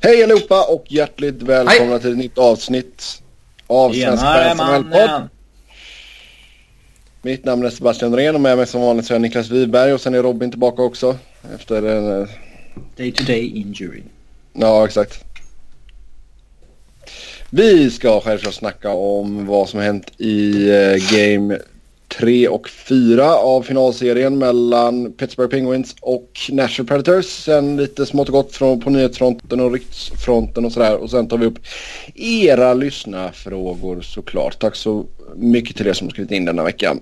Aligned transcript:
Hej 0.00 0.24
allihopa 0.24 0.64
och 0.64 0.84
hjärtligt 0.88 1.42
välkomna 1.42 1.92
Hej. 1.92 2.00
till 2.00 2.10
ett 2.10 2.18
nytt 2.18 2.38
avsnitt 2.38 3.22
av 3.66 3.92
Svensk 3.92 4.24
SHL-podd. 4.24 5.28
Mitt 7.22 7.44
namn 7.44 7.66
är 7.66 7.70
Sebastian 7.70 8.10
Norén 8.10 8.34
och 8.34 8.40
med 8.40 8.56
mig 8.56 8.66
som 8.66 8.80
vanligt 8.80 9.06
så 9.06 9.14
är 9.14 9.18
Niklas 9.18 9.50
Wiberg 9.50 9.92
och 9.92 10.00
sen 10.00 10.14
är 10.14 10.22
Robin 10.22 10.50
tillbaka 10.50 10.82
också. 10.82 11.16
Efter 11.54 11.82
en... 11.82 12.22
Eh, 12.22 12.28
day 12.96 13.12
to 13.12 13.24
day 13.24 13.46
injury. 13.46 14.02
Ja, 14.52 14.84
exakt. 14.84 15.24
Vi 17.50 17.90
ska 17.90 18.20
självklart 18.20 18.54
snacka 18.54 18.90
om 18.90 19.46
vad 19.46 19.68
som 19.68 19.80
hänt 19.80 20.12
i 20.16 20.70
uh, 20.70 20.96
Game 21.12 21.58
3 22.08 22.48
och 22.48 22.68
4 22.68 23.34
av 23.34 23.62
finalserien 23.62 24.38
mellan 24.38 25.12
Pittsburgh 25.12 25.50
Penguins 25.50 25.96
och 26.00 26.40
Nashville 26.50 26.88
Predators. 26.88 27.26
Sen 27.26 27.76
lite 27.76 28.06
smått 28.06 28.28
och 28.28 28.32
gott 28.32 28.52
från, 28.52 28.80
på 28.80 28.90
nyhetsfronten 28.90 29.60
och 29.60 29.72
riksfronten 29.72 30.64
och 30.64 30.72
sådär. 30.72 30.96
Och 30.96 31.10
sen 31.10 31.28
tar 31.28 31.38
vi 31.38 31.46
upp 31.46 31.58
era 32.14 32.74
lyssnarfrågor 32.74 34.00
såklart. 34.00 34.58
Tack 34.58 34.74
så 34.74 35.06
mycket 35.36 35.76
till 35.76 35.86
er 35.86 35.92
som 35.92 36.06
har 36.06 36.12
skrivit 36.12 36.32
in 36.32 36.44
denna 36.44 36.64
veckan. 36.64 37.00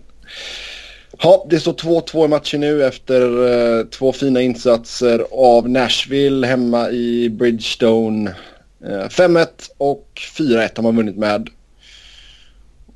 Ja, 1.22 1.46
det 1.50 1.60
står 1.60 1.72
2-2 1.72 2.24
i 2.24 2.28
matchen 2.28 2.60
nu 2.60 2.84
efter 2.84 3.46
eh, 3.78 3.84
två 3.84 4.12
fina 4.12 4.40
insatser 4.40 5.26
av 5.30 5.70
Nashville 5.70 6.46
hemma 6.46 6.90
i 6.90 7.28
Bridgestone. 7.30 8.34
Eh, 8.84 9.08
5-1 9.08 9.46
och 9.78 10.08
4-1 10.38 10.70
har 10.76 10.82
man 10.82 10.96
vunnit 10.96 11.16
med. 11.16 11.48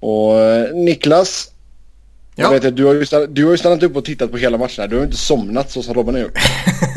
Och 0.01 0.41
eh, 0.41 0.75
Niklas, 0.75 1.51
Ja. 2.41 2.55
Jag 2.55 2.61
vet, 2.61 2.77
du, 2.77 2.85
har 2.85 2.95
ju 2.95 3.07
stannat, 3.07 3.35
du 3.35 3.45
har 3.45 3.51
ju 3.51 3.59
stannat 3.59 3.83
upp 3.83 3.97
och 3.97 4.05
tittat 4.05 4.31
på 4.31 4.37
hela 4.37 4.59
matchen. 4.59 4.91
Du 4.91 4.97
har 4.97 5.01
ju 5.01 5.07
inte 5.07 5.19
somnat 5.19 5.71
så 5.71 5.83
som 5.83 5.95
Robin 5.95 6.15
har 6.15 6.23
gjort. 6.23 6.39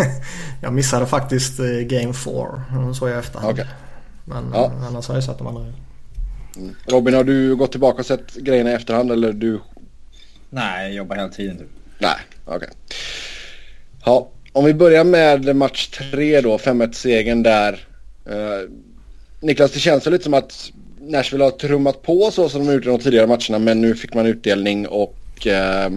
jag 0.62 0.74
missade 0.74 1.06
faktiskt 1.06 1.60
eh, 1.60 1.66
Game 1.66 2.14
4. 2.14 2.94
Så 3.00 3.08
jag 3.08 3.20
efterhand. 3.20 3.54
Okay. 3.54 3.66
Men 4.26 4.52
ja. 4.54 4.66
Eh, 4.66 4.88
annars 4.88 5.08
har 5.08 5.16
jag 5.16 5.24
sett 5.24 5.38
de 5.38 5.48
andra. 5.48 5.62
Mm. 6.56 6.76
Robin, 6.86 7.14
har 7.14 7.24
du 7.24 7.56
gått 7.56 7.72
tillbaka 7.72 8.00
och 8.00 8.06
sett 8.06 8.34
grejerna 8.36 8.72
i 8.72 8.74
efterhand 8.74 9.12
eller 9.12 9.34
du? 9.34 9.60
Nej, 10.50 10.84
jag 10.88 10.94
jobbar 10.94 11.16
hela 11.16 11.30
tiden 11.30 11.58
typ. 11.58 11.68
Nej, 12.00 12.16
okej. 12.46 12.58
Okay. 12.58 12.70
Ja, 14.06 14.30
om 14.52 14.66
vi 14.66 14.74
börjar 14.74 15.04
med 15.04 15.56
match 15.56 15.88
3 15.88 16.42
då, 16.42 16.58
5-1 16.58 16.92
segern 16.92 17.44
där. 17.44 17.88
Uh, 18.30 18.70
Niklas, 19.40 19.72
det 19.72 19.80
känns 19.80 20.06
lite 20.06 20.24
som 20.24 20.34
att 20.34 20.72
Nashville 21.02 21.44
har 21.44 21.52
trummat 21.52 22.02
på 22.02 22.32
så 22.32 22.50
som 22.50 22.68
de 22.68 22.74
gjort 22.74 22.86
i 22.86 22.88
de 22.88 23.00
tidigare 23.00 23.28
matcherna 23.28 23.60
men 23.60 23.82
nu 23.82 23.96
fick 23.96 24.14
man 24.14 24.26
utdelning 24.26 24.88
och 24.88 25.18
eh, 25.48 25.90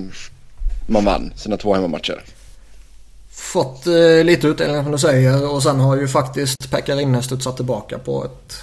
man 0.86 1.04
vann 1.04 1.32
sina 1.36 1.56
två 1.56 1.74
hemmamatcher. 1.74 2.22
Fått 3.30 3.86
eh, 3.86 4.24
lite 4.24 4.46
utdelning 4.46 4.82
som 4.82 4.92
du 4.92 4.98
säger 4.98 5.50
och 5.50 5.62
sen 5.62 5.80
har 5.80 5.96
ju 5.96 6.08
faktiskt 6.08 6.70
Pekka 6.70 7.22
studsat 7.22 7.56
tillbaka 7.56 7.98
på 7.98 8.24
ett 8.24 8.56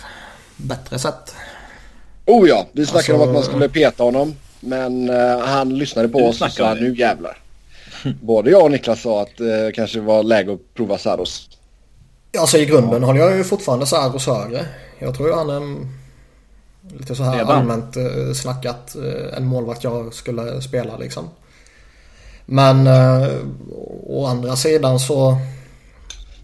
bättre 0.58 1.00
sätt. 1.00 1.36
Oh 2.26 2.50
ja, 2.50 2.68
vi 2.72 2.86
snackade 2.86 3.14
alltså, 3.14 3.14
om 3.14 3.30
att 3.30 3.34
man 3.34 3.44
skulle 3.44 3.70
peta 3.70 4.04
honom. 4.04 4.36
Men 4.60 5.10
eh, 5.10 5.40
han 5.40 5.78
lyssnade 5.78 6.10
på 6.10 6.20
oss 6.20 6.42
och 6.42 6.52
sa 6.52 6.74
nu 6.74 6.96
jävlar. 6.96 7.38
Både 8.22 8.52
jag 8.52 8.64
och 8.64 8.72
Niklas 8.72 9.02
sa 9.02 9.22
att 9.22 9.38
det 9.38 9.66
eh, 9.66 9.72
kanske 9.72 10.00
var 10.00 10.24
läge 10.24 10.54
att 10.54 10.74
prova 10.74 10.98
Saros. 10.98 11.50
Alltså 12.38 12.58
i 12.58 12.66
grunden 12.66 13.02
ja. 13.02 13.08
håller 13.08 13.20
jag 13.20 13.38
ju 13.38 13.44
fortfarande 13.44 13.86
Saros 13.86 14.28
högre. 14.28 14.66
Jag 15.00 15.16
tror 15.16 15.30
ju 15.30 15.36
han 15.36 15.50
är 15.50 15.88
lite 16.92 17.16
så 17.16 17.24
här 17.24 17.38
Redan. 17.38 17.58
allmänt 17.58 17.98
eh, 17.98 18.34
snackat 18.34 18.96
eh, 18.96 19.38
en 19.38 19.46
målvakt 19.46 19.84
jag 19.84 20.14
skulle 20.14 20.62
spela 20.62 20.98
liksom. 20.98 21.30
Men 22.46 22.88
eh, 22.88 23.30
å 24.08 24.26
andra 24.26 24.56
sidan 24.56 25.00
så 25.00 25.38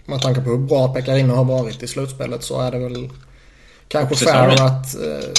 med 0.06 0.22
tanke 0.22 0.42
på 0.42 0.50
hur 0.50 0.58
bra 0.58 0.94
Pekarino 0.94 1.34
har 1.34 1.44
varit 1.44 1.84
i 1.84 1.88
slutspelet 1.88 2.44
så 2.44 2.62
är 2.62 2.72
det 2.72 2.80
väl 2.80 3.10
kanske 3.88 4.16
fair 4.16 4.62
att... 4.62 4.96
Eh, 4.96 5.30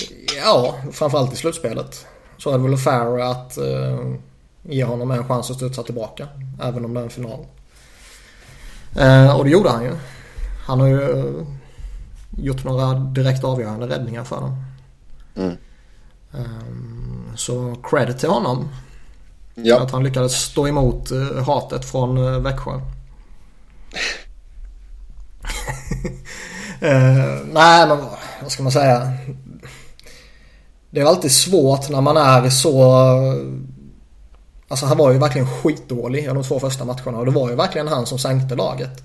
ja, 0.44 0.74
framförallt 0.92 1.32
i 1.32 1.36
slutspelet. 1.36 2.06
Så 2.38 2.50
är 2.50 2.58
det 2.58 2.68
väl 2.68 2.78
fair 2.78 3.20
att 3.20 3.58
eh, 3.58 3.98
ge 4.62 4.84
honom 4.84 5.10
en 5.10 5.28
chans 5.28 5.50
att 5.50 5.56
studsa 5.56 5.82
tillbaka. 5.82 6.28
Även 6.62 6.84
om 6.84 6.94
det 6.94 7.00
är 7.00 7.04
en 7.04 7.10
final. 7.10 7.46
Eh, 8.96 9.36
och 9.36 9.44
det 9.44 9.50
gjorde 9.50 9.70
han 9.70 9.84
ju. 9.84 9.92
Han 10.66 10.80
har 10.80 10.86
ju 10.86 11.24
gjort 12.38 12.64
några 12.64 12.94
direkt 12.94 13.44
avgörande 13.44 13.88
räddningar 13.88 14.24
för 14.24 14.36
dem. 14.36 14.64
Mm. 15.40 15.56
Um, 16.32 17.32
så 17.36 17.76
credit 17.82 18.18
till 18.18 18.28
honom. 18.28 18.68
Ja. 19.54 19.80
Att 19.80 19.90
han 19.90 20.04
lyckades 20.04 20.32
stå 20.32 20.68
emot 20.68 21.12
uh, 21.12 21.42
hatet 21.42 21.84
från 21.84 22.18
uh, 22.18 22.40
Växjö. 22.40 22.74
uh, 22.74 22.80
nej 27.52 27.88
men 27.88 27.98
vad 28.42 28.52
ska 28.52 28.62
man 28.62 28.72
säga. 28.72 29.12
Det 30.90 31.00
är 31.00 31.04
alltid 31.04 31.32
svårt 31.32 31.88
när 31.90 32.00
man 32.00 32.16
är 32.16 32.50
så... 32.50 32.92
Alltså 34.68 34.86
han 34.86 34.98
var 34.98 35.12
ju 35.12 35.18
verkligen 35.18 35.46
skitdålig 35.46 36.24
i 36.24 36.26
de 36.26 36.42
två 36.42 36.60
första 36.60 36.84
matcherna 36.84 37.18
och 37.18 37.26
det 37.26 37.30
var 37.30 37.50
ju 37.50 37.56
verkligen 37.56 37.88
han 37.88 38.06
som 38.06 38.18
sänkte 38.18 38.54
laget. 38.54 39.02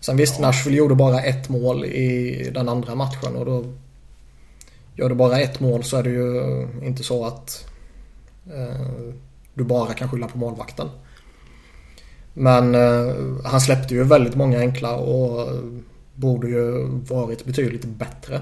Sen 0.00 0.16
visst, 0.16 0.34
ja. 0.38 0.46
Nashville 0.46 0.76
gjorde 0.76 0.94
bara 0.94 1.22
ett 1.22 1.48
mål 1.48 1.84
i 1.84 2.50
den 2.54 2.68
andra 2.68 2.94
matchen 2.94 3.36
och 3.36 3.46
då 3.46 3.64
Gör 4.96 5.08
du 5.08 5.14
bara 5.14 5.40
ett 5.40 5.60
mål 5.60 5.84
så 5.84 5.96
är 5.96 6.02
det 6.02 6.10
ju 6.10 6.68
inte 6.82 7.02
så 7.02 7.26
att 7.26 7.66
eh, 8.46 9.12
du 9.54 9.64
bara 9.64 9.94
kan 9.94 10.08
skylla 10.08 10.28
på 10.28 10.38
målvakten. 10.38 10.88
Men 12.34 12.74
eh, 12.74 13.14
han 13.44 13.60
släppte 13.60 13.94
ju 13.94 14.04
väldigt 14.04 14.34
många 14.34 14.58
enkla 14.58 14.96
och 14.96 15.48
borde 16.14 16.48
ju 16.48 16.86
varit 16.88 17.44
betydligt 17.44 17.84
bättre. 17.84 18.40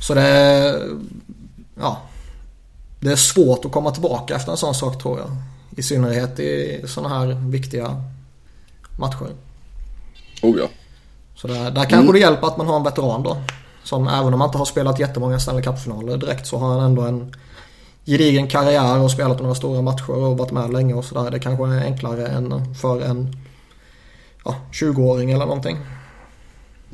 Så 0.00 0.14
det... 0.14 0.82
Ja. 1.74 2.02
Det 3.00 3.12
är 3.12 3.16
svårt 3.16 3.64
att 3.64 3.72
komma 3.72 3.90
tillbaka 3.90 4.36
efter 4.36 4.52
en 4.52 4.58
sån 4.58 4.74
sak 4.74 5.02
tror 5.02 5.18
jag. 5.18 5.30
I 5.76 5.82
synnerhet 5.82 6.40
i 6.40 6.82
sådana 6.86 7.18
här 7.18 7.26
viktiga 7.50 8.02
matcher. 8.98 9.28
Oh 10.42 10.58
ja. 10.58 10.68
Så 11.34 11.48
där, 11.48 11.70
där 11.70 11.84
kanske 11.84 11.96
mm. 11.96 12.12
det 12.12 12.18
hjälper 12.18 12.46
att 12.46 12.56
man 12.56 12.66
har 12.66 12.76
en 12.76 12.84
veteran 12.84 13.22
då. 13.22 13.36
Som 13.84 14.08
även 14.08 14.34
om 14.34 14.40
han 14.40 14.48
inte 14.48 14.58
har 14.58 14.64
spelat 14.64 14.98
jättemånga 14.98 15.38
Stanley 15.38 15.62
Cup-finaler 15.62 16.16
direkt 16.16 16.46
så 16.46 16.56
har 16.56 16.68
han 16.68 16.84
ändå 16.84 17.02
en 17.02 17.34
gedigen 18.04 18.48
karriär 18.48 18.98
och 18.98 19.10
spelat 19.10 19.40
några 19.40 19.54
stora 19.54 19.82
matcher 19.82 20.10
och 20.10 20.38
varit 20.38 20.52
med 20.52 20.72
länge 20.72 20.94
och 20.94 21.04
sådär. 21.04 21.30
Det 21.30 21.38
kanske 21.38 21.64
är 21.64 21.84
enklare 21.84 22.26
än 22.26 22.74
för 22.74 23.00
en 23.00 23.36
ja, 24.44 24.56
20-åring 24.72 25.30
eller 25.30 25.46
någonting. 25.46 25.78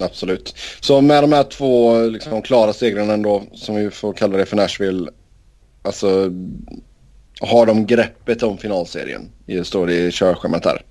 Absolut. 0.00 0.54
Så 0.81 1.00
med 1.00 1.22
de 1.22 1.32
här 1.32 1.44
två 1.44 2.03
liksom, 2.03 2.43
klara 2.43 2.72
segrarna 2.72 3.12
ändå, 3.12 3.43
som 3.55 3.75
vi 3.75 3.91
får 3.91 4.12
kalla 4.12 4.37
det 4.37 4.47
för 4.47 4.56
Nashville. 4.56 5.10
Alltså, 5.82 6.32
har 7.41 7.66
de 7.66 7.87
greppet 7.87 8.43
om 8.43 8.59
finalserien? 8.59 9.31
Det 9.47 9.65
står 9.65 9.87
det 9.87 9.94
i 9.94 10.12
körschemat 10.12 10.65
här. 10.65 10.82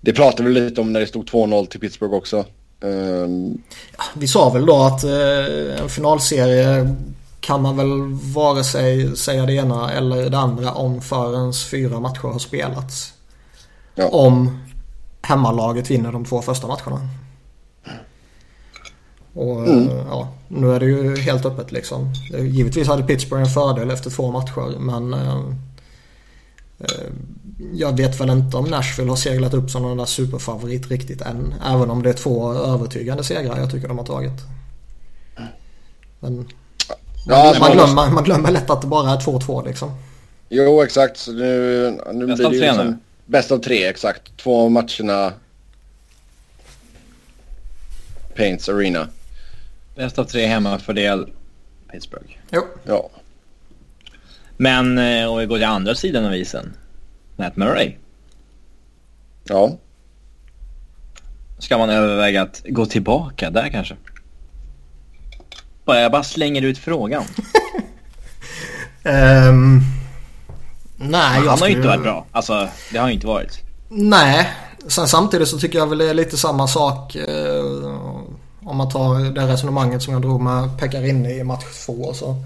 Det 0.00 0.12
pratade 0.12 0.48
vi 0.48 0.54
lite 0.54 0.80
om 0.80 0.92
när 0.92 1.00
det 1.00 1.06
stod 1.06 1.30
2-0 1.30 1.66
till 1.66 1.80
Pittsburgh 1.80 2.14
också. 2.14 2.44
Um... 2.82 3.62
Ja, 3.96 4.04
vi 4.14 4.28
sa 4.28 4.50
väl 4.50 4.66
då 4.66 4.82
att 4.82 5.04
eh, 5.04 5.82
en 5.82 5.88
finalserie 5.88 6.96
kan 7.40 7.62
man 7.62 7.76
väl 7.76 8.12
vare 8.34 8.64
sig 8.64 9.16
säga 9.16 9.46
det 9.46 9.52
ena 9.52 9.92
eller 9.92 10.30
det 10.30 10.38
andra 10.38 10.72
om 10.72 11.00
förrän 11.00 11.52
fyra 11.52 12.00
matcher 12.00 12.28
har 12.28 12.38
spelats. 12.38 13.12
Ja. 13.94 14.08
Om 14.08 14.58
hemmalaget 15.22 15.90
vinner 15.90 16.12
de 16.12 16.24
två 16.24 16.42
första 16.42 16.66
matcherna. 16.66 17.08
Och 19.34 19.68
mm. 19.68 19.88
ja, 19.88 20.28
nu 20.48 20.72
är 20.72 20.80
det 20.80 20.86
ju 20.86 21.16
helt 21.16 21.46
öppet 21.46 21.72
liksom. 21.72 22.12
Givetvis 22.38 22.88
hade 22.88 23.02
Pittsburgh 23.02 23.42
en 23.42 23.50
fördel 23.50 23.90
efter 23.90 24.10
två 24.10 24.30
matcher 24.30 24.78
men 24.78 25.14
eh, 25.14 25.36
eh 26.78 27.12
jag 27.74 27.96
vet 27.96 28.20
väl 28.20 28.30
inte 28.30 28.56
om 28.56 28.64
Nashville 28.64 29.10
har 29.10 29.16
seglat 29.16 29.54
upp 29.54 29.70
som 29.70 29.82
någon 29.82 29.96
där 29.96 30.04
superfavorit 30.04 30.90
riktigt 30.90 31.20
än. 31.20 31.54
Även 31.66 31.90
om 31.90 32.02
det 32.02 32.10
är 32.10 32.14
två 32.14 32.52
övertygande 32.52 33.24
segrar 33.24 33.58
jag 33.58 33.70
tycker 33.70 33.88
de 33.88 33.98
har 33.98 34.06
tagit. 34.06 34.40
Men 36.20 36.48
ja, 37.26 37.56
man, 37.60 37.72
glömmer, 37.72 38.10
man 38.10 38.24
glömmer 38.24 38.50
lätt 38.50 38.70
att 38.70 38.80
det 38.80 38.86
bara 38.86 39.10
är 39.10 39.16
2-2 39.16 39.66
liksom. 39.66 39.90
Jo 40.48 40.82
exakt. 40.82 41.28
Nu, 41.28 42.00
nu 42.12 42.26
bäst 42.26 42.38
blir 42.38 42.50
det 42.50 42.56
ju 42.56 42.62
liksom, 42.62 43.00
bäst 43.26 43.52
av 43.52 43.58
tre 43.58 43.86
exakt. 43.86 44.36
Två 44.36 44.60
av 44.64 44.70
matcherna 44.70 45.32
Paints 48.36 48.68
Arena. 48.68 49.08
Bäst 49.94 50.18
av 50.18 50.24
tre 50.24 50.46
hemmafördel 50.46 51.26
Pittsburgh. 51.92 52.36
Jo. 52.50 52.62
Ja. 52.84 53.10
Men 54.56 54.98
eh, 54.98 55.26
om 55.26 55.38
vi 55.38 55.46
går 55.46 55.56
till 55.56 55.66
andra 55.66 55.94
sidan 55.94 56.24
av 56.24 56.34
isen. 56.34 56.74
Matt 57.36 57.56
Murray. 57.56 57.96
Ja. 59.44 59.76
Ska 61.58 61.78
man 61.78 61.90
överväga 61.90 62.42
att 62.42 62.62
gå 62.68 62.86
tillbaka 62.86 63.50
där 63.50 63.68
kanske? 63.68 63.96
Jag 65.84 66.12
bara 66.12 66.22
slänger 66.22 66.62
ut 66.62 66.78
frågan. 66.78 67.24
um, 69.04 69.82
nej, 70.96 71.40
Han 71.46 71.58
har 71.58 71.68
ju 71.68 71.74
inte 71.74 71.88
varit 71.88 72.02
bra. 72.02 72.26
Alltså, 72.32 72.68
det 72.92 72.98
har 72.98 73.08
ju 73.08 73.14
inte 73.14 73.26
varit. 73.26 73.60
Nej, 73.88 74.48
Sen 74.86 75.08
samtidigt 75.08 75.48
så 75.48 75.58
tycker 75.58 75.78
jag 75.78 75.86
väl 75.86 75.98
det 75.98 76.10
är 76.10 76.14
lite 76.14 76.36
samma 76.36 76.68
sak 76.68 77.14
eh, 77.14 77.64
om 78.64 78.76
man 78.76 78.88
tar 78.88 79.34
det 79.34 79.46
resonemanget 79.46 80.02
som 80.02 80.12
jag 80.12 80.22
drog 80.22 80.40
med 80.40 80.78
Pekarinne 80.78 81.30
i 81.30 81.44
match 81.44 81.64
två. 81.86 82.14
Så 82.14 82.36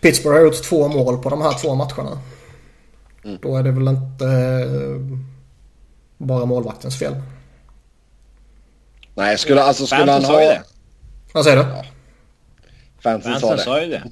Pittsburgh 0.00 0.36
har 0.36 0.44
gjort 0.44 0.62
två 0.62 0.88
mål 0.88 1.18
på 1.18 1.30
de 1.30 1.42
här 1.42 1.52
två 1.52 1.74
matcherna. 1.74 2.18
Mm. 3.24 3.38
Då 3.42 3.56
är 3.56 3.62
det 3.62 3.70
väl 3.70 3.88
inte 3.88 4.26
eh, 4.26 5.18
bara 6.18 6.44
målvaktens 6.44 6.98
fel. 6.98 7.14
Nej, 9.14 9.38
skulle, 9.38 9.62
alltså, 9.62 9.86
skulle 9.86 10.12
han 10.12 10.24
ha... 10.24 10.38
Det. 10.38 10.62
Vad 11.32 11.44
säger 11.44 11.56
du? 11.56 11.62
Ja. 11.62 11.84
Fansen, 13.00 13.32
Fansen 13.32 13.48
sa 13.48 13.56
det. 13.56 13.62
sa 13.62 13.82
ju 13.82 13.88
det. 13.88 14.02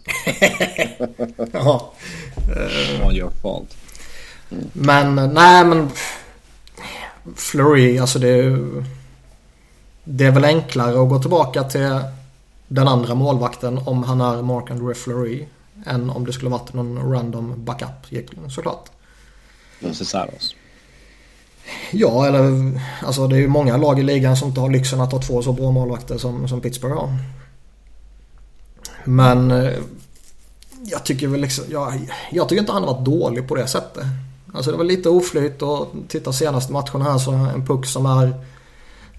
ja. 1.53 1.93
All 3.05 3.17
your 3.17 3.31
fault. 3.43 3.77
Mm. 4.51 4.71
Men 4.73 5.35
nej 5.35 5.65
men 5.65 5.91
Flurry, 7.37 7.99
alltså 7.99 8.19
det 8.19 8.29
är, 8.29 8.85
det 10.05 10.25
är 10.25 10.31
väl 10.31 10.45
enklare 10.45 11.03
att 11.03 11.09
gå 11.09 11.19
tillbaka 11.19 11.65
till 11.65 12.01
den 12.69 12.89
andra 12.89 13.15
målvakten 13.15 13.79
om 13.79 14.03
han 14.03 14.21
är 14.21 14.43
Mark 14.43 14.71
André 14.71 14.95
Flurry 14.95 15.47
än 15.87 16.11
om 16.11 16.27
det 16.27 16.33
skulle 16.33 16.51
varit 16.51 16.73
någon 16.73 17.13
random 17.13 17.65
backup 17.65 18.07
såklart. 18.49 18.91
Cesaros. 19.81 20.55
Ja, 21.91 22.27
eller 22.27 22.73
alltså 23.03 23.29
det 23.29 23.37
är 23.37 23.41
ju 23.41 23.49
många 23.49 23.77
lag 23.77 24.01
i 24.01 24.03
ligan 24.03 24.37
som 24.37 24.49
inte 24.49 24.61
har 24.61 24.71
lyxen 24.71 25.01
att 25.01 25.13
ha 25.13 25.23
två 25.23 25.43
så 25.43 25.53
bra 25.53 25.71
målvakter 25.71 26.19
som, 26.19 26.49
som 26.49 26.61
Pittsburgh 26.61 26.97
har. 26.97 27.11
Men 29.05 29.51
eh, 29.51 29.73
jag 30.85 31.05
tycker 31.05 31.29
väl 31.29 31.41
liksom, 31.41 31.65
jag, 31.71 32.11
jag 32.31 32.49
tycker 32.49 32.61
inte 32.61 32.73
han 32.73 32.85
har 32.85 32.95
varit 32.95 33.05
dålig 33.05 33.49
på 33.49 33.55
det 33.55 33.67
sättet. 33.67 34.05
Alltså 34.55 34.71
det 34.71 34.77
var 34.77 34.85
lite 34.85 35.09
oflyt 35.09 35.63
och 35.63 35.89
titta 36.09 36.33
senaste 36.33 36.73
matchen 36.73 37.03
här 37.03 37.19
så 37.19 37.31
en 37.33 37.67
puck 37.67 37.87
som 37.87 38.07
är 38.07 38.35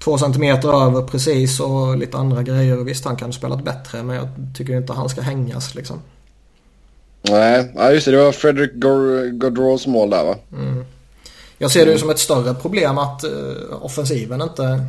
två 0.03 0.17
centimeter 0.17 0.85
över 0.85 1.01
precis 1.01 1.59
och 1.59 1.97
lite 1.97 2.17
andra 2.17 2.43
grejer. 2.43 2.75
Visst 2.75 3.05
han 3.05 3.15
kan 3.15 3.27
ha 3.27 3.33
spelat 3.33 3.63
bättre 3.63 4.03
men 4.03 4.15
jag 4.15 4.27
tycker 4.57 4.77
inte 4.77 4.93
han 4.93 5.09
ska 5.09 5.21
hängas 5.21 5.75
liksom. 5.75 5.99
Nej, 7.29 7.71
ja, 7.75 7.91
just 7.91 8.05
det. 8.05 8.11
Det 8.11 8.23
var 8.23 8.31
Fredrik 8.31 8.73
Gaudreaus 9.31 9.87
mål 9.87 10.09
där 10.09 10.23
va? 10.23 10.35
Mm. 10.53 10.85
Jag 11.57 11.71
ser 11.71 11.85
det 11.85 11.91
ju 11.91 11.97
som 11.97 12.09
ett 12.09 12.19
större 12.19 12.53
problem 12.53 12.97
att 12.97 13.23
uh, 13.23 13.85
offensiven 13.85 14.41
inte 14.41 14.85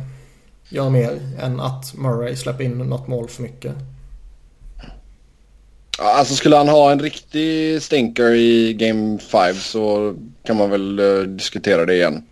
gör 0.69 0.89
mer 0.89 1.19
än 1.39 1.59
att 1.59 1.93
Murray 1.95 2.35
släpper 2.35 2.63
in 2.63 2.77
något 2.77 3.07
mål 3.07 3.29
för 3.29 3.43
mycket. 3.43 3.73
Alltså 5.99 6.35
skulle 6.35 6.55
han 6.55 6.67
ha 6.69 6.91
en 6.91 6.99
riktig 6.99 7.81
stinker 7.81 8.33
i 8.33 8.73
Game 8.73 9.19
5 9.19 9.55
så 9.55 10.15
kan 10.43 10.57
man 10.57 10.69
väl 10.69 10.99
uh, 10.99 11.23
diskutera 11.23 11.85
det 11.85 11.93
igen. 11.93 12.23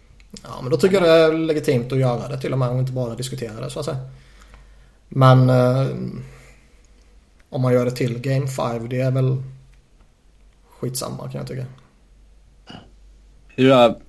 Ja 0.44 0.62
men 0.62 0.72
då 0.72 0.78
tycker 0.78 0.96
jag 0.96 1.04
det 1.04 1.10
är 1.10 1.38
legitimt 1.38 1.92
att 1.92 2.00
göra 2.00 2.28
det 2.28 2.42
till 2.42 2.54
och 2.54 2.60
med 2.60 2.70
och 2.70 2.80
inte 2.80 2.92
bara 2.92 3.16
diskutera 3.16 3.62
det 3.62 3.70
så 3.70 3.80
att 3.80 3.86
säga. 3.86 3.98
Men 5.10 5.50
uh, 5.50 5.88
om 7.50 7.62
man 7.62 7.74
gör 7.74 7.86
det 7.86 7.92
till 7.92 8.20
Game 8.20 8.48
5 8.48 8.90
det 8.90 9.02
är 9.02 9.12
väl 9.12 9.44
skitsamma 10.80 11.24
kan 11.32 11.40
jag 11.40 11.48
tycka. 11.48 11.66
Hur 13.48 13.72
har 13.72 14.00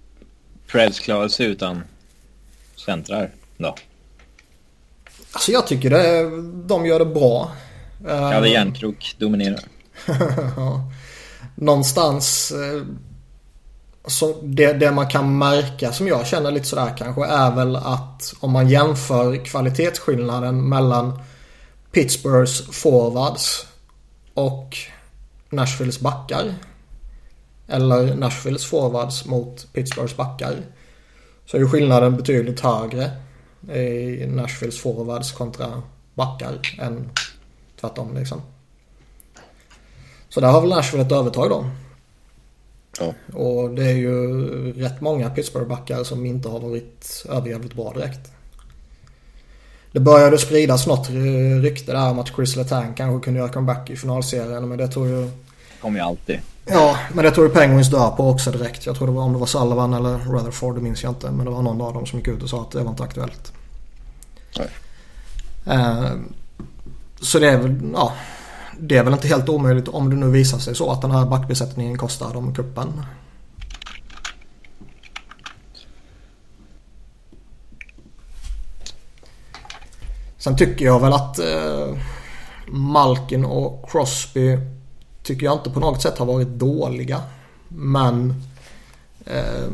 Preds 0.66 1.00
klarat 1.00 1.32
sig 1.32 1.46
utan 1.46 1.82
centrar 2.86 3.30
då? 3.56 3.74
Alltså 5.32 5.52
jag 5.52 5.66
tycker 5.66 5.90
det, 5.90 6.30
de 6.66 6.86
gör 6.86 6.98
det 6.98 7.06
bra. 7.06 7.52
Kalle 8.06 8.48
Järnkrok 8.48 9.16
dominerar. 9.18 9.60
Någonstans 11.54 12.52
eh, 12.52 12.82
så 14.06 14.40
det, 14.42 14.72
det, 14.72 14.90
man 14.90 15.08
kan 15.08 15.38
märka 15.38 15.92
som 15.92 16.08
jag 16.08 16.26
känner 16.26 16.50
lite 16.50 16.66
sådär 16.66 16.94
kanske 16.98 17.26
är 17.26 17.50
väl 17.50 17.76
att 17.76 18.34
om 18.40 18.52
man 18.52 18.68
jämför 18.68 19.44
kvalitetsskillnaden 19.44 20.68
mellan 20.68 21.22
Pittsburghs 21.92 22.62
forwards 22.70 23.66
och 24.34 24.76
Nashvilles 25.50 26.00
backar. 26.00 26.54
Eller 27.66 28.14
Nashvilles 28.14 28.64
forwards 28.64 29.26
mot 29.26 29.72
Pittsburghs 29.72 30.16
backar. 30.16 30.56
Så 31.46 31.56
är 31.56 31.60
ju 31.60 31.68
skillnaden 31.68 32.16
betydligt 32.16 32.60
högre 32.60 33.10
i 33.74 34.26
Nashvilles 34.26 34.80
forwards 34.80 35.32
kontra 35.32 35.82
backar 36.14 36.76
än 36.78 37.10
tvärtom 37.80 38.14
liksom. 38.14 38.42
Så 40.28 40.40
där 40.40 40.48
har 40.48 40.60
väl 40.60 40.70
Nashville 40.70 41.04
ett 41.04 41.12
övertag 41.12 41.50
då. 41.50 41.70
Ja. 43.00 43.38
Och 43.38 43.70
det 43.70 43.84
är 43.84 43.96
ju 43.96 44.72
rätt 44.72 45.00
många 45.00 45.30
Pittsburgh-backar 45.30 46.04
som 46.04 46.26
inte 46.26 46.48
har 46.48 46.60
varit 46.60 47.24
överjävligt 47.28 47.74
bra 47.74 47.92
direkt. 47.92 48.32
Det 49.98 50.02
började 50.02 50.38
spridas 50.38 50.86
något 50.86 51.08
rykte 51.62 51.92
där 51.92 52.10
om 52.10 52.18
att 52.18 52.28
Chris 52.28 52.56
Letang 52.56 52.94
kanske 52.94 53.24
kunde 53.24 53.40
göra 53.40 53.52
comeback 53.52 53.90
i 53.90 53.96
finalserien 53.96 54.68
men 54.68 54.78
det 54.78 54.88
tror 54.88 55.08
ju... 55.08 55.30
kommer 55.80 55.98
ju 55.98 56.04
alltid. 56.04 56.40
Ja, 56.66 56.98
men 57.12 57.24
det 57.24 57.30
tror 57.30 57.46
ju 57.46 57.52
Penguins 57.52 57.90
dör 57.90 58.10
på 58.10 58.30
också 58.30 58.50
direkt. 58.50 58.86
Jag 58.86 58.96
tror 58.96 59.06
det 59.06 59.12
var 59.12 59.22
om 59.22 59.32
det 59.32 59.38
var 59.38 59.46
Sullivan 59.46 59.94
eller 59.94 60.18
Rutherford, 60.18 60.74
det 60.74 60.80
minns 60.80 61.02
jag 61.02 61.10
inte. 61.10 61.30
Men 61.30 61.44
det 61.44 61.50
var 61.50 61.62
någon 61.62 61.80
av 61.80 61.94
dem 61.94 62.06
som 62.06 62.18
gick 62.18 62.28
ut 62.28 62.42
och 62.42 62.48
sa 62.48 62.60
att 62.60 62.70
det 62.70 62.82
var 62.82 62.90
inte 62.90 63.02
aktuellt. 63.02 63.52
Nej. 64.58 64.68
Uh, 65.78 66.10
så 67.20 67.38
det 67.38 67.48
är 67.48 67.58
väl, 67.58 67.90
ja. 67.92 68.12
Det 68.80 68.96
är 68.96 69.04
väl 69.04 69.12
inte 69.12 69.28
helt 69.28 69.48
omöjligt 69.48 69.88
om 69.88 70.10
det 70.10 70.16
nu 70.16 70.30
visar 70.30 70.58
sig 70.58 70.74
så 70.74 70.92
att 70.92 71.02
den 71.02 71.10
här 71.10 71.26
backbesättningen 71.26 71.98
kostar 71.98 72.32
dem 72.32 72.54
kuppen. 72.54 73.02
Sen 80.38 80.56
tycker 80.56 80.84
jag 80.84 81.00
väl 81.00 81.12
att 81.12 81.38
eh, 81.38 81.96
Malkin 82.66 83.44
och 83.44 83.90
Crosby 83.90 84.58
tycker 85.22 85.46
jag 85.46 85.54
inte 85.54 85.70
på 85.70 85.80
något 85.80 86.02
sätt 86.02 86.18
har 86.18 86.26
varit 86.26 86.48
dåliga. 86.48 87.22
Men... 87.68 88.34
Eh, 89.26 89.68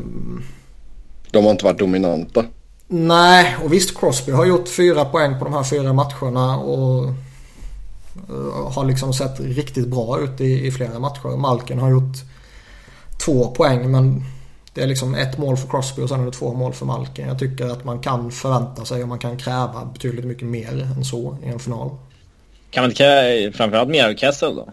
de 1.31 1.43
har 1.43 1.51
inte 1.51 1.65
varit 1.65 1.79
dominanta. 1.79 2.45
Nej, 2.87 3.55
och 3.63 3.73
visst 3.73 3.99
Crosby 3.99 4.31
har 4.31 4.45
gjort 4.45 4.67
fyra 4.67 5.05
poäng 5.05 5.39
på 5.39 5.45
de 5.45 5.53
här 5.53 5.63
fyra 5.63 5.93
matcherna 5.93 6.57
och 6.57 7.03
uh, 8.29 8.71
har 8.71 8.85
liksom 8.85 9.13
sett 9.13 9.39
riktigt 9.39 9.87
bra 9.87 10.19
ut 10.19 10.41
i, 10.41 10.67
i 10.67 10.71
flera 10.71 10.99
matcher. 10.99 11.37
Malkin 11.37 11.79
har 11.79 11.89
gjort 11.89 12.17
två 13.25 13.47
poäng 13.47 13.91
men 13.91 14.23
det 14.75 14.83
är 14.83 14.87
liksom 14.87 15.15
ett 15.15 15.37
mål 15.37 15.57
för 15.57 15.67
Crosby 15.67 16.01
och 16.01 16.09
sen 16.09 16.21
är 16.21 16.25
det 16.25 16.31
två 16.31 16.53
mål 16.53 16.73
för 16.73 16.85
Malkin. 16.85 17.27
Jag 17.27 17.39
tycker 17.39 17.65
att 17.65 17.83
man 17.83 17.99
kan 17.99 18.31
förvänta 18.31 18.85
sig 18.85 19.01
och 19.01 19.07
man 19.07 19.19
kan 19.19 19.37
kräva 19.37 19.85
betydligt 19.85 20.25
mycket 20.25 20.47
mer 20.47 20.81
än 20.97 21.05
så 21.05 21.37
i 21.43 21.47
en 21.47 21.59
final. 21.59 21.89
Kan 22.69 22.83
man 22.83 22.89
inte 22.89 23.51
framförallt 23.57 23.89
mer 23.89 24.09
av 24.09 24.15
Kessel 24.15 24.55
då? 24.55 24.69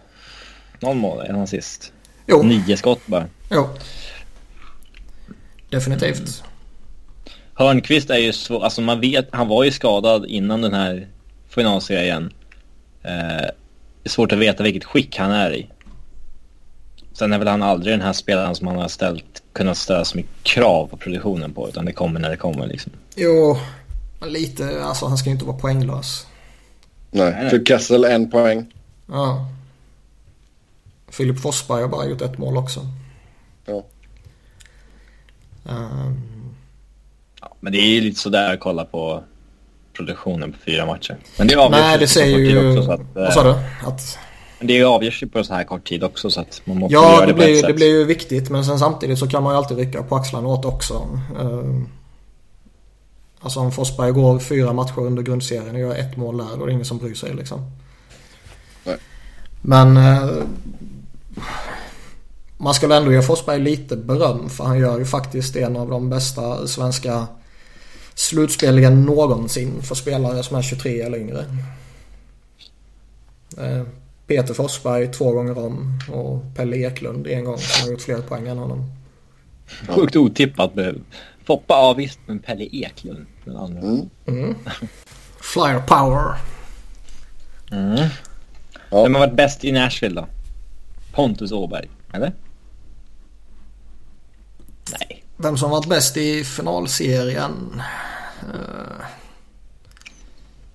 Noll 0.79 0.95
mål 0.95 1.21
än 1.25 1.47
sist. 1.47 1.93
Jo. 2.25 2.43
Nio 2.43 2.77
skott 2.77 2.99
bara. 3.05 3.25
Jo. 3.51 3.69
Definitivt. 5.69 6.43
Hörnqvist 7.53 8.09
är 8.09 8.17
ju 8.17 8.33
svår, 8.33 8.63
alltså 8.63 8.81
man 8.81 8.99
vet, 8.99 9.27
han 9.31 9.47
var 9.47 9.63
ju 9.63 9.71
skadad 9.71 10.25
innan 10.25 10.61
den 10.61 10.73
här 10.73 11.07
finalserien. 11.49 12.33
Eh, 13.03 13.11
det 14.03 14.09
är 14.09 14.09
svårt 14.09 14.31
att 14.31 14.39
veta 14.39 14.63
vilket 14.63 14.83
skick 14.83 15.17
han 15.17 15.31
är 15.31 15.55
i. 15.55 15.69
Sen 17.13 17.33
är 17.33 17.39
väl 17.39 17.47
han 17.47 17.63
aldrig 17.63 17.93
den 17.93 18.01
här 18.01 18.13
spelaren 18.13 18.55
som 18.55 18.65
man 18.65 18.75
har 18.75 18.87
ställt, 18.87 19.42
kunnat 19.53 19.77
ställa 19.77 20.05
så 20.05 20.17
mycket 20.17 20.43
krav 20.43 20.87
på 20.87 20.97
produktionen 20.97 21.53
på 21.53 21.69
utan 21.69 21.85
det 21.85 21.93
kommer 21.93 22.19
när 22.19 22.29
det 22.29 22.37
kommer 22.37 22.67
liksom. 22.67 22.91
Jo, 23.15 23.57
lite, 24.25 24.83
alltså 24.83 25.05
han 25.05 25.17
ska 25.17 25.29
ju 25.29 25.33
inte 25.33 25.45
vara 25.45 25.57
poänglös. 25.57 26.27
Nej, 27.11 27.49
för 27.49 27.65
Kessel 27.65 28.05
en 28.05 28.31
poäng. 28.31 28.73
Ja. 29.07 29.47
Filip 31.07 31.39
Forsberg 31.39 31.81
har 31.81 31.89
bara 31.89 32.05
gjort 32.05 32.21
ett 32.21 32.37
mål 32.37 32.57
också. 32.57 32.79
Ja. 33.65 33.83
Um, 35.63 36.21
men 37.59 37.73
det 37.73 37.79
är 37.79 37.87
ju 37.87 38.01
lite 38.01 38.19
sådär 38.19 38.53
att 38.53 38.59
kolla 38.59 38.85
på 38.85 39.23
produktionen 39.93 40.51
på 40.51 40.57
fyra 40.65 40.85
matcher. 40.85 41.17
Men 41.37 41.47
det 41.47 41.55
avgörs 41.55 41.81
Nej, 41.81 41.97
det 41.97 42.07
säger 42.07 42.37
ju... 42.37 42.77
Också, 42.77 42.91
att, 42.91 43.01
Vad 43.13 43.33
sa 43.33 43.43
du? 43.43 43.87
Att... 43.87 44.17
Det 44.63 44.83
avgörs 44.83 45.23
ju 45.23 45.27
på 45.27 45.43
så 45.43 45.53
här 45.53 45.63
kort 45.63 45.87
tid 45.87 46.03
också 46.03 46.29
så 46.29 46.41
att 46.41 46.61
man 46.65 46.77
måste 46.77 46.93
ja, 46.93 47.13
göra 47.13 47.25
det, 47.25 47.31
det 47.31 47.37
på 47.37 47.43
ett 47.43 47.57
sätt. 47.57 47.67
det 47.67 47.73
blir 47.73 47.99
ju 47.99 48.03
viktigt 48.05 48.49
men 48.49 48.65
sen 48.65 48.79
samtidigt 48.79 49.19
så 49.19 49.27
kan 49.27 49.43
man 49.43 49.53
ju 49.53 49.57
alltid 49.57 49.77
rycka 49.77 50.03
på 50.03 50.15
axlarna 50.15 50.47
åt 50.47 50.65
också. 50.65 51.07
Uh, 51.41 51.81
alltså 53.39 53.59
om 53.59 53.71
Forsberg 53.71 54.11
går 54.11 54.39
fyra 54.39 54.73
matcher 54.73 54.99
under 54.99 55.23
grundserien 55.23 55.75
och 55.75 55.81
gör 55.81 55.95
ett 55.95 56.17
mål 56.17 56.37
där 56.37 56.57
då 56.57 56.63
är 56.63 56.67
det 56.67 56.73
ingen 56.73 56.85
som 56.85 56.97
bryr 56.97 57.15
sig 57.15 57.33
liksom. 57.33 57.71
Nej. 58.83 58.97
Men 59.61 59.97
uh, 59.97 60.43
man 62.57 62.73
väl 62.81 62.91
ändå 62.91 63.13
ge 63.13 63.21
Forsberg 63.21 63.59
lite 63.59 63.95
beröm 63.95 64.49
för 64.49 64.63
han 64.63 64.79
gör 64.79 64.99
ju 64.99 65.05
faktiskt 65.05 65.55
en 65.55 65.77
av 65.77 65.89
de 65.89 66.09
bästa 66.09 66.67
svenska 66.67 67.27
slutspeligen 68.15 69.05
någonsin 69.05 69.81
för 69.81 69.95
spelare 69.95 70.43
som 70.43 70.57
är 70.57 70.61
23 70.61 71.01
eller 71.01 71.17
yngre. 71.17 71.45
Eh, 74.27 74.35
Peter 74.35 74.53
Forsberg 74.53 75.11
två 75.11 75.31
gånger 75.31 75.57
om 75.57 75.99
och 76.11 76.55
Pelle 76.55 76.77
Eklund 76.77 77.27
en 77.27 77.43
gång 77.43 77.57
som 77.57 77.83
har 77.85 77.91
gjort 77.91 78.01
fler 78.01 78.21
poäng 78.21 78.47
än 78.47 78.57
honom. 78.57 78.91
Sjukt 79.87 80.15
otippat 80.15 80.75
med 80.75 81.01
Foppa 81.45 81.73
ja 81.73 81.93
visst, 81.93 82.19
men 82.25 82.39
Pelle 82.39 82.67
Eklund 82.71 83.25
den 83.45 83.57
andra. 83.57 83.81
Mm. 83.81 84.09
Mm. 84.27 84.55
Flyer 85.41 85.79
power. 85.79 86.35
Mm. 87.71 88.09
Ja. 88.89 89.03
Vem 89.03 89.15
har 89.15 89.21
varit 89.21 89.35
bäst 89.35 89.63
i 89.63 89.71
Nashville 89.71 90.21
då? 90.21 90.27
Pontus 91.13 91.51
Åberg, 91.51 91.89
eller? 92.13 92.33
Nej. 94.91 95.23
Vem 95.37 95.57
som 95.57 95.71
varit 95.71 95.89
bäst 95.89 96.17
i 96.17 96.43
finalserien? 96.43 97.81
Uh, 98.43 99.05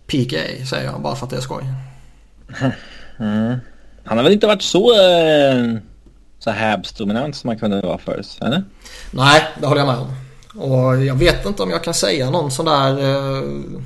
PK 0.06 0.36
säger 0.66 0.84
jag 0.84 1.02
bara 1.02 1.16
för 1.16 1.26
att 1.26 1.30
det 1.30 1.36
är 1.36 1.40
skoj. 1.40 1.64
Mm. 3.18 3.58
Han 4.04 4.16
har 4.18 4.24
väl 4.24 4.32
inte 4.32 4.46
varit 4.46 4.62
så, 4.62 4.92
eh, 4.92 5.74
så 6.38 6.50
Habs-dominant 6.50 7.36
som 7.36 7.48
han 7.48 7.58
kunde 7.58 7.80
vara 7.80 7.98
förut, 7.98 8.38
eller? 8.40 8.64
Nej, 9.10 9.42
det 9.60 9.66
håller 9.66 9.80
jag 9.80 9.86
med 9.88 9.98
om. 9.98 10.14
Och 10.62 11.04
jag 11.04 11.14
vet 11.14 11.46
inte 11.46 11.62
om 11.62 11.70
jag 11.70 11.84
kan 11.84 11.94
säga 11.94 12.30
någon 12.30 12.50
sån 12.50 12.66
där 12.66 13.00
uh, 13.00 13.80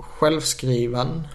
självskriven. 0.00 1.28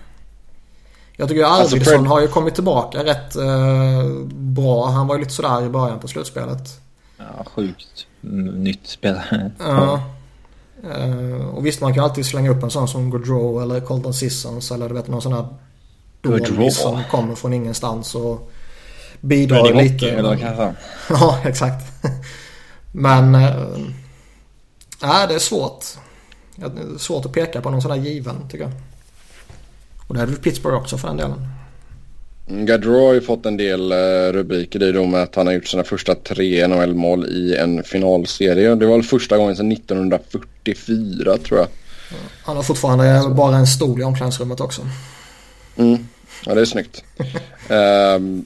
Jag 1.18 1.30
tycker 1.30 1.44
Alltså, 1.44 1.76
Arvidsson 1.76 1.94
Fred- 1.94 2.08
har 2.08 2.22
ju 2.22 2.28
kommit 2.28 2.56
tillbaka 2.56 3.04
rätt 3.04 3.36
uh, 3.36 4.24
bra. 4.34 4.90
Han 4.90 5.08
var 5.08 5.16
ju 5.16 5.22
lite 5.22 5.34
sådär 5.34 5.66
i 5.66 5.70
början 5.70 6.00
på 6.00 6.08
slutspelet. 6.08 6.80
Ja, 7.18 7.46
sjukt 7.56 8.08
nytt 8.54 8.88
spelare. 8.88 9.52
Ja. 9.60 10.04
Eh, 10.84 11.46
och 11.48 11.66
visst 11.66 11.82
man 11.82 11.94
kan 11.94 12.04
alltid 12.04 12.26
slänga 12.26 12.50
upp 12.52 12.64
en 12.64 12.70
sån 12.70 12.88
som 12.88 13.12
Gaudreau 13.12 13.62
eller 13.62 13.80
Colton 13.80 14.14
Sissons 14.14 14.72
eller 14.72 14.90
du 14.90 14.96
vet 14.96 15.08
någon 15.08 15.22
sån 15.22 15.34
här 15.34 15.48
Dålig 16.24 16.74
som 16.74 17.04
kommer 17.12 17.36
från 17.36 17.54
ingenstans 17.54 18.16
och 18.16 18.52
bidrar 19.22 19.60
Hockey, 19.60 19.74
lite. 19.74 20.12
eller 20.12 20.38
kanske. 20.38 20.74
ja, 21.10 21.40
exakt. 21.46 21.86
Men 22.92 23.36
äh, 23.36 23.52
nej, 25.02 25.28
det 25.28 25.36
är 25.36 25.40
svårt. 25.40 25.86
Det 26.56 26.66
är 26.66 26.98
svårt 26.98 27.26
att 27.26 27.34
peka 27.34 27.62
på 27.62 27.70
någon 27.70 27.82
sån 27.82 27.92
här 27.92 27.98
given 27.98 28.36
tycker 28.50 28.64
jag. 28.64 28.74
Och 30.08 30.14
det 30.14 30.20
hade 30.20 30.32
väl 30.32 30.42
Pittsburgh 30.42 30.78
också 30.78 30.98
för 30.98 31.08
den 31.08 31.18
delen. 31.18 31.48
Mm, 32.50 32.66
Gaudreau 32.66 33.08
har 33.08 33.14
ju 33.14 33.22
fått 33.22 33.46
en 33.46 33.58
del 33.58 33.92
eh, 33.92 34.32
rubriker 34.34 34.84
i 34.84 34.92
då 34.92 35.06
med 35.06 35.24
att 35.24 35.36
han 35.36 35.48
har 35.48 35.54
gjort 35.54 35.68
sina 35.68 35.84
första 35.84 36.16
tre 36.16 36.68
NHL-mål 36.68 37.26
i 37.26 37.56
en 37.56 37.84
finalserie. 37.84 38.76
Det 38.76 38.86
var 38.86 38.96
väl 38.96 39.04
första 39.04 39.38
gången 39.38 39.56
sedan 39.56 39.72
1944 39.72 41.38
tror 41.38 41.60
jag. 41.60 41.68
Han 42.44 42.56
har 42.56 42.64
fortfarande 42.64 43.30
bara 43.36 43.56
en 43.56 43.68
stol 43.68 44.02
i 44.02 44.04
omklädningsrummet 44.04 44.60
också. 44.60 44.82
Mm. 45.76 46.08
Ja, 46.46 46.56
det 46.56 46.62
är 46.62 46.66
snyggt. 46.66 47.04
Ehm, 47.70 48.46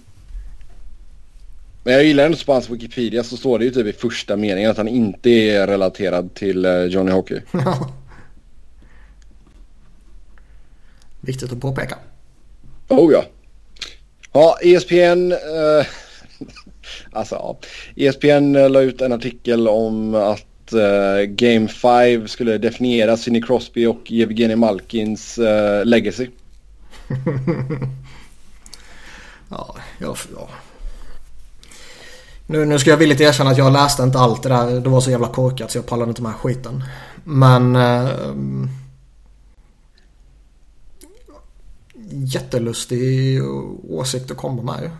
men 1.84 1.94
jag 1.94 2.04
gillar 2.04 2.26
ändå 2.26 2.38
på 2.46 2.54
hans 2.54 2.70
Wikipedia 2.70 3.24
så 3.24 3.38
står 3.38 3.60
det 3.60 3.66
ju 3.66 3.72
typ 3.72 3.88
i 3.88 3.94
första 3.94 4.36
meningen 4.36 4.72
att 4.72 4.78
han 4.78 4.88
inte 4.88 5.30
är 5.30 5.68
relaterad 5.68 6.34
till 6.34 6.66
eh, 6.66 6.84
Johnny 6.84 7.12
Hockey. 7.12 7.42
Viktigt 11.22 11.52
att 11.52 11.62
påpeka. 11.62 11.98
Oh 12.88 13.14
ja. 13.14 13.26
Ja, 14.34 14.58
ESPN. 14.62 15.32
Eh, 15.32 15.86
alltså 17.12 17.36
ja. 17.36 17.58
ESPN 17.96 18.54
la 18.54 18.82
ut 18.82 19.02
en 19.02 19.14
artikel 19.14 19.68
om 19.68 20.16
att 20.16 20.74
eh, 20.74 21.22
Game 21.28 21.68
5 21.68 22.28
skulle 22.28 22.58
definiera 22.58 23.18
Sidney 23.18 23.42
Crosby 23.42 23.86
och 23.86 24.12
Evgeni 24.12 24.56
Malkins 24.56 25.38
eh, 25.38 25.86
legacy. 25.86 26.28
Ja, 29.50 29.76
jag, 29.98 30.18
ja. 30.36 30.50
Nu, 32.46 32.66
nu 32.66 32.80
ska 32.80 32.90
jag 32.90 32.98
villigt 32.98 33.22
erkänna 33.22 33.50
att 33.50 33.58
jag 33.58 33.74
läste 33.74 34.04
inte 34.04 34.20
allt 34.20 34.44
det 34.44 34.50
där. 34.50 34.80
Det 34.80 34.90
var 34.90 35.02
så 35.02 35.12
jävla 35.12 35.28
korkat 35.28 35.72
så 35.72 35.78
jag 35.78 35.86
pallade 35.86 36.10
inte 36.10 36.22
med 36.22 36.34
skiten. 36.36 36.84
Men... 37.24 37.76
Eh, 37.76 38.10
jättelustig 42.10 43.42
åsikt 43.90 44.32
att 44.32 44.38
komma 44.38 44.62
med. 44.62 44.92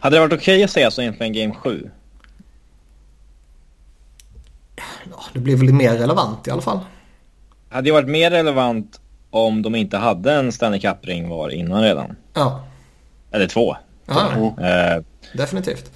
Hade 0.00 0.16
det 0.16 0.20
varit 0.20 0.32
okej 0.32 0.64
att 0.64 0.70
säga 0.70 0.90
så 0.90 1.02
egentligen 1.02 1.32
Game 1.32 1.54
7? 1.54 1.90
Ja, 5.10 5.24
det 5.32 5.40
blir 5.40 5.56
väl 5.56 5.72
mer 5.72 5.96
relevant 5.96 6.46
i 6.46 6.50
alla 6.50 6.62
fall. 6.62 6.80
Hade 7.68 7.88
det 7.88 7.92
varit 7.92 8.08
mer 8.08 8.30
relevant 8.30 9.00
om 9.46 9.62
de 9.62 9.74
inte 9.74 9.96
hade 9.96 10.32
en 10.32 10.52
Stanley 10.52 10.80
Cup-ring 10.80 11.28
var 11.28 11.50
innan 11.50 11.82
redan? 11.82 12.16
Ja, 12.34 12.64
Eller 13.30 13.46
två. 13.46 13.76
ja 14.06 14.30
Eh, 14.60 15.02
definitivt. 15.34 15.90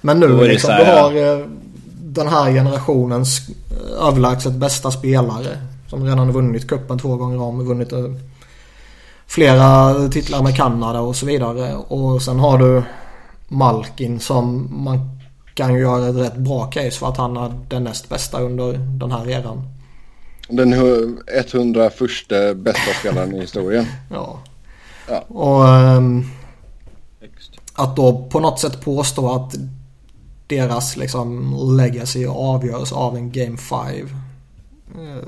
Men 0.00 0.20
nu 0.20 0.28
Då 0.28 0.38
är 0.38 0.42
det 0.42 0.48
liksom, 0.48 0.70
så 0.70 0.76
du 0.76 0.84
här, 0.84 1.02
har 1.02 1.40
eh, 1.40 1.46
den 1.92 2.28
här 2.28 2.52
generationens 2.52 3.48
eh, 3.48 4.08
överlägset 4.08 4.52
bästa 4.52 4.90
spelare. 4.90 5.58
Som 5.88 6.04
redan 6.04 6.18
har 6.18 6.32
vunnit 6.32 6.68
kuppen 6.68 6.98
två 6.98 7.16
gånger 7.16 7.40
om. 7.40 7.66
Vunnit 7.66 7.92
eh, 7.92 8.04
flera 9.26 9.94
titlar 10.08 10.42
med 10.42 10.56
Kanada 10.56 11.00
och 11.00 11.16
så 11.16 11.26
vidare. 11.26 11.74
Och 11.74 12.22
sen 12.22 12.38
har 12.38 12.58
du 12.58 12.82
Malkin 13.48 14.20
som 14.20 14.68
man 14.84 15.10
kan 15.54 15.74
ju 15.74 15.80
göra 15.80 16.08
ett 16.08 16.16
rätt 16.16 16.36
bra 16.36 16.66
case 16.66 16.90
för 16.90 17.08
att 17.08 17.16
han 17.16 17.36
är 17.36 17.52
den 17.68 17.84
näst 17.84 18.08
bästa 18.08 18.40
under 18.40 18.72
den 18.72 19.12
här 19.12 19.30
eran. 19.30 19.62
Den 20.48 20.74
hu- 20.74 21.22
101 21.26 22.28
bästa 22.56 22.92
spelaren 23.00 23.34
i 23.36 23.40
historien. 23.40 23.86
Ja. 24.10 24.40
Ja. 25.08 25.18
Och 25.28 25.64
högst. 27.20 27.50
att 27.74 27.96
då 27.96 28.28
på 28.30 28.40
något 28.40 28.60
sätt 28.60 28.84
påstå 28.84 29.32
att 29.34 29.54
deras 30.46 30.96
liksom 30.96 31.56
legacy 31.76 32.26
avgörs 32.26 32.92
av 32.92 33.16
en 33.16 33.32
Game 33.32 33.56
5. 33.56 33.78
Eh, 34.94 35.24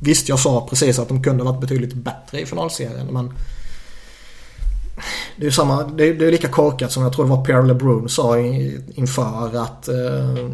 Visst, 0.00 0.28
jag 0.28 0.38
sa 0.38 0.66
precis 0.70 0.98
att 0.98 1.08
de 1.08 1.22
kunde 1.22 1.44
varit 1.44 1.60
betydligt 1.60 1.94
bättre 1.94 2.40
i 2.40 2.46
finalserien 2.46 3.06
men 3.10 3.32
det 5.36 5.42
är 5.42 5.44
ju 5.44 5.50
samma, 5.52 5.82
det 5.82 6.04
är, 6.08 6.14
det 6.14 6.26
är 6.26 6.30
lika 6.30 6.48
korkat 6.48 6.92
som 6.92 7.02
jag 7.02 7.12
tror 7.12 7.24
det 7.24 7.30
var 7.30 7.44
Pierre 7.44 7.66
LeBrun 7.66 8.08
sa 8.08 8.38
i, 8.38 8.80
inför 8.94 9.56
att 9.62 9.88
eh, 9.88 10.50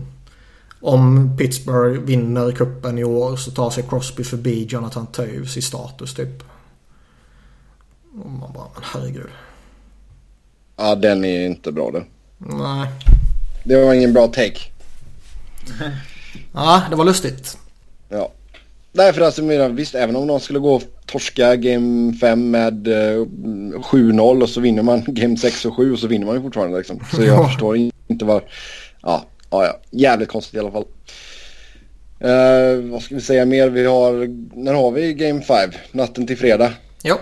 om 0.81 1.37
Pittsburgh 1.39 2.01
vinner 2.01 2.53
kuppen 2.53 2.99
i 2.99 3.05
år 3.05 3.37
så 3.37 3.51
tar 3.51 3.71
sig 3.71 3.85
Crosby 3.89 4.25
förbi 4.25 4.65
Jonathan 4.65 5.07
Toews 5.07 5.57
i 5.57 5.63
status 5.63 6.15
typ. 6.15 6.43
Och 8.23 8.31
man 8.31 8.53
bara, 8.53 8.69
men 8.75 8.83
herregud. 8.85 9.31
Ja, 10.77 10.95
den 10.95 11.25
är 11.25 11.47
inte 11.47 11.73
bra 11.73 11.91
det. 11.91 12.05
Nej. 12.39 12.89
Det 13.65 13.85
var 13.85 13.95
ingen 13.95 14.13
bra 14.13 14.27
take. 14.27 14.61
Ja, 16.53 16.83
det 16.91 16.97
var 16.97 17.05
lustigt. 17.05 17.59
Ja. 18.09 18.33
Därför 18.93 19.21
alltså, 19.21 19.69
visst 19.69 19.95
även 19.95 20.17
om 20.17 20.27
någon 20.27 20.41
skulle 20.41 20.59
gå 20.59 20.75
och 20.75 20.83
torska 21.07 21.57
Game 21.57 22.15
5 22.15 22.51
med 22.51 22.89
eh, 22.89 23.17
7-0 23.17 24.43
och 24.43 24.49
så 24.49 24.61
vinner 24.61 24.83
man 24.83 25.05
Game 25.07 25.37
6 25.37 25.65
och 25.65 25.77
7 25.77 25.93
och 25.93 25.99
så 25.99 26.07
vinner 26.07 26.27
man 26.27 26.35
ju 26.35 26.43
fortfarande 26.43 26.79
liksom. 26.79 27.01
Så 27.15 27.23
jag 27.23 27.47
förstår 27.47 27.77
inte 28.09 28.25
var... 28.25 28.43
Ja, 29.03 29.25
ja, 29.51 29.65
ja. 29.67 29.81
Jävligt 29.91 30.29
konstigt 30.29 30.55
i 30.55 30.59
alla 30.59 30.71
fall. 30.71 30.85
Eh, 32.21 32.91
vad 32.91 33.03
ska 33.03 33.15
vi 33.15 33.21
säga 33.21 33.45
mer? 33.45 33.69
Vi 33.69 33.87
har... 33.87 34.29
När 34.63 34.75
har 34.75 34.91
vi 34.91 35.15
Game 35.15 35.43
5? 35.43 35.71
Natten 35.93 36.27
till 36.27 36.39
fredag. 36.39 36.73
Jo. 37.03 37.17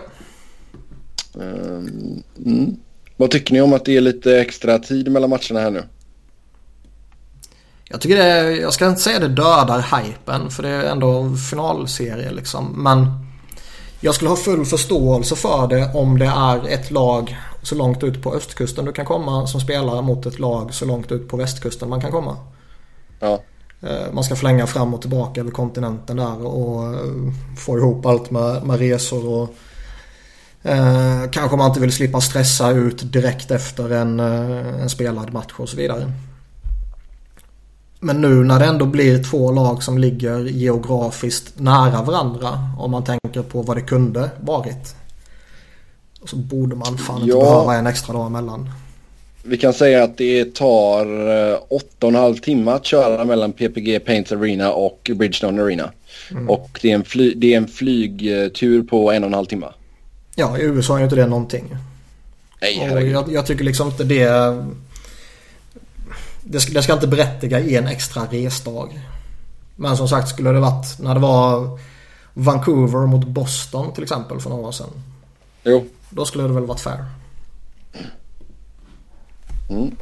Eh, 1.41 1.79
mm. 2.47 2.77
Vad 3.17 3.31
tycker 3.31 3.53
ni 3.53 3.61
om 3.61 3.73
att 3.73 3.85
det 3.85 3.97
är 3.97 4.01
lite 4.01 4.41
extra 4.41 4.79
tid 4.79 5.13
mellan 5.13 5.31
matcherna 5.31 5.61
här 5.61 5.71
nu? 5.71 5.83
Jag 7.89 8.01
tycker 8.01 8.17
det, 8.17 8.57
jag 8.57 8.73
ska 8.73 8.87
inte 8.87 9.01
säga 9.01 9.19
det 9.19 9.29
dödar 9.29 10.03
hypen 10.03 10.51
för 10.51 10.63
det 10.63 10.69
är 10.69 10.85
ändå 10.85 11.37
finalserie 11.51 12.33
liksom. 12.33 12.83
Men 12.83 13.27
jag 14.01 14.15
skulle 14.15 14.29
ha 14.29 14.37
full 14.37 14.65
förståelse 14.65 15.37
för 15.37 15.67
det 15.67 15.91
om 15.95 16.19
det 16.19 16.33
är 16.37 16.69
ett 16.69 16.91
lag 16.91 17.37
så 17.67 17.75
långt 17.75 18.05
ut 18.05 18.23
på 18.23 18.35
östkusten 18.35 18.85
du 18.85 18.93
kan 18.93 19.05
komma 19.05 19.47
som 19.47 19.61
spelar 19.61 20.03
mot 20.03 20.27
ett 20.27 20.39
lag 20.39 20.75
så 20.75 20.85
långt 20.85 21.13
ut 21.13 21.29
på 21.29 21.37
västkusten 21.37 21.89
man 21.89 22.01
kan 22.01 22.13
komma. 22.13 22.37
Ja. 23.21 23.41
Eh, 23.83 24.13
Man 24.13 24.25
ska 24.25 24.37
flänga 24.37 24.67
fram 24.67 24.95
och 24.95 25.01
tillbaka 25.01 25.41
över 25.41 25.51
kontinenten 25.51 26.17
där 26.17 26.47
och 26.47 26.95
eh, 26.95 27.33
få 27.59 27.79
ihop 27.79 28.07
allt 28.07 28.31
med, 28.31 28.63
med 28.67 28.79
resor 28.79 29.29
och 29.29 29.55
eh, 30.63 31.31
kanske 31.31 31.57
man 31.57 31.67
inte 31.67 31.81
vill 31.81 31.93
slippa 31.93 32.21
stressa 32.21 32.71
ut 32.71 33.13
direkt 33.13 33.51
efter 33.51 33.91
en, 33.93 34.21
eh, 34.21 34.83
en 34.83 34.91
spelad 34.91 35.33
match 35.33 35.55
och 35.57 35.69
så 35.69 35.77
vidare. 35.77 36.13
Men 38.01 38.21
nu 38.21 38.45
när 38.45 38.59
det 38.59 38.67
ändå 38.67 38.87
blir 38.87 39.25
två 39.25 39.53
lag 39.53 39.83
som 39.83 39.99
ligger 39.99 40.39
geografiskt 40.45 41.59
nära 41.59 42.03
varandra 42.03 42.71
om 42.79 42.91
man 42.91 43.05
tänker 43.05 43.43
på 43.43 43.63
vad 43.63 43.77
det 43.77 43.83
kunde 43.83 44.31
varit. 44.41 44.97
Så 46.27 46.37
borde 46.37 46.77
man 46.77 46.99
fan 46.99 47.17
inte 47.21 47.29
Ja. 47.31 47.41
behöva 47.41 47.75
en 47.75 47.87
extra 47.87 48.13
dag 48.13 48.27
emellan. 48.27 48.71
Vi 49.43 49.57
kan 49.59 49.73
säga 49.75 50.05
att 50.05 50.19
det 50.19 50.55
tar 50.55 51.07
eh, 51.53 51.59
åtta 51.69 52.07
och 52.07 52.09
en 52.09 52.15
halv 52.15 52.37
timme 52.37 52.71
att 52.71 52.85
köra 52.87 53.25
mellan 53.25 53.53
PPG 53.53 54.01
Paints 54.01 54.33
Arena 54.33 54.73
och 54.73 55.11
Bridgestone 55.15 55.63
Arena. 55.63 55.91
Och 56.49 56.79
det 56.83 56.91
är, 56.91 56.95
en 56.95 57.05
fly, 57.05 57.35
det 57.37 57.53
är 57.53 57.57
en 57.57 57.69
flygtur 57.69 58.83
på 58.83 59.13
en 59.13 59.23
och 59.25 59.29
en 59.29 59.35
halv 59.35 59.47
timme. 59.47 59.67
Ja, 60.35 60.59
i 60.59 60.63
USA 60.63 60.95
är 60.95 60.99
ju 60.99 61.05
inte 61.05 61.17
det 61.17 61.27
någonting. 61.27 61.77
Nej, 62.61 62.91
Och 62.95 63.03
jag, 63.03 63.33
jag 63.33 63.47
tycker 63.47 63.65
liksom 63.65 63.89
inte 63.89 64.05
det... 64.05 64.65
Det 66.45 66.61
ska, 66.61 66.73
det 66.73 66.83
ska 66.83 66.93
inte 66.93 67.07
berättiga 67.07 67.61
en 67.61 67.87
extra 67.87 68.23
resdag. 68.31 69.01
Men 69.77 69.97
som 69.97 70.09
sagt 70.09 70.29
skulle 70.29 70.51
det 70.53 70.61
varit 70.61 70.99
när 70.99 71.15
det 71.15 71.21
var 71.21 71.79
Vancouver 72.35 73.07
mot 73.07 73.27
Boston 73.27 73.93
till 73.93 74.03
exempel 74.03 74.41
för 74.41 74.51
några 74.51 74.69
år 74.69 74.73
sedan. 74.73 74.91
Jo. 75.67 75.87
Då 76.11 76.25
skulle 76.25 76.45
det 76.45 76.53
väl 76.53 76.67
varit 76.67 76.81
fair. 76.81 77.05
Mm. 79.71 79.97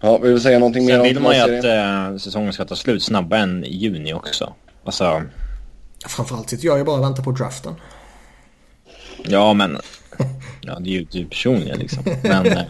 Ja, 0.00 0.18
vill 0.18 0.30
du 0.30 0.40
säga 0.40 0.58
någonting 0.58 0.84
mer 0.84 0.92
Sen 0.92 1.00
om 1.00 1.06
vill 1.06 1.20
man 1.20 1.36
ju 1.36 1.40
att 1.40 1.64
eh, 1.64 2.18
säsongen 2.18 2.52
ska 2.52 2.64
ta 2.64 2.76
slut 2.76 3.02
snabbare 3.02 3.40
än 3.40 3.64
i 3.64 3.76
juni 3.76 4.14
också. 4.14 4.54
Alltså, 4.84 5.22
Framförallt 6.06 6.50
sitter 6.50 6.66
jag 6.66 6.78
ju 6.78 6.84
bara 6.84 6.96
och 6.96 7.04
väntar 7.04 7.22
på 7.22 7.32
draften. 7.32 7.74
ja 9.24 9.54
men... 9.54 9.78
Ja, 10.64 10.78
det 10.78 10.90
är 10.90 10.92
ju 10.92 11.04
du 11.04 11.24
personligen 11.24 11.78
liksom. 11.78 12.04
Men 12.22 12.46
eh, 12.46 12.62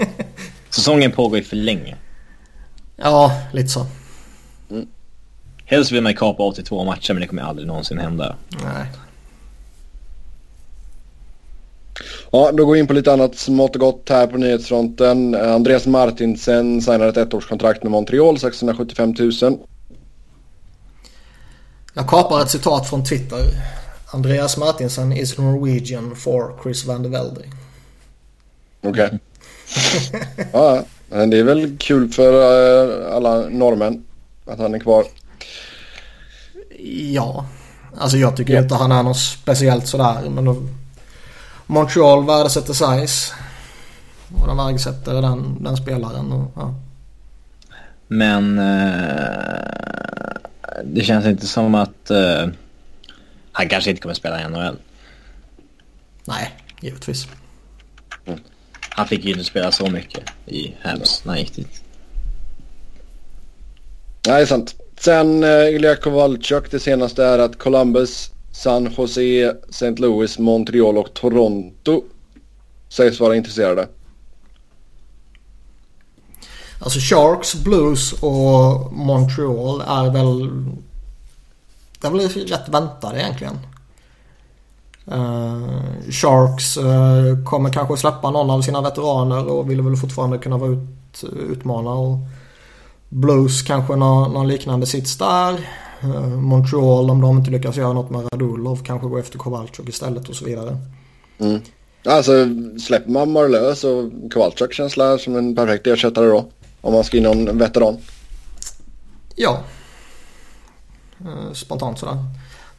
säsongen 0.70 1.12
pågår 1.12 1.38
ju 1.38 1.44
för 1.44 1.56
länge. 1.56 1.96
Ja, 2.96 3.42
lite 3.52 3.68
så. 3.68 3.86
Helst 5.64 5.92
vill 5.92 6.02
man 6.02 6.12
ju 6.12 6.18
kapa 6.18 6.42
82 6.42 6.84
matcher 6.84 7.14
men 7.14 7.20
det 7.20 7.26
kommer 7.26 7.42
aldrig 7.42 7.68
någonsin 7.68 7.98
hända. 7.98 8.36
Nej. 8.48 8.86
Ja, 12.30 12.52
då 12.52 12.66
går 12.66 12.72
vi 12.72 12.78
in 12.78 12.86
på 12.86 12.92
lite 12.92 13.12
annat 13.12 13.36
smått 13.36 13.74
och 13.74 13.80
gott 13.80 14.08
här 14.08 14.26
på 14.26 14.36
nyhetsfronten. 14.38 15.34
Andreas 15.34 15.86
Martinsen 15.86 16.82
signar 16.82 17.08
ett 17.08 17.16
ettårskontrakt 17.16 17.82
med 17.82 17.92
Montreal, 17.92 18.38
675 18.38 19.14
000. 19.18 19.58
Jag 21.94 22.08
kapar 22.08 22.42
ett 22.42 22.50
citat 22.50 22.88
från 22.88 23.04
Twitter. 23.04 23.44
Andreas 24.06 24.56
Martinsen 24.56 25.12
is 25.12 25.38
Norwegian 25.38 26.16
for 26.16 26.58
Chris 26.62 26.84
van 26.84 27.02
der 27.02 27.10
Velde. 27.10 27.40
Okej. 28.82 29.18
ja, 30.52 30.84
men 31.08 31.30
det 31.30 31.38
är 31.38 31.44
väl 31.44 31.76
kul 31.78 32.08
för 32.08 32.32
eh, 32.32 33.16
alla 33.16 33.48
norrmän 33.48 34.04
att 34.46 34.58
han 34.58 34.74
är 34.74 34.78
kvar. 34.78 35.04
Ja. 37.12 37.46
Alltså 37.96 38.16
jag 38.16 38.36
tycker 38.36 38.62
inte 38.62 38.74
han 38.74 38.92
är 38.92 39.02
något 39.02 39.18
speciellt 39.18 39.86
sådär. 39.86 40.30
Men 40.30 40.44
då... 40.44 40.56
Montreal 41.72 42.26
värdesätter 42.26 42.72
size. 42.72 43.34
Och 44.40 44.46
de 44.46 44.56
värdesätter 44.56 45.22
den, 45.22 45.64
den 45.64 45.76
spelaren. 45.76 46.32
Och, 46.32 46.52
ja. 46.56 46.74
Men 48.08 48.58
eh, 48.58 49.54
det 50.84 51.04
känns 51.04 51.26
inte 51.26 51.46
som 51.46 51.74
att 51.74 52.10
eh, 52.10 52.46
han 53.52 53.68
kanske 53.68 53.90
inte 53.90 54.02
kommer 54.02 54.14
spela 54.14 54.40
i 54.40 54.48
NHL. 54.48 54.76
Nej, 56.24 56.50
givetvis. 56.80 57.26
Han 58.80 59.08
fick 59.08 59.24
ju 59.24 59.30
inte 59.30 59.44
spela 59.44 59.72
så 59.72 59.90
mycket 59.90 60.22
i 60.46 60.74
Habs 60.82 61.24
när 61.24 61.32
han 61.32 61.40
gick 61.40 61.54
dit. 61.54 61.82
Nej, 64.26 64.36
det 64.36 64.42
är 64.42 64.46
sant. 64.46 64.74
Sen 65.00 65.44
uh, 65.44 65.74
Ilja 65.74 65.96
Kovalchuk, 65.96 66.70
det 66.70 66.80
senaste 66.80 67.24
är 67.24 67.38
att 67.38 67.58
Columbus, 67.58 68.30
San 68.52 68.94
Jose, 68.96 69.54
St. 69.68 69.94
Louis, 69.96 70.38
Montreal 70.38 70.98
och 70.98 71.14
Toronto 71.14 72.02
sägs 72.88 73.20
vara 73.20 73.36
intresserade. 73.36 73.88
Alltså 76.78 76.98
Sharks, 77.00 77.54
Blues 77.54 78.12
och 78.12 78.92
Montreal 78.92 79.80
är 79.80 80.10
väl... 80.10 80.50
Det 82.00 82.06
är 82.06 82.10
väl 82.10 82.28
rätt 82.28 82.68
väntade 82.68 83.20
egentligen. 83.20 83.58
Uh, 85.12 86.10
Sharks 86.10 86.76
uh, 86.76 87.44
kommer 87.44 87.72
kanske 87.72 87.96
släppa 87.96 88.30
någon 88.30 88.50
av 88.50 88.62
sina 88.62 88.80
veteraner 88.80 89.46
och 89.46 89.70
vill 89.70 89.82
väl 89.82 89.96
fortfarande 89.96 90.38
kunna 90.38 90.58
vara 90.58 90.70
ut, 90.70 91.24
utmana. 91.50 91.90
Och 91.90 92.18
Blues 93.08 93.62
kanske 93.62 93.96
någon, 93.96 94.32
någon 94.32 94.48
liknande 94.48 94.86
sits 94.86 95.18
där. 95.18 95.68
Uh, 96.04 96.26
Montreal 96.26 97.10
om 97.10 97.20
de 97.20 97.38
inte 97.38 97.50
lyckas 97.50 97.76
göra 97.76 97.92
något 97.92 98.10
med 98.10 98.28
Radulov 98.32 98.82
kanske 98.84 99.08
gå 99.08 99.18
efter 99.18 99.38
Kowalczyk 99.38 99.88
istället 99.88 100.28
och 100.28 100.34
så 100.34 100.44
vidare. 100.44 100.76
Mm. 101.38 101.60
Alltså 102.06 102.32
släpper 102.80 103.10
man 103.10 103.32
Marlö 103.32 103.74
så 103.74 104.10
Kowalczyk 104.30 104.72
känns 104.72 104.92
som 105.24 105.36
en 105.36 105.56
perfekt 105.56 105.86
ersättare 105.86 106.26
då. 106.26 106.44
Om 106.80 106.92
man 106.92 107.04
ska 107.04 107.16
in 107.16 107.22
någon 107.22 107.58
veteran. 107.58 107.96
Ja. 109.36 109.60
Uh, 111.20 111.52
spontant 111.52 111.98
sådär. 111.98 112.18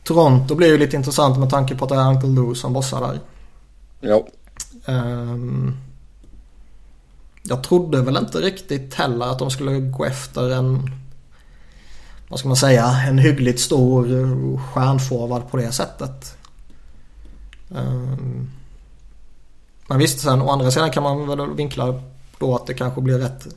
Toronto 0.04 0.56
blir 0.56 0.68
ju 0.68 0.78
lite 0.78 0.96
intressant 0.96 1.40
med 1.40 1.50
tanke 1.50 1.76
på 1.76 1.86
att 1.86 1.90
det 1.90 1.96
är 1.96 2.10
Uncle 2.10 2.30
Lou 2.30 2.56
som 2.56 2.74
bossar 2.74 3.02
där. 3.02 3.20
Ja. 4.02 4.28
Um, 4.86 5.78
jag 7.44 7.64
trodde 7.64 8.02
väl 8.02 8.18
inte 8.18 8.38
riktigt 8.38 8.94
heller 8.94 9.26
att 9.26 9.40
de 9.40 9.52
skulle 9.52 9.80
gå 9.80 10.06
efter 10.06 10.50
en 10.50 10.90
vad 12.34 12.40
ska 12.40 12.48
man 12.48 12.58
säga, 12.58 12.86
en 13.08 13.18
hyggligt 13.18 13.60
stor 13.60 14.58
stjärnforward 14.58 15.52
på 15.52 15.58
det 15.58 15.72
sättet. 15.72 16.38
Um, 17.70 18.52
men 19.88 20.00
visst, 20.00 20.20
sen 20.20 20.42
å 20.42 20.50
andra 20.50 20.72
sidan 20.72 20.92
kan 20.92 21.04
man 21.04 21.28
väl 21.28 21.54
vinkla 21.56 22.02
då 22.40 22.56
att 22.56 22.68
det 22.68 22.74
kanske 22.74 23.02
blir 23.02 23.18
rätt 23.18 23.48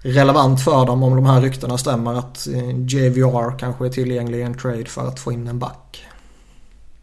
relevant 0.00 0.64
för 0.64 0.86
dem 0.86 1.02
om 1.02 1.16
de 1.16 1.26
här 1.26 1.40
ryktena 1.40 1.78
stämmer 1.78 2.14
att 2.14 2.46
JVR 2.88 3.58
kanske 3.58 3.86
är 3.86 3.90
tillgänglig 3.90 4.38
i 4.38 4.42
en 4.42 4.58
trade 4.58 4.84
för 4.84 5.06
att 5.06 5.20
få 5.20 5.32
in 5.32 5.48
en 5.48 5.58
back. 5.58 6.04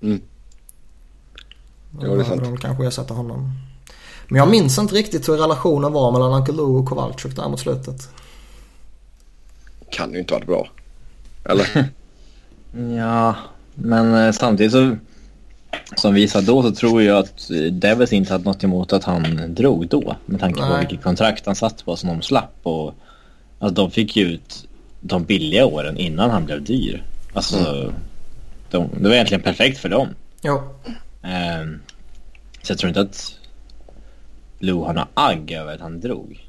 Mm. 0.01 0.21
Ja, 2.01 2.07
det 2.07 2.21
är 2.21 2.23
sant. 2.23 2.43
De 2.43 2.57
kanske 2.57 2.87
ersätta 2.87 3.13
honom. 3.13 3.51
Men 4.27 4.39
jag 4.39 4.49
minns 4.49 4.77
inte 4.77 4.95
riktigt 4.95 5.29
hur 5.29 5.37
relationen 5.37 5.93
var 5.93 6.11
mellan 6.11 6.33
Uncle 6.33 6.53
Lou 6.53 6.77
och 6.77 6.85
Kowalczyk 6.85 7.35
där 7.35 7.49
mot 7.49 7.59
slutet. 7.59 8.09
Kan 9.91 10.13
ju 10.13 10.19
inte 10.19 10.33
varit 10.33 10.47
bra. 10.47 10.67
Eller? 11.49 11.89
ja, 12.97 13.35
men 13.75 14.13
eh, 14.13 14.31
samtidigt 14.31 14.71
så 14.71 14.95
som 15.95 16.13
vi 16.13 16.27
sa 16.27 16.41
då 16.41 16.63
så 16.63 16.71
tror 16.71 17.03
jag 17.03 17.17
att 17.17 17.49
Devils 17.71 18.13
inte 18.13 18.33
hade 18.33 18.43
något 18.43 18.63
emot 18.63 18.93
att 18.93 19.03
han 19.03 19.55
drog 19.55 19.87
då. 19.87 20.15
Med 20.25 20.39
tanke 20.39 20.61
på 20.61 20.67
Nej. 20.67 20.79
vilket 20.79 21.03
kontrakt 21.03 21.45
han 21.45 21.55
satt 21.55 21.85
på 21.85 21.95
som 21.95 22.09
de 22.09 22.21
slapp. 22.21 22.59
Och, 22.63 22.93
alltså, 23.59 23.75
de 23.75 23.91
fick 23.91 24.15
ju 24.15 24.23
ut 24.23 24.67
de 25.01 25.23
billiga 25.23 25.65
åren 25.65 25.97
innan 25.97 26.29
han 26.29 26.45
blev 26.45 26.63
dyr. 26.63 27.03
Alltså, 27.33 27.93
de, 28.69 28.89
det 28.99 29.07
var 29.07 29.15
egentligen 29.15 29.43
perfekt 29.43 29.79
för 29.79 29.89
dem. 29.89 30.07
Jo. 30.41 30.61
Ehm, 31.23 31.79
så 32.61 32.71
jag 32.71 32.79
tror 32.79 32.87
inte 32.87 33.01
att 33.01 33.39
Lou 34.59 34.83
har 34.83 34.93
några 34.93 35.07
agg 35.13 35.51
över 35.51 35.73
att 35.73 35.81
han 35.81 36.01
drog. 36.01 36.47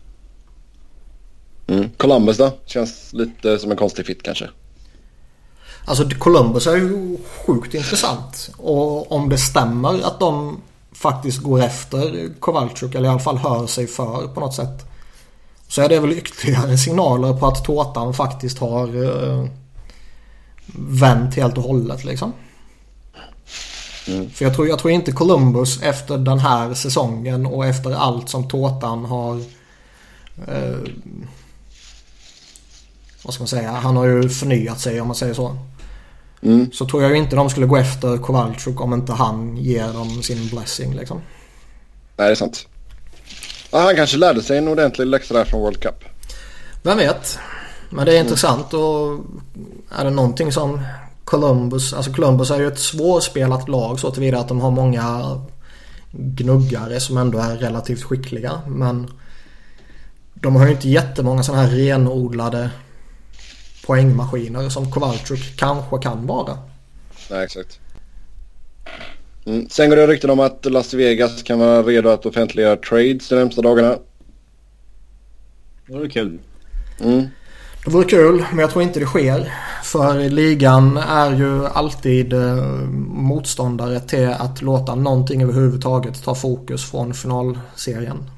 Mm. 1.66 1.90
Columbus 1.96 2.36
då? 2.36 2.52
Känns 2.66 3.12
lite 3.12 3.58
som 3.58 3.70
en 3.70 3.76
konstig 3.76 4.06
fit 4.06 4.22
kanske. 4.22 4.48
Alltså 5.88 6.08
Columbus 6.18 6.66
är 6.66 6.76
ju 6.76 7.18
sjukt 7.46 7.74
intressant. 7.74 8.50
Och 8.56 9.12
om 9.12 9.28
det 9.28 9.38
stämmer 9.38 10.06
att 10.06 10.20
de 10.20 10.60
faktiskt 10.92 11.38
går 11.38 11.62
efter 11.62 12.28
Kowalczyk 12.40 12.94
eller 12.94 13.08
i 13.08 13.10
alla 13.10 13.18
fall 13.18 13.38
hör 13.38 13.66
sig 13.66 13.86
för 13.86 14.28
på 14.28 14.40
något 14.40 14.54
sätt. 14.54 14.86
Så 15.68 15.82
är 15.82 15.88
det 15.88 16.00
väl 16.00 16.12
ytterligare 16.12 16.78
signaler 16.78 17.32
på 17.32 17.46
att 17.46 17.64
tårtan 17.64 18.14
faktiskt 18.14 18.58
har 18.58 19.04
eh, 19.04 19.44
vänt 20.76 21.34
helt 21.34 21.58
och 21.58 21.64
hållet 21.64 22.04
liksom. 22.04 22.32
Mm. 24.08 24.30
För 24.30 24.44
jag 24.44 24.54
tror, 24.54 24.68
jag 24.68 24.78
tror 24.78 24.92
inte 24.92 25.12
Columbus 25.12 25.82
efter 25.82 26.18
den 26.18 26.38
här 26.38 26.74
säsongen 26.74 27.46
och 27.46 27.66
efter 27.66 27.90
allt 27.94 28.28
som 28.28 28.48
tårtan 28.48 29.04
har 29.04 29.36
eh, 30.48 30.78
vad 33.24 33.34
ska 33.34 33.42
man 33.42 33.48
säga? 33.48 33.70
Han 33.70 33.96
har 33.96 34.04
ju 34.04 34.28
förnyat 34.28 34.80
sig 34.80 35.00
om 35.00 35.06
man 35.06 35.16
säger 35.16 35.34
så. 35.34 35.56
Mm. 36.42 36.70
Så 36.72 36.86
tror 36.86 37.02
jag 37.02 37.10
ju 37.10 37.18
inte 37.18 37.36
de 37.36 37.50
skulle 37.50 37.66
gå 37.66 37.76
efter 37.76 38.18
Kowalczyk 38.18 38.80
om 38.80 38.94
inte 38.94 39.12
han 39.12 39.56
ger 39.56 39.92
dem 39.92 40.22
sin 40.22 40.48
blessing 40.48 40.94
liksom. 40.94 41.20
Nej, 42.16 42.26
det 42.26 42.32
är 42.32 42.34
sant. 42.34 42.66
Ja, 43.72 43.80
han 43.80 43.96
kanske 43.96 44.16
lärde 44.16 44.42
sig 44.42 44.58
en 44.58 44.68
ordentlig 44.68 45.06
läxa 45.06 45.34
där 45.34 45.44
från 45.44 45.60
World 45.60 45.80
Cup. 45.80 46.04
Vem 46.82 46.98
vet? 46.98 47.38
Men 47.90 48.06
det 48.06 48.16
är 48.16 48.20
intressant 48.20 48.74
och 48.74 49.18
är 49.98 50.04
det 50.04 50.10
någonting 50.10 50.52
som 50.52 50.82
Columbus, 51.24 51.92
alltså 51.92 52.12
Columbus 52.12 52.50
är 52.50 52.60
ju 52.60 52.66
ett 52.66 52.78
svårspelat 52.78 53.68
lag 53.68 54.00
så 54.00 54.10
tillvida 54.10 54.38
att 54.38 54.48
de 54.48 54.60
har 54.60 54.70
många 54.70 55.40
gnuggare 56.10 57.00
som 57.00 57.16
ändå 57.16 57.38
är 57.38 57.56
relativt 57.56 58.02
skickliga. 58.02 58.60
Men 58.66 59.10
de 60.34 60.56
har 60.56 60.66
ju 60.66 60.72
inte 60.72 60.88
jättemånga 60.88 61.42
sådana 61.42 61.62
här 61.62 61.70
renodlade 61.70 62.70
poängmaskiner 63.88 64.68
som 64.68 64.90
Kowalczyk 64.90 65.56
kanske 65.56 65.98
kan 65.98 66.26
vara. 66.26 66.58
Nej, 67.30 67.44
exakt. 67.44 67.80
Mm. 69.46 69.68
Sen 69.68 69.90
går 69.90 69.96
det 69.96 70.06
rykten 70.06 70.30
om 70.30 70.40
att 70.40 70.64
Las 70.64 70.94
Vegas 70.94 71.42
kan 71.42 71.58
vara 71.58 71.82
redo 71.82 72.08
att 72.08 72.26
offentliggöra 72.26 72.76
trades 72.76 73.28
de 73.28 73.34
närmsta 73.34 73.62
dagarna. 73.62 73.98
Det 75.86 75.92
vore 75.92 76.08
kul. 76.08 76.38
Mm. 77.00 77.26
Det 77.84 77.90
vore 77.90 78.04
kul 78.04 78.44
men 78.50 78.58
jag 78.58 78.70
tror 78.70 78.82
inte 78.82 79.00
det 79.00 79.06
sker. 79.06 79.52
För 79.84 80.28
ligan 80.28 80.96
är 80.96 81.32
ju 81.32 81.66
alltid 81.66 82.32
eh, 82.32 82.64
motståndare 83.08 84.00
till 84.00 84.28
att 84.28 84.62
låta 84.62 84.94
någonting 84.94 85.42
överhuvudtaget 85.42 86.24
ta 86.24 86.34
fokus 86.34 86.90
från 86.90 87.14
finalserien. 87.14 88.30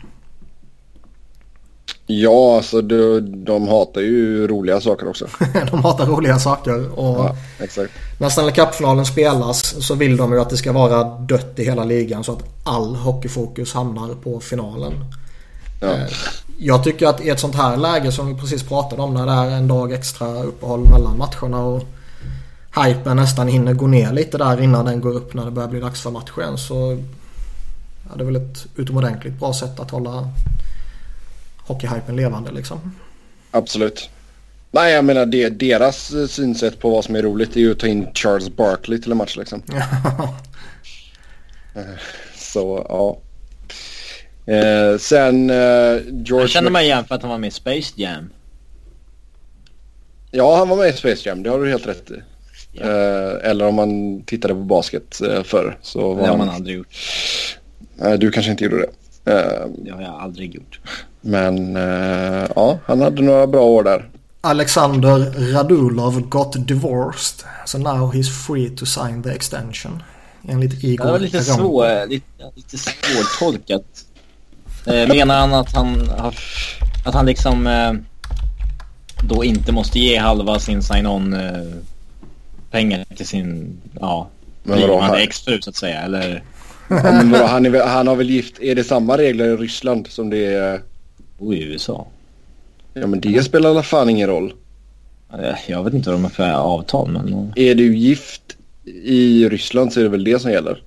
Ja, 2.11 2.57
alltså 2.57 2.83
de, 2.83 3.21
de 3.45 3.69
hatar 3.69 4.01
ju 4.01 4.47
roliga 4.47 4.81
saker 4.81 5.09
också. 5.09 5.27
de 5.71 5.85
hatar 5.85 6.07
roliga 6.07 6.39
saker. 6.39 6.99
Och 6.99 7.19
ja, 7.19 7.37
exakt. 7.59 7.93
När 8.19 8.29
Stanley 8.29 8.55
Cup-finalen 8.55 9.05
spelas 9.05 9.87
så 9.87 9.95
vill 9.95 10.17
de 10.17 10.33
ju 10.33 10.41
att 10.41 10.51
det 10.51 10.57
ska 10.57 10.73
vara 10.73 11.05
dött 11.05 11.59
i 11.59 11.65
hela 11.65 11.85
ligan 11.85 12.25
så 12.25 12.33
att 12.33 12.45
all 12.65 12.97
hockeyfokus 12.97 13.75
hamnar 13.75 14.15
på 14.15 14.41
finalen. 14.41 14.93
Ja. 15.81 15.87
Eh, 15.87 16.09
jag 16.59 16.85
tycker 16.85 17.07
att 17.07 17.21
i 17.21 17.29
ett 17.29 17.41
sånt 17.41 17.55
här 17.55 17.77
läge 17.77 18.13
som 18.13 18.27
vi 18.27 18.41
precis 18.41 18.63
pratade 18.63 19.03
om 19.03 19.15
när 19.15 19.27
det 19.27 19.33
är 19.33 19.51
en 19.51 19.69
dag 19.69 19.93
extra 19.93 20.43
uppehåll 20.43 20.81
mellan 20.81 21.19
matcherna 21.19 21.65
och 21.65 21.83
hypen 22.85 23.17
nästan 23.17 23.49
hinner 23.49 23.75
gå 23.75 23.87
ner 23.87 24.13
lite 24.13 24.39
där 24.39 24.61
innan 24.61 24.85
den 24.85 25.01
går 25.01 25.15
upp 25.15 25.35
när 25.35 25.45
det 25.45 25.51
börjar 25.51 25.69
bli 25.69 25.81
dags 25.81 26.01
för 26.01 26.11
matchen 26.11 26.59
så 26.59 26.99
ja, 28.09 28.17
det 28.17 28.23
är 28.23 28.27
väl 28.27 28.37
ett 28.37 28.67
utomordentligt 28.77 29.39
bra 29.39 29.53
sätt 29.53 29.81
att 29.81 29.91
hålla 29.91 30.29
hockeyhypen 31.67 32.17
levande 32.17 32.53
liksom. 32.53 32.95
Absolut. 33.51 34.11
Nej, 34.71 34.93
jag 34.93 35.05
menar 35.05 35.27
det, 35.27 35.49
deras 35.49 36.13
synsätt 36.29 36.81
på 36.81 36.91
vad 36.91 37.05
som 37.05 37.17
är 37.17 37.23
roligt 37.23 37.57
är 37.57 37.61
ju 37.61 37.73
att 37.73 37.79
ta 37.79 37.87
in 37.87 38.07
Charles 38.15 38.49
Barkley 38.57 39.01
till 39.01 39.11
en 39.11 39.17
match 39.19 39.37
liksom. 39.37 39.63
Eh, 41.75 41.83
så, 42.37 42.87
ja. 42.89 43.19
Eh, 44.53 44.99
sen 44.99 45.51
eh, 45.51 45.57
George... 46.09 46.41
Jag 46.41 46.51
känner 46.51 46.71
mig 46.71 46.87
igen 46.87 47.05
för 47.05 47.15
att 47.15 47.23
han 47.23 47.31
var 47.31 47.39
med 47.39 47.49
i 47.49 47.51
Space 47.51 47.93
Jam. 47.97 48.31
Ja, 50.31 50.57
han 50.57 50.69
var 50.69 50.77
med 50.77 50.89
i 50.89 50.93
Space 50.93 51.29
Jam. 51.29 51.43
Det 51.43 51.51
har 51.51 51.59
du 51.59 51.71
helt 51.71 51.87
rätt 51.87 52.11
i. 52.11 52.23
Ja. 52.73 52.83
Eh, 52.83 53.51
eller 53.51 53.67
om 53.67 53.75
man 53.75 54.23
tittade 54.23 54.55
på 54.55 54.61
basket 54.61 55.21
eh, 55.21 55.43
förr. 55.43 55.79
Så 55.83 56.15
det 56.15 56.27
har 56.27 56.37
man 56.37 56.49
aldrig 56.49 56.77
gjort. 56.77 56.89
Eh, 58.01 58.13
du 58.13 58.31
kanske 58.31 58.51
inte 58.51 58.65
gjorde 58.65 58.79
det. 58.79 58.91
Eh, 59.25 59.67
det 59.79 59.91
har 59.91 60.03
jag 60.03 60.21
aldrig 60.21 60.55
gjort. 60.55 60.81
Men 61.21 61.77
eh, 61.77 62.49
ja, 62.57 62.79
han 62.87 63.01
hade 63.01 63.23
några 63.23 63.47
bra 63.47 63.63
år 63.63 63.83
där. 63.83 64.09
Alexander 64.41 65.19
Radulov 65.53 66.29
got 66.29 66.67
divorced. 66.69 67.47
So 67.67 67.79
now 67.79 68.13
he's 68.13 68.47
free 68.47 68.77
to 68.77 68.87
sign 68.87 69.23
the 69.23 69.31
extension. 69.31 70.03
Enligt 70.49 70.85
Igor 70.85 71.05
Det 71.05 71.13
var 71.13 71.19
lite, 71.19 71.43
svår, 71.43 72.07
lite, 72.09 72.27
lite 72.55 72.79
svårtolkat. 72.79 73.85
Eh, 74.87 75.09
menar 75.09 75.41
han 75.41 75.55
att 75.55 75.73
han, 75.75 76.11
att 77.05 77.15
han 77.15 77.27
liksom 77.27 77.69
då 79.23 79.45
inte 79.45 79.73
måste 79.73 79.99
ge 79.99 80.19
halva 80.19 80.59
sin 80.59 80.83
sign-on 80.83 81.37
pengar 82.71 83.05
till 83.17 83.27
sin, 83.27 83.81
ja, 84.01 84.29
blivande 84.63 85.19
exfru 85.23 85.63
så 85.63 85.71
att 85.71 85.77
säga, 85.77 86.01
eller? 86.01 86.43
Ja, 86.91 87.23
vadå, 87.33 87.45
han, 87.45 87.67
är, 87.67 87.87
han 87.87 88.07
har 88.07 88.17
väl 88.17 88.31
gift, 88.31 88.61
är 88.61 88.75
det 88.75 88.85
samma 88.85 89.19
regler 89.19 89.45
i 89.45 89.57
Ryssland 89.57 90.07
som 90.07 90.31
det 90.31 90.47
är? 90.47 90.81
Och 91.39 91.55
i 91.55 91.63
USA. 91.63 92.07
Ja 92.95 93.07
men 93.07 93.21
det 93.21 93.43
spelar 93.43 93.71
alla 93.71 93.83
fan 93.83 94.11
ingen 94.11 94.29
roll. 94.29 94.55
Jag 95.67 95.85
vet 95.85 95.95
inte 95.95 96.11
vad 96.11 96.19
de 96.19 96.23
har 96.23 96.31
för 96.31 96.53
avtal 96.53 97.11
men... 97.11 97.53
Är 97.57 97.75
du 97.75 97.97
gift 97.97 98.57
i 99.05 99.49
Ryssland 99.49 99.93
så 99.93 100.01
är 100.01 100.05
det 100.05 100.11
väl 100.11 100.25
det 100.25 100.39
som 100.39 100.51
gäller. 100.51 100.83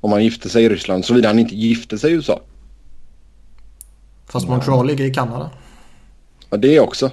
Om 0.00 0.10
man 0.10 0.24
gifter 0.24 0.48
sig 0.48 0.64
i 0.64 0.68
Ryssland, 0.68 1.04
såvida 1.04 1.28
han 1.28 1.38
inte 1.38 1.54
gifter 1.54 1.96
sig 1.96 2.10
i 2.10 2.14
USA. 2.14 2.40
Fast 4.26 4.48
Montreal 4.48 4.86
ligger 4.86 5.04
i 5.04 5.14
Kanada. 5.14 5.50
Ja 6.50 6.56
det 6.56 6.80
också. 6.80 7.10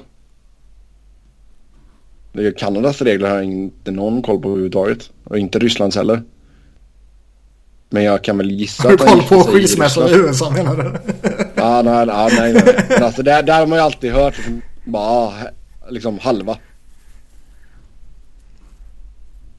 Kanadas 2.57 3.01
regler 3.01 3.29
har 3.29 3.35
jag 3.35 3.45
inte 3.45 3.91
någon 3.91 4.21
koll 4.21 4.41
på 4.41 4.49
överhuvudtaget. 4.49 5.11
Och 5.23 5.39
inte 5.39 5.59
Rysslands 5.59 5.95
heller. 5.95 6.21
Men 7.93 8.03
jag 8.03 8.23
kan 8.23 8.37
väl 8.37 8.51
gissa 8.51 8.93
att 8.93 9.01
han 9.01 9.19
koll 9.19 9.27
på 9.27 9.43
skilsmässor 9.43 10.09
i 10.09 10.13
USA 10.13 10.49
menar 10.49 10.75
du? 10.75 10.93
ja, 11.55 11.81
nej, 11.81 12.05
nej, 12.05 12.53
nej. 12.53 12.85
Men 12.89 13.03
alltså 13.03 13.23
där, 13.23 13.43
där 13.43 13.59
har 13.59 13.67
man 13.67 13.77
ju 13.77 13.83
alltid 13.83 14.11
hört 14.11 14.37
liksom, 14.37 14.61
bara 14.83 15.33
liksom 15.89 16.19
halva. 16.19 16.57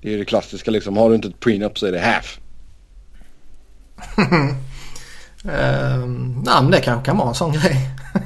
Det 0.00 0.14
är 0.14 0.18
det 0.18 0.24
klassiska 0.24 0.70
liksom. 0.70 0.96
Har 0.96 1.08
du 1.08 1.14
inte 1.14 1.28
ett 1.28 1.40
prenup 1.40 1.78
så 1.78 1.86
är 1.86 1.92
det 1.92 2.00
half. 2.00 2.40
um, 4.16 4.56
nej 6.44 6.62
men 6.62 6.70
det 6.70 6.80
kanske 6.80 7.04
kan 7.04 7.16
vara 7.16 7.28
en 7.28 7.34
sån 7.34 7.52
grej. 7.52 7.90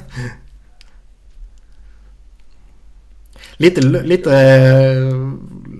lite, 3.57 3.81
lite 3.81 4.29
uh, 4.29 5.33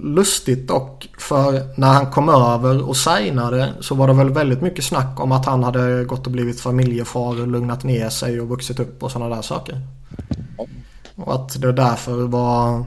lustigt 0.04 0.68
dock. 0.68 1.10
För 1.18 1.80
när 1.80 1.88
han 1.88 2.12
kom 2.12 2.30
över 2.30 2.90
och 2.90 2.98
signade 2.98 3.74
så 3.80 3.96
var 3.96 4.08
det 4.08 4.14
väl 4.14 4.30
väldigt 4.30 4.62
mycket 4.62 4.86
snack 4.86 5.20
om 5.20 5.32
att 5.32 5.46
han 5.46 5.64
hade 5.64 6.04
gått 6.04 6.26
och 6.26 6.32
blivit 6.32 6.62
familjefar 6.62 7.42
och 7.42 7.48
lugnat 7.48 7.84
ner 7.84 8.10
sig 8.10 8.42
och 8.42 8.48
vuxit 8.48 8.80
upp 8.80 9.04
och 9.04 9.12
sådana 9.12 9.36
där 9.36 9.42
saker. 9.42 9.82
Och 11.16 11.36
att 11.36 11.62
det 11.62 11.72
därför 11.72 12.28
var 12.28 12.86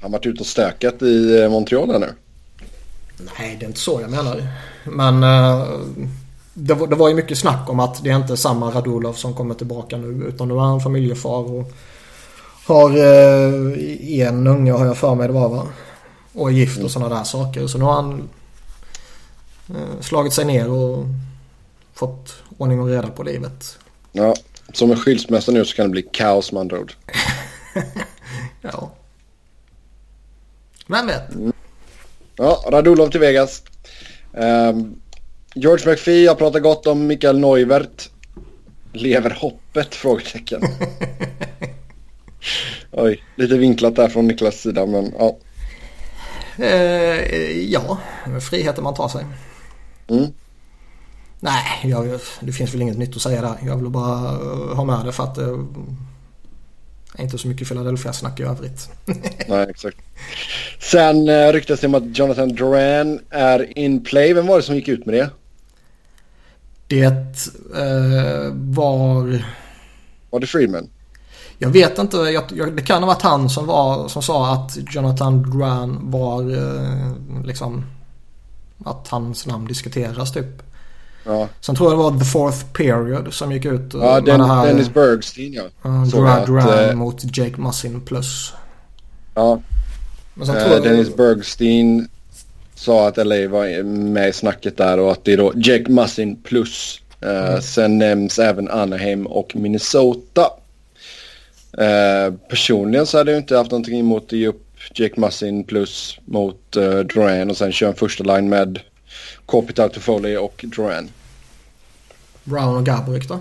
han 0.00 0.12
varit 0.12 0.26
ute 0.26 0.40
och 0.40 0.46
stökat 0.46 1.02
i 1.02 1.42
eh, 1.42 1.50
Montreal 1.50 1.88
nu? 1.88 2.06
Nej, 3.38 3.56
det 3.60 3.64
är 3.64 3.68
inte 3.68 3.80
så 3.80 4.00
jag 4.00 4.10
menar. 4.10 4.48
Men 4.84 5.24
uh, 5.24 5.66
det, 6.54 6.74
var, 6.74 6.86
det 6.86 6.96
var 6.96 7.08
ju 7.08 7.14
mycket 7.14 7.38
snack 7.38 7.70
om 7.70 7.80
att 7.80 8.04
det 8.04 8.10
är 8.10 8.16
inte 8.16 8.36
samma 8.36 8.70
Radulov 8.70 9.12
som 9.12 9.34
kommer 9.34 9.54
tillbaka 9.54 9.96
nu. 9.96 10.24
Utan 10.26 10.48
nu 10.48 10.54
är 10.54 10.58
han 10.58 10.80
familjefar 10.80 11.52
och 11.52 11.72
har 12.66 12.90
uh, 12.90 14.20
en 14.20 14.46
unge 14.46 14.72
har 14.72 14.86
jag 14.86 14.96
för 14.96 15.14
mig 15.14 15.26
det 15.26 15.34
var 15.34 15.48
va? 15.48 15.66
Och 16.36 16.48
är 16.48 16.52
gift 16.52 16.82
och 16.82 16.90
sådana 16.90 17.16
där 17.16 17.24
saker. 17.24 17.66
Så 17.66 17.78
nu 17.78 17.84
har 17.84 17.92
han 17.92 18.28
uh, 19.70 20.00
slagit 20.00 20.32
sig 20.32 20.44
ner 20.44 20.70
och 20.70 21.06
fått 21.94 22.34
ordning 22.58 22.80
och 22.80 22.88
reda 22.88 23.08
på 23.08 23.22
livet. 23.22 23.78
Ja, 24.12 24.34
som 24.72 24.90
en 24.90 24.96
skilsmässa 24.96 25.52
nu 25.52 25.64
så 25.64 25.76
kan 25.76 25.86
det 25.86 25.90
bli 25.90 26.02
kaos 26.02 26.52
med 26.52 26.60
andra 26.60 26.80
ord. 26.80 26.92
ja. 28.62 28.92
Vem 30.86 31.06
vet? 31.06 31.34
Mm. 31.34 31.52
Ja, 32.36 32.64
Radulov 32.70 33.08
till 33.10 33.20
Vegas. 33.20 33.62
Um, 34.32 35.00
George 35.54 35.90
McPhee 35.90 36.28
har 36.28 36.34
pratat 36.34 36.62
gott 36.62 36.86
om 36.86 37.06
Mikael 37.06 37.38
Neuvert. 37.38 38.10
Lever 38.92 39.30
hoppet? 39.30 39.94
Frågetecken. 39.94 40.62
Oj, 42.90 43.24
lite 43.36 43.58
vinklat 43.58 43.96
där 43.96 44.08
från 44.08 44.26
Niklas 44.26 44.60
sida 44.60 44.86
men 44.86 45.14
ja. 45.18 45.36
Eh, 46.58 47.70
ja, 47.72 47.98
friheten 48.40 48.84
man 48.84 48.94
tar 48.94 49.08
sig. 49.08 49.26
Mm. 50.08 50.32
Nej, 51.40 51.64
jag, 51.82 52.20
det 52.40 52.52
finns 52.52 52.74
väl 52.74 52.82
inget 52.82 52.98
nytt 52.98 53.16
att 53.16 53.22
säga 53.22 53.42
där. 53.42 53.56
Jag 53.66 53.76
vill 53.76 53.90
bara 53.90 54.18
ha 54.74 54.84
med 54.84 55.06
det 55.06 55.12
för 55.12 55.24
att 55.24 55.38
eh, 55.38 55.58
inte 57.18 57.38
så 57.38 57.48
mycket 57.48 57.68
Philadelphia-snack 57.68 58.40
i 58.40 58.42
övrigt. 58.42 58.90
Nej, 59.48 59.66
exakt. 59.70 59.98
Sen 60.80 61.28
uh, 61.28 61.52
ryktas 61.52 61.80
det 61.80 61.86
om 61.86 61.94
att 61.94 62.18
Jonathan 62.18 62.48
Duran 62.48 63.20
är 63.30 63.78
in 63.78 64.04
play. 64.04 64.34
Vem 64.34 64.46
var 64.46 64.56
det 64.56 64.62
som 64.62 64.74
gick 64.74 64.88
ut 64.88 65.06
med 65.06 65.14
det? 65.14 65.30
Det 66.86 67.04
uh, 67.04 68.52
var... 68.54 69.44
Var 70.30 70.40
det 70.40 70.46
Friedman? 70.46 70.90
Jag 71.58 71.68
vet 71.68 71.98
inte. 71.98 72.16
Jag, 72.16 72.44
jag, 72.54 72.76
det 72.76 72.82
kan 72.82 73.02
ha 73.02 73.06
varit 73.06 73.22
han 73.22 73.50
som, 73.50 73.66
var, 73.66 74.08
som 74.08 74.22
sa 74.22 74.52
att 74.52 74.78
Jonathan 74.90 75.42
Duran 75.42 76.10
var 76.10 76.50
uh, 76.50 77.44
liksom... 77.44 77.84
Att 78.84 79.08
hans 79.08 79.46
namn 79.46 79.66
diskuteras 79.66 80.32
typ. 80.32 80.62
Ja. 81.24 81.48
Sen 81.60 81.76
tror 81.76 81.90
jag 81.90 81.98
det 81.98 82.02
var 82.02 82.18
The 82.18 82.24
Fourth 82.24 82.64
Period 82.72 83.34
som 83.34 83.52
gick 83.52 83.64
ut. 83.64 83.94
Ja, 83.94 84.20
den, 84.20 84.40
här, 84.40 84.66
Dennis 84.66 84.94
Bergstein 84.94 85.52
ja. 85.52 85.62
Uh, 85.84 86.08
Grad 86.08 86.46
Duran 86.46 86.90
uh, 86.90 86.94
mot 86.94 87.36
Jake 87.36 87.60
Mussin 87.60 88.00
plus. 88.00 88.52
Ja. 89.34 89.60
Men 90.34 90.46
sen 90.46 90.56
uh, 90.56 90.62
tror 90.62 90.80
Dennis 90.80 91.08
jag... 91.08 91.16
Bergstein 91.16 92.08
sa 92.74 93.08
att 93.08 93.16
LA 93.16 93.48
var 93.48 93.82
med 93.82 94.28
i 94.28 94.32
snacket 94.32 94.76
där 94.76 94.98
och 94.98 95.12
att 95.12 95.24
det 95.24 95.32
är 95.32 95.36
då 95.36 95.52
Jake 95.56 95.90
Mussin 95.90 96.36
plus. 96.42 97.00
Uh, 97.24 97.30
mm. 97.30 97.62
Sen 97.62 97.98
nämns 97.98 98.38
även 98.38 98.70
Anaheim 98.70 99.26
och 99.26 99.56
Minnesota. 99.56 100.50
Uh, 101.80 102.34
personligen 102.48 103.06
så 103.06 103.18
hade 103.18 103.30
jag 103.30 103.40
inte 103.40 103.56
haft 103.56 103.70
någonting 103.70 104.00
emot 104.00 104.24
att 104.24 104.32
ge 104.32 104.46
upp 104.46 104.62
Jake 104.94 105.20
Mussin 105.20 105.64
plus 105.64 106.18
mot 106.24 106.76
uh, 106.76 106.98
Duran 106.98 107.50
och 107.50 107.56
sen 107.56 107.72
köra 107.72 107.90
en 107.90 107.96
första 107.96 108.24
line 108.24 108.48
med 108.48 108.78
Kopitar, 109.46 109.88
Toffoli 109.88 110.36
och 110.36 110.64
Duran. 110.68 111.08
Brown 112.44 112.76
och 112.76 112.86
Gaborik 112.86 113.28
då? 113.28 113.38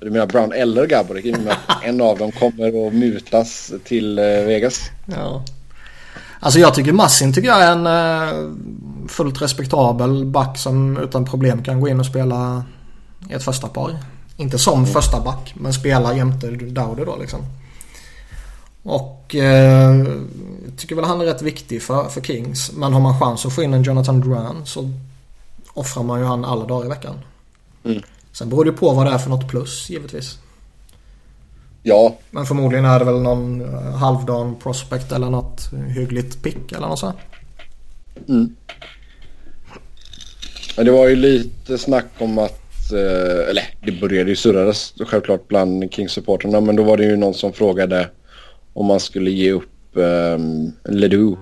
Du 0.00 0.10
menar 0.10 0.26
Brown 0.26 0.52
eller 0.52 0.86
Gaborik? 0.86 1.36
en 1.82 2.00
av 2.00 2.18
dem 2.18 2.32
kommer 2.32 2.86
att 2.86 2.94
mutas 2.94 3.72
till 3.84 4.18
eh, 4.18 4.24
Vegas. 4.24 4.90
Ja. 5.06 5.44
Alltså 6.40 6.58
jag 6.58 6.74
tycker 6.74 6.92
Massin 6.92 7.32
tycker 7.32 7.48
jag 7.48 7.62
är 7.62 7.72
en 7.72 7.86
uh, 7.86 8.50
fullt 9.08 9.42
respektabel 9.42 10.24
back 10.24 10.58
som 10.58 10.96
utan 10.96 11.24
problem 11.24 11.62
kan 11.62 11.80
gå 11.80 11.88
in 11.88 12.00
och 12.00 12.06
spela 12.06 12.64
i 13.30 13.32
ett 13.32 13.44
första 13.44 13.68
par. 13.68 13.96
Inte 14.40 14.58
som 14.58 14.78
mm. 14.78 14.92
första 14.92 15.20
back 15.20 15.54
men 15.56 15.72
spela 15.72 16.16
jämte 16.16 16.50
Dowdy 16.50 17.04
då 17.04 17.16
liksom. 17.16 17.40
Och 18.82 19.34
eh, 19.34 20.04
tycker 20.76 20.94
väl 20.94 21.04
han 21.04 21.20
är 21.20 21.24
rätt 21.24 21.42
viktig 21.42 21.82
för, 21.82 22.08
för 22.08 22.20
Kings. 22.20 22.72
Men 22.72 22.92
har 22.92 23.00
man 23.00 23.20
chans 23.20 23.46
att 23.46 23.52
få 23.52 23.62
in 23.62 23.74
en 23.74 23.82
Jonathan 23.82 24.20
Duran 24.20 24.66
så 24.66 24.90
offrar 25.72 26.02
man 26.02 26.20
ju 26.20 26.26
han 26.26 26.44
alla 26.44 26.64
dagar 26.64 26.86
i 26.86 26.88
veckan. 26.88 27.14
Mm. 27.84 28.02
Sen 28.32 28.48
beror 28.48 28.64
det 28.64 28.72
på 28.72 28.92
vad 28.92 29.06
det 29.06 29.12
är 29.12 29.18
för 29.18 29.30
något 29.30 29.48
plus 29.48 29.90
givetvis. 29.90 30.38
Ja. 31.82 32.16
Men 32.30 32.46
förmodligen 32.46 32.84
är 32.84 32.98
det 32.98 33.04
väl 33.04 33.22
någon 33.22 33.60
eh, 33.60 33.96
halvdan 33.96 34.56
prospect 34.56 35.12
eller 35.12 35.30
något 35.30 35.70
hyggligt 35.88 36.42
pick 36.42 36.72
eller 36.72 36.88
något 36.88 36.98
sånt. 36.98 37.16
Mm. 38.28 38.56
Men 40.76 40.86
det 40.86 40.92
var 40.92 41.08
ju 41.08 41.16
lite 41.16 41.78
snack 41.78 42.06
om 42.18 42.38
att, 42.38 42.62
eh, 42.92 43.48
eller 43.48 43.64
det 43.84 44.00
började 44.00 44.30
ju 44.30 44.36
surras 44.36 44.94
självklart 45.06 45.48
bland 45.48 45.90
Kings-supporterna 45.90 46.60
men 46.60 46.76
då 46.76 46.82
var 46.82 46.96
det 46.96 47.04
ju 47.04 47.16
någon 47.16 47.34
som 47.34 47.52
frågade 47.52 48.08
om 48.72 48.86
man 48.86 49.00
skulle 49.00 49.30
ge 49.30 49.52
upp 49.52 49.96
eh, 49.96 50.38
Ledoux. 50.84 51.40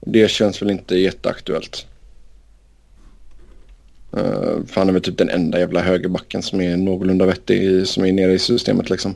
Det 0.00 0.30
känns 0.30 0.62
väl 0.62 0.70
inte 0.70 0.96
jätteaktuellt. 0.96 1.86
Uh, 4.16 4.66
för 4.66 4.74
han 4.74 4.88
är 4.88 4.92
väl 4.92 5.02
typ 5.02 5.18
den 5.18 5.30
enda 5.30 5.58
jävla 5.58 5.80
högerbacken 5.80 6.42
som 6.42 6.60
är 6.60 6.76
någorlunda 6.76 7.26
vettig 7.26 7.86
som 7.86 8.04
är 8.04 8.12
nere 8.12 8.32
i 8.32 8.38
systemet 8.38 8.90
liksom. 8.90 9.14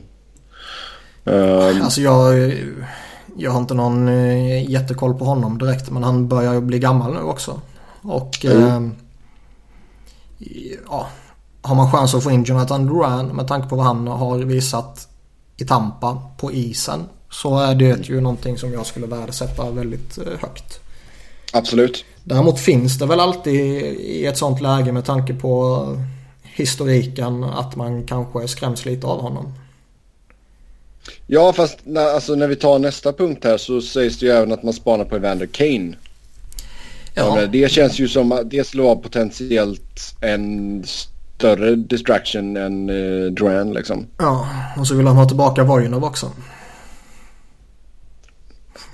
Uh, 1.27 1.83
alltså 1.83 2.01
jag, 2.01 2.53
jag 3.37 3.51
har 3.51 3.59
inte 3.59 3.73
någon 3.73 4.07
uh, 4.07 4.71
jättekoll 4.71 5.13
på 5.13 5.25
honom 5.25 5.57
direkt 5.57 5.89
men 5.89 6.03
han 6.03 6.27
börjar 6.27 6.53
ju 6.53 6.61
bli 6.61 6.79
gammal 6.79 7.13
nu 7.13 7.19
också. 7.19 7.61
Och 8.01 8.45
mm. 8.45 8.91
Ja, 10.89 11.07
har 11.61 11.75
man 11.75 11.91
chans 11.91 12.13
att 12.13 12.23
få 12.23 12.31
in 12.31 12.43
Jonathan 12.43 12.85
Duran 12.85 13.27
med 13.27 13.47
tanke 13.47 13.69
på 13.69 13.75
vad 13.75 13.85
han 13.85 14.07
har 14.07 14.37
visat 14.37 15.07
i 15.57 15.65
Tampa 15.65 16.21
på 16.37 16.51
isen 16.51 17.03
så 17.29 17.59
är 17.59 17.75
det 17.75 18.09
ju 18.09 18.21
någonting 18.21 18.57
som 18.57 18.73
jag 18.73 18.85
skulle 18.85 19.07
värdesätta 19.07 19.71
väldigt 19.71 20.17
högt. 20.41 20.79
Absolut. 21.53 22.05
Däremot 22.23 22.59
finns 22.59 22.99
det 22.99 23.05
väl 23.05 23.19
alltid 23.19 23.55
i 23.99 24.25
ett 24.25 24.37
sånt 24.37 24.61
läge 24.61 24.91
med 24.91 25.05
tanke 25.05 25.33
på 25.33 25.85
historiken 26.43 27.43
att 27.43 27.75
man 27.75 28.07
kanske 28.07 28.47
skräms 28.47 28.85
lite 28.85 29.07
av 29.07 29.21
honom. 29.21 29.53
Ja, 31.27 31.53
fast 31.53 31.77
när, 31.83 32.05
alltså, 32.05 32.35
när 32.35 32.47
vi 32.47 32.55
tar 32.55 32.79
nästa 32.79 33.13
punkt 33.13 33.43
här 33.43 33.57
så 33.57 33.81
sägs 33.81 34.19
det 34.19 34.25
ju 34.25 34.31
även 34.31 34.51
att 34.51 34.63
man 34.63 34.73
spanar 34.73 35.05
på 35.05 35.15
Evander 35.15 35.45
Kane. 35.45 35.95
Ja. 37.13 37.47
Det 37.47 37.71
känns 37.71 37.99
ju 37.99 38.07
som 38.07 38.31
att 38.31 38.49
det 38.49 38.67
skulle 38.67 38.83
vara 38.83 38.95
potentiellt 38.95 40.15
en 40.21 40.83
större 40.85 41.75
distraction 41.75 42.57
än 42.57 42.89
uh, 42.89 43.31
Duran 43.31 43.73
liksom. 43.73 44.05
Ja, 44.17 44.47
och 44.77 44.87
så 44.87 44.95
vill 44.95 45.07
han 45.07 45.15
ha 45.15 45.27
tillbaka 45.27 45.63
Vojnov 45.63 46.03
också. 46.03 46.31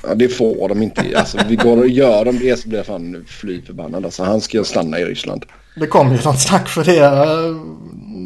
Ja, 0.03 0.15
det 0.15 0.27
får 0.27 0.69
de 0.69 0.84
inte. 0.84 1.03
Alltså, 1.15 1.38
vi 1.47 1.55
går 1.55 1.77
och 1.77 1.88
gör 1.88 2.25
de 2.25 2.39
det 2.39 2.60
så 2.60 2.69
blir 2.69 2.79
jag 2.79 2.86
fan 2.86 3.25
fly 3.27 3.62
förbannad. 3.62 4.05
Alltså, 4.05 4.23
han 4.23 4.41
ska 4.41 4.63
stanna 4.63 4.99
i 4.99 5.05
Ryssland. 5.05 5.45
Det 5.75 5.88
kom 5.88 6.12
ju 6.12 6.21
något 6.21 6.39
snack 6.39 6.67
för 6.67 6.84
det 6.84 7.05
eh, 7.05 7.55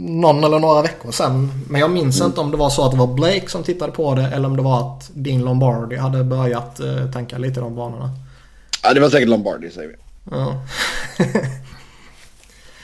någon 0.08 0.44
eller 0.44 0.60
några 0.60 0.82
veckor 0.82 1.12
sedan. 1.12 1.52
Men 1.70 1.82
jag 1.82 1.92
minns 1.92 2.20
mm. 2.20 2.30
inte 2.30 2.42
om 2.42 2.52
det 2.52 2.58
var 2.58 2.70
så 2.70 2.86
att 2.86 2.92
det 2.92 2.98
var 2.98 3.08
Blake 3.08 3.50
som 3.50 3.64
tittade 3.64 3.92
på 3.92 4.16
det 4.16 4.24
eller 4.24 4.48
om 4.48 4.58
det 4.58 4.64
var 4.64 4.80
att 4.80 5.12
Dean 5.14 5.42
Lombardi 5.42 5.96
hade 5.96 6.24
börjat 6.24 6.80
uh, 6.84 7.12
tänka 7.12 7.38
lite 7.38 7.60
i 7.60 7.64
de 7.64 7.76
banorna. 7.76 8.10
Ja, 8.84 8.94
det 8.94 9.00
var 9.00 9.10
säkert 9.10 9.30
Lombardi 9.30 9.72
säger 9.72 9.90
vi. 9.90 9.96
Ja. 10.32 10.64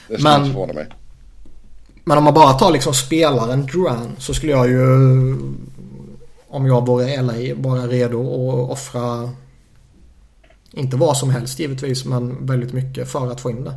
det 0.08 0.14
skulle 0.14 0.22
men, 0.22 0.40
inte 0.40 0.52
förvåna 0.52 0.72
mig. 0.72 0.86
Men 2.04 2.18
om 2.18 2.24
man 2.24 2.34
bara 2.34 2.52
tar 2.52 2.72
liksom 2.72 2.94
spelaren 2.94 3.66
Duran 3.66 4.16
så 4.18 4.34
skulle 4.34 4.52
jag 4.52 4.68
ju 4.68 4.84
om 6.48 6.66
jag 6.66 6.86
vore 6.86 7.22
LA 7.22 7.54
vara 7.54 7.86
redo 7.86 8.20
att 8.20 8.70
offra 8.70 9.30
inte 10.72 10.96
vad 10.96 11.16
som 11.16 11.30
helst 11.30 11.58
givetvis 11.58 12.04
men 12.04 12.46
väldigt 12.46 12.72
mycket 12.72 13.10
för 13.10 13.32
att 13.32 13.40
få 13.40 13.50
in 13.50 13.64
det. 13.64 13.74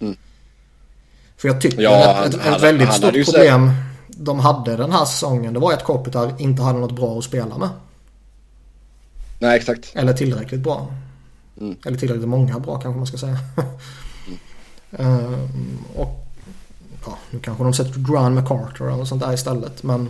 Mm. 0.00 0.16
För 1.36 1.48
jag 1.48 1.60
tycker 1.60 1.82
ja, 1.82 2.14
att 2.14 2.34
ett, 2.34 2.46
ett, 2.46 2.62
väldigt 2.62 2.92
stort 2.92 3.24
problem 3.24 3.68
sett... 3.68 4.24
de 4.24 4.40
hade 4.40 4.76
den 4.76 4.92
här 4.92 5.04
säsongen 5.04 5.54
det 5.54 5.60
var 5.60 5.72
att 5.72 5.84
Kopitar 5.84 6.34
inte 6.38 6.62
hade 6.62 6.78
något 6.78 6.96
bra 6.96 7.18
att 7.18 7.24
spela 7.24 7.58
med. 7.58 7.68
Nej 9.38 9.56
exakt. 9.56 9.92
Eller 9.94 10.12
tillräckligt 10.12 10.60
bra. 10.60 10.88
Mm. 11.62 11.76
Eller 11.86 11.98
tillräckligt 11.98 12.28
många 12.28 12.58
bra 12.58 12.78
kanske 12.78 12.98
man 12.98 13.06
ska 13.06 13.16
säga. 13.16 13.38
uh, 15.00 15.48
och 15.96 16.26
ja, 17.06 17.18
nu 17.30 17.38
kanske 17.38 17.64
de 17.64 17.74
sätter 17.74 18.12
Grant 18.12 18.36
McCarter 18.36 19.00
och 19.00 19.08
sånt 19.08 19.22
där 19.22 19.32
istället 19.32 19.82
men 19.82 20.08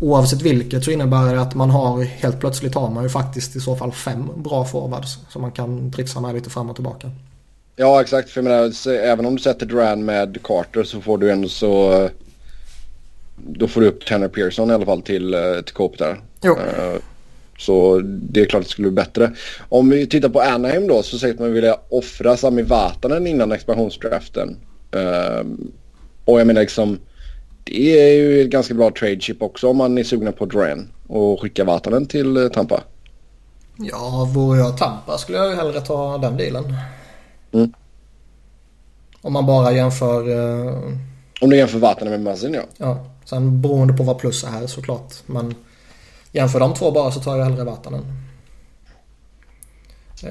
Oavsett 0.00 0.42
vilket 0.42 0.84
så 0.84 0.90
innebär 0.90 1.34
det 1.34 1.40
att 1.40 1.54
man 1.54 1.70
har 1.70 2.02
helt 2.02 2.40
plötsligt 2.40 2.74
har 2.74 2.90
man 2.90 3.02
ju 3.02 3.08
faktiskt 3.08 3.56
i 3.56 3.60
så 3.60 3.76
fall 3.76 3.92
fem 3.92 4.30
bra 4.36 4.64
forwards 4.64 5.18
som 5.28 5.42
man 5.42 5.52
kan 5.52 5.92
trixa 5.92 6.20
med 6.20 6.34
lite 6.34 6.50
fram 6.50 6.70
och 6.70 6.76
tillbaka. 6.76 7.10
Ja 7.76 8.00
exakt, 8.00 8.30
för 8.30 8.42
jag 8.42 8.44
menar, 8.44 8.88
även 8.88 9.26
om 9.26 9.36
du 9.36 9.42
sätter 9.42 9.66
Duran 9.66 10.04
med 10.04 10.38
Carter 10.42 10.84
så 10.84 11.00
får 11.00 11.18
du 11.18 11.30
ändå 11.30 11.48
så... 11.48 12.08
Då 13.36 13.68
får 13.68 13.80
du 13.80 13.86
upp 13.86 14.06
Tanner 14.06 14.28
Pearson 14.28 14.70
i 14.70 14.74
alla 14.74 14.86
fall 14.86 15.02
till, 15.02 15.34
eh, 15.34 15.40
till 15.64 15.74
Coop 15.74 15.98
där. 15.98 16.20
Jo. 16.42 16.52
Uh, 16.52 17.00
så 17.58 18.00
det 18.04 18.40
är 18.40 18.46
klart 18.46 18.60
att 18.60 18.66
det 18.66 18.72
skulle 18.72 18.90
bli 18.90 19.02
bättre. 19.02 19.32
Om 19.68 19.90
vi 19.90 20.06
tittar 20.06 20.28
på 20.28 20.40
Anaheim 20.40 20.86
då 20.86 21.02
så 21.02 21.18
säger 21.18 21.38
man 21.38 21.52
vilja 21.52 21.76
offra 21.88 22.36
Sami 22.36 22.62
Vatanen 22.62 23.26
innan 23.26 23.52
expansionsdraften. 23.52 24.56
Uh, 24.96 25.44
och 26.24 26.40
jag 26.40 26.46
menar 26.46 26.60
liksom 26.60 26.98
det 27.64 28.00
är 28.00 28.14
ju 28.14 28.42
ett 28.42 28.50
ganska 28.50 28.74
bra 28.74 28.90
trade 28.90 29.20
chip 29.20 29.42
också 29.42 29.68
om 29.68 29.76
man 29.76 29.98
är 29.98 30.04
sugna 30.04 30.32
på 30.32 30.46
Duran 30.46 30.88
och 31.06 31.40
skicka 31.40 31.64
Vatanen 31.64 32.06
till 32.06 32.36
eh, 32.36 32.48
Tampa. 32.48 32.82
Ja, 33.76 34.30
vore 34.34 34.58
jag 34.58 34.78
Tampa 34.78 35.18
skulle 35.18 35.38
jag 35.38 35.50
ju 35.50 35.56
hellre 35.56 35.80
ta 35.80 36.18
den 36.18 36.36
dealen. 36.36 36.76
Mm. 37.52 37.72
Om 39.20 39.32
man 39.32 39.46
bara 39.46 39.72
jämför... 39.72 40.28
Uh... 40.28 40.92
Om 41.40 41.50
du 41.50 41.56
jämför 41.56 41.78
Vatanen 41.78 42.10
med 42.10 42.20
Mazin 42.20 42.54
ja. 42.54 42.62
Ja, 42.76 43.06
sen 43.24 43.62
beroende 43.62 43.94
på 43.94 44.02
vad 44.02 44.18
plus 44.18 44.44
är 44.44 44.66
såklart. 44.66 45.14
Men 45.26 45.54
jämför 46.34 46.60
de 46.60 46.74
två 46.74 46.90
bara 46.90 47.10
så 47.10 47.20
tar 47.20 47.36
jag 47.36 47.44
hellre 47.44 47.64
Vatanen. 47.64 48.04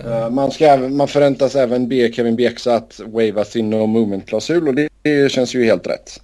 Uh, 0.05 0.29
man, 0.29 0.51
ska, 0.51 0.77
man 0.77 1.07
förväntas 1.07 1.55
även 1.55 1.87
be 1.89 2.11
Kevin 2.13 2.35
Bjäxa 2.35 2.75
att 2.75 2.99
wava 3.05 3.45
sin 3.45 3.69
no 3.69 3.85
movement-klausul 3.85 4.67
och 4.67 4.75
det, 4.75 4.89
det 5.01 5.31
känns 5.31 5.55
ju 5.55 5.65
helt 5.65 5.87
rätt. 5.87 6.21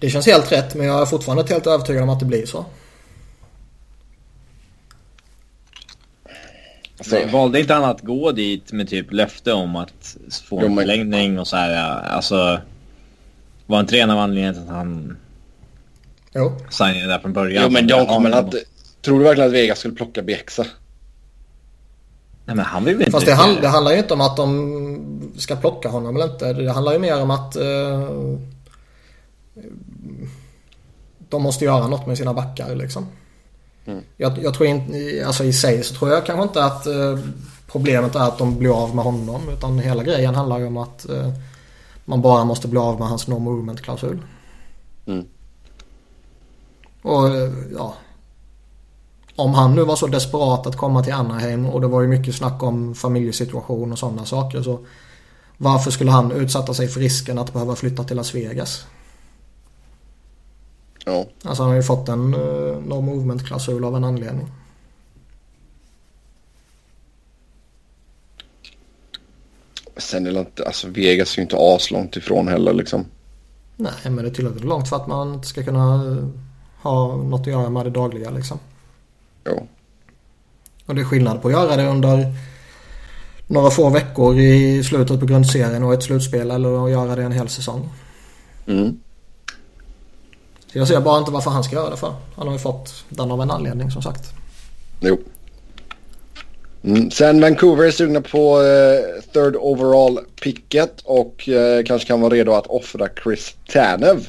Det 0.00 0.10
känns 0.10 0.26
helt 0.26 0.52
rätt 0.52 0.74
men 0.74 0.86
jag 0.86 1.02
är 1.02 1.06
fortfarande 1.06 1.44
helt 1.48 1.66
övertygad 1.66 2.02
om 2.02 2.08
att 2.08 2.20
det 2.20 2.26
blir 2.26 2.46
så. 2.46 2.64
Alltså, 6.98 7.26
valde 7.32 7.60
inte 7.60 7.74
han 7.74 7.84
att 7.84 8.00
gå 8.00 8.32
dit 8.32 8.72
med 8.72 8.88
typ 8.88 9.12
löfte 9.12 9.52
om 9.52 9.76
att 9.76 10.16
få 10.44 10.60
en 10.60 10.76
förlängning 10.76 11.38
och 11.38 11.48
så 11.48 11.56
här? 11.56 12.02
Alltså, 12.02 12.60
var 13.66 13.80
inte 13.80 13.94
det 13.94 14.00
en 14.00 14.10
av 14.10 14.18
anledningarna 14.18 14.60
att 14.60 14.76
han 14.76 15.16
jo. 16.34 16.52
signade 16.70 17.06
där 17.06 17.18
från 17.18 17.32
början? 17.32 17.64
Jo, 17.64 17.70
men 17.70 17.86
de 17.86 18.06
kommer 18.06 18.30
att... 18.30 18.54
Tror 19.02 19.18
du 19.18 19.24
verkligen 19.24 19.48
att 19.48 19.54
Vegas 19.54 19.78
skulle 19.78 19.94
plocka 19.94 20.22
Bjäxa? 20.22 20.66
Nej, 22.44 22.56
men 22.56 22.64
han 22.64 22.84
vill 22.84 22.94
väl 22.94 23.06
inte... 23.06 23.12
Fast 23.12 23.26
det, 23.26 23.34
hand, 23.34 23.58
det 23.60 23.68
handlar 23.68 23.92
ju 23.92 23.98
inte 23.98 24.14
om 24.14 24.20
att 24.20 24.36
de 24.36 25.32
ska 25.38 25.56
plocka 25.56 25.88
honom 25.88 26.16
eller 26.16 26.32
inte. 26.32 26.52
Det 26.52 26.72
handlar 26.72 26.92
ju 26.92 26.98
mer 26.98 27.22
om 27.22 27.30
att... 27.30 27.56
Uh 27.56 28.38
de 31.32 31.42
måste 31.42 31.64
göra 31.64 31.88
något 31.88 32.06
med 32.06 32.18
sina 32.18 32.34
backar 32.34 32.74
liksom. 32.74 33.06
Mm. 33.84 34.02
Jag, 34.16 34.38
jag, 34.42 34.54
tror 34.54 34.68
inte, 34.68 35.26
alltså 35.26 35.44
i 35.44 35.52
sig 35.52 35.84
så 35.84 35.94
tror 35.94 36.10
jag 36.10 36.26
kanske 36.26 36.42
inte 36.42 36.64
att 36.64 36.86
eh, 36.86 37.18
problemet 37.66 38.14
är 38.14 38.20
att 38.20 38.38
de 38.38 38.58
blir 38.58 38.82
av 38.82 38.94
med 38.94 39.04
honom. 39.04 39.48
Utan 39.48 39.78
hela 39.78 40.02
grejen 40.02 40.34
handlar 40.34 40.58
ju 40.58 40.66
om 40.66 40.76
att 40.76 41.08
eh, 41.08 41.32
man 42.04 42.22
bara 42.22 42.44
måste 42.44 42.68
bli 42.68 42.78
av 42.78 42.98
med 42.98 43.08
hans 43.08 43.28
no 43.28 43.38
movement-klausul. 43.38 44.18
Mm. 45.06 45.24
Och 47.02 47.28
eh, 47.28 47.52
ja. 47.74 47.94
Om 49.36 49.54
han 49.54 49.74
nu 49.74 49.84
var 49.84 49.96
så 49.96 50.06
desperat 50.06 50.66
att 50.66 50.76
komma 50.76 51.02
till 51.02 51.12
Anaheim 51.12 51.66
och 51.66 51.80
det 51.80 51.86
var 51.86 52.02
ju 52.02 52.08
mycket 52.08 52.34
snack 52.34 52.62
om 52.62 52.94
familjesituation 52.94 53.92
och 53.92 53.98
sådana 53.98 54.24
saker. 54.24 54.62
Så 54.62 54.86
varför 55.56 55.90
skulle 55.90 56.10
han 56.10 56.32
utsätta 56.32 56.74
sig 56.74 56.88
för 56.88 57.00
risken 57.00 57.38
att 57.38 57.52
behöva 57.52 57.76
flytta 57.76 58.04
till 58.04 58.16
Las 58.16 58.34
Vegas? 58.34 58.84
Ja. 61.04 61.26
Alltså 61.42 61.62
han 61.62 61.70
har 61.70 61.76
ju 61.76 61.82
fått 61.82 62.08
en 62.08 62.34
uh, 62.34 62.82
no 62.86 63.00
movement-klausul 63.00 63.84
av 63.84 63.96
en 63.96 64.04
anledning. 64.04 64.48
Sen 69.96 70.26
är 70.26 70.32
det 70.32 70.40
inte, 70.40 70.66
alltså 70.66 70.88
Vegas 70.88 71.34
är 71.34 71.38
ju 71.38 71.42
inte 71.42 71.56
aslångt 71.58 72.16
ifrån 72.16 72.48
heller 72.48 72.72
liksom. 72.72 73.04
Nej, 73.76 73.92
men 74.02 74.16
det 74.16 74.26
är 74.26 74.34
tillräckligt 74.34 74.64
långt 74.64 74.88
för 74.88 74.96
att 74.96 75.06
man 75.06 75.34
inte 75.34 75.48
ska 75.48 75.62
kunna 75.62 76.04
uh, 76.04 76.28
ha 76.82 77.16
något 77.16 77.40
att 77.40 77.46
göra 77.46 77.70
med 77.70 77.86
det 77.86 77.90
dagliga 77.90 78.30
liksom. 78.30 78.58
Jo. 79.46 79.66
Och 80.86 80.94
det 80.94 81.00
är 81.00 81.04
skillnad 81.04 81.42
på 81.42 81.48
att 81.48 81.54
göra 81.54 81.76
det 81.76 81.88
under 81.88 82.34
några 83.46 83.70
få 83.70 83.90
veckor 83.90 84.38
i 84.38 84.84
slutet 84.84 85.20
på 85.20 85.26
grundserien 85.26 85.82
och 85.82 85.94
ett 85.94 86.02
slutspel 86.02 86.50
eller 86.50 86.84
att 86.84 86.90
göra 86.90 87.16
det 87.16 87.22
en 87.22 87.32
hel 87.32 87.48
säsong. 87.48 87.88
Mm. 88.66 89.00
Så 90.72 90.78
jag 90.78 90.88
ser 90.88 91.00
bara 91.00 91.18
inte 91.18 91.30
varför 91.30 91.50
han 91.50 91.64
ska 91.64 91.76
göra 91.76 91.90
det 91.90 91.96
för. 91.96 92.14
Han 92.36 92.46
har 92.46 92.54
ju 92.54 92.58
fått 92.58 93.04
den 93.08 93.30
av 93.30 93.42
en 93.42 93.50
anledning 93.50 93.90
som 93.90 94.02
sagt. 94.02 94.32
Jo. 95.00 95.18
Mm. 96.84 97.10
Sen 97.10 97.40
Vancouver 97.40 97.84
är 97.84 97.90
sugna 97.90 98.20
på 98.20 98.58
uh, 98.60 99.22
third 99.32 99.56
overall 99.56 100.18
picket 100.42 101.00
och 101.04 101.48
uh, 101.48 101.84
kanske 101.84 102.08
kan 102.08 102.20
vara 102.20 102.34
redo 102.34 102.52
att 102.52 102.66
offra 102.66 103.08
Chris 103.22 103.54
Tanev. 103.72 104.26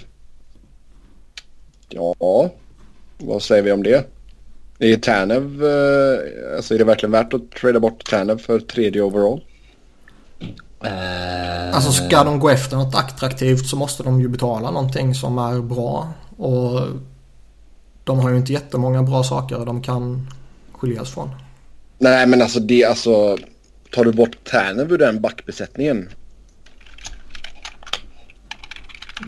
Ja, 1.93 2.49
vad 3.17 3.43
säger 3.43 3.63
vi 3.63 3.71
om 3.71 3.83
det? 3.83 4.09
Är 4.79 4.97
Tanev, 4.97 5.63
uh, 5.63 6.55
alltså 6.55 6.73
är 6.73 6.77
det 6.77 6.83
verkligen 6.83 7.11
värt 7.11 7.33
att 7.33 7.51
trada 7.51 7.79
bort 7.79 8.09
Tanev 8.09 8.37
för 8.37 8.59
tredje 8.59 9.01
overall? 9.01 9.41
Uh... 10.85 11.75
Alltså 11.75 11.91
ska 11.91 12.23
de 12.23 12.39
gå 12.39 12.49
efter 12.49 12.77
något 12.77 12.95
attraktivt 12.95 13.67
så 13.67 13.75
måste 13.75 14.03
de 14.03 14.21
ju 14.21 14.27
betala 14.27 14.71
någonting 14.71 15.15
som 15.15 15.37
är 15.37 15.61
bra. 15.61 16.13
Och 16.37 16.81
de 18.03 18.19
har 18.19 18.29
ju 18.29 18.37
inte 18.37 18.53
jättemånga 18.53 19.03
bra 19.03 19.23
saker 19.23 19.65
de 19.65 19.81
kan 19.81 20.27
skiljas 20.71 21.11
från. 21.11 21.29
Nej 21.97 22.27
men 22.27 22.41
alltså 22.41 22.59
det 22.59 22.83
alltså. 22.83 23.37
Tar 23.91 24.05
du 24.05 24.11
bort 24.11 24.37
Tärnen 24.43 24.91
ur 24.91 24.97
den 24.97 25.21
backbesättningen? 25.21 26.09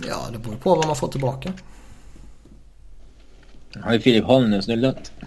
Ja 0.07 0.27
det 0.31 0.39
beror 0.39 0.55
på 0.55 0.75
vad 0.75 0.87
man 0.87 0.95
får 0.95 1.07
tillbaka. 1.07 1.53
Han 3.75 3.83
har 3.83 3.93
ju 3.93 3.99
Filip 3.99 4.25
Holm 4.25 4.61
så 4.61 4.67
det 4.67 4.73
är 4.73 4.77
lugnt. 4.77 5.11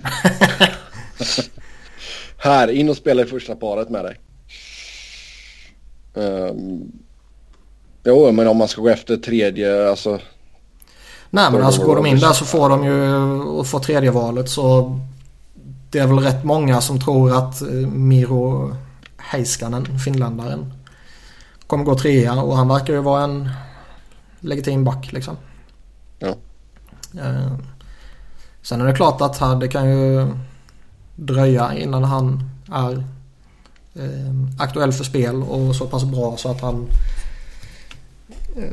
Här, 2.39 2.69
in 2.69 2.89
och 2.89 2.97
spela 2.97 3.23
i 3.23 3.25
första 3.25 3.57
paret 3.57 3.91
med 3.91 4.05
dig. 4.05 4.21
Um, 6.15 6.93
jo, 8.05 8.33
men 8.33 8.49
om 8.49 8.57
man 8.57 8.69
ska 8.69 8.83
gå 8.83 8.89
efter 8.89 9.17
tredje, 9.17 9.91
alltså. 9.91 10.21
Nej, 11.31 11.53
men 11.53 11.63
alltså 11.63 11.85
går 11.85 11.97
de 11.97 12.07
in 12.07 12.19
där 12.19 12.33
så 12.33 12.45
får 12.45 12.69
de 12.69 12.85
ju 12.85 13.13
och 13.41 13.67
får 13.67 13.81
tredje 13.81 14.11
valet 14.11 14.49
så 14.51 14.99
det 15.91 15.99
är 15.99 16.07
väl 16.07 16.19
rätt 16.19 16.45
många 16.45 16.81
som 16.81 17.01
tror 17.01 17.37
att 17.37 17.63
eh, 17.63 17.69
Miro 17.89 18.77
Heiskanen, 19.17 19.99
finländaren, 19.99 20.73
kommer 21.67 21.85
gå 21.85 21.99
trea 21.99 22.43
och 22.43 22.57
han 22.57 22.69
verkar 22.69 22.95
ju 22.95 23.01
vara 23.01 23.25
en 23.25 23.51
legitim 24.41 24.85
back 24.85 25.13
liksom. 25.13 25.37
Ja. 26.19 26.35
Eh, 27.21 27.53
sen 28.69 28.81
är 28.81 28.87
det 28.87 28.95
klart 28.95 29.21
att 29.21 29.61
det 29.61 29.69
kan 29.69 29.91
ju 29.91 30.27
dröja 31.17 31.75
innan 31.75 32.05
han 32.05 32.51
är 32.73 32.93
eh, 33.95 34.35
aktuell 34.59 34.93
för 34.93 35.05
spel 35.05 35.43
och 35.43 35.77
så 35.77 35.87
pass 35.87 36.05
bra 36.05 36.37
så 36.37 36.51
att 36.51 36.61
han 36.61 36.87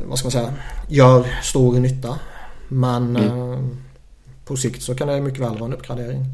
vad 0.04 0.18
ska 0.18 0.26
man 0.26 0.32
säga, 0.32 0.54
gör 0.88 1.26
stor 1.42 1.80
nytta. 1.80 2.18
Men 2.68 3.16
mm. 3.16 3.76
på 4.44 4.56
sikt 4.56 4.82
så 4.82 4.94
kan 4.94 5.08
det 5.08 5.20
mycket 5.20 5.40
väl 5.40 5.58
vara 5.58 5.64
en 5.64 5.72
uppgradering. 5.72 6.24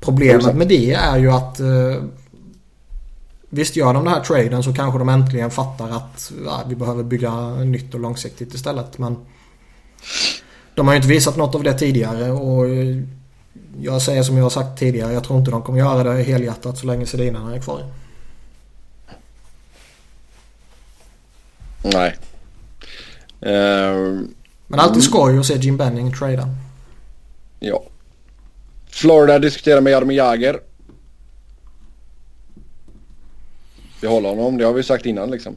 Problemet 0.00 0.56
med 0.56 0.68
det 0.68 0.92
är 0.92 1.18
ju 1.18 1.30
att 1.30 1.60
eh, 1.60 2.02
Visst 3.52 3.76
gör 3.76 3.94
de 3.94 4.04
den 4.04 4.14
här 4.14 4.20
traden 4.20 4.62
så 4.62 4.72
kanske 4.72 4.98
de 4.98 5.08
äntligen 5.08 5.50
fattar 5.50 5.90
att 5.90 6.32
ja, 6.44 6.62
vi 6.68 6.76
behöver 6.76 7.02
bygga 7.02 7.50
nytt 7.50 7.94
och 7.94 8.00
långsiktigt 8.00 8.54
istället. 8.54 8.98
Men 8.98 9.16
de 10.80 10.86
har 10.86 10.94
ju 10.94 10.96
inte 10.96 11.08
visat 11.08 11.36
något 11.36 11.54
av 11.54 11.62
det 11.62 11.78
tidigare 11.78 12.30
och 12.30 12.66
jag 13.80 14.02
säger 14.02 14.22
som 14.22 14.36
jag 14.36 14.44
har 14.44 14.50
sagt 14.50 14.78
tidigare. 14.78 15.12
Jag 15.12 15.24
tror 15.24 15.38
inte 15.38 15.50
de 15.50 15.62
kommer 15.62 15.78
göra 15.78 16.02
det 16.02 16.22
helhjärtat 16.22 16.78
så 16.78 16.86
länge 16.86 17.06
Sedinarna 17.06 17.54
är 17.54 17.60
kvar. 17.60 17.84
Nej. 21.82 22.16
Uh, 23.42 24.20
Men 24.66 24.80
alltid 24.80 25.02
skoj 25.02 25.38
att 25.38 25.46
se 25.46 25.54
Jim 25.54 25.76
Benning 25.76 26.12
trada. 26.14 26.48
Ja. 27.58 27.82
Florida 28.88 29.38
diskuterar 29.38 29.80
med 29.80 29.92
Jaromir 29.92 30.16
Jagr. 30.16 30.60
Vi 34.00 34.08
håller 34.08 34.28
honom, 34.28 34.58
det 34.58 34.64
har 34.64 34.72
vi 34.72 34.82
sagt 34.82 35.06
innan 35.06 35.30
liksom. 35.30 35.56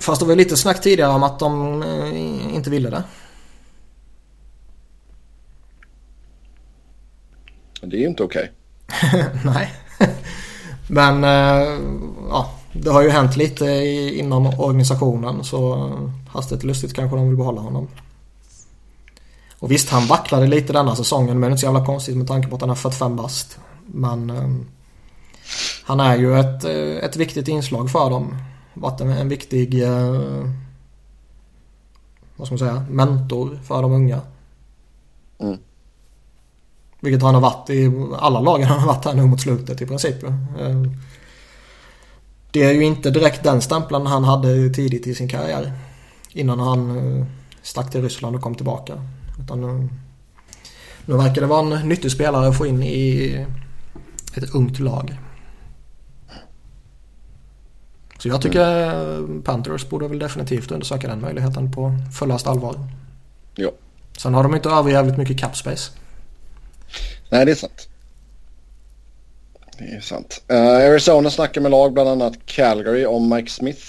Fast 0.00 0.20
det 0.20 0.26
var 0.26 0.36
lite 0.36 0.56
snack 0.56 0.80
tidigare 0.80 1.12
om 1.12 1.22
att 1.22 1.38
de 1.38 1.82
eh, 1.82 2.54
inte 2.54 2.70
ville 2.70 2.90
det. 2.90 3.02
Det 7.86 7.96
är 7.96 8.00
ju 8.00 8.06
inte 8.06 8.22
okej. 8.22 8.52
Okay. 8.86 9.24
Nej. 9.44 9.72
Men 10.88 11.24
äh, 11.24 11.80
ja, 12.30 12.50
det 12.72 12.90
har 12.90 13.02
ju 13.02 13.10
hänt 13.10 13.36
lite 13.36 13.64
inom 14.14 14.46
organisationen 14.46 15.44
så 15.44 15.90
hastigt 16.28 16.64
lustigt 16.64 16.94
kanske 16.94 17.16
de 17.16 17.28
vill 17.28 17.36
behålla 17.36 17.60
honom. 17.60 17.88
Och 19.58 19.70
visst, 19.70 19.90
han 19.90 20.06
vacklade 20.06 20.46
lite 20.46 20.72
denna 20.72 20.96
säsongen 20.96 21.40
men 21.40 21.40
det 21.40 21.46
är 21.46 21.50
inte 21.50 21.60
så 21.60 21.66
jävla 21.66 21.86
konstigt 21.86 22.16
med 22.16 22.28
tanke 22.28 22.48
på 22.48 22.56
att 22.56 22.60
han 22.60 22.70
är 22.70 22.74
45 22.74 23.16
bast. 23.16 23.58
Men 23.86 24.30
eh, 24.30 24.48
han 25.84 26.00
är 26.00 26.16
ju 26.16 26.38
ett, 26.38 26.64
eh, 26.64 27.04
ett 27.04 27.16
viktigt 27.16 27.48
inslag 27.48 27.90
för 27.90 28.10
dem. 28.10 28.36
Varit 28.74 29.00
en, 29.00 29.10
en 29.10 29.28
viktig 29.28 29.82
eh, 29.82 30.50
vad 32.36 32.46
ska 32.46 32.52
man 32.52 32.58
säga, 32.58 32.86
mentor 32.90 33.60
för 33.64 33.82
de 33.82 33.92
unga. 33.92 34.20
Mm. 35.38 35.58
Vilket 37.06 37.22
han 37.22 37.34
har 37.34 37.40
varit 37.40 37.70
i 37.70 37.92
alla 38.18 38.40
lagen 38.40 38.68
han 38.68 38.80
har 38.80 38.86
varit 38.86 39.04
här 39.04 39.14
nu 39.14 39.26
mot 39.26 39.40
slutet 39.40 39.82
i 39.82 39.86
princip. 39.86 40.22
Eh, 40.22 40.82
det 42.50 42.62
är 42.62 42.72
ju 42.72 42.84
inte 42.84 43.10
direkt 43.10 43.42
den 43.42 43.60
stämpeln 43.60 44.06
han 44.06 44.24
hade 44.24 44.70
tidigt 44.70 45.06
i 45.06 45.14
sin 45.14 45.28
karriär. 45.28 45.72
Innan 46.32 46.60
han 46.60 46.96
eh, 46.96 47.26
stack 47.62 47.90
till 47.90 48.02
Ryssland 48.02 48.36
och 48.36 48.42
kom 48.42 48.54
tillbaka. 48.54 48.94
Utan 49.40 49.60
nu, 49.60 49.88
nu 51.04 51.16
verkar 51.16 51.40
det 51.40 51.46
vara 51.46 51.76
en 51.76 51.88
nyttig 51.88 52.12
spelare 52.12 52.48
att 52.48 52.58
få 52.58 52.66
in 52.66 52.82
i 52.82 53.46
ett 54.34 54.54
ungt 54.54 54.78
lag. 54.78 55.18
Så 58.18 58.28
jag 58.28 58.42
tycker 58.42 58.92
mm. 59.18 59.42
Panthers 59.42 59.88
borde 59.88 60.08
väl 60.08 60.18
definitivt 60.18 60.70
undersöka 60.70 61.08
den 61.08 61.20
möjligheten 61.20 61.72
på 61.72 61.98
fullast 62.18 62.46
allvar. 62.46 62.76
Ja. 63.54 63.70
Sen 64.18 64.34
har 64.34 64.42
de 64.42 64.54
inte 64.54 64.68
överjävligt 64.68 65.18
mycket 65.18 65.38
cap 65.38 65.56
space. 65.56 65.92
Nej, 67.30 67.44
det 67.44 67.50
är 67.50 67.56
sant. 67.56 67.88
Det 69.78 69.84
är 69.84 70.00
sant. 70.00 70.42
Uh, 70.52 70.58
Arizona 70.58 71.30
snackar 71.30 71.60
med 71.60 71.70
lag, 71.70 71.92
bland 71.92 72.08
annat 72.08 72.34
Calgary, 72.46 73.06
om 73.06 73.28
Mike 73.28 73.50
Smith. 73.50 73.80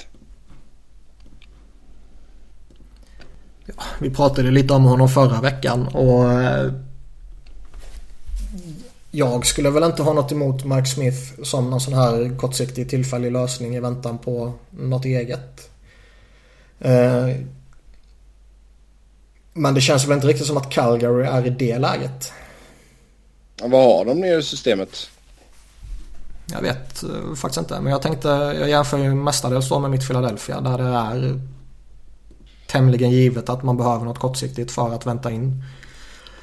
Ja, 3.66 3.84
vi 4.02 4.10
pratade 4.10 4.52
lite 4.52 4.74
om 4.74 4.84
honom 4.84 5.10
förra 5.10 5.42
veckan 5.42 5.88
och 5.88 6.24
uh, 6.24 6.74
jag 9.12 9.46
skulle 9.46 9.70
väl 9.70 9.84
inte 9.84 10.04
ha 10.04 10.14
något 10.14 10.32
emot 10.32 10.66
Mike 10.66 10.86
Smith 10.86 11.42
som 11.44 11.70
någon 11.70 11.82
sån 11.82 11.94
här 11.94 12.38
kortsiktig 12.38 12.90
tillfällig 12.90 13.32
lösning 13.32 13.76
i 13.76 13.80
väntan 13.80 14.18
på 14.18 14.54
något 14.70 15.06
eget. 15.06 15.70
Uh, 16.86 17.36
men 19.54 19.74
det 19.74 19.82
känns 19.82 20.06
väl 20.06 20.16
inte 20.16 20.28
riktigt 20.28 20.48
som 20.48 20.58
att 20.58 20.70
Calgary 20.70 21.28
är 21.28 21.48
i 21.48 21.50
det 21.50 21.78
läget. 21.78 22.32
Vad 23.62 23.84
har 23.84 24.06
de 24.06 24.20
nere 24.20 24.40
i 24.40 24.44
systemet? 24.44 25.10
Jag 26.52 26.62
vet 26.62 27.04
uh, 27.04 27.36
faktiskt 27.36 27.58
inte. 27.58 27.82
Men 27.82 27.92
jag 27.92 28.02
tänkte, 28.02 28.28
jag 28.60 28.70
jämför 28.70 28.98
ju 28.98 29.16
mestadels 29.16 29.70
då 29.70 29.80
med 29.80 29.92
mitt 29.92 30.08
Philadelphia 30.08 30.62
där 30.62 30.78
det 30.78 30.84
är 30.84 31.42
tämligen 32.68 33.12
givet 33.12 33.50
att 33.50 33.64
man 33.64 33.78
behöver 33.78 34.06
något 34.06 34.20
kortsiktigt 34.20 34.72
för 34.72 34.94
att 34.94 35.06
vänta 35.06 35.32
in 35.32 35.64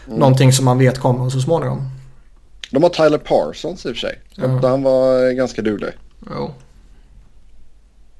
mm. 0.06 0.18
någonting 0.18 0.52
som 0.52 0.64
man 0.64 0.78
vet 0.78 0.98
kommer 0.98 1.30
så 1.30 1.40
småningom. 1.40 1.90
De 2.70 2.82
har 2.82 2.90
Tyler 2.90 3.18
Parsons 3.18 3.86
i 3.86 3.88
och 3.88 3.92
för 3.92 4.00
sig. 4.00 4.20
Ja. 4.34 4.68
Han 4.68 4.82
var 4.82 5.30
ganska 5.30 5.62
duglig. 5.62 5.90
Jo. 6.30 6.54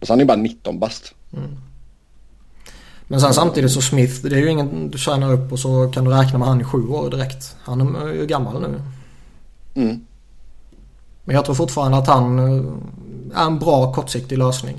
Och 0.01 0.07
så 0.07 0.13
han 0.13 0.21
är 0.21 0.25
bara 0.25 0.37
19 0.37 0.79
bast. 0.79 1.15
Mm. 1.33 1.57
Men 3.09 3.21
sen 3.21 3.35
samtidigt 3.35 3.73
så 3.73 3.83
Smith, 3.83 4.15
det 4.23 4.37
är 4.37 4.41
ju 4.41 4.51
ingen 4.51 4.91
du 4.91 4.99
tjänar 4.99 5.33
upp 5.33 5.53
och 5.53 5.59
så 5.59 5.91
kan 5.95 6.05
du 6.05 6.11
räkna 6.11 6.39
med 6.39 6.49
han 6.49 6.61
i 6.61 6.65
sju 6.65 6.89
år 6.89 7.11
direkt. 7.11 7.57
Han 7.65 7.97
är 7.97 8.13
ju 8.13 8.27
gammal 8.27 8.61
nu. 8.61 8.81
Mm. 9.75 10.07
Men 11.25 11.37
jag 11.37 11.45
tror 11.45 11.55
fortfarande 11.55 11.99
att 11.99 12.07
han 12.07 12.39
eh, 12.39 13.43
är 13.43 13.47
en 13.47 13.59
bra 13.59 13.93
kortsiktig 13.93 14.39
lösning. 14.39 14.77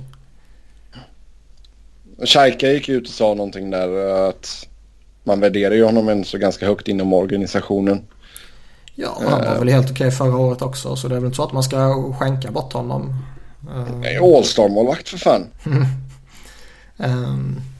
Schalke 2.26 2.72
gick 2.72 2.90
ut 2.90 3.08
och 3.08 3.14
sa 3.14 3.34
någonting 3.34 3.70
där 3.70 4.10
eh, 4.10 4.30
att 4.30 4.68
man 5.24 5.40
värderar 5.40 5.76
ju 5.76 5.84
honom 5.84 6.10
en 6.10 6.26
så 6.26 6.38
ganska 6.38 6.66
högt 6.66 6.88
inom 6.88 7.14
organisationen. 7.14 8.02
Ja, 8.96 9.18
han 9.22 9.32
var 9.32 9.54
uh, 9.54 9.60
väl 9.60 9.70
helt 9.70 9.92
okej 9.92 10.12
förra 10.12 10.38
året 10.38 10.62
också 10.62 10.96
så 10.96 11.08
det 11.08 11.16
är 11.16 11.20
väl 11.20 11.26
inte 11.26 11.36
så 11.36 11.44
att 11.44 11.54
man 11.54 11.64
ska 11.64 12.14
skänka 12.14 12.52
bort 12.52 12.74
honom. 12.74 13.16
Uh, 13.70 14.24
All-star-målvakt 14.24 15.10
för 15.10 15.18
fan. 15.18 15.46
um, 16.98 17.62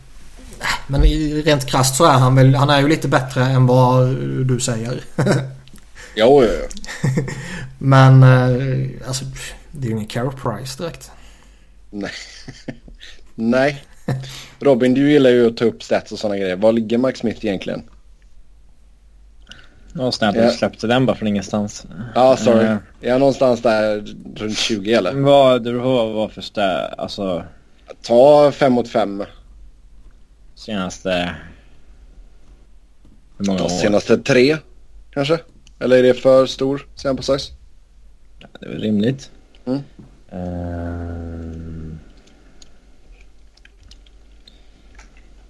men 0.88 1.04
rent 1.44 1.66
krasst 1.66 1.96
så 1.96 2.06
är 2.06 2.18
han 2.18 2.36
väl, 2.36 2.56
han 2.56 2.70
är 2.70 2.82
ju 2.82 2.88
lite 2.88 3.08
bättre 3.08 3.44
än 3.44 3.68
vad 3.68 4.08
du 4.46 4.60
säger. 4.60 5.02
jo, 6.16 6.44
jo, 6.44 6.50
jo. 6.62 6.68
Men 7.78 8.24
uh, 8.24 8.90
alltså 9.08 9.26
det 9.72 9.88
är 9.88 9.90
ju 9.90 9.96
ingen 9.96 10.08
Carol 10.08 10.34
Price 10.34 10.84
direkt. 10.84 11.12
Nej. 11.90 12.12
Nej. 13.36 13.84
Robin, 14.60 14.94
du 14.94 15.12
gillar 15.12 15.30
ju 15.30 15.48
att 15.48 15.58
ta 15.58 15.66
upp 15.66 15.84
stats 15.84 16.12
och 16.12 16.20
sådana 16.20 16.38
grejer. 16.38 16.56
Var 16.56 16.72
ligger 16.72 16.98
Mike 16.98 17.20
Smith 17.20 17.46
egentligen? 17.46 17.84
Ja, 19.94 20.12
snällt 20.12 20.38
yeah. 20.38 20.54
släppte 20.54 20.88
den 20.88 21.06
bara 21.06 21.18
från 21.18 21.28
ingenstans. 21.28 21.86
Ja, 22.16 22.38
sorry. 22.38 22.66
Uh, 22.66 22.72
är 23.02 23.10
jag 23.10 23.20
någonstans 23.20 23.62
där 23.62 24.16
runt 24.36 24.58
20 24.58 24.94
eller? 24.94 25.14
Vad 25.14 25.64
du 25.64 25.80
har 25.80 26.14
vad 26.14 26.32
för 26.32 26.42
stä... 26.42 26.88
Alltså... 26.88 27.44
Ta 28.02 28.52
5 28.52 28.74
mot 28.74 28.88
5. 28.88 29.24
Senaste... 30.56 31.36
Hur 33.38 33.46
många 33.46 33.64
år? 33.64 33.70
Senaste 33.70 34.18
tre 34.18 34.58
kanske? 35.14 35.40
Eller 35.80 35.98
är 35.98 36.04
det 36.04 36.14
för 36.14 36.46
stor 36.46 36.88
sample? 36.96 37.38
Ja, 38.40 38.48
det 38.60 38.66
är 38.66 38.70
väl 38.70 38.82
rimligt. 38.82 39.32
Mm. 39.66 39.80
Uh... 40.34 41.76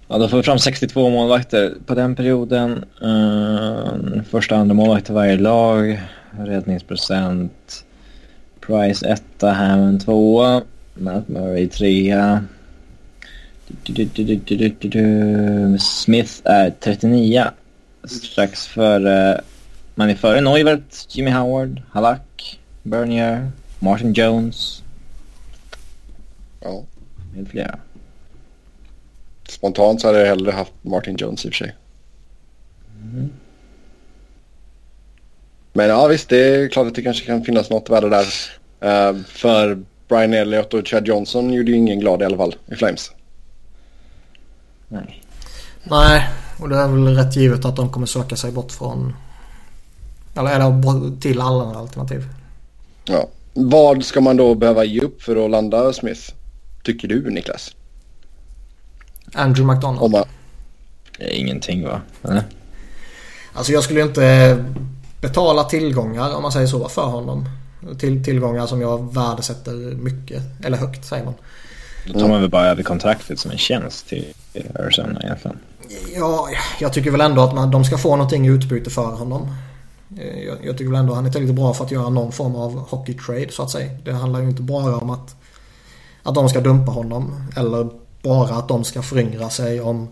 Ja, 0.08 0.18
då 0.18 0.28
får 0.28 0.36
vi 0.36 0.42
fram 0.42 0.58
62 0.58 1.10
målvakter 1.10 1.74
på 1.86 1.94
den 1.94 2.16
perioden. 2.16 2.84
Uh, 3.02 4.22
första 4.30 4.56
andra 4.56 4.74
målvakt 4.74 5.10
i 5.10 5.12
varje 5.12 5.36
lag. 5.36 6.00
Räddningsprocent. 6.30 7.84
Price 8.60 9.08
etta, 9.08 9.50
Hammond 9.50 10.04
tvåa. 10.04 10.62
Matt 10.94 11.28
Murray 11.28 11.68
trea. 11.68 12.44
Smith 15.78 16.32
är 16.44 16.70
39. 16.80 17.44
Strax 18.04 18.66
före... 18.66 19.40
Man 19.94 20.10
är 20.10 20.14
före 20.14 20.40
Neuvert, 20.40 21.06
Jimmy 21.08 21.30
Howard, 21.30 21.82
Halak, 21.90 22.60
Bernier, 22.82 23.50
Martin 23.78 24.12
Jones. 24.12 24.82
Ja. 26.60 26.84
Med 27.34 27.48
flera. 27.48 27.78
Spontant 29.48 30.00
så 30.00 30.06
hade 30.06 30.20
jag 30.20 30.26
hellre 30.26 30.52
haft 30.52 30.72
Martin 30.82 31.16
Jones 31.16 31.44
i 31.44 31.48
och 31.48 31.52
för 31.52 31.58
sig. 31.58 31.74
Mm. 33.02 33.30
Men 35.72 35.88
ja 35.88 36.06
visst, 36.06 36.28
det 36.28 36.38
är 36.38 36.68
klart 36.68 36.86
att 36.86 36.94
det 36.94 37.02
kanske 37.02 37.26
kan 37.26 37.44
finnas 37.44 37.70
något 37.70 37.90
värde 37.90 38.08
där. 38.08 38.26
Uh, 38.84 39.22
för 39.26 39.84
Brian 40.08 40.34
Elliott 40.34 40.74
och 40.74 40.88
Chad 40.88 41.06
Johnson 41.06 41.52
gjorde 41.52 41.70
ju 41.70 41.76
ingen 41.76 42.00
glad 42.00 42.22
i 42.22 42.24
alla 42.24 42.36
fall 42.36 42.54
i 42.66 42.74
Flames. 42.74 43.12
Nej. 44.88 45.22
Nej, 45.84 46.28
och 46.58 46.68
det 46.68 46.76
är 46.76 46.88
väl 46.88 47.16
rätt 47.16 47.36
givet 47.36 47.64
att 47.64 47.76
de 47.76 47.90
kommer 47.90 48.06
söka 48.06 48.36
sig 48.36 48.52
bort 48.52 48.72
från... 48.72 49.16
Eller, 50.34 50.50
eller 50.50 51.20
till 51.20 51.40
alla 51.40 51.78
alternativ. 51.78 52.28
Ja. 53.04 53.28
Vad 53.54 54.04
ska 54.04 54.20
man 54.20 54.36
då 54.36 54.54
behöva 54.54 54.84
ge 54.84 55.00
upp 55.00 55.22
för 55.22 55.44
att 55.44 55.50
landa 55.50 55.92
Smith? 55.92 56.20
Tycker 56.82 57.08
du 57.08 57.30
Niklas? 57.30 57.74
Andrew 59.34 59.74
McDonald. 59.74 60.12
man... 60.12 60.24
Det 61.18 61.24
är 61.24 61.40
ingenting 61.40 61.84
va? 61.84 62.00
Eller? 62.22 62.44
Alltså 63.52 63.72
jag 63.72 63.84
skulle 63.84 64.00
ju 64.00 64.06
inte 64.06 64.64
betala 65.20 65.64
tillgångar 65.64 66.34
om 66.34 66.42
man 66.42 66.52
säger 66.52 66.66
så 66.66 66.88
för 66.88 67.06
honom. 67.06 67.48
Till, 67.98 68.24
tillgångar 68.24 68.66
som 68.66 68.80
jag 68.80 69.14
värdesätter 69.14 69.72
mycket. 69.94 70.42
Eller 70.64 70.78
högt 70.78 71.04
säger 71.04 71.24
man. 71.24 71.34
Då 72.06 72.20
tar 72.20 72.28
man 72.28 72.40
väl 72.40 72.50
bara 72.50 72.66
över 72.66 72.82
kontraktet 72.82 73.38
som 73.38 73.50
en 73.50 73.58
tjänst 73.58 74.08
till 74.08 74.32
Arizona 74.80 75.20
egentligen. 75.22 75.58
Ja, 76.16 76.48
jag 76.80 76.92
tycker 76.92 77.10
väl 77.10 77.20
ändå 77.20 77.42
att 77.42 77.54
man, 77.54 77.70
de 77.70 77.84
ska 77.84 77.98
få 77.98 78.16
någonting 78.16 78.46
i 78.46 78.50
utbyte 78.50 78.90
för 78.90 79.14
honom. 79.14 79.54
Eh, 80.18 80.44
jag, 80.44 80.56
jag 80.62 80.78
tycker 80.78 80.90
väl 80.90 81.00
ändå 81.00 81.12
att 81.12 81.16
han 81.16 81.26
är 81.26 81.30
tillräckligt 81.30 81.56
bra 81.56 81.74
för 81.74 81.84
att 81.84 81.90
göra 81.90 82.08
någon 82.08 82.32
form 82.32 82.56
av 82.56 82.88
hockey 82.88 83.14
trade 83.14 83.52
så 83.52 83.62
att 83.62 83.70
säga. 83.70 83.90
Det 84.04 84.12
handlar 84.12 84.40
ju 84.40 84.48
inte 84.48 84.62
bara 84.62 84.96
om 84.96 85.10
att, 85.10 85.36
att 86.22 86.34
de 86.34 86.48
ska 86.48 86.60
dumpa 86.60 86.92
honom. 86.92 87.50
Eller 87.56 87.88
bara 88.22 88.54
att 88.54 88.68
de 88.68 88.84
ska 88.84 89.02
föryngra 89.02 89.50
sig 89.50 89.80
om 89.80 90.08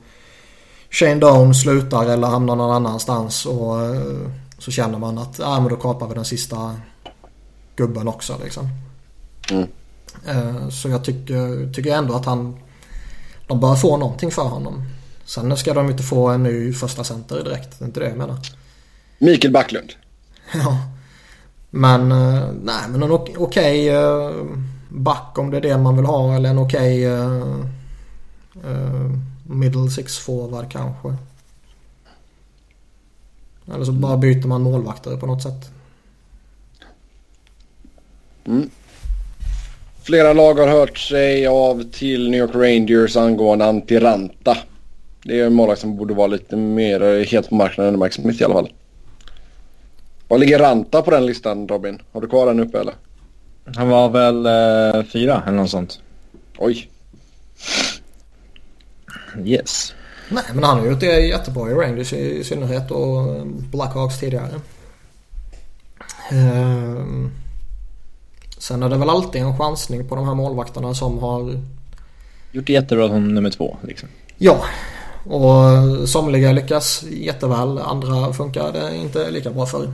Shane 0.90 1.14
Down 1.14 1.54
slutar 1.54 2.06
eller 2.06 2.26
hamnar 2.26 2.56
någon 2.56 2.70
annanstans 2.70 3.46
och 3.46 3.84
eh, 3.84 4.30
så 4.58 4.70
känner 4.70 4.98
man 4.98 5.18
att 5.18 5.40
ah, 5.40 5.60
men 5.60 5.68
då 5.68 5.76
kapar 5.76 6.08
vi 6.08 6.14
den 6.14 6.24
sista 6.24 6.76
gubben 7.76 8.08
också 8.08 8.40
liksom. 8.44 8.68
Mm. 9.50 9.68
Eh, 10.26 10.68
så 10.68 10.88
jag 10.88 11.04
tycker, 11.04 11.72
tycker 11.72 11.96
ändå 11.96 12.14
att 12.14 12.24
han 12.24 12.56
de 13.46 13.60
bör 13.60 13.74
få 13.74 13.96
någonting 13.96 14.30
för 14.30 14.42
honom. 14.42 14.84
Sen 15.24 15.56
ska 15.56 15.74
de 15.74 15.90
inte 15.90 16.02
få 16.02 16.28
en 16.28 16.42
ny 16.42 16.72
första 16.72 17.04
center 17.04 17.44
direkt. 17.44 17.78
Det 17.78 17.84
är 17.84 17.86
inte 17.86 18.00
det 18.00 18.08
jag 18.08 18.18
menar. 18.18 18.38
Mikael 19.18 19.52
Backlund. 19.52 19.92
Ja. 20.54 20.78
Men 21.70 22.12
eh, 22.12 22.48
nej 22.62 22.88
men 22.88 23.02
en 23.02 23.10
okej 23.10 23.36
okay, 23.38 23.90
back 24.88 25.38
om 25.38 25.50
det 25.50 25.56
är 25.56 25.60
det 25.60 25.78
man 25.78 25.96
vill 25.96 26.06
ha 26.06 26.34
eller 26.34 26.50
en 26.50 26.58
okej 26.58 27.12
okay, 27.12 27.70
Uh, 28.62 29.18
middle 29.42 29.90
six 29.90 30.18
forward 30.18 30.70
kanske. 30.70 31.16
Eller 33.74 33.84
så 33.84 33.92
bara 33.92 34.16
byter 34.16 34.46
man 34.46 34.62
målvakter 34.62 35.16
på 35.16 35.26
något 35.26 35.42
sätt. 35.42 35.70
Mm. 38.44 38.70
Flera 40.04 40.32
lag 40.32 40.54
har 40.54 40.68
hört 40.68 40.98
sig 40.98 41.46
av 41.46 41.90
till 41.90 42.30
New 42.30 42.40
York 42.40 42.54
Rangers 42.54 43.16
angående 43.16 43.64
Antiranta. 43.64 44.56
Det 45.22 45.40
är 45.40 45.46
en 45.46 45.54
målvakt 45.54 45.80
som 45.80 45.96
borde 45.96 46.14
vara 46.14 46.26
lite 46.26 46.56
mer 46.56 47.24
het 47.24 47.48
på 47.48 47.54
marknaden 47.54 47.94
än 47.94 48.00
Mike 48.00 48.14
Smith 48.14 48.42
i 48.42 48.44
alla 48.44 48.54
fall. 48.54 48.72
Vad 50.28 50.40
ligger 50.40 50.58
Ranta 50.58 51.02
på 51.02 51.10
den 51.10 51.26
listan 51.26 51.68
Robin? 51.68 52.02
Har 52.12 52.20
du 52.20 52.28
kvar 52.28 52.46
den 52.46 52.60
uppe 52.60 52.80
eller? 52.80 52.94
Han 53.76 53.88
var 53.88 54.08
väl 54.08 54.46
eh, 54.46 55.04
fyra 55.04 55.42
eller 55.46 55.56
något 55.56 55.70
sånt. 55.70 56.00
Oj. 56.58 56.90
Yes. 59.44 59.94
Nej 60.28 60.44
men 60.54 60.64
han 60.64 60.78
har 60.78 60.86
gjort 60.86 61.00
det 61.00 61.20
jättebra 61.20 61.70
i 61.70 61.74
Rangers 61.74 62.12
i 62.12 62.44
synnerhet 62.44 62.90
och 62.90 63.46
Blackhawks 63.46 64.20
tidigare. 64.20 64.60
Ehm. 66.30 67.30
Sen 68.64 68.82
är 68.82 68.88
det 68.88 68.96
väl 68.96 69.10
alltid 69.10 69.42
en 69.42 69.58
chansning 69.58 70.08
på 70.08 70.16
de 70.16 70.26
här 70.26 70.34
målvakterna 70.34 70.94
som 70.94 71.18
har... 71.18 71.60
Gjort 72.52 72.66
det 72.66 72.72
jättebra 72.72 73.08
som 73.08 73.34
nummer 73.34 73.50
två 73.50 73.76
liksom. 73.82 74.08
Ja. 74.38 74.64
Och 75.24 76.08
somliga 76.08 76.52
lyckas 76.52 77.02
jätteväl. 77.02 77.78
Andra 77.78 78.32
funkar 78.32 78.72
det 78.72 78.96
inte 78.96 79.30
lika 79.30 79.50
bra 79.50 79.66
för. 79.66 79.84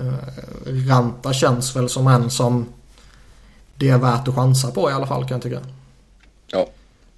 Ehm, 0.00 0.88
Ranta 0.88 1.32
känns 1.32 1.76
väl 1.76 1.88
som 1.88 2.06
en 2.06 2.30
som 2.30 2.66
det 3.74 3.88
är 3.88 3.98
värt 3.98 4.28
att 4.28 4.34
chansa 4.34 4.70
på 4.70 4.90
i 4.90 4.92
alla 4.92 5.06
fall 5.06 5.28
kan 5.28 5.34
jag 5.34 5.42
tycka. 5.42 5.60
Ja. 6.46 6.66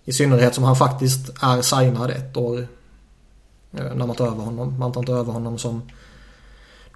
I 0.05 0.13
synnerhet 0.13 0.55
som 0.55 0.65
han 0.65 0.77
faktiskt 0.77 1.31
är 1.43 1.63
signad 1.63 2.11
ett 2.11 2.37
år 2.37 2.59
eh, 3.73 3.95
när 3.95 4.07
man 4.07 4.17
tar 4.17 4.27
över 4.27 4.45
honom. 4.45 4.79
Man 4.79 4.93
tar 4.93 5.01
inte 5.01 5.13
över 5.13 5.33
honom 5.33 5.59
som... 5.59 5.83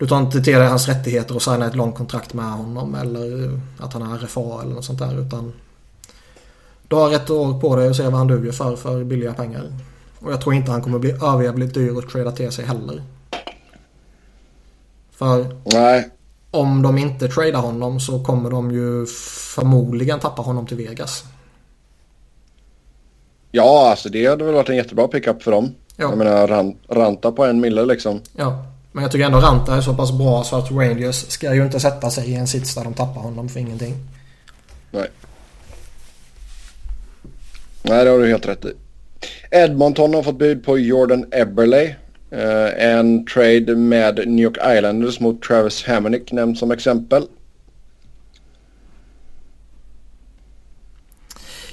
Du 0.00 0.06
tar 0.06 0.18
inte 0.18 0.42
till 0.42 0.54
dig 0.54 0.68
hans 0.68 0.88
rättigheter 0.88 1.34
och 1.34 1.42
signar 1.42 1.66
ett 1.66 1.74
långt 1.74 1.96
kontrakt 1.96 2.34
med 2.34 2.52
honom 2.52 2.94
eller 2.94 3.60
att 3.78 3.92
han 3.92 4.02
är 4.02 4.18
RFA 4.18 4.62
eller 4.62 4.74
något 4.74 4.84
sånt 4.84 4.98
där 4.98 5.20
utan... 5.20 5.52
Du 6.88 6.96
har 6.96 7.12
ett 7.12 7.30
år 7.30 7.60
på 7.60 7.76
dig 7.76 7.88
att 7.88 7.96
se 7.96 8.02
vad 8.02 8.14
han 8.14 8.26
duger 8.26 8.52
för, 8.52 8.76
för 8.76 9.04
billiga 9.04 9.34
pengar. 9.34 9.72
Och 10.18 10.32
jag 10.32 10.40
tror 10.40 10.54
inte 10.54 10.70
han 10.70 10.82
kommer 10.82 10.98
bli 10.98 11.10
överjävligt 11.10 11.74
dyr 11.74 11.98
att 11.98 12.08
trada 12.08 12.32
till 12.32 12.52
sig 12.52 12.64
heller. 12.64 13.02
För... 15.10 15.60
Nej. 15.64 16.10
Om 16.50 16.82
de 16.82 16.98
inte 16.98 17.28
tradar 17.28 17.60
honom 17.60 18.00
så 18.00 18.24
kommer 18.24 18.50
de 18.50 18.70
ju 18.70 19.06
förmodligen 19.54 20.20
tappa 20.20 20.42
honom 20.42 20.66
till 20.66 20.76
Vegas. 20.76 21.24
Ja, 23.50 23.90
alltså 23.90 24.08
det 24.08 24.26
hade 24.26 24.44
väl 24.44 24.54
varit 24.54 24.68
en 24.68 24.76
jättebra 24.76 25.08
pickup 25.08 25.42
för 25.42 25.50
dem. 25.50 25.74
Ja. 25.96 26.08
Jag 26.08 26.18
menar 26.18 26.48
ran, 26.48 26.76
Ranta 26.88 27.32
på 27.32 27.44
en 27.44 27.60
mille 27.60 27.84
liksom. 27.84 28.20
Ja, 28.36 28.69
men 28.92 29.02
jag 29.02 29.12
tycker 29.12 29.26
ändå 29.26 29.38
Ranta 29.38 29.76
är 29.76 29.80
så 29.80 29.94
pass 29.94 30.12
bra 30.12 30.44
så 30.44 30.56
att 30.56 30.70
Rangers 30.70 31.30
ska 31.30 31.54
ju 31.54 31.62
inte 31.62 31.80
sätta 31.80 32.10
sig 32.10 32.30
i 32.30 32.34
en 32.34 32.46
sits 32.46 32.74
där 32.74 32.84
de 32.84 32.94
tappar 32.94 33.20
honom 33.20 33.48
för 33.48 33.60
ingenting. 33.60 33.94
Nej. 34.90 35.08
Nej, 37.82 38.04
det 38.04 38.10
har 38.10 38.18
du 38.18 38.28
helt 38.28 38.48
rätt 38.48 38.64
i. 38.64 38.72
Edmonton 39.50 40.14
har 40.14 40.22
fått 40.22 40.38
bud 40.38 40.64
på 40.64 40.78
Jordan 40.78 41.24
Eberle. 41.32 41.96
Uh, 42.32 42.84
en 42.84 43.26
trade 43.26 43.76
med 43.76 44.28
New 44.28 44.44
York 44.44 44.56
Islanders 44.76 45.20
mot 45.20 45.42
Travis 45.42 45.84
Hamonic 45.84 46.32
nämnd 46.32 46.58
som 46.58 46.70
exempel. 46.70 47.26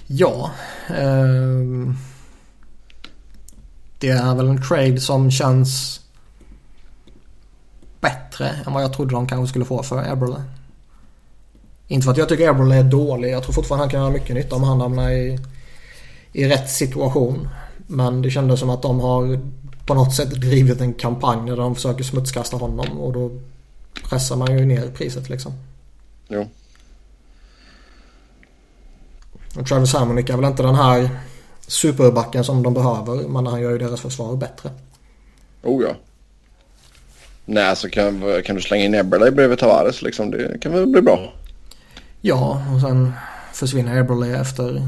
Ja. 0.08 0.52
Eh, 0.90 1.94
det 4.00 4.10
är 4.10 4.36
väl 4.36 4.48
en 4.48 4.62
trade 4.62 5.00
som 5.00 5.32
känns 5.32 6.00
bättre 8.02 8.50
än 8.66 8.74
vad 8.74 8.84
jag 8.84 8.94
trodde 8.94 9.16
de 9.16 9.28
kanske 9.28 9.50
skulle 9.50 9.66
få 9.66 9.84
för 9.84 10.12
Eberle. 10.12 10.44
Inte 11.88 12.04
för 12.04 12.12
att 12.12 12.18
jag 12.18 12.30
tycker 12.30 12.50
Eberle 12.50 12.76
är 12.76 12.84
dålig. 12.84 13.32
Jag 13.32 13.44
tror 13.44 13.54
fortfarande 13.54 13.84
han 13.84 13.90
kan 13.90 14.00
göra 14.00 14.10
mycket 14.10 14.36
nytta 14.36 14.56
om 14.56 14.64
han 14.64 14.82
hamnar 14.82 15.12
i, 15.12 15.40
i 16.32 16.48
rätt 16.48 16.70
situation. 16.70 17.50
Men 17.88 18.22
det 18.22 18.30
kändes 18.30 18.60
som 18.60 18.70
att 18.70 18.82
de 18.82 19.00
har 19.00 19.40
på 19.86 19.94
något 19.94 20.16
sätt 20.16 20.32
drivit 20.32 20.82
en 20.82 20.94
kampanj 20.94 21.50
där 21.50 21.58
de 21.58 21.76
försöker 21.76 22.04
smutskasta 22.04 22.58
honom 22.58 23.00
och 23.00 23.14
då 23.14 23.32
pressar 24.10 24.36
man 24.36 24.58
ju 24.58 24.66
ner 24.66 24.92
priset 24.92 25.30
liksom. 25.30 25.54
Jo. 26.28 26.48
Och 29.60 29.68
Travis 29.68 29.94
Harmonic 29.94 30.30
är 30.30 30.36
väl 30.36 30.46
inte 30.46 30.64
den 30.64 30.76
här 30.76 31.10
superbacken 31.68 32.44
som 32.44 32.64
de 32.64 32.74
behöver. 32.74 33.28
Men 33.28 33.48
han 33.48 33.62
gör 33.62 33.72
ju 33.72 33.78
deras 33.78 34.02
försvar 34.02 34.36
bättre. 34.36 34.72
Oh 35.64 35.84
ja. 35.84 35.96
Nej, 37.50 37.76
så 37.76 37.90
kan, 37.90 38.24
kan 38.46 38.56
du 38.56 38.62
slänga 38.62 38.84
in 38.84 38.94
Eberle 38.94 39.32
bredvid 39.32 39.60
Tavares 39.60 40.02
liksom. 40.02 40.32
Det 40.32 40.62
kan 40.62 40.72
väl 40.72 40.88
bli 40.88 41.02
bra. 41.02 41.34
Ja, 42.22 42.64
och 42.76 42.82
sen 42.82 43.14
försvinner 43.54 43.98
Eberle 43.98 44.42
efter 44.42 44.82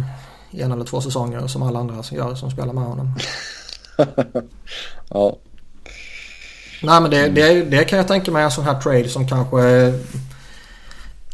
en 0.52 0.72
eller 0.72 0.86
två 0.86 1.02
säsonger 1.02 1.48
som 1.48 1.64
alla 1.64 1.80
andra 1.80 2.04
gör 2.12 2.36
som 2.36 2.52
spelar 2.52 2.74
med 2.74 2.84
honom. 2.84 3.16
ja. 5.10 5.38
Nej 6.84 7.02
men 7.02 7.12
det, 7.12 7.28
det, 7.28 7.64
det 7.64 7.84
kan 7.84 7.98
jag 7.98 8.08
tänka 8.08 8.32
mig 8.32 8.44
en 8.44 8.52
sån 8.52 8.66
här 8.66 8.82
trade 8.82 9.10
som 9.10 9.28
kanske 9.28 9.94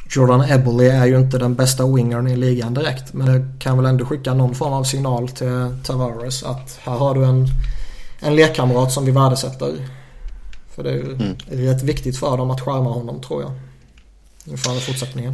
Jordan 0.09 0.41
Eberle 0.41 0.91
är 0.91 1.05
ju 1.05 1.17
inte 1.17 1.37
den 1.37 1.55
bästa 1.55 1.85
wingern 1.85 2.27
i 2.27 2.35
ligan 2.35 2.73
direkt. 2.73 3.13
Men 3.13 3.27
det 3.27 3.59
kan 3.59 3.77
väl 3.77 3.85
ändå 3.85 4.05
skicka 4.05 4.33
någon 4.33 4.55
form 4.55 4.73
av 4.73 4.83
signal 4.83 5.29
till 5.29 5.75
Tavares 5.83 6.43
att 6.43 6.79
här 6.83 6.93
har 6.93 7.15
du 7.15 7.25
en, 7.25 7.47
en 8.19 8.35
lekkamrat 8.35 8.91
som 8.91 9.05
vi 9.05 9.11
värdesätter. 9.11 9.73
För 10.75 10.83
det 10.83 10.89
är 10.89 10.93
ju 10.93 11.11
mm. 11.11 11.35
rätt 11.49 11.83
viktigt 11.83 12.19
för 12.19 12.37
dem 12.37 12.51
att 12.51 12.61
skärma 12.61 12.89
honom 12.89 13.21
tror 13.21 13.41
jag. 13.41 13.51
Inför 14.45 14.79
fortsättningen. 14.79 15.33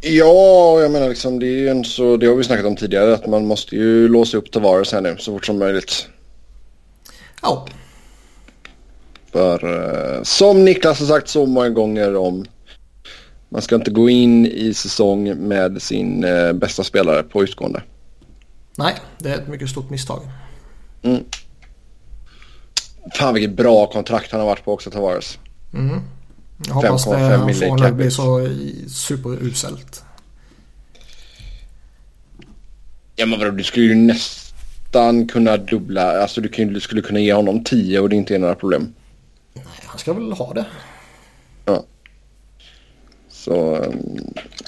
Ja, 0.00 0.80
jag 0.80 0.90
menar 0.90 1.08
liksom 1.08 1.38
det 1.38 1.46
är 1.46 1.58
ju 1.58 1.68
en 1.68 1.84
så, 1.84 2.16
det 2.16 2.26
har 2.26 2.34
vi 2.34 2.44
snackat 2.44 2.66
om 2.66 2.76
tidigare 2.76 3.14
att 3.14 3.26
man 3.26 3.46
måste 3.46 3.76
ju 3.76 4.08
låsa 4.08 4.36
upp 4.36 4.50
Tavares 4.50 4.92
här 4.92 5.00
nu 5.00 5.16
så 5.18 5.32
fort 5.32 5.46
som 5.46 5.58
möjligt. 5.58 6.08
Ja. 7.42 7.66
För 9.32 9.64
uh, 9.64 10.22
som 10.22 10.64
Niklas 10.64 11.00
har 11.00 11.06
sagt 11.06 11.28
så 11.28 11.46
många 11.46 11.68
gånger 11.68 12.16
om 12.16 12.46
man 13.48 13.62
ska 13.62 13.74
inte 13.74 13.90
gå 13.90 14.08
in 14.08 14.46
i 14.46 14.74
säsong 14.74 15.48
med 15.48 15.82
sin 15.82 16.24
uh, 16.24 16.52
bästa 16.52 16.84
spelare 16.84 17.22
på 17.22 17.42
utgående. 17.42 17.82
Nej, 18.76 18.94
det 19.18 19.28
är 19.28 19.34
ett 19.34 19.48
mycket 19.48 19.70
stort 19.70 19.90
misstag. 19.90 20.20
Mm. 21.02 21.24
Fan 23.14 23.34
vilket 23.34 23.56
bra 23.56 23.86
kontrakt 23.86 24.32
han 24.32 24.40
har 24.40 24.46
varit 24.46 24.64
på 24.64 24.72
också 24.72 24.90
Tavares. 24.90 25.38
Mm. 25.74 26.00
Jag 26.66 26.74
hoppas 26.74 27.04
det 27.04 27.16
han 27.16 27.54
får 27.54 27.78
nu 27.78 27.92
blir 27.92 28.10
så 28.10 28.48
superuselt. 28.88 30.04
Ja 33.16 33.26
men 33.26 33.38
vadå, 33.38 33.50
du 33.50 33.64
skulle 33.64 33.86
ju 33.86 33.94
nästan 33.94 35.28
kunna 35.28 35.56
dubbla. 35.56 36.22
Alltså 36.22 36.40
du, 36.40 36.48
kan, 36.48 36.72
du 36.72 36.80
skulle 36.80 37.02
kunna 37.02 37.20
ge 37.20 37.32
honom 37.32 37.64
10 37.64 38.00
och 38.00 38.08
det 38.08 38.16
inte 38.16 38.34
är 38.34 38.38
några 38.38 38.54
problem. 38.54 38.94
Nej, 39.54 39.64
han 39.84 39.98
ska 39.98 40.12
väl 40.12 40.32
ha 40.32 40.52
det. 40.54 40.66
Ja. 41.64 41.84
Så... 43.28 43.76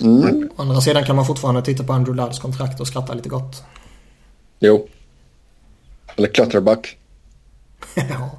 Mm. 0.01 0.51
Å 0.57 0.62
andra 0.62 0.81
sidan 0.81 1.05
kan 1.05 1.16
man 1.16 1.26
fortfarande 1.26 1.62
titta 1.62 1.85
på 1.85 1.93
Andrew 1.93 2.22
Ludds 2.22 2.39
kontrakt 2.39 2.81
och 2.81 2.89
skratta 2.89 3.14
lite 3.14 3.28
gott. 3.28 3.62
Jo. 4.61 4.89
Eller 6.16 6.28
Clutterbuck. 6.28 6.99
ja. 7.95 8.39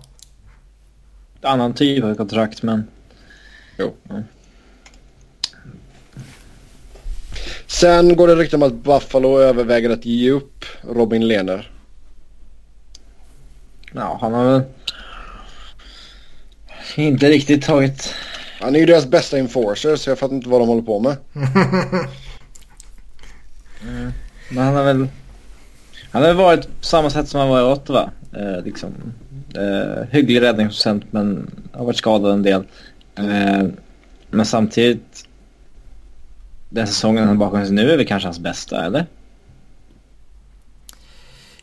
Annan 1.42 1.74
typ 1.74 2.04
av 2.04 2.16
kontrakt 2.16 2.64
men... 2.64 2.88
Jo. 3.78 3.96
Sen 7.68 8.16
går 8.16 8.28
det 8.28 8.36
rykten 8.36 8.64
om 8.64 8.68
att 8.68 8.84
Buffalo 8.84 9.40
överväger 9.40 9.90
att 9.90 10.06
ge 10.06 10.32
upp 10.32 10.66
Robin 10.82 11.28
Lehner. 11.28 11.72
Ja, 13.94 14.18
han 14.22 14.34
har 14.34 14.46
väl 14.46 14.62
inte 16.96 17.30
riktigt 17.30 17.64
tagit... 17.64 18.14
Han 18.60 18.76
är 18.76 18.80
ju 18.80 18.86
deras 18.86 19.06
bästa 19.06 19.38
enforcer 19.38 19.96
så 19.96 20.10
jag 20.10 20.20
fattar 20.20 20.36
inte 20.36 20.50
vad 20.50 20.62
de 20.62 20.68
håller 20.68 20.82
på 20.82 21.00
med. 21.00 21.18
mm. 23.84 24.12
Men 24.50 24.64
han 24.64 24.76
har 24.76 24.84
väl... 24.84 25.08
Han 26.12 26.24
har 26.24 26.34
varit 26.34 26.80
på 26.80 26.86
samma 26.86 27.10
sätt 27.10 27.30
som 27.30 27.40
han 27.40 27.50
var 27.50 27.60
i 27.60 27.74
Ottawa. 27.74 28.12
Eh, 28.34 28.64
liksom. 28.64 29.14
Eh, 29.56 30.04
hygglig 30.12 30.42
räddningsprocent 30.42 31.14
men 31.14 31.52
har 31.74 31.86
varit 31.86 31.98
skadad 31.98 32.34
en 32.34 32.44
del. 32.44 32.64
Eh, 33.16 33.68
men 34.30 34.46
samtidigt, 34.46 35.26
den 36.70 36.88
säsongen 36.88 37.28
han 37.28 37.38
bakom 37.38 37.66
sig 37.66 37.76
nu 37.76 37.92
är 37.92 37.98
väl 37.98 38.08
kanske 38.08 38.28
hans 38.28 38.40
bästa, 38.40 38.86
eller? 38.86 39.06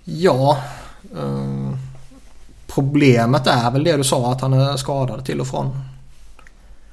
Ja. 0.05 0.62
Eh, 1.16 1.78
problemet 2.66 3.47
är 3.47 3.70
väl 3.70 3.84
det 3.84 3.97
du 3.97 4.05
sa 4.05 4.32
att 4.32 4.41
han 4.41 4.53
är 4.53 4.76
skadad 4.76 5.24
till 5.24 5.41
och 5.41 5.47
från. 5.47 5.78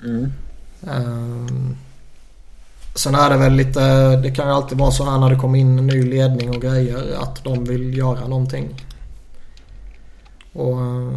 Mm. 0.04 0.32
Eh, 0.88 1.66
sen 2.96 3.16
är 3.16 3.30
det 3.30 3.38
väl 3.38 3.54
lite, 3.54 4.16
det 4.16 4.32
kan 4.32 4.48
ju 4.48 4.54
alltid 4.54 4.78
vara 4.78 4.92
så 4.92 5.06
här 5.06 5.20
när 5.20 5.30
det 5.30 5.36
kommer 5.36 5.60
in 5.60 5.80
en 5.80 5.88
ny 5.88 6.10
ledning 6.10 6.50
och 6.50 6.62
grejer 6.62 7.22
att 7.22 7.44
de 7.44 7.64
vill 7.64 7.98
göra 7.98 8.28
någonting. 8.28 8.70
Och 10.56 10.82
eh, 10.82 11.12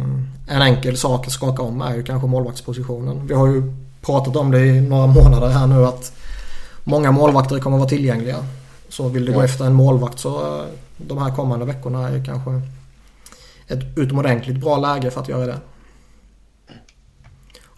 en 0.47 0.61
enkel 0.61 0.97
sak 0.97 1.27
att 1.27 1.33
skaka 1.33 1.61
om 1.61 1.81
är 1.81 1.95
ju 1.95 2.03
kanske 2.03 2.27
målvaktspositionen. 2.27 3.27
Vi 3.27 3.33
har 3.33 3.47
ju 3.47 3.73
pratat 4.01 4.35
om 4.35 4.51
det 4.51 4.65
i 4.65 4.81
några 4.81 5.07
månader 5.07 5.47
här 5.47 5.67
nu 5.67 5.85
att 5.85 6.13
många 6.83 7.11
målvakter 7.11 7.59
kommer 7.59 7.77
vara 7.77 7.89
tillgängliga. 7.89 8.45
Så 8.89 9.07
vill 9.07 9.25
du 9.25 9.31
ja. 9.31 9.37
gå 9.37 9.43
efter 9.43 9.65
en 9.65 9.73
målvakt 9.73 10.19
så 10.19 10.59
eh, 10.59 10.65
de 10.97 11.17
här 11.17 11.35
kommande 11.35 11.65
veckorna 11.65 12.09
är 12.09 12.25
kanske 12.25 12.61
ett 13.67 13.97
utomordentligt 13.97 14.57
bra 14.57 14.77
läge 14.77 15.11
för 15.11 15.21
att 15.21 15.29
göra 15.29 15.45
det. 15.45 15.59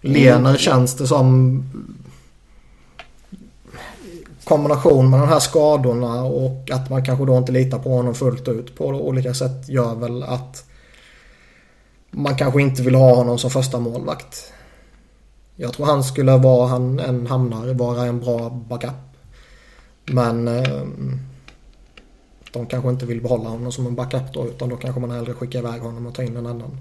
Lener 0.01 0.39
mm. 0.39 0.57
känns 0.57 0.95
det 0.95 1.07
som 1.07 1.63
kombination 4.43 5.09
med 5.09 5.19
de 5.19 5.29
här 5.29 5.39
skadorna 5.39 6.23
och 6.23 6.71
att 6.71 6.89
man 6.89 7.05
kanske 7.05 7.25
då 7.25 7.37
inte 7.37 7.51
litar 7.51 7.79
på 7.79 7.89
honom 7.89 8.15
fullt 8.15 8.47
ut 8.47 8.77
på 8.77 8.85
olika 8.85 9.33
sätt 9.33 9.69
gör 9.69 9.95
väl 9.95 10.23
att 10.23 10.65
man 12.11 12.35
kanske 12.35 12.61
inte 12.61 12.81
vill 12.81 12.95
ha 12.95 13.15
honom 13.15 13.39
som 13.39 13.49
första 13.49 13.79
målvakt. 13.79 14.53
Jag 15.55 15.73
tror 15.73 15.85
han 15.85 16.03
skulle 16.03 16.37
vara 16.37 16.67
han 16.67 16.99
en 16.99 17.27
hamnar 17.27 17.73
vara 17.73 18.05
en 18.05 18.19
bra 18.19 18.49
backup. 18.49 18.91
Men 20.05 20.47
eh, 20.47 20.83
de 22.51 22.65
kanske 22.65 22.89
inte 22.89 23.05
vill 23.05 23.21
behålla 23.21 23.49
honom 23.49 23.71
som 23.71 23.85
en 23.87 23.95
backup 23.95 24.33
då 24.33 24.47
utan 24.47 24.69
då 24.69 24.75
kanske 24.75 25.01
man 25.01 25.11
hellre 25.11 25.33
skickar 25.33 25.59
iväg 25.59 25.81
honom 25.81 26.07
och 26.07 26.15
tar 26.15 26.23
in 26.23 26.37
en 26.37 26.45
annan. 26.45 26.77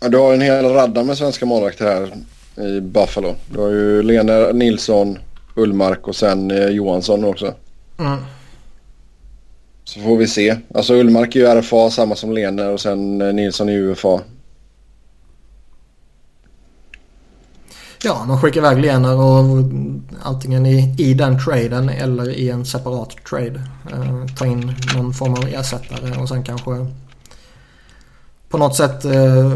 Ja, 0.00 0.08
du 0.08 0.18
har 0.18 0.34
en 0.34 0.40
hel 0.40 0.64
radda 0.64 1.04
med 1.04 1.18
svenska 1.18 1.46
målvakter 1.46 1.84
här 1.84 2.12
i 2.66 2.80
Buffalo. 2.80 3.34
Du 3.52 3.60
har 3.60 3.68
ju 3.68 4.02
Lena 4.02 4.52
Nilsson, 4.52 5.18
Ullmark 5.56 6.08
och 6.08 6.16
sen 6.16 6.50
eh, 6.50 6.68
Johansson 6.68 7.24
också. 7.24 7.54
Mm. 7.98 8.18
Så 9.84 10.00
får 10.00 10.16
vi 10.16 10.26
se. 10.26 10.56
Alltså 10.74 10.94
Ullmark 10.94 11.36
är 11.36 11.40
ju 11.40 11.60
RFA 11.60 11.90
samma 11.90 12.14
som 12.14 12.32
Lene 12.32 12.66
och 12.66 12.80
sen 12.80 13.20
eh, 13.20 13.32
Nilsson 13.32 13.68
är 13.68 13.72
UFA. 13.72 14.20
Ja, 18.02 18.24
man 18.24 18.40
skickar 18.40 18.60
iväg 18.60 18.78
Lener 18.78 19.16
och 19.16 19.44
antingen 20.22 20.66
i, 20.66 20.94
i 20.98 21.14
den 21.14 21.44
traden 21.44 21.88
eller 21.88 22.30
i 22.30 22.50
en 22.50 22.66
separat 22.66 23.24
trade. 23.30 23.62
Eh, 23.92 24.26
ta 24.36 24.46
in 24.46 24.74
någon 24.94 25.14
form 25.14 25.34
av 25.34 25.48
ersättare 25.48 26.16
och 26.16 26.28
sen 26.28 26.44
kanske 26.44 26.86
på 28.48 28.58
något 28.58 28.76
sätt, 28.76 29.04
eh, 29.04 29.52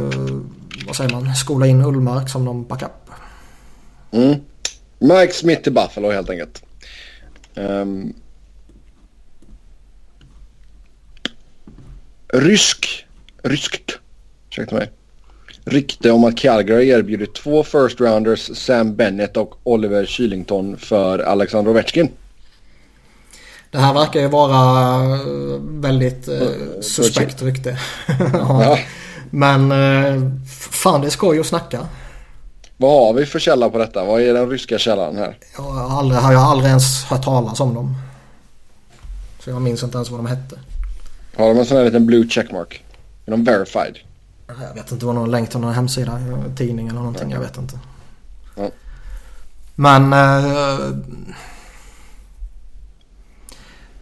vad 0.86 0.96
säger 0.96 1.10
man, 1.10 1.34
skola 1.34 1.66
in 1.66 1.82
Ullmark 1.82 2.28
som 2.28 2.44
någon 2.44 2.64
backup. 2.66 3.10
Mm. 4.10 4.40
Mike 4.98 5.32
Smith 5.32 5.62
till 5.62 5.72
Buffalo 5.72 6.10
helt 6.10 6.30
enkelt. 6.30 6.62
Um. 7.54 8.14
Rysk, 12.28 13.06
ryskt, 13.42 13.98
ursäkta 14.50 14.74
mig 14.74 14.90
rykte 15.64 16.10
om 16.10 16.24
att 16.24 16.36
Calgary 16.36 16.88
erbjuder 16.88 17.26
två 17.26 17.62
first 17.62 18.00
rounders, 18.00 18.50
Sam 18.56 18.96
Bennett 18.96 19.36
och 19.36 19.54
Oliver 19.62 20.06
Kylington 20.06 20.76
för 20.76 21.18
Alexander 21.18 21.70
Ovechkin. 21.70 22.08
Det 23.70 23.78
här 23.78 23.94
verkar 23.94 24.20
ju 24.20 24.28
vara 24.28 25.04
eh, 25.04 25.20
väldigt 25.60 26.28
eh, 26.28 26.48
suspekt 26.80 27.42
rykte. 27.42 27.78
ja. 28.32 28.78
Men 29.30 29.72
eh, 29.72 30.22
fan 30.70 31.00
det 31.00 31.10
skoj 31.10 31.40
att 31.40 31.46
snacka. 31.46 31.86
Vad 32.76 33.06
har 33.06 33.12
vi 33.12 33.26
för 33.26 33.38
källa 33.38 33.70
på 33.70 33.78
detta? 33.78 34.04
Vad 34.04 34.22
är 34.22 34.34
den 34.34 34.50
ryska 34.50 34.78
källan 34.78 35.16
här? 35.16 35.38
Jag 35.56 35.62
har 35.62 35.98
aldrig, 35.98 36.20
jag 36.20 36.38
har 36.38 36.50
aldrig 36.50 36.68
ens 36.68 37.04
hört 37.04 37.24
talas 37.24 37.60
om 37.60 37.74
dem. 37.74 37.94
Så 39.44 39.50
jag 39.50 39.62
minns 39.62 39.82
inte 39.82 39.96
ens 39.96 40.10
vad 40.10 40.18
de 40.18 40.26
hette. 40.26 40.58
Har 41.36 41.48
de 41.48 41.58
en 41.58 41.66
sån 41.66 41.76
här 41.76 41.84
liten 41.84 42.06
blue 42.06 42.28
checkmark? 42.28 42.84
Är 43.26 43.30
de 43.30 43.44
verified? 43.44 43.98
Jag 44.60 44.74
vet 44.74 44.92
inte, 44.92 44.94
det 44.94 45.06
var 45.06 45.12
någon 45.12 45.30
länk 45.30 45.50
till 45.50 45.60
någon 45.60 45.74
hemsida, 45.74 46.20
tidning 46.56 46.88
eller 46.88 46.98
någonting. 46.98 47.30
Jag 47.30 47.40
vet 47.40 47.56
inte. 47.56 47.78
Men... 49.74 50.12
Eh, 50.12 50.80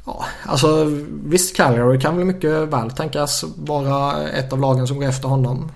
ja, 0.06 0.24
alltså 0.46 0.84
visst 1.24 1.56
Calgary 1.56 2.00
kan 2.00 2.16
väl 2.16 2.26
mycket 2.26 2.68
väl 2.68 2.90
tänkas 2.90 3.44
vara 3.56 4.28
ett 4.28 4.52
av 4.52 4.60
lagen 4.60 4.86
som 4.86 5.00
går 5.00 5.08
efter 5.08 5.28
honom. 5.28 5.72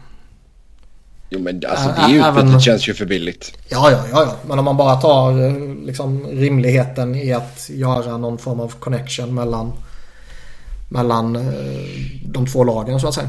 Jo 1.31 1.41
men 1.41 1.63
alltså 1.69 1.89
det 1.89 2.03
är 2.03 2.09
ju 2.09 2.21
Även, 2.21 2.53
det 2.53 2.61
känns 2.61 2.89
ju 2.89 2.95
för 2.95 3.07
billigt. 3.07 3.53
Ja, 3.69 3.91
ja, 3.91 4.05
ja, 4.11 4.25
ja. 4.25 4.37
Men 4.47 4.59
om 4.59 4.65
man 4.65 4.77
bara 4.77 4.97
tar 4.97 5.87
liksom 5.87 6.27
rimligheten 6.27 7.15
i 7.15 7.33
att 7.33 7.71
göra 7.71 8.17
någon 8.17 8.39
form 8.39 8.61
av 8.61 8.75
connection 8.79 9.35
mellan 9.35 9.73
mellan 10.89 11.33
de 12.25 12.47
två 12.47 12.65
lagen 12.65 13.01
så 13.01 13.09
att 13.09 13.15
säga. 13.15 13.29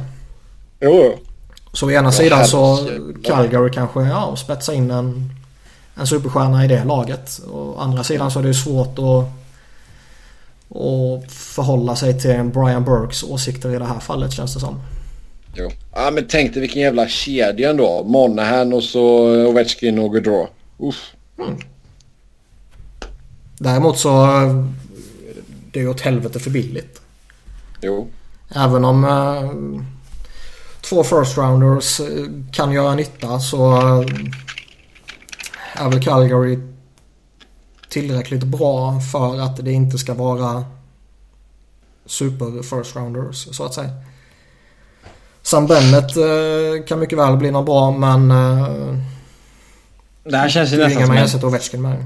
Jo, 0.79 1.19
Så 1.75 1.87
å 1.87 1.91
ena 1.91 2.11
sidan 2.11 2.45
så 2.47 2.89
Calgary 3.23 3.71
kanske 3.71 4.05
ja, 4.07 4.35
spetsar 4.35 4.73
in 4.73 4.91
en, 4.91 5.31
en 5.95 6.07
superstjärna 6.07 6.65
i 6.65 6.67
det 6.67 6.83
laget. 6.83 7.39
Och 7.47 7.77
å 7.77 7.79
andra 7.79 8.03
sidan 8.03 8.31
så 8.31 8.39
är 8.39 8.43
det 8.43 8.47
ju 8.47 8.53
svårt 8.53 8.99
att, 8.99 9.25
att 10.77 11.31
förhålla 11.31 11.95
sig 11.95 12.21
till 12.21 12.43
Brian 12.43 12.83
Burks 12.83 13.23
åsikter 13.23 13.75
i 13.75 13.79
det 13.79 13.85
här 13.85 13.99
fallet 13.99 14.31
känns 14.31 14.53
det 14.53 14.59
som. 14.59 14.81
Jo. 15.55 15.71
Ja 15.93 16.11
men 16.11 16.25
tänk 16.29 16.53
dig 16.53 16.61
vilken 16.61 16.81
jävla 16.81 17.07
kedja 17.07 17.69
ändå. 17.69 18.03
Monahan 18.03 18.73
och 18.73 18.83
så 18.83 19.03
Ovechkin 19.47 19.99
och 19.99 20.13
Gaudreau. 20.13 20.47
Uff. 20.77 21.13
Mm. 21.39 21.57
Däremot 23.59 23.99
så 23.99 24.27
det 25.71 25.79
är 25.79 25.83
ju 25.83 25.89
åt 25.89 26.01
helvete 26.01 26.39
för 26.39 26.49
billigt. 26.49 27.01
Jo. 27.81 28.07
Även 28.55 28.85
om 28.85 29.03
uh, 29.03 29.81
två 30.89 31.03
first 31.03 31.37
rounders 31.37 31.99
uh, 31.99 32.27
kan 32.51 32.71
göra 32.71 32.95
nytta 32.95 33.39
så 33.39 33.77
uh, 33.77 34.07
är 35.73 35.89
väl 35.89 36.03
Calgary 36.03 36.59
tillräckligt 37.89 38.43
bra 38.43 38.99
för 38.99 39.39
att 39.39 39.65
det 39.65 39.71
inte 39.71 39.97
ska 39.97 40.13
vara 40.13 40.65
super 42.05 42.63
first 42.63 42.95
rounders 42.95 43.47
så 43.55 43.65
att 43.65 43.73
säga. 43.73 43.89
Sam 45.41 45.67
Bennett 45.67 46.11
kan 46.87 46.99
mycket 46.99 47.17
väl 47.17 47.37
bli 47.37 47.51
något 47.51 47.65
bra 47.65 47.91
men 47.91 48.29
det 50.23 50.37
här 50.37 50.49
känns 50.49 50.73
ju 50.73 50.77
nästan 50.77 51.27
som 51.27 51.39
en... 51.41 51.45
Ovechkin 51.45 51.81
med. 51.81 52.05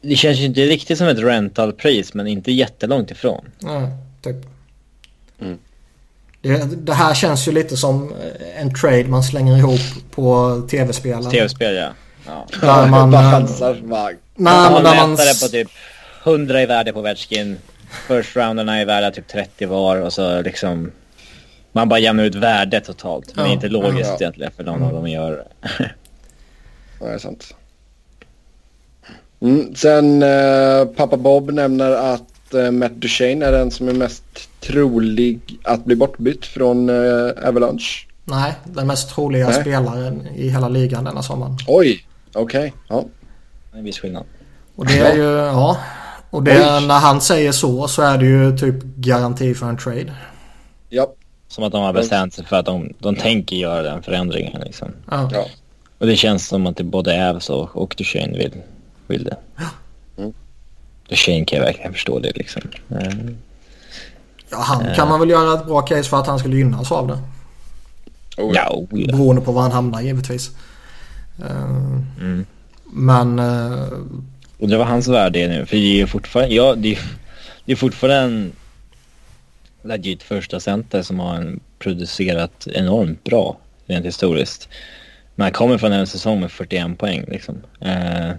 Det 0.00 0.16
känns 0.16 0.38
ju 0.38 0.44
inte 0.44 0.60
riktigt 0.60 0.98
som 0.98 1.06
ett 1.06 1.18
rentalpris 1.18 2.14
men 2.14 2.26
inte 2.26 2.52
jättelångt 2.52 3.10
ifrån. 3.10 3.44
Nej, 3.58 3.88
typ. 4.22 4.36
Mm. 5.40 5.58
Det, 6.42 6.76
det, 6.76 6.94
här 6.94 7.14
känns 7.14 7.48
ju 7.48 7.52
lite 7.52 7.76
som 7.76 8.12
en 8.56 8.74
trade 8.74 9.04
man 9.04 9.22
slänger 9.22 9.56
ihop 9.56 9.80
på 10.10 10.62
tv-spel. 10.70 11.24
Tv-spel 11.24 11.74
ja. 11.74 11.88
ja. 12.26 12.46
Där 12.60 12.88
man... 12.88 13.10
Bara 13.10 13.30
chansar. 13.30 13.78
Nej, 13.82 14.16
man 14.34 14.82
men 14.82 14.96
man... 14.96 15.16
på 15.16 15.48
typ 15.48 15.68
100 16.24 16.62
i 16.62 16.66
värde 16.66 16.92
på 16.92 16.98
Ovechkin. 16.98 17.58
First 18.08 18.36
rounderna 18.36 18.80
är 18.80 18.84
värda 18.84 19.10
typ 19.10 19.28
30 19.28 19.66
var 19.66 19.96
och 19.96 20.12
så 20.12 20.42
liksom... 20.42 20.92
Man 21.72 21.88
bara 21.88 22.00
jämnar 22.00 22.24
ut 22.24 22.34
värdet 22.34 22.84
totalt. 22.84 23.36
Men 23.36 23.46
ja. 23.46 23.52
inte 23.52 23.68
logiskt 23.68 24.10
ja. 24.10 24.16
egentligen 24.20 24.52
för 24.56 24.64
någon 24.64 24.76
mm. 24.76 24.88
av 24.88 24.94
dem 24.94 25.08
gör. 25.08 25.44
det 27.00 27.06
är 27.06 27.18
sant. 27.18 27.54
Mm. 29.40 29.74
Sen 29.74 30.22
eh, 30.22 30.84
pappa 30.96 31.16
Bob 31.16 31.52
nämner 31.52 31.90
att 31.90 32.31
Matt 32.54 33.00
Duchene 33.00 33.46
är 33.46 33.52
den 33.52 33.70
som 33.70 33.88
är 33.88 33.92
mest 33.92 34.24
trolig 34.60 35.58
att 35.62 35.84
bli 35.84 35.96
bortbytt 35.96 36.46
från 36.46 36.88
eh, 36.88 37.48
Avalanche. 37.48 38.06
Nej, 38.24 38.52
den 38.64 38.86
mest 38.86 39.10
troliga 39.10 39.48
Nej. 39.48 39.60
spelaren 39.60 40.26
i 40.36 40.48
hela 40.48 40.68
ligan 40.68 41.04
denna 41.04 41.22
sommaren. 41.22 41.56
Oj, 41.66 42.06
okej. 42.32 42.58
Okay. 42.58 42.72
Ja. 42.88 43.04
En 43.74 43.84
viss 43.84 43.98
skillnad. 43.98 44.24
Och 44.76 44.86
det 44.86 44.98
är 44.98 45.16
ju, 45.16 45.22
ja. 45.22 45.76
Och 46.30 46.42
det, 46.42 46.80
när 46.80 46.98
han 46.98 47.20
säger 47.20 47.52
så 47.52 47.88
så 47.88 48.02
är 48.02 48.18
det 48.18 48.26
ju 48.26 48.58
typ 48.58 48.82
garanti 48.82 49.54
för 49.54 49.66
en 49.66 49.76
trade. 49.76 50.12
Ja. 50.88 51.12
Som 51.48 51.64
att 51.64 51.72
de 51.72 51.82
har 51.82 51.92
bestämt 51.92 52.34
sig 52.34 52.44
för 52.44 52.56
att 52.56 52.66
de, 52.66 52.94
de 52.98 53.16
tänker 53.16 53.56
göra 53.56 53.82
den 53.82 54.02
förändringen 54.02 54.60
liksom. 54.60 54.88
Ja. 55.10 55.30
ja. 55.32 55.44
Och 55.98 56.06
det 56.06 56.16
känns 56.16 56.46
som 56.46 56.66
att 56.66 56.76
det 56.76 56.84
både 56.84 57.30
Avs 57.30 57.50
och, 57.50 57.76
och 57.76 57.94
Duchene 57.98 58.38
vill 58.38 58.52
vill 59.06 59.24
det. 59.24 59.36
Då 61.12 61.16
Shane 61.16 61.44
kan 61.44 61.58
jag 61.58 61.66
verkligen 61.66 61.92
förstå 61.92 62.18
det 62.18 62.32
liksom. 62.34 62.62
Mm. 62.90 63.38
Ja, 64.50 64.58
han 64.58 64.94
kan 64.94 65.08
man 65.08 65.20
väl 65.20 65.30
göra 65.30 65.60
ett 65.60 65.66
bra 65.66 65.82
case 65.82 66.10
för 66.10 66.20
att 66.20 66.26
han 66.26 66.38
skulle 66.38 66.56
gynnas 66.56 66.92
av 66.92 67.06
det. 67.06 67.18
Oh, 68.42 68.52
ja, 68.54 68.70
oh, 68.70 68.86
ja. 68.90 69.16
Beroende 69.16 69.42
på 69.42 69.52
var 69.52 69.62
han 69.62 69.72
hamnar 69.72 70.00
givetvis. 70.00 70.50
Uh, 71.40 72.00
mm. 72.20 72.46
Men... 72.92 73.38
Uh, 73.38 73.92
och 74.58 74.68
det 74.68 74.76
var 74.76 74.84
hans 74.84 75.08
värde 75.08 75.48
nu. 75.48 75.66
För 75.66 75.76
det 75.76 76.00
är 76.00 76.06
fortfarande, 76.06 76.54
ja, 76.54 76.74
det 76.74 76.92
är, 76.92 76.98
det 77.64 77.72
är 77.72 77.76
fortfarande 77.76 78.16
en 78.18 78.52
legit 79.82 80.22
första 80.22 80.60
center 80.60 81.02
som 81.02 81.20
har 81.20 81.58
producerat 81.78 82.66
enormt 82.66 83.24
bra 83.24 83.56
rent 83.86 84.06
historiskt. 84.06 84.68
Men 85.34 85.44
han 85.44 85.52
kommer 85.52 85.78
från 85.78 85.92
en 85.92 86.06
säsong 86.06 86.40
med 86.40 86.52
41 86.52 86.98
poäng 86.98 87.24
liksom. 87.28 87.54
Uh, 87.84 88.32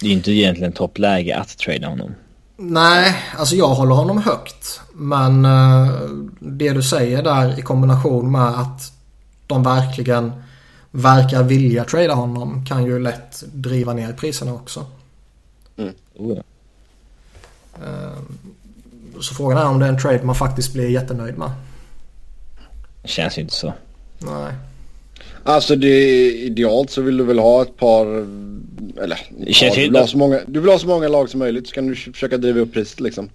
det 0.00 0.06
är 0.06 0.12
inte 0.12 0.32
egentligen 0.32 0.72
toppläge 0.72 1.36
att 1.36 1.58
trada 1.58 1.88
honom. 1.88 2.14
Nej, 2.56 3.16
alltså 3.36 3.56
jag 3.56 3.68
håller 3.68 3.94
honom 3.94 4.18
högt. 4.18 4.80
Men 4.92 5.44
uh, 5.44 5.90
det 6.38 6.72
du 6.72 6.82
säger 6.82 7.22
där 7.22 7.58
i 7.58 7.62
kombination 7.62 8.32
med 8.32 8.60
att 8.60 8.92
de 9.46 9.62
verkligen 9.62 10.42
verkar 10.90 11.42
vilja 11.42 11.84
trada 11.84 12.14
honom 12.14 12.66
kan 12.66 12.84
ju 12.84 12.98
lätt 12.98 13.42
driva 13.52 13.92
ner 13.92 14.12
priserna 14.12 14.54
också. 14.54 14.86
Mm. 15.76 15.94
Oh, 16.14 16.36
ja. 16.36 16.42
uh, 17.86 18.18
så 19.20 19.34
frågan 19.34 19.58
är 19.58 19.66
om 19.66 19.78
det 19.78 19.86
är 19.86 19.90
en 19.90 19.98
trade 19.98 20.22
man 20.22 20.34
faktiskt 20.34 20.72
blir 20.72 20.88
jättenöjd 20.88 21.38
med. 21.38 21.50
Det 23.02 23.08
känns 23.08 23.38
ju 23.38 23.42
inte 23.42 23.54
så. 23.54 23.72
Nej. 24.18 24.52
Alltså 25.44 25.76
det 25.76 25.88
är 25.88 26.32
idealt 26.32 26.90
så 26.90 27.02
vill 27.02 27.16
du 27.16 27.24
väl 27.24 27.38
ha 27.38 27.62
ett 27.62 27.76
par, 27.76 28.06
eller 29.02 29.18
ja, 29.46 29.74
du, 29.74 29.80
vill 29.80 29.96
ha 29.96 30.06
så 30.06 30.18
många, 30.18 30.40
du 30.46 30.60
vill 30.60 30.70
ha 30.70 30.78
så 30.78 30.86
många 30.86 31.08
lag 31.08 31.28
som 31.28 31.38
möjligt 31.38 31.68
så 31.68 31.74
kan 31.74 31.86
du 31.86 31.94
försöka 31.94 32.36
driva 32.36 32.60
upp 32.60 32.72
priset 32.72 33.00
liksom. 33.00 33.30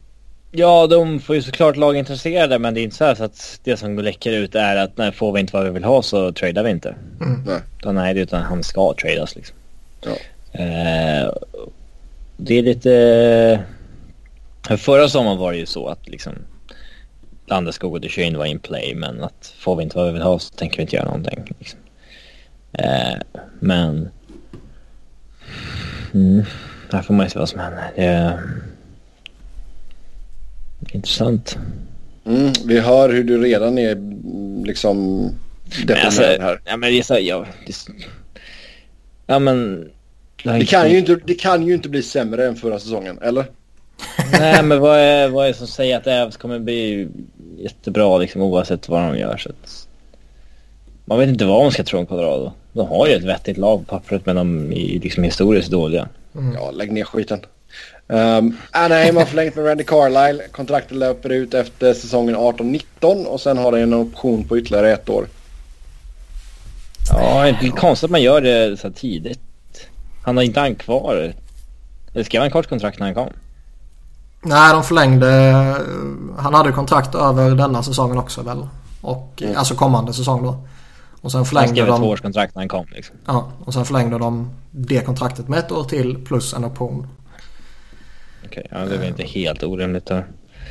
Ja, 0.52 0.88
de 0.88 1.20
får 1.20 1.36
ju 1.36 1.42
såklart 1.42 1.78
lag 1.78 1.98
intresserade 1.98 2.60
men 2.60 2.74
det 2.74 2.82
är 2.82 2.84
inte 2.84 2.96
så, 2.96 3.16
så 3.16 3.24
att 3.24 3.60
det 3.64 3.78
som 3.78 4.00
läcker 4.00 4.32
ut 4.32 4.56
är 4.56 4.76
att 4.76 4.98
när 4.98 5.12
får 5.12 5.34
vi 5.34 5.40
inte 5.40 5.54
vad 5.54 5.66
vi 5.66 5.70
vill 5.70 5.84
ha 5.84 6.02
så 6.02 6.32
tradar 6.32 6.64
vi 6.64 6.70
inte. 6.70 6.96
Mm. 7.22 7.44
Nej. 7.48 7.60
Utan, 7.80 7.96
nej, 7.96 8.20
utan 8.20 8.42
han 8.42 8.64
ska 8.64 8.94
tradas 8.94 9.36
liksom. 9.36 9.56
Ja. 10.02 10.12
Eh, 10.60 11.34
det 12.38 12.58
är 12.58 12.64
lite... 12.64 13.64
Förra 14.78 15.10
sommaren 15.10 15.38
var 15.38 15.52
det 15.52 15.58
ju 15.58 15.66
så 15.66 15.88
att 15.88 16.10
liksom 16.10 16.34
Landeskog 17.46 17.94
och 17.94 18.02
Duchene 18.02 18.38
var 18.38 18.46
in 18.46 18.60
play 18.60 18.96
men 18.96 19.24
att 19.24 19.54
får 19.58 19.76
vi 19.76 19.84
inte 19.84 19.98
vad 19.98 20.08
vi 20.08 20.14
vill 20.14 20.22
ha 20.22 20.40
så 20.40 20.54
tänker 20.54 20.78
vi 20.78 20.82
inte 20.82 20.96
göra 20.96 21.06
någonting. 21.06 21.44
Liksom. 21.60 21.80
Eh, 22.74 23.44
men... 23.60 24.10
Mm, 26.14 26.44
här 26.92 27.02
får 27.02 27.14
man 27.14 27.26
ju 27.26 27.30
se 27.30 27.40
vad 27.40 27.50
som 27.50 27.60
händer. 27.60 27.92
Det 27.96 28.06
är 30.92 30.96
intressant. 30.96 31.58
Mm, 32.26 32.54
vi 32.66 32.80
hör 32.80 33.10
hur 33.10 33.24
du 33.24 33.42
redan 33.42 33.78
är 33.78 33.98
liksom 34.66 35.30
deprimerad 35.64 36.06
alltså, 36.06 36.22
här. 36.22 36.62
Ja 36.66 36.78
men 36.78 36.92
det 36.92 37.00
är 37.00 37.04
så, 37.04 37.18
ja, 37.20 37.46
det, 37.68 37.76
ja 39.28 39.40
men... 39.40 39.90
Det 40.44 40.66
kan, 40.66 40.92
ju 40.92 40.98
inte, 40.98 41.16
det 41.26 41.34
kan 41.34 41.68
ju 41.68 41.74
inte 41.74 41.90
bli 41.90 42.04
sämre 42.04 42.48
än 42.48 42.56
förra 42.56 42.80
säsongen, 42.80 43.20
eller? 43.22 43.46
Nej 44.32 44.64
men 44.64 44.80
vad 44.80 45.00
är, 45.00 45.30
vad 45.30 45.46
är 45.46 45.48
det 45.48 45.58
som 45.58 45.68
säger 45.68 45.98
att 45.98 46.08
Ävs 46.08 46.38
kommer 46.38 46.60
bli 46.60 47.08
jättebra 47.58 48.18
liksom 48.18 48.42
oavsett 48.42 48.90
vad 48.90 49.02
de 49.02 49.18
gör 49.18 49.38
så 49.38 49.50
att... 49.50 49.88
Man 51.06 51.20
vet 51.20 51.30
inte 51.30 51.46
vad 51.46 51.64
man 51.64 51.72
ska 51.72 51.84
tro 51.84 52.00
om 52.00 52.06
Colorado. 52.06 52.54
De 52.74 52.88
har 52.88 53.08
ju 53.08 53.14
ett 53.14 53.24
vettigt 53.24 53.58
lag 53.58 53.80
på 53.80 53.86
pappret 53.86 54.26
men 54.26 54.36
de 54.36 54.72
är 54.74 55.00
liksom 55.00 55.24
historiskt 55.24 55.72
dåliga. 55.72 56.08
Mm. 56.36 56.54
Ja, 56.54 56.72
lägg 56.72 56.92
ner 56.92 57.04
skiten. 57.04 57.40
Um, 58.08 58.58
Anaheim 58.72 59.16
har 59.16 59.26
förlängt 59.26 59.56
med 59.56 59.66
Randy 59.66 59.84
Carlisle. 59.84 60.44
Kontraktet 60.52 60.98
löper 60.98 61.30
ut 61.30 61.54
efter 61.54 61.94
säsongen 61.94 62.36
18-19 62.36 63.26
och 63.26 63.42
sen 63.42 63.58
har 63.58 63.72
det 63.72 63.80
en 63.80 63.94
option 63.94 64.44
på 64.44 64.58
ytterligare 64.58 64.92
ett 64.92 65.10
år. 65.10 65.28
Ja, 67.10 67.44
det 67.62 67.68
är 67.68 67.72
konstigt 67.72 68.08
att 68.08 68.12
man 68.12 68.22
gör 68.22 68.42
det 68.42 68.80
så 68.80 68.92
tidigt. 68.92 69.40
Han 70.24 70.38
har 70.38 70.44
inte 70.44 70.60
han 70.60 70.76
kvar. 70.76 71.34
Eller 72.14 72.24
skrev 72.24 72.42
han 72.42 72.52
kort 72.52 72.70
kontrakt 72.70 73.00
när 73.00 73.06
han 73.06 73.16
kom? 73.16 73.30
Nej, 74.42 74.74
de 74.74 74.84
förlängde. 74.84 75.28
Han 76.38 76.54
hade 76.54 76.72
kontrakt 76.72 77.16
över 77.16 77.56
denna 77.56 77.84
säsongen 77.84 78.18
också 78.18 78.42
väl? 78.42 78.68
Och, 79.02 79.42
mm. 79.42 79.58
Alltså 79.58 79.76
kommande 79.76 80.14
säsong 80.14 80.44
då. 80.44 80.58
Och 81.24 81.32
sen 81.32 81.46
förlängde 81.46 81.68
han 81.68 81.76
skrev 81.76 81.88
de... 81.88 81.94
ett 81.94 82.00
tvåårskontrakt 82.00 82.56
när 82.56 82.62
han 82.62 82.70
kom 82.70 82.86
liksom. 82.92 83.16
Ja, 83.26 83.52
och 83.60 83.74
sen 83.74 83.86
förlängde 83.86 84.18
de 84.18 84.50
det 84.72 85.06
kontraktet 85.06 85.48
med 85.48 85.60
ett 85.60 85.72
år 85.72 85.84
till 85.84 86.26
plus 86.26 86.54
en 86.54 86.66
option. 86.66 87.08
Okej, 88.46 88.64
okay, 88.68 88.80
ja 88.80 88.86
det 88.86 88.96
är 88.96 89.00
väl 89.00 89.08
inte 89.08 89.24
helt 89.24 89.64
orimligt 89.64 90.06
där. 90.06 90.28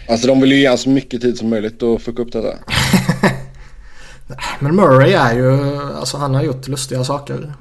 Alltså 0.08 0.26
de 0.26 0.40
vill 0.40 0.52
ju 0.52 0.58
ge 0.58 0.76
så 0.76 0.88
mycket 0.88 1.20
tid 1.20 1.38
som 1.38 1.50
möjligt 1.50 1.82
att 1.82 2.02
fucka 2.02 2.22
upp 2.22 2.32
detta. 2.32 2.58
Men 4.60 4.76
Murray 4.76 5.12
är 5.12 5.34
ju, 5.34 5.76
alltså 5.76 6.16
han 6.16 6.34
har 6.34 6.42
gjort 6.42 6.68
lustiga 6.68 7.04
saker. 7.04 7.52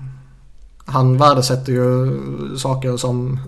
Han 0.86 1.18
värdesätter 1.18 1.72
ju 1.72 2.18
saker 2.58 2.98
som 2.98 3.39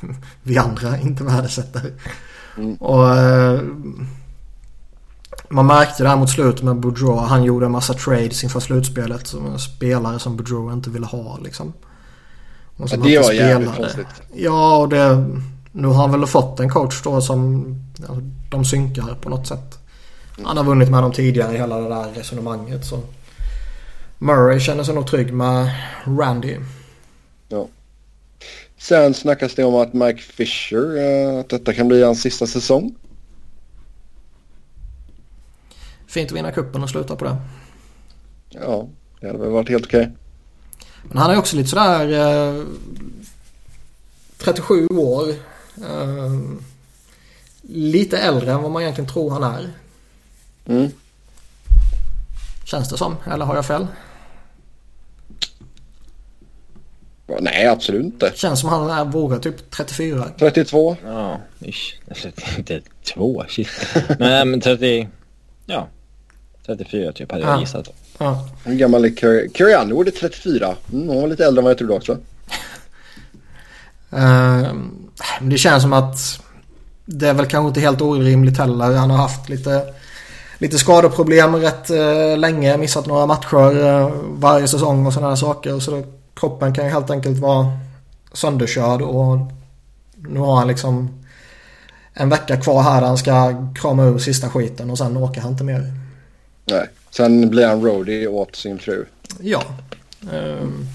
vi 0.42 0.58
andra 0.58 0.98
inte 1.00 1.24
värdesätter. 1.24 1.92
Mm. 2.58 2.76
Och 2.76 3.16
eh, 3.16 3.60
man 5.52 5.66
märkte 5.66 6.02
det 6.02 6.08
här 6.08 6.16
mot 6.16 6.30
slutet 6.30 6.62
med 6.62 6.76
Boudreau. 6.76 7.16
Han 7.16 7.44
gjorde 7.44 7.66
en 7.66 7.72
massa 7.72 7.94
trades 7.94 8.44
inför 8.44 8.60
slutspelet. 8.60 9.26
Som 9.26 9.46
en 9.46 9.58
spelare 9.58 10.18
som 10.18 10.36
Boudreau 10.36 10.72
inte 10.72 10.90
ville 10.90 11.06
ha 11.06 11.38
liksom. 11.44 11.72
Och 12.76 12.88
ja, 12.90 12.96
det 12.96 13.18
var 13.18 13.32
jävligt 13.32 13.76
konstigt. 13.76 14.06
Ja, 14.34 14.76
och 14.76 14.88
det... 14.88 15.24
Nu 15.72 15.88
har 15.88 15.94
han 15.94 16.10
väl 16.10 16.26
fått 16.26 16.60
en 16.60 16.70
coach 16.70 17.02
då 17.02 17.20
som... 17.20 17.64
Ja, 18.08 18.16
de 18.50 18.64
synkar 18.64 19.14
på 19.20 19.28
något 19.28 19.46
sätt. 19.46 19.78
Han 20.44 20.56
har 20.56 20.64
vunnit 20.64 20.90
med 20.90 21.02
dem 21.02 21.12
tidigare 21.12 21.54
i 21.54 21.58
hela 21.58 21.80
det 21.80 21.88
där 21.88 22.12
resonemanget. 22.14 22.84
Så 22.84 23.00
Murray 24.18 24.60
känner 24.60 24.84
sig 24.84 24.94
nog 24.94 25.06
trygg 25.06 25.32
med 25.32 25.70
Randy. 26.04 26.56
Ja. 27.48 27.66
Sen 28.78 29.14
snackas 29.14 29.54
det 29.54 29.64
om 29.64 29.74
att 29.74 29.92
Mike 29.92 30.22
Fisher, 30.22 30.96
eh, 30.96 31.40
att 31.40 31.48
detta 31.48 31.72
kan 31.72 31.88
bli 31.88 32.02
hans 32.02 32.22
sista 32.22 32.46
säsong. 32.46 32.94
Fint 36.12 36.30
att 36.30 36.36
vinna 36.36 36.52
kuppen 36.52 36.82
och 36.82 36.90
sluta 36.90 37.16
på 37.16 37.24
det. 37.24 37.36
Ja, 38.48 38.88
det 39.20 39.26
hade 39.26 39.38
väl 39.38 39.50
varit 39.50 39.68
helt 39.68 39.86
okej. 39.86 40.10
Men 41.02 41.18
han 41.18 41.30
är 41.30 41.38
också 41.38 41.56
lite 41.56 41.68
sådär... 41.68 42.08
Eh, 42.58 42.64
37 44.38 44.86
år. 44.86 45.28
Eh, 45.90 46.32
lite 47.62 48.18
äldre 48.18 48.52
än 48.52 48.62
vad 48.62 48.70
man 48.70 48.82
egentligen 48.82 49.10
tror 49.10 49.30
han 49.30 49.42
är. 49.42 49.70
Mm. 50.66 50.90
Känns 52.64 52.88
det 52.88 52.96
som, 52.96 53.16
eller 53.32 53.44
har 53.44 53.54
jag 53.54 53.66
fel? 53.66 53.86
Nej, 57.40 57.66
absolut 57.66 58.04
inte. 58.04 58.32
Känns 58.34 58.60
som 58.60 58.68
han 58.68 58.90
är, 58.90 59.04
vågar 59.04 59.38
typ 59.38 59.70
34. 59.70 60.28
32. 60.38 60.96
Ja, 61.04 61.40
ish. 61.60 61.94
Alltså, 62.08 62.28
inte 62.58 62.80
två, 63.14 63.44
shit. 63.48 63.68
Nej, 64.18 64.44
men 64.44 64.60
30... 64.60 65.08
Ja. 65.66 65.88
34 66.66 67.12
typ 67.12 67.32
hade 67.32 67.44
jag 67.44 67.54
Ja. 67.56 67.60
gissat. 67.60 67.88
Ja. 68.18 68.48
Hur 68.64 68.74
gammal 68.74 69.04
är 69.04 69.16
Carrie? 69.16 69.48
Carrie 69.48 69.78
Underwood 69.82 70.08
är 70.08 70.10
34. 70.10 70.74
Mm, 70.92 71.08
hon 71.08 71.20
var 71.20 71.28
lite 71.28 71.44
äldre 71.46 71.60
än 71.60 71.64
vad 71.64 71.70
jag 71.70 71.78
trodde 71.78 71.94
också. 71.94 72.16
Men 75.40 75.50
det 75.50 75.58
känns 75.58 75.82
som 75.82 75.92
att 75.92 76.16
det 77.04 77.28
är 77.28 77.34
väl 77.34 77.46
kanske 77.46 77.68
inte 77.68 77.80
helt 77.80 78.00
orimligt 78.00 78.58
heller. 78.58 78.96
Han 78.96 79.10
har 79.10 79.16
haft 79.18 79.48
lite, 79.48 79.94
lite 80.58 80.78
skadeproblem 80.78 81.56
rätt 81.56 81.90
eh, 81.90 82.36
länge. 82.38 82.76
Missat 82.76 83.06
några 83.06 83.26
matcher 83.26 83.86
eh, 83.86 84.10
varje 84.28 84.68
säsong 84.68 85.06
och 85.06 85.12
sådana 85.12 85.36
saker. 85.36 85.78
Så 85.80 85.90
då, 85.90 86.02
kroppen 86.34 86.74
kan 86.74 86.84
ju 86.84 86.90
helt 86.90 87.10
enkelt 87.10 87.38
vara 87.38 87.66
sönderkörd 88.32 89.02
och 89.02 89.38
nu 90.16 90.40
har 90.40 90.56
han 90.56 90.68
liksom 90.68 91.22
en 92.14 92.28
vecka 92.28 92.56
kvar 92.56 92.82
här 92.82 93.00
där 93.00 93.08
han 93.08 93.18
ska 93.18 93.54
krama 93.74 94.04
ur 94.04 94.18
sista 94.18 94.48
skiten 94.50 94.90
och 94.90 94.98
sen 94.98 95.16
åker 95.16 95.40
han 95.40 95.50
inte 95.52 95.64
mer. 95.64 95.92
Nej. 96.72 96.88
Sen 97.10 97.50
blir 97.50 97.66
han 97.66 97.82
roadie 97.84 98.26
åt 98.28 98.56
sin 98.56 98.78
fru. 98.78 99.04
Ja. 99.40 99.62
ehm, 100.32 100.86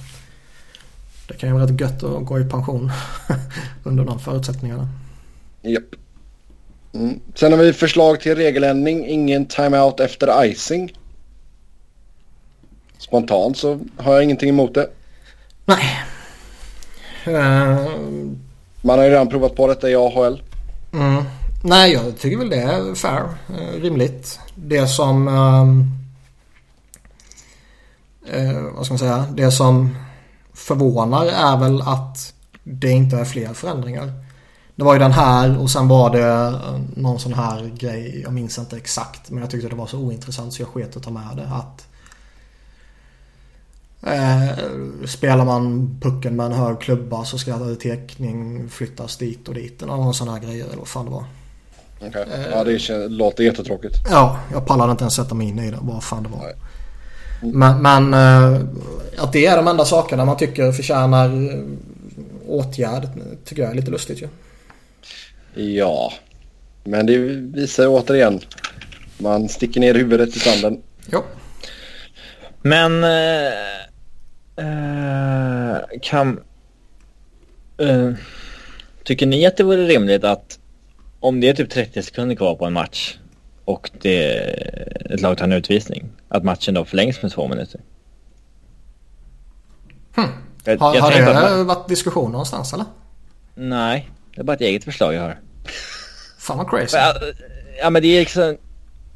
det 1.27 1.33
kan 1.33 1.49
ju 1.49 1.55
vara 1.55 1.63
rätt 1.65 1.81
gött 1.81 2.03
att 2.03 2.25
gå 2.25 2.39
i 2.39 2.43
pension 2.45 2.91
under 3.83 4.05
de 4.05 4.19
förutsättningarna. 4.19 4.87
Japp. 5.61 5.83
Mm. 6.93 7.19
Sen 7.35 7.51
har 7.51 7.59
vi 7.59 7.73
förslag 7.73 8.21
till 8.21 8.35
regeländring. 8.35 9.05
Ingen 9.07 9.45
timeout 9.45 9.99
efter 9.99 10.45
icing. 10.45 10.93
Spontant 12.97 13.57
så 13.57 13.79
har 13.97 14.13
jag 14.13 14.23
ingenting 14.23 14.49
emot 14.49 14.73
det. 14.73 14.89
Nej. 15.65 15.99
Ehm, 17.25 18.39
Man 18.81 18.97
har 18.97 19.05
ju 19.05 19.11
redan 19.11 19.29
provat 19.29 19.55
på 19.55 19.67
detta 19.67 19.89
i 19.89 19.95
AHL. 19.95 20.41
Mm. 20.93 21.23
Nej, 21.63 21.93
jag 21.93 22.17
tycker 22.17 22.37
väl 22.37 22.49
det 22.49 22.61
är 22.61 22.95
fair. 22.95 23.23
Eh, 23.49 23.81
rimligt. 23.81 24.39
Det 24.55 24.87
som... 24.87 25.27
Ehm, 25.27 25.91
eh, 28.27 28.61
vad 28.61 28.85
ska 28.85 28.93
man 28.93 28.99
säga? 28.99 29.25
Det 29.33 29.51
som 29.51 29.95
förvånar 30.53 31.25
är 31.25 31.57
väl 31.57 31.81
att 31.81 32.33
det 32.63 32.91
inte 32.91 33.17
är 33.17 33.25
fler 33.25 33.53
förändringar. 33.53 34.13
Det 34.75 34.83
var 34.83 34.93
ju 34.93 34.99
den 34.99 35.11
här 35.11 35.59
och 35.59 35.71
sen 35.71 35.87
var 35.87 36.09
det 36.09 36.27
eh, 36.27 36.79
någon 36.95 37.19
sån 37.19 37.33
här 37.33 37.71
grej. 37.77 38.21
Jag 38.23 38.33
minns 38.33 38.57
inte 38.57 38.77
exakt 38.77 39.29
men 39.29 39.41
jag 39.41 39.51
tyckte 39.51 39.69
det 39.69 39.75
var 39.75 39.87
så 39.87 39.97
ointressant 39.99 40.53
så 40.53 40.61
jag 40.61 40.69
sket 40.69 40.97
att 40.97 41.03
ta 41.03 41.09
med 41.09 41.37
det. 41.37 41.49
Att 41.51 41.87
eh, 44.01 44.57
Spelar 45.05 45.45
man 45.45 45.95
pucken 46.01 46.35
med 46.35 46.45
en 46.45 46.51
hög 46.51 46.79
klubba 46.79 47.25
så 47.25 47.37
ska 47.37 47.75
tekning 47.75 48.69
flyttas 48.69 49.17
dit 49.17 49.47
och 49.47 49.53
dit. 49.53 49.81
Någon 49.81 50.13
sån 50.13 50.29
här 50.29 50.39
grejer 50.39 50.65
eller 50.65 50.77
vad 50.77 50.87
fan 50.87 51.05
det 51.05 51.11
var. 51.11 51.25
Okay. 52.01 52.25
Ja, 52.51 52.63
det 52.63 53.07
låter 53.07 53.43
jättetråkigt. 53.43 53.95
Ja, 54.09 54.39
jag 54.51 54.65
pallade 54.65 54.91
inte 54.91 55.03
ens 55.03 55.15
sätta 55.15 55.35
mig 55.35 55.47
in 55.47 55.59
i 55.59 55.71
det. 55.71 55.77
Vad 55.81 56.03
fan 56.03 56.23
det 56.23 56.29
var. 56.29 56.39
Nej. 56.39 56.55
Men, 57.41 57.81
men 57.81 58.13
eh, 58.13 58.61
att 59.17 59.33
det 59.33 59.45
är 59.45 59.57
de 59.57 59.67
enda 59.67 59.85
sakerna 59.85 60.25
man 60.25 60.37
tycker 60.37 60.71
förtjänar 60.71 61.25
eh, 61.25 61.63
åtgärd 62.47 63.07
tycker 63.45 63.61
jag 63.61 63.71
är 63.71 63.75
lite 63.75 63.91
lustigt 63.91 64.21
ju. 64.21 64.27
Ja, 65.63 66.13
men 66.83 67.05
det 67.05 67.17
visar 67.17 67.87
återigen. 67.87 68.39
Man 69.17 69.49
sticker 69.49 69.79
ner 69.79 69.93
huvudet 69.93 70.35
i 70.35 70.39
sanden. 70.39 70.81
Jo. 71.11 71.23
Men... 72.61 73.03
Eh, 73.03 73.53
eh, 74.57 75.77
kan... 76.01 76.39
Eh, 77.77 78.11
tycker 79.03 79.25
ni 79.25 79.45
att 79.45 79.57
det 79.57 79.63
vore 79.63 79.87
rimligt 79.87 80.23
att 80.23 80.56
om 81.19 81.39
det 81.39 81.49
är 81.49 81.53
typ 81.53 81.69
30 81.69 82.03
sekunder 82.03 82.35
kvar 82.35 82.55
på 82.55 82.65
en 82.65 82.73
match 82.73 83.17
och 83.65 83.91
det, 84.01 84.29
ett 85.09 85.21
lag 85.21 85.37
tar 85.37 85.45
en 85.45 85.53
utvisning, 85.53 86.09
att 86.29 86.43
matchen 86.43 86.73
då 86.73 86.85
förlängs 86.85 87.21
med 87.21 87.31
två 87.31 87.47
minuter? 87.47 87.81
Hmm. 90.15 90.29
Jag, 90.63 90.77
Har, 90.77 90.95
jag 90.95 91.01
har 91.01 91.11
det 91.11 91.33
man, 91.33 91.67
varit 91.67 91.87
diskussion 91.87 92.31
någonstans 92.31 92.73
eller? 92.73 92.85
Nej, 93.55 94.09
det 94.35 94.41
är 94.41 94.45
bara 94.45 94.53
ett 94.53 94.61
eget 94.61 94.83
förslag 94.83 95.13
jag 95.13 95.21
har. 95.21 95.39
Fan 96.37 96.57
vad 96.57 96.69
crazy. 96.69 96.97
Ja, 96.97 97.13
Ja 97.79 97.89
men 97.89 98.01
det 98.01 98.07
är 98.07 98.19
liksom... 98.19 98.57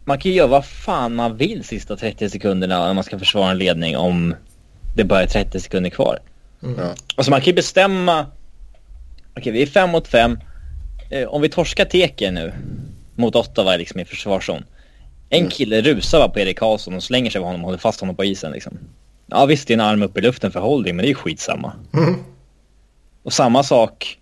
Man 0.05 0.19
kan 0.19 0.31
ju 0.31 0.37
göra 0.37 0.47
vad 0.47 0.65
fan 0.65 1.15
man 1.15 1.37
vill 1.37 1.63
sista 1.63 1.95
30 1.95 2.29
sekunderna 2.29 2.85
när 2.87 2.93
man 2.93 3.03
ska 3.03 3.19
försvara 3.19 3.51
en 3.51 3.57
ledning 3.57 3.97
om 3.97 4.35
det 4.95 5.03
bara 5.03 5.21
är 5.21 5.27
30 5.27 5.59
sekunder 5.59 5.89
kvar. 5.89 6.19
Mm. 6.63 6.79
Ja. 6.79 6.93
Alltså 7.15 7.31
man 7.31 7.39
kan 7.41 7.45
ju 7.45 7.53
bestämma... 7.53 8.25
Okej, 9.37 9.51
vi 9.51 9.61
är 9.61 9.65
fem 9.65 9.89
mot 9.89 10.07
fem. 10.07 10.39
Eh, 11.11 11.27
om 11.27 11.41
vi 11.41 11.49
torskar 11.49 11.85
Teke 11.85 12.31
nu 12.31 12.53
mot 13.15 13.35
Ottawa 13.35 13.77
liksom 13.77 13.99
i 13.99 14.05
försvarszon. 14.05 14.63
En 15.29 15.39
Mm. 15.39 15.49
kille 15.49 15.81
rusar 15.81 16.19
bara 16.19 16.29
på 16.29 16.39
Erik 16.39 16.59
Karlsson 16.59 16.93
och 16.93 17.03
slänger 17.03 17.31
sig 17.31 17.41
på 17.41 17.45
honom 17.47 17.61
och 17.61 17.65
håller 17.65 17.77
fast 17.77 17.99
honom 17.99 18.15
på 18.15 18.25
isen 18.25 18.51
liksom. 18.51 18.77
Ja 19.25 19.45
visst, 19.45 19.67
det 19.67 19.73
är 19.73 19.75
en 19.75 19.81
arm 19.81 20.03
upp 20.03 20.17
i 20.17 20.21
luften 20.21 20.51
för 20.51 20.59
holding, 20.59 20.95
men 20.95 21.03
det 21.03 21.07
är 21.07 21.09
ju 21.09 21.15
skitsamma. 21.15 21.73
Mm. 21.93 22.15
Och 23.23 23.33
samma 23.33 23.63
sak... 23.63 24.17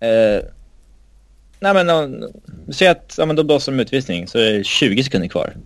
Eh, 0.00 0.42
nej 1.60 1.74
men 1.74 2.24
vi 2.66 2.72
säger 2.72 2.92
att 2.92 3.14
ja, 3.18 3.26
men 3.26 3.36
då 3.36 3.44
blåser 3.44 3.72
de 3.72 3.80
utvisning 3.80 4.26
så 4.26 4.38
är 4.38 4.52
det 4.52 4.64
20 4.64 5.04
sekunder 5.04 5.28
kvar. 5.28 5.56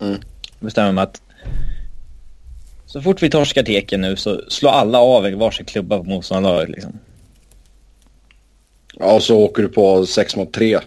Mm. 0.00 0.20
Bestämmer 0.60 0.92
man 0.92 1.02
att 1.04 1.22
så 2.86 3.02
fort 3.02 3.22
vi 3.22 3.30
torskar 3.30 3.62
teken 3.62 4.00
nu 4.00 4.16
så 4.16 4.40
slår 4.48 4.70
alla 4.70 4.98
av 4.98 5.30
varsin 5.32 5.66
klubba 5.66 5.98
på 5.98 6.04
motståndarlaget 6.04 6.68
liksom. 6.68 6.98
Ja, 9.02 9.14
och 9.14 9.22
så 9.22 9.38
åker 9.38 9.62
du 9.62 9.68
på 9.68 10.06
6 10.06 10.36
mot 10.36 10.52
3. 10.52 10.78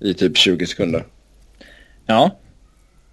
I 0.00 0.14
typ 0.14 0.36
20 0.36 0.66
sekunder. 0.66 1.06
Ja. 2.06 2.30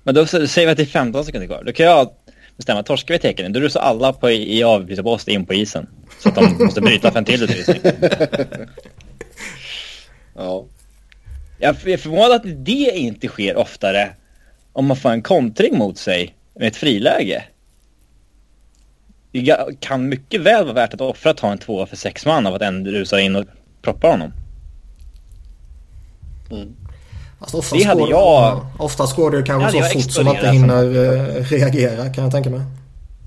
Men 0.04 0.16
då 0.16 0.26
säger 0.26 0.66
vi 0.66 0.72
att 0.72 0.78
det 0.78 0.84
är 0.84 0.86
15 0.86 1.26
sekunder 1.26 1.48
kvar. 1.48 1.64
Då 1.66 1.72
kan 1.72 1.86
jag 1.86 2.10
bestämma 2.58 2.84
torskar 2.84 3.14
vi 3.14 3.20
teken 3.20 3.54
då 3.54 3.60
rusar 3.60 3.82
alla 3.82 4.14
på 4.14 4.32
i, 4.32 4.58
i 4.58 4.64
avbytarbåset 4.64 5.28
in 5.28 5.46
på 5.46 5.54
isen. 5.54 5.90
Så 6.20 6.30
att 6.30 6.36
de 6.36 6.58
måste 6.66 6.82
bryta 6.82 7.12
för 7.12 7.20
en 7.20 7.26
till 7.26 7.44
utvisning. 7.44 7.82
Ja. 10.36 10.66
Jag 11.60 11.88
är 11.88 11.98
förvånad 11.98 12.32
att 12.32 12.66
det 12.66 12.92
inte 12.96 13.28
sker 13.28 13.56
oftare 13.56 14.10
om 14.72 14.86
man 14.86 14.98
får 14.98 15.10
en 15.10 15.22
kontring 15.22 15.78
mot 15.78 15.98
sig 15.98 16.36
med 16.54 16.68
ett 16.68 16.76
friläge. 16.76 17.44
Det 19.34 19.58
kan 19.80 20.10
mycket 20.10 20.42
väl 20.42 20.64
vara 20.64 20.74
värt 20.74 20.94
att 20.94 21.02
offra 21.02 21.32
att 21.32 21.38
ta 21.38 21.52
en 21.52 21.58
tvåa 21.58 21.86
för 21.86 21.96
sex 21.96 22.26
man 22.26 22.48
av 22.48 22.56
att 22.56 22.62
en 22.62 22.86
rusar 22.88 23.18
in 23.18 23.36
och 23.36 23.46
proppar 23.82 24.12
honom. 24.12 24.32
Fast 27.40 27.56
oftast, 27.56 27.74
Det 27.82 27.84
hade 27.88 28.00
går, 28.02 28.10
jag- 28.10 28.68
oftast 28.80 29.16
går 29.16 29.32
det 29.32 29.44
kanske 29.44 29.78
Det 29.78 29.84
så 29.84 29.90
fort 29.90 30.12
som 30.12 30.28
inte 30.28 30.48
exploderat 30.48 30.56
hinner 30.56 31.38
eh, 31.40 31.44
reagera 31.44 32.14
kan 32.14 32.24
jag 32.24 32.32
tänka 32.34 32.50
mig. 32.50 32.62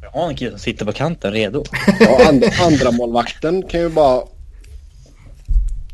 Jag 0.03 0.11
har 0.11 0.29
en 0.29 0.37
kille 0.37 0.51
som 0.51 0.59
sitter 0.59 0.85
på 0.85 0.93
kanten 0.93 1.33
redo. 1.33 1.65
ja 2.01 2.29
and, 2.29 2.45
andra 2.63 2.91
målvakten 2.91 3.63
kan 3.63 3.81
ju 3.81 3.89
bara... 3.89 4.23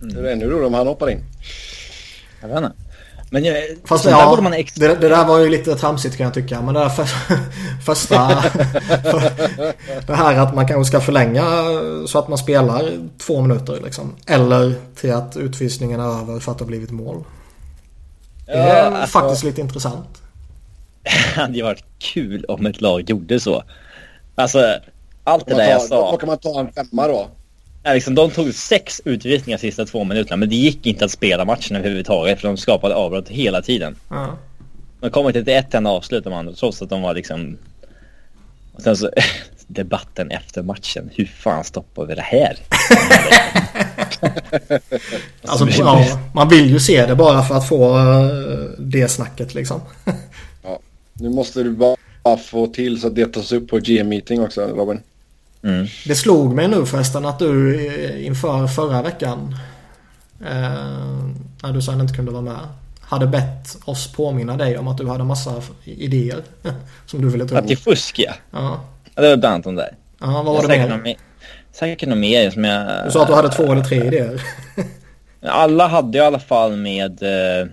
Det 0.00 0.20
är 0.20 0.24
ännu 0.32 0.44
roligare 0.46 0.66
om 0.66 0.74
han 0.74 0.86
hoppar 0.86 1.10
in. 1.10 1.18
Jag 2.40 2.48
vet 2.48 2.56
inte. 2.58 2.72
Men 3.32 3.44
jag, 3.44 3.56
Fast 3.84 4.04
ja, 4.04 4.30
borde 4.30 4.42
man 4.42 4.52
ex- 4.52 4.74
det, 4.74 4.88
det 4.94 5.08
där 5.08 5.24
var 5.24 5.38
ju 5.38 5.48
lite 5.48 5.74
tramsigt 5.74 6.16
kan 6.16 6.24
jag 6.24 6.34
tycka. 6.34 6.60
Men 6.62 6.74
det 6.74 6.80
där 6.80 6.88
för, 6.88 7.04
första... 7.84 8.16
det 10.06 10.14
här 10.14 10.38
att 10.38 10.54
man 10.54 10.68
kanske 10.68 10.88
ska 10.88 11.00
förlänga 11.00 11.42
så 12.06 12.18
att 12.18 12.28
man 12.28 12.38
spelar 12.38 13.08
två 13.18 13.40
minuter 13.40 13.80
liksom. 13.84 14.14
Eller 14.26 14.74
till 14.96 15.12
att 15.12 15.36
utvisningen 15.36 16.00
är 16.00 16.20
över 16.20 16.40
för 16.40 16.52
att 16.52 16.58
det 16.58 16.64
har 16.64 16.68
blivit 16.68 16.90
mål. 16.90 17.24
Det 18.46 18.52
är 18.52 18.76
Ja, 18.76 18.82
alltså- 18.98 19.18
faktiskt 19.20 19.44
lite 19.44 19.60
intressant. 19.60 20.22
Det 21.34 21.40
hade 21.40 21.54
ju 21.56 21.62
varit 21.62 21.84
kul 21.98 22.44
om 22.48 22.66
ett 22.66 22.80
lag 22.80 23.10
gjorde 23.10 23.40
så. 23.40 23.62
Alltså, 24.34 24.74
allt 25.24 25.46
det 25.46 25.54
där 25.54 25.70
jag 25.70 25.88
tar- 25.88 25.96
Då 25.96 26.10
sa. 26.12 26.16
kan 26.16 26.26
man 26.26 26.38
ta 26.38 26.60
en 26.60 26.72
femma 26.72 27.06
då. 27.08 27.26
Ja, 27.82 27.92
liksom, 27.92 28.14
de 28.14 28.30
tog 28.30 28.54
sex 28.54 29.00
utvisningar 29.04 29.58
sista 29.58 29.84
två 29.84 30.04
minuterna 30.04 30.36
men 30.36 30.48
det 30.48 30.56
gick 30.56 30.86
inte 30.86 31.04
att 31.04 31.10
spela 31.10 31.44
matchen 31.44 31.76
överhuvudtaget 31.76 32.40
för 32.40 32.48
de 32.48 32.56
skapade 32.56 32.94
avbrott 32.94 33.28
hela 33.28 33.62
tiden. 33.62 33.96
Ja. 34.08 34.38
De 35.00 35.10
kom 35.10 35.26
inte 35.26 35.44
till 35.44 35.54
ett 35.54 35.74
enda 35.74 35.90
avslut 35.90 36.24
de 36.24 36.32
andra 36.32 36.52
trots 36.52 36.82
att 36.82 36.90
de 36.90 37.02
var 37.02 37.14
liksom... 37.14 37.58
Och 38.72 38.82
sen 38.82 38.96
så 38.96 39.10
debatten 39.66 40.30
efter 40.30 40.62
matchen. 40.62 41.10
Hur 41.14 41.24
fan 41.24 41.64
stoppar 41.64 42.06
vi 42.06 42.14
det 42.14 42.22
här? 42.22 42.56
alltså, 45.42 45.68
ja, 45.68 46.18
man 46.34 46.48
vill 46.48 46.70
ju 46.70 46.80
se 46.80 47.06
det 47.06 47.14
bara 47.14 47.42
för 47.42 47.54
att 47.54 47.68
få 47.68 47.98
uh, 47.98 48.70
det 48.78 49.08
snacket 49.08 49.54
liksom. 49.54 49.80
ja, 50.62 50.78
nu 51.12 51.30
måste 51.30 51.62
du 51.62 51.70
bara 51.70 51.96
få 52.36 52.66
till 52.66 53.00
så 53.00 53.06
att 53.06 53.14
det 53.14 53.26
tas 53.26 53.52
upp 53.52 53.68
på 53.68 53.78
GM-meeting 53.78 54.40
också 54.40 54.62
Robin. 54.62 55.00
Mm. 55.64 55.86
Det 56.06 56.14
slog 56.14 56.54
mig 56.54 56.68
nu 56.68 56.86
förresten 56.86 57.26
att 57.26 57.38
du 57.38 57.76
eh, 57.86 58.26
inför 58.26 58.66
förra 58.66 59.02
veckan 59.02 59.56
eh, 60.40 60.50
när 61.62 61.72
du 61.72 61.82
sen 61.82 62.00
inte 62.00 62.14
kunde 62.14 62.30
vara 62.30 62.42
med 62.42 62.58
hade 63.00 63.26
bett 63.26 63.76
oss 63.84 64.12
påminna 64.12 64.56
dig 64.56 64.78
om 64.78 64.88
att 64.88 64.98
du 64.98 65.08
hade 65.08 65.24
massa 65.24 65.62
idéer 65.84 66.42
som 67.06 67.22
du 67.22 67.28
ville 67.28 67.48
ta 67.48 67.54
upp. 67.54 67.62
Att 67.62 67.68
det 67.68 67.76
fusk 67.76 68.18
ja. 68.18 68.32
ja. 68.50 68.80
Det 69.14 69.28
var 69.28 69.36
bland 69.36 69.54
annat 69.54 69.66
om 69.66 69.74
det. 69.74 69.94
Ja, 70.20 70.42
vad 70.42 70.44
var 70.44 70.68
det 70.68 70.98
mer? 71.02 71.16
säkert 71.72 72.08
något 72.08 72.18
mer 72.18 72.50
som 72.50 72.64
jag... 72.64 73.04
Du 73.04 73.10
sa 73.10 73.22
att 73.22 73.28
du 73.28 73.34
hade 73.34 73.48
två 73.48 73.72
eller 73.72 73.84
tre 73.84 74.06
idéer. 74.06 74.42
Alla 75.42 75.86
hade 75.86 76.18
i 76.18 76.20
alla 76.20 76.38
fall 76.38 76.76
med 76.76 77.22
eh, 77.22 77.66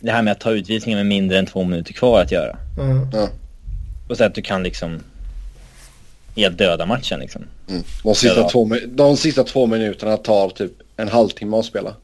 det 0.00 0.12
här 0.12 0.22
med 0.22 0.32
att 0.32 0.40
ta 0.40 0.50
utvisningar 0.50 0.98
med 0.98 1.06
mindre 1.06 1.38
än 1.38 1.46
två 1.46 1.64
minuter 1.64 1.92
kvar 1.92 2.22
att 2.22 2.32
göra. 2.32 2.56
Mm. 2.78 3.08
Ja. 3.12 3.28
Och 4.08 4.16
så 4.16 4.24
att 4.24 4.34
du 4.34 4.42
kan 4.42 4.62
liksom 4.62 5.00
helt 6.36 6.58
döda 6.58 6.86
matchen 6.86 7.20
liksom. 7.20 7.44
Mm. 7.68 7.82
De, 8.02 8.14
sista 8.14 8.48
två, 8.48 8.76
de 8.86 9.16
sista 9.16 9.44
två 9.44 9.66
minuterna 9.66 10.16
tar 10.16 10.48
typ 10.48 10.72
en 10.96 11.08
halvtimme 11.08 11.56
att 11.56 11.64
spela. 11.64 11.96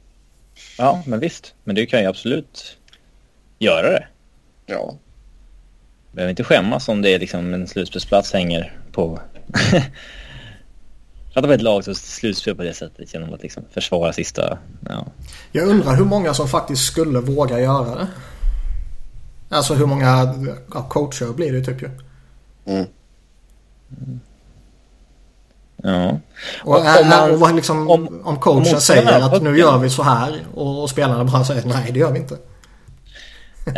Ja, 0.79 1.03
men 1.07 1.21
visst. 1.21 1.55
Men 1.65 1.75
du 1.75 1.87
kan 1.87 2.01
ju 2.01 2.07
absolut 2.07 2.77
göra 3.59 3.91
det. 3.91 4.07
Ja. 4.67 4.95
Behöver 6.13 6.31
inte 6.31 6.45
skämmas 6.45 6.89
om 6.89 7.03
det 7.03 7.15
är 7.15 7.19
liksom 7.19 7.55
en 7.55 7.67
slutspelsplats 7.67 8.33
hänger 8.33 8.77
på... 8.93 9.21
Att 11.35 11.43
det 11.43 11.55
ett 11.55 11.63
lag 11.63 11.85
som 11.85 11.95
slutspel 11.95 12.55
på 12.55 12.63
det 12.63 12.75
sättet 12.75 13.15
genom 13.15 13.35
att 13.35 13.43
liksom 13.43 13.63
försvara 13.71 14.13
sista... 14.13 14.59
Ja. 14.89 15.07
Jag 15.53 15.69
undrar 15.69 15.97
hur 15.97 16.05
många 16.05 16.35
som 16.35 16.49
faktiskt 16.49 16.83
skulle 16.83 17.21
våga 17.21 17.61
göra 17.61 17.95
det. 17.95 18.07
Alltså 19.49 19.75
hur 19.75 19.87
många 19.87 20.35
ja, 20.75 20.83
coacher 20.83 21.33
blir 21.33 21.53
det 21.53 21.65
typ 21.65 21.83
ju. 21.83 21.91
Mm. 22.67 22.87
Ja. 25.83 26.21
Och, 26.65 26.77
om, 26.77 27.09
man, 27.09 27.43
och 27.43 27.55
liksom, 27.55 27.91
om, 27.91 28.21
om 28.25 28.39
coachen 28.39 28.75
om 28.75 28.81
säger 28.81 29.35
att 29.35 29.43
nu 29.43 29.59
gör 29.59 29.79
vi 29.79 29.91
så 29.91 30.03
här 30.03 30.47
och, 30.55 30.83
och 30.83 30.91
spelarna 30.91 31.25
bara 31.25 31.45
säger 31.45 31.65
nej 31.65 31.91
det 31.93 32.01
gör 32.01 32.13
vi 32.13 32.19
inte. 32.19 32.39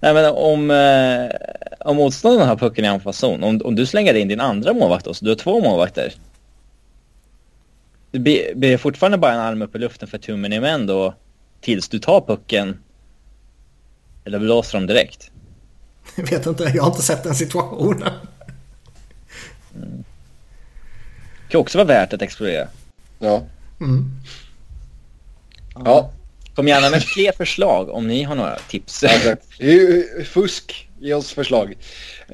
nej 0.00 0.14
men 0.14 0.34
om, 0.34 0.70
eh, 0.70 1.30
om 1.80 1.96
motståndaren 1.96 2.48
har 2.48 2.56
pucken 2.56 2.84
i 2.84 2.88
anfallszon, 2.88 3.44
om, 3.44 3.60
om 3.64 3.74
du 3.74 3.86
slänger 3.86 4.14
in 4.14 4.28
din 4.28 4.40
andra 4.40 4.72
målvakt 4.72 5.04
då, 5.04 5.14
så 5.14 5.24
du 5.24 5.30
har 5.30 5.36
två 5.36 5.60
målvakter. 5.60 6.14
Det 8.10 8.18
blir, 8.18 8.54
blir 8.54 8.78
fortfarande 8.78 9.18
bara 9.18 9.32
en 9.32 9.40
arm 9.40 9.62
upp 9.62 9.76
i 9.76 9.78
luften 9.78 10.08
för 10.08 10.18
tummen 10.18 10.52
i 10.52 10.60
män 10.60 10.86
då 10.86 11.14
tills 11.60 11.88
du 11.88 11.98
tar 11.98 12.20
pucken. 12.20 12.78
Eller 14.24 14.38
blåser 14.38 14.78
de 14.78 14.86
direkt? 14.86 15.30
Jag 16.16 16.30
vet 16.30 16.46
inte, 16.46 16.72
jag 16.74 16.82
har 16.82 16.90
inte 16.90 17.02
sett 17.02 17.22
den 17.22 17.34
situationen. 17.34 18.12
Mm. 19.76 20.04
Det 21.46 21.52
kan 21.52 21.60
också 21.60 21.78
vara 21.78 21.88
värt 21.88 22.12
att 22.12 22.22
explorera. 22.22 22.68
Ja. 23.18 23.42
Mm. 23.80 24.10
Ja. 25.84 26.10
Kom 26.54 26.68
gärna 26.68 26.90
med 26.90 27.02
fler 27.02 27.32
förslag 27.32 27.90
om 27.90 28.08
ni 28.08 28.22
har 28.22 28.34
några 28.34 28.56
tips. 28.68 29.04
Fusk, 30.24 30.88
ge 30.98 31.14
oss 31.14 31.32
förslag. 31.32 31.74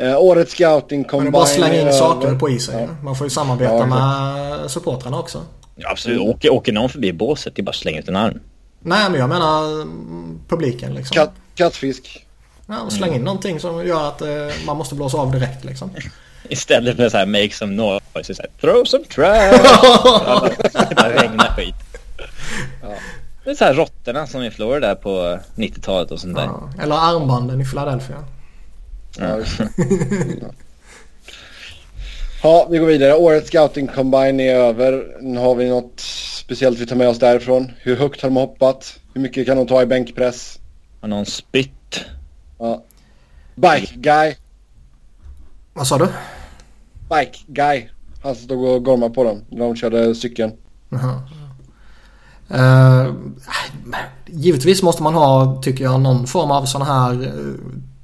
Uh, 0.01 0.17
årets 0.17 0.53
scouting 0.53 1.05
combine. 1.05 1.25
Man 1.25 1.33
bara 1.33 1.47
slänga 1.47 1.81
in 1.81 1.93
saker 1.93 2.35
på 2.35 2.51
isen. 2.51 2.81
Ja. 2.81 2.89
Man 3.03 3.17
får 3.17 3.27
ju 3.27 3.31
samarbeta 3.31 3.75
ja, 3.75 3.87
med 3.87 4.71
supportrarna 4.71 5.19
också. 5.19 5.43
Ja, 5.77 5.91
absolut. 5.91 6.21
Åker, 6.21 6.53
åker 6.53 6.73
någon 6.73 6.89
förbi 6.89 7.13
båset, 7.13 7.55
det 7.57 7.63
är 7.63 7.65
bara 7.65 7.71
att 7.71 7.77
slänga 7.77 7.99
ut 7.99 8.09
en 8.09 8.17
arm. 8.17 8.41
Nej, 8.81 9.11
men 9.11 9.21
jag 9.21 9.29
menar 9.29 9.83
mm, 9.83 10.41
publiken 10.49 10.95
liksom. 10.95 11.15
Katt, 11.15 11.33
kattfisk. 11.55 12.27
Ja, 12.67 12.91
släng 12.91 13.09
in 13.09 13.15
mm. 13.15 13.25
någonting 13.25 13.61
som 13.61 13.87
gör 13.87 14.09
att 14.09 14.23
eh, 14.23 14.29
man 14.67 14.77
måste 14.77 14.95
blåsa 14.95 15.19
av 15.19 15.33
direkt 15.33 15.65
liksom. 15.65 15.91
Istället 16.49 16.97
för 16.97 17.09
så 17.09 17.17
här 17.17 17.27
make 17.27 17.51
some 17.51 17.75
noise, 17.75 18.35
så 18.35 18.43
här, 18.43 18.51
throw 18.61 18.85
some 18.85 19.05
trash. 19.05 19.51
det 20.97 21.23
regnar 21.23 21.55
skit. 21.57 21.75
Ja. 22.83 22.89
Det 23.45 23.51
är 23.51 23.55
så 23.55 23.65
här 23.65 23.75
råttorna 23.75 24.27
som 24.27 24.43
i 24.43 24.51
Florida 24.51 24.95
på 24.95 25.39
90-talet 25.55 26.11
och 26.11 26.21
sånt 26.21 26.37
där. 26.37 26.45
Ja, 26.45 26.71
eller 26.83 26.95
armbanden 26.95 27.61
i 27.61 27.65
Philadelphia. 27.65 28.25
Ja, 29.19 29.39
ja, 32.43 32.67
vi 32.71 32.79
går 32.79 32.87
vidare. 32.87 33.15
Årets 33.15 33.49
scouting 33.49 33.87
combine 33.87 34.41
är 34.41 34.55
över. 34.55 35.17
Nu 35.21 35.41
har 35.41 35.55
vi 35.55 35.69
något 35.69 36.01
speciellt 36.01 36.79
vi 36.79 36.87
tar 36.87 36.97
med 36.97 37.09
oss 37.09 37.19
därifrån. 37.19 37.73
Hur 37.79 37.97
högt 37.97 38.23
har 38.23 38.29
de 38.29 38.37
hoppat? 38.37 38.99
Hur 39.15 39.21
mycket 39.21 39.47
kan 39.47 39.57
de 39.57 39.67
ta 39.67 39.83
i 39.83 39.87
bänkpress? 39.87 40.59
Har 41.01 41.09
någon 41.09 41.27
spytt? 41.27 42.05
Ja. 42.59 42.83
Bike 43.55 43.95
guy. 43.95 44.35
Vad 45.73 45.87
sa 45.87 45.99
du? 45.99 46.09
Bike 47.11 47.39
guy. 47.47 47.89
Han 48.23 48.35
stod 48.35 48.65
och 48.69 48.85
gormade 48.85 49.15
på 49.15 49.25
dem 49.25 49.45
när 49.49 49.65
de 49.65 49.77
körde 49.77 50.15
cykeln. 50.15 50.53
Jaha. 50.89 51.23
Uh, 52.55 53.15
givetvis 54.27 54.83
måste 54.83 55.03
man 55.03 55.15
ha, 55.15 55.61
tycker 55.63 55.85
jag, 55.85 56.01
någon 56.01 56.27
form 56.27 56.51
av 56.51 56.65
sån 56.65 56.83
här 56.83 57.13
uh, 57.13 57.55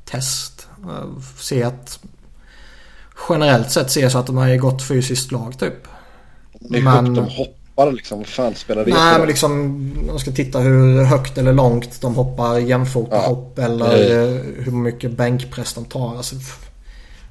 test. 0.04 0.68
Uh, 0.84 1.20
se 1.38 1.62
att 1.62 1.98
generellt 3.28 3.70
sett 3.70 3.90
se 3.90 4.10
så 4.10 4.18
att 4.18 4.26
de 4.26 4.38
är 4.38 4.48
i 4.48 4.56
gott 4.56 4.82
fysiskt 4.82 5.32
lag 5.32 5.58
typ. 5.58 5.88
Det 6.60 6.78
är 6.78 6.82
men, 6.82 7.06
högt 7.06 7.16
de 7.16 7.28
hoppar 7.28 7.92
liksom. 7.92 8.18
Vad 8.18 8.26
fan 8.26 8.54
spelar 8.54 8.84
det 8.84 8.94
Nej 8.94 9.18
men 9.18 9.28
liksom 9.28 9.92
man 10.06 10.18
ska 10.18 10.30
titta 10.30 10.58
hur 10.58 11.04
högt 11.04 11.38
eller 11.38 11.52
långt 11.52 12.00
de 12.00 12.14
hoppar 12.14 12.58
jämfota 12.58 13.16
ja. 13.16 13.26
hopp 13.26 13.58
eller 13.58 14.42
hur 14.62 14.72
mycket 14.72 15.10
bänkpress 15.10 15.74
de 15.74 15.84
tar. 15.84 16.16
Alltså, 16.16 16.36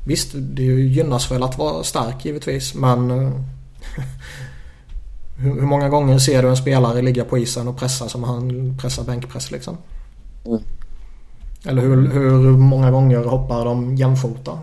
Visst, 0.08 0.32
det 0.34 0.64
gynnas 0.64 1.32
väl 1.32 1.44
att 1.44 1.58
vara 1.58 1.84
stark 1.84 2.26
givetvis 2.26 2.76
men 2.76 3.12
eh, 3.12 3.32
hur, 5.38 5.62
många 5.62 5.90
gånger 5.90 6.20
ser 6.20 6.44
du 6.44 6.50
en 6.50 6.58
spelare 6.58 7.02
ligga 7.02 7.26
på 7.26 7.38
isen 7.38 7.68
och 7.68 7.78
pressa 7.78 8.10
som 8.10 8.24
han 8.24 8.78
pressar 8.82 9.04
bänkpress 9.04 9.52
liksom? 9.52 9.78
Mm. 10.46 10.60
Eller 11.66 11.82
hur, 11.82 12.12
hur 12.12 12.58
många 12.58 12.92
gånger 12.92 13.24
hoppar 13.24 13.66
de 13.66 13.96
jämfota? 13.96 14.60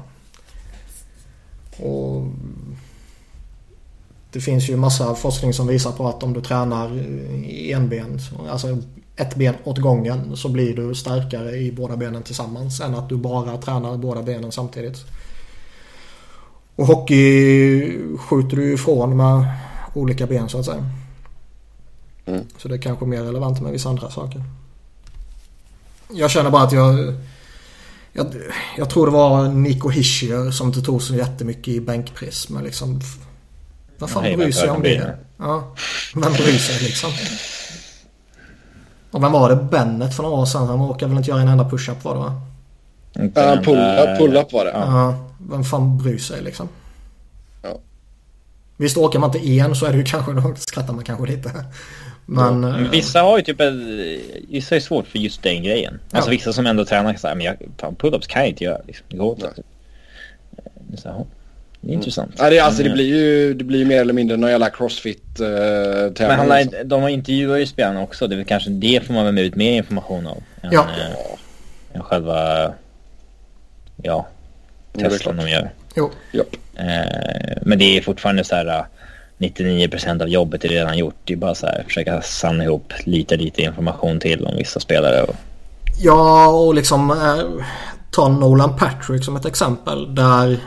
Och 1.77 2.27
det 4.33 4.41
finns 4.41 4.69
ju 4.69 4.77
massa 4.77 5.15
forskning 5.15 5.53
som 5.53 5.67
visar 5.67 5.93
på 5.93 6.09
att 6.09 6.23
om 6.23 6.33
du 6.33 6.41
tränar 6.41 6.97
i 7.45 7.73
enben, 7.73 8.19
alltså 8.51 8.79
ett 9.17 9.35
ben 9.37 9.55
åt 9.65 9.79
gången 9.79 10.37
så 10.37 10.49
blir 10.49 10.77
du 10.77 10.95
starkare 10.95 11.57
i 11.57 11.73
båda 11.73 11.97
benen 11.97 12.23
tillsammans 12.23 12.81
än 12.81 12.95
att 12.95 13.09
du 13.09 13.17
bara 13.17 13.57
tränar 13.57 13.97
båda 13.97 14.23
benen 14.23 14.53
samtidigt. 14.53 15.05
Och 16.77 16.87
hockey 16.87 18.17
skjuter 18.19 18.57
du 18.57 18.73
ifrån 18.73 19.17
med 19.17 19.47
olika 19.95 20.27
ben 20.27 20.49
så 20.49 20.59
att 20.59 20.65
säga. 20.65 20.91
Mm. 22.27 22.45
Så 22.59 22.69
det 22.69 22.75
är 22.75 22.79
kanske 22.79 23.05
mer 23.05 23.23
relevant 23.23 23.61
med 23.61 23.73
vissa 23.73 23.89
andra 23.89 24.11
saker. 24.11 24.43
Jag 26.11 26.31
känner 26.31 26.51
bara 26.51 26.63
att 26.63 26.73
jag... 26.73 27.15
Jag, 28.17 28.27
jag 28.77 28.91
tror 28.91 29.07
det 29.07 29.13
var 29.13 29.49
Nico 29.49 29.89
Hischier 29.89 30.51
som 30.51 30.67
inte 30.67 30.83
tog 30.83 31.03
så 31.03 31.15
jättemycket 31.15 31.69
i 31.69 31.81
bänkpress. 31.81 32.49
Men 32.49 32.65
liksom... 32.65 33.01
Vad 33.99 34.11
fan 34.11 34.23
bryr 34.23 34.53
sig 34.53 34.71
om 34.71 34.83
det? 34.83 35.19
Ja, 35.37 35.75
vem 36.15 36.33
bryr 36.33 36.59
sig 36.59 36.83
liksom? 36.83 37.11
Och 39.11 39.23
vem 39.23 39.33
var 39.33 39.51
det? 39.51 39.57
Bennet 39.57 40.17
för 40.17 40.23
några 40.23 40.37
år 40.37 40.47
sedan. 40.47 40.67
Han 40.67 40.81
orkade 40.81 41.09
väl 41.09 41.19
inte 41.19 41.31
göra 41.31 41.41
en 41.41 41.49
enda 41.49 41.71
push-up 41.71 42.05
var 42.05 42.15
det 42.15 42.21
va? 42.21 42.41
Ja, 43.15 43.57
pull-up 43.65 44.19
pull 44.19 44.45
var 44.53 44.65
det. 44.65 44.71
Ja. 44.71 45.15
Vem 45.51 45.65
fan 45.65 45.99
bryr 45.99 46.19
sig 46.19 46.43
liksom? 46.43 46.69
Ja. 47.63 47.79
Visst 48.77 48.97
åker 48.97 49.19
man 49.19 49.37
inte 49.37 49.49
en 49.49 49.75
så 49.75 49.87
är 49.87 49.93
det 49.93 49.99
ju 49.99 50.05
kanske, 50.05 50.33
då 50.33 50.55
skrattar 50.57 50.93
man 50.93 51.05
kanske 51.05 51.27
lite. 51.27 51.65
Men, 52.27 52.63
ja. 52.63 52.71
men 52.71 52.91
vissa 52.91 53.21
har 53.21 53.39
ju 53.39 53.45
typ, 53.45 53.61
vissa 54.49 54.77
är 54.77 54.81
svårt 54.81 55.07
för 55.07 55.19
just 55.19 55.43
den 55.43 55.63
grejen. 55.63 56.01
Ja. 56.11 56.17
Alltså 56.17 56.31
vissa 56.31 56.53
som 56.53 56.67
ändå 56.67 56.85
tränar 56.85 57.15
så 57.15 57.29
här, 57.29 57.35
men 57.35 57.47
jag, 57.47 57.57
pull-ups 57.79 58.27
kan 58.29 58.43
jag 58.43 58.49
inte 58.49 58.65
göra 58.65 58.81
liksom. 58.87 59.07
Det 59.09 59.17
går 59.17 59.35
inte. 59.35 59.53
Det 60.75 60.97
är, 60.97 60.97
så 60.97 61.09
här, 61.09 61.17
det 61.81 61.87
är 61.87 61.89
mm. 61.89 61.95
intressant. 61.95 62.35
Ja, 62.39 62.51
det, 62.51 62.61
alltså, 62.61 62.83
det 62.83 62.91
blir 62.91 63.05
ju 63.05 63.55
det 63.55 63.65
blir 63.65 63.85
mer 63.85 64.01
eller 64.01 64.13
mindre 64.13 64.37
någon 64.37 64.51
jävla 64.51 64.71
crossfit 64.71 65.41
uh. 65.41 65.47
Men 66.19 66.31
han, 66.31 66.49
liksom. 66.49 66.89
de 66.89 67.09
intervjuar 67.09 67.57
ju 67.57 67.67
spelarna 67.67 68.03
också. 68.03 68.27
Det 68.27 68.35
är 68.35 68.37
väl 68.37 68.47
kanske 68.47 68.71
det 68.71 69.07
får 69.07 69.15
man 69.15 69.25
väl 69.25 69.39
ut 69.39 69.57
mer 69.57 69.73
information 69.73 70.27
av. 70.27 70.43
Än, 70.63 70.73
ja. 70.73 70.87
Än 71.93 72.03
själva, 72.03 72.73
ja, 74.03 74.27
testen 74.99 75.37
de 75.37 75.49
gör. 75.49 75.71
Jo. 75.97 76.11
Yep. 76.33 76.57
Eh, 76.75 77.59
men 77.63 77.79
det 77.79 77.97
är 77.97 78.01
fortfarande 78.01 78.45
så 78.45 78.55
här. 78.55 78.87
99% 79.39 80.23
av 80.23 80.29
jobbet 80.29 80.65
är 80.65 80.69
redan 80.69 80.99
gjort. 80.99 81.15
Det 81.25 81.33
är 81.33 81.37
bara 81.37 81.55
så 81.55 81.67
här 81.67 81.85
försöka 81.87 82.23
samla 82.23 82.65
ihop 82.65 82.93
lite, 83.05 83.37
lite 83.37 83.63
information 83.63 84.21
till 84.21 84.47
om 84.47 84.57
vissa 84.57 84.81
spelare. 84.81 85.23
Och... 85.23 85.35
Ja, 85.99 86.49
och 86.49 86.75
liksom 86.75 87.11
eh, 87.11 87.65
ta 88.11 88.29
Nolan 88.29 88.77
Patrick 88.77 89.25
som 89.25 89.37
ett 89.37 89.45
exempel 89.45 90.15
där 90.15 90.61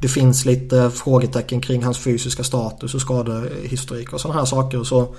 det 0.00 0.08
finns 0.08 0.44
lite 0.44 0.90
frågetecken 0.90 1.60
kring 1.60 1.82
hans 1.82 1.98
fysiska 1.98 2.44
status 2.44 2.94
och 2.94 3.00
skadehistorik 3.00 4.12
och 4.12 4.20
sådana 4.20 4.40
här 4.40 4.46
saker. 4.46 4.84
Så 4.84 5.14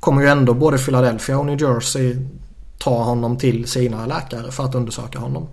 kommer 0.00 0.22
ju 0.22 0.28
ändå 0.28 0.54
både 0.54 0.78
Philadelphia 0.78 1.38
och 1.38 1.46
New 1.46 1.60
Jersey 1.60 2.16
ta 2.78 3.02
honom 3.02 3.36
till 3.36 3.66
sina 3.66 4.06
läkare 4.06 4.52
för 4.52 4.64
att 4.64 4.74
undersöka 4.74 5.18
honom. 5.18 5.48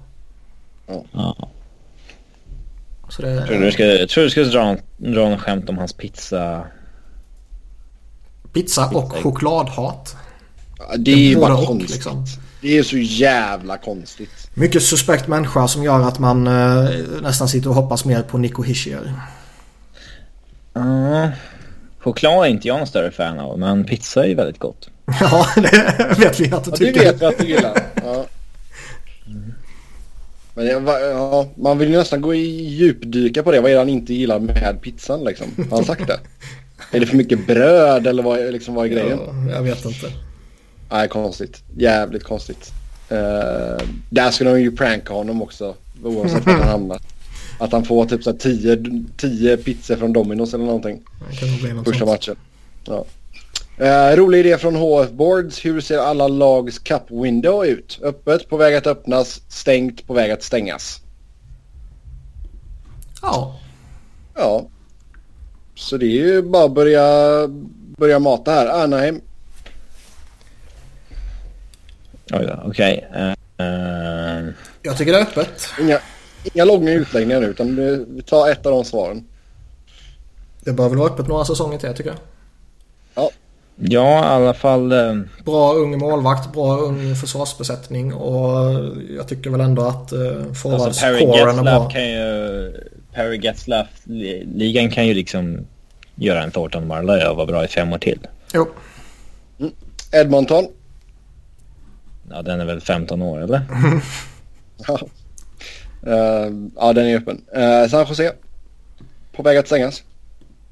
Ja. 1.11 1.49
Så 3.09 3.21
det... 3.21 3.33
Jag 3.33 3.47
tror 3.47 3.59
du 3.59 3.71
ska, 3.71 3.85
jag 3.85 4.09
tror 4.09 4.23
du 4.23 4.29
ska 4.29 4.43
dra, 4.43 4.77
dra 4.97 5.27
en 5.27 5.37
skämt 5.37 5.69
om 5.69 5.77
hans 5.77 5.93
pizza. 5.93 6.63
Pizza 8.53 8.85
och 8.85 9.09
pizza. 9.09 9.23
chokladhat. 9.23 10.15
Ja, 10.79 10.97
det 10.97 11.11
är 11.11 11.17
ju 11.17 11.35
bara 11.35 11.65
konstigt. 11.65 11.91
Liksom. 11.91 12.25
Det 12.61 12.77
är 12.77 12.83
så 12.83 12.97
jävla 12.97 13.77
konstigt. 13.77 14.49
Mycket 14.53 14.83
suspekt 14.83 15.27
människa 15.27 15.67
som 15.67 15.83
gör 15.83 16.01
att 16.01 16.19
man 16.19 16.47
eh, 16.47 16.89
nästan 17.21 17.47
sitter 17.47 17.69
och 17.69 17.75
hoppas 17.75 18.05
mer 18.05 18.21
på 18.21 18.37
Nico 18.37 18.63
Hischier. 18.63 19.13
Uh, 20.77 21.27
choklad 21.99 22.45
är 22.45 22.49
inte 22.49 22.67
jag 22.67 22.77
någon 22.77 22.87
större 22.87 23.11
fan 23.11 23.39
av 23.39 23.59
men 23.59 23.85
pizza 23.85 24.23
är 24.23 24.27
ju 24.27 24.35
väldigt 24.35 24.59
gott. 24.59 24.89
ja, 25.19 25.47
det 25.55 26.15
vet 26.19 26.39
vi 26.39 26.51
att 26.51 26.63
du 26.63 26.71
tycker. 26.71 27.03
Ja, 27.03 27.11
det 27.11 27.11
vet 27.11 27.21
vi 27.21 27.25
att 27.25 27.37
du 27.37 27.45
gillar. 27.45 27.81
Ja. 28.03 28.25
Men 30.57 30.67
ja, 30.67 31.47
man 31.55 31.77
vill 31.77 31.89
ju 31.89 31.97
nästan 31.97 32.21
gå 32.21 32.33
i 32.33 32.67
djupdyka 32.67 33.43
på 33.43 33.51
det. 33.51 33.61
Vad 33.61 33.71
är 33.71 33.75
det 33.75 33.81
han 33.81 33.89
inte 33.89 34.13
gillar 34.13 34.39
med 34.39 34.81
pizzan 34.81 35.23
liksom? 35.23 35.47
Har 35.69 35.77
han 35.77 35.85
sagt 35.85 36.07
det? 36.07 36.19
är 36.91 36.99
det 36.99 37.05
för 37.05 37.17
mycket 37.17 37.47
bröd 37.47 38.07
eller 38.07 38.23
vad, 38.23 38.53
liksom, 38.53 38.75
vad 38.75 38.85
är 38.85 38.89
grejen? 38.89 39.19
Ja, 39.47 39.53
jag 39.55 39.63
vet 39.63 39.85
inte. 39.85 40.11
Nej, 40.91 41.07
konstigt. 41.07 41.63
Jävligt 41.77 42.23
konstigt. 42.23 42.71
Uh, 43.11 43.17
där 44.09 44.31
skulle 44.31 44.49
de 44.49 44.61
ju 44.61 44.71
pranka 44.71 45.13
honom 45.13 45.41
också. 45.41 45.75
Oavsett 46.03 46.45
var 46.45 46.53
han 46.53 46.67
hamnar. 46.67 47.01
Att 47.59 47.71
han 47.71 47.85
får 47.85 48.05
typ 48.05 48.23
så 48.23 48.33
tio, 48.33 49.03
tio 49.17 49.57
pizzor 49.57 49.95
från 49.95 50.15
Domino's 50.15 50.55
eller 50.55 50.65
någonting. 50.65 51.01
Första 51.85 52.05
matchen. 52.05 52.35
Ja. 52.85 53.05
Uh, 53.82 54.15
rolig 54.15 54.39
idé 54.39 54.57
från 54.57 54.75
HF 54.75 55.11
Boards. 55.11 55.65
Hur 55.65 55.82
ser 55.82 55.97
alla 55.97 56.28
lags 56.28 56.80
cup 56.80 57.03
window 57.09 57.65
ut? 57.65 57.99
Öppet, 58.03 58.49
på 58.49 58.57
väg 58.57 58.75
att 58.75 58.88
öppnas, 58.88 59.41
stängt, 59.47 60.07
på 60.07 60.13
väg 60.13 60.32
att 60.32 60.43
stängas. 60.43 61.01
Ja. 63.21 63.59
Ja. 64.36 64.65
Så 65.75 65.97
det 65.97 66.05
är 66.05 66.09
ju 66.09 66.41
bara 66.41 66.65
att 66.65 66.71
börja, 66.71 67.03
börja 67.97 68.19
mata 68.19 68.51
här. 68.51 68.84
Anaheim. 68.84 69.21
Okej. 72.34 72.63
Okay. 72.65 73.21
Uh, 73.21 73.34
uh... 73.59 74.53
Jag 74.82 74.97
tycker 74.97 75.11
det 75.11 75.19
är 75.19 75.23
öppet. 75.23 75.69
Inga, 75.82 75.99
inga 76.53 76.65
långa 76.65 76.91
utläggningar 76.91 77.41
nu 77.41 77.47
utan 77.47 77.75
vi 78.15 78.21
tar 78.21 78.49
ett 78.49 78.65
av 78.65 78.71
de 78.71 78.86
svaren. 78.86 79.28
Det 80.59 80.73
bör 80.73 80.89
väl 80.89 80.97
vara 80.97 81.09
öppet 81.13 81.28
några 81.28 81.45
säsonger 81.45 81.78
till 81.78 81.93
tycker 81.93 82.09
jag. 82.09 82.19
Ja. 83.15 83.32
Ja, 83.80 84.23
i 84.23 84.43
alla 84.43 84.53
fall. 84.53 84.91
Eh... 84.91 85.15
Bra 85.45 85.73
ung 85.73 85.99
målvakt, 85.99 86.53
bra 86.53 86.78
ung 86.78 87.15
försvarsbesättning 87.15 88.13
och 88.13 88.73
jag 89.17 89.28
tycker 89.28 89.49
väl 89.49 89.61
ändå 89.61 89.82
att 89.82 90.11
eh, 90.11 90.53
forwardskåren 90.53 91.49
alltså, 91.49 91.59
är 91.59 91.63
bra. 91.63 91.89
Kan 91.89 92.09
ju, 92.09 92.73
Perry 93.13 93.38
Getzlaff-ligan 93.38 94.89
kan 94.89 95.07
ju 95.07 95.13
liksom 95.13 95.67
göra 96.15 96.43
en 96.43 96.51
Thornton 96.51 96.88
Marley 96.88 97.28
och 97.28 97.36
vara 97.36 97.45
bra 97.45 97.65
i 97.65 97.67
fem 97.67 97.93
år 97.93 97.97
till. 97.97 98.19
Jo. 98.53 98.67
Mm. 99.59 99.71
Edmonton. 100.11 100.67
Ja, 102.30 102.41
den 102.41 102.59
är 102.59 102.65
väl 102.65 102.82
15 102.82 103.21
år 103.21 103.43
eller? 103.43 103.61
ja. 104.88 104.99
Uh, 106.07 106.69
ja, 106.75 106.93
den 106.93 107.05
är 107.05 107.17
öppen. 107.17 107.41
Uh, 107.57 107.89
San 107.89 108.05
Jose. 108.09 108.34
På 109.32 109.43
väg 109.43 109.57
att 109.57 109.67
stängas. 109.67 110.03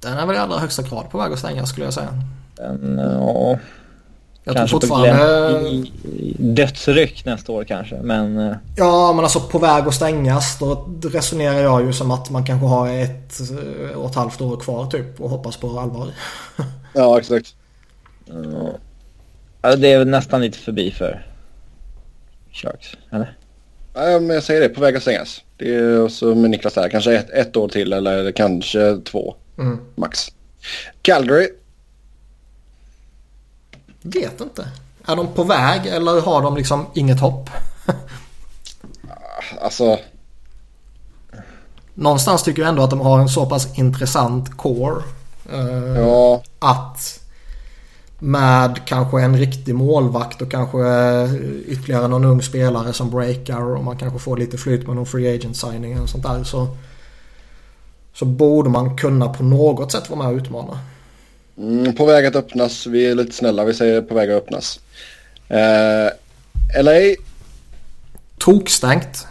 Den 0.02 0.18
är 0.18 0.26
väl 0.26 0.36
i 0.36 0.40
allra 0.40 0.58
högsta 0.58 0.82
grad 0.82 1.10
på 1.10 1.18
väg 1.18 1.34
att 1.34 1.40
stängas 1.40 1.70
skulle 1.70 1.86
jag 1.86 1.94
säga. 1.94 2.22
Den, 2.56 2.98
ja... 3.20 3.60
Jag 4.48 4.56
kanske 4.56 4.80
tror 4.80 4.82
fortfarande... 4.82 5.70
I, 5.70 5.92
i 6.20 6.36
dödsryck 6.40 7.26
nästa 7.26 7.52
år 7.52 7.64
kanske, 7.64 7.96
men... 7.96 8.38
Eh, 8.40 8.56
ja, 8.76 9.14
men 9.14 9.24
alltså 9.24 9.40
på 9.40 9.60
väg 9.60 9.88
att 9.88 9.94
stängas. 9.94 10.60
Då 10.60 10.88
resonerar 11.04 11.60
jag 11.60 11.86
ju 11.86 11.94
som 11.94 12.12
att 12.12 12.30
man 12.30 12.46
kanske 12.46 12.68
har 12.68 12.90
ett 12.90 13.40
eh, 13.40 13.98
och 13.98 14.10
ett 14.10 14.16
halvt 14.16 14.42
år 14.42 14.58
kvar 14.58 14.88
typ 14.88 15.22
och 15.22 15.30
hoppas 15.30 15.58
på 15.58 15.80
allvar. 15.80 16.08
ja, 16.94 17.20
exakt. 17.20 17.56
Ja, 19.62 19.76
det 19.76 19.94
är 19.94 19.98
väl 19.98 20.08
nästan 20.08 20.42
lite 20.42 20.58
förbi 20.58 20.92
för 20.92 21.26
Sharks, 22.52 22.88
eller? 23.12 23.38
Ja, 23.94 24.20
men 24.20 24.30
jag 24.30 24.44
säger 24.44 24.62
det, 24.62 24.70
på 24.70 24.82
väg 24.82 24.96
att 24.96 25.02
stängas. 25.02 25.42
Det 25.58 25.76
är 25.76 26.02
också 26.02 26.36
med 26.36 26.50
Niklas 26.50 26.76
här, 26.76 26.90
kanske 26.90 27.16
ett, 27.16 27.30
ett 27.30 27.58
år 27.58 27.68
till 27.68 27.94
eller 27.94 28.32
kanske 28.32 28.98
två 28.98 29.36
mm. 29.58 29.80
max. 29.96 30.32
Calgary 31.02 31.50
Vet 34.06 34.42
inte. 34.42 34.68
Är 35.06 35.16
de 35.16 35.28
på 35.28 35.44
väg 35.44 35.86
eller 35.86 36.22
har 36.22 36.42
de 36.42 36.58
liksom 36.58 36.86
inget 36.94 37.20
hopp? 37.20 37.50
alltså... 39.62 39.98
Någonstans 41.94 42.44
tycker 42.44 42.62
jag 42.62 42.70
ändå 42.70 42.84
att 42.84 42.90
de 42.90 43.02
har 43.02 43.20
en 43.20 43.30
så 43.30 43.46
pass 43.46 43.78
intressant 43.78 44.58
core. 44.58 45.04
Eh, 45.54 46.00
ja. 46.00 46.44
Att 46.60 47.20
med 48.20 48.80
kanske 48.86 49.22
en 49.22 49.38
riktig 49.38 49.76
målvakt 49.76 50.42
och 50.42 50.52
kanske 50.52 50.78
ytterligare 51.68 52.08
någon 52.08 52.26
ung 52.26 52.42
spelare 52.42 52.94
som 52.94 53.10
breakar 53.10 53.62
och 53.62 53.84
man 53.84 53.98
kanske 53.98 54.20
får 54.20 54.38
lite 54.38 54.58
flyt 54.58 54.88
med 54.88 54.96
någon 54.96 55.06
free 55.06 55.36
agent 55.36 55.58
signing 55.58 56.02
och 56.02 56.10
sånt 56.10 56.24
där 56.24 56.44
så 56.44 56.68
så 58.14 58.26
borde 58.26 58.70
man 58.70 58.98
kunna 58.98 59.30
på 59.30 59.44
något 59.44 59.92
sätt 59.92 60.10
vara 60.10 60.20
med 60.20 60.28
och 60.28 60.38
utmana. 60.38 60.80
Mm, 61.58 61.96
på 61.96 62.06
väg 62.06 62.26
att 62.26 62.36
öppnas. 62.36 62.88
Vi 62.88 63.06
är 63.06 63.16
lite 63.16 63.32
snälla. 63.32 63.64
Vi 63.66 63.74
säger 63.74 64.02
på 64.02 64.16
väg 64.16 64.32
att 64.32 64.38
öppnas. 64.38 64.80
Eh, 65.50 66.84
LA. 66.84 67.16
Tokstängt. 68.38 69.28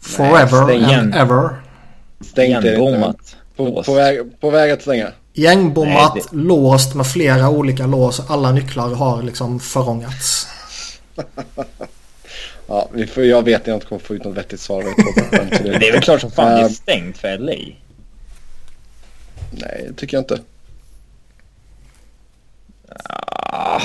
Forever 0.00 0.66
Nej, 0.66 0.94
and 0.94 1.14
ever. 1.14 1.50
Stängt 2.20 2.64
Gängbommat. 2.64 3.36
På, 3.56 3.82
på, 3.82 3.94
väg, 3.94 4.40
på 4.40 4.50
väg 4.50 4.70
att 4.70 4.82
stänga. 4.82 5.12
Gängbommat, 5.32 6.14
Nej, 6.14 6.24
det... 6.30 6.36
låst 6.36 6.94
med 6.94 7.06
flera 7.06 7.48
olika 7.48 7.86
lås. 7.86 8.30
Alla 8.30 8.52
nycklar 8.52 8.94
har 8.94 9.22
liksom 9.22 9.60
förångats. 9.60 10.48
ja, 12.66 12.88
vi 12.92 13.06
får, 13.06 13.24
jag 13.24 13.44
vet 13.44 13.60
att 13.60 13.66
jag 13.66 13.76
inte 13.76 13.86
kommer 13.86 14.00
få 14.00 14.14
ut 14.14 14.24
något 14.24 14.36
vettigt 14.36 14.60
svar. 14.60 14.82
det 15.80 15.88
är 15.88 15.92
väl 15.92 16.02
klart 16.02 16.20
som 16.20 16.30
fan 16.30 16.54
det 16.54 16.60
är 16.60 16.68
stängt 16.68 17.18
för 17.18 17.38
LA. 17.38 17.52
Nej, 19.50 19.84
det 19.88 19.94
tycker 19.94 20.16
jag 20.16 20.22
inte. 20.22 20.40
Ah. 23.52 23.80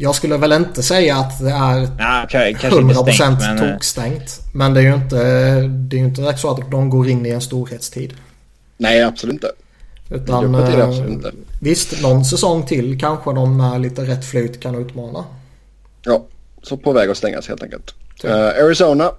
Jag 0.00 0.14
skulle 0.14 0.36
väl 0.36 0.52
inte 0.52 0.82
säga 0.82 1.16
att 1.16 1.38
det 1.38 1.50
är 1.50 1.88
ah, 2.00 2.24
okay, 2.24 2.52
100% 2.54 3.12
stängt, 3.12 3.40
men... 3.40 3.58
Eh, 3.58 3.72
tokstängt. 3.72 4.40
Men 4.54 4.74
det 4.74 4.80
är 4.80 4.84
ju 4.84 4.94
inte, 4.94 5.16
det 5.60 5.96
är 5.96 6.00
inte 6.00 6.20
direkt 6.20 6.40
så 6.40 6.50
att 6.50 6.70
de 6.70 6.90
går 6.90 7.08
in 7.08 7.26
i 7.26 7.30
en 7.30 7.40
storhetstid. 7.40 8.14
Nej, 8.76 9.02
absolut 9.02 9.34
inte. 9.34 9.52
Utan 10.10 10.52
det 10.52 10.76
det 10.76 10.84
absolut 10.84 11.10
inte. 11.10 11.32
visst, 11.60 12.02
någon 12.02 12.24
säsong 12.24 12.66
till 12.66 13.00
kanske 13.00 13.32
de 13.32 13.56
med 13.56 13.80
lite 13.80 14.02
rätt 14.02 14.24
flyt 14.24 14.60
kan 14.60 14.74
utmana. 14.74 15.24
Ja, 16.02 16.24
så 16.62 16.76
på 16.76 16.92
väg 16.92 17.10
att 17.10 17.16
stängas 17.16 17.48
helt 17.48 17.62
enkelt. 17.62 17.94
Uh, 18.24 18.32
Arizona. 18.32 19.10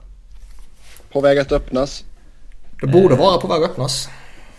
På 1.11 1.21
väg 1.21 1.39
att 1.39 1.51
öppnas. 1.51 2.03
Det 2.81 2.87
borde 2.87 3.15
vara 3.15 3.37
på 3.37 3.47
väg 3.47 3.63
att 3.63 3.69
öppnas. 3.69 4.09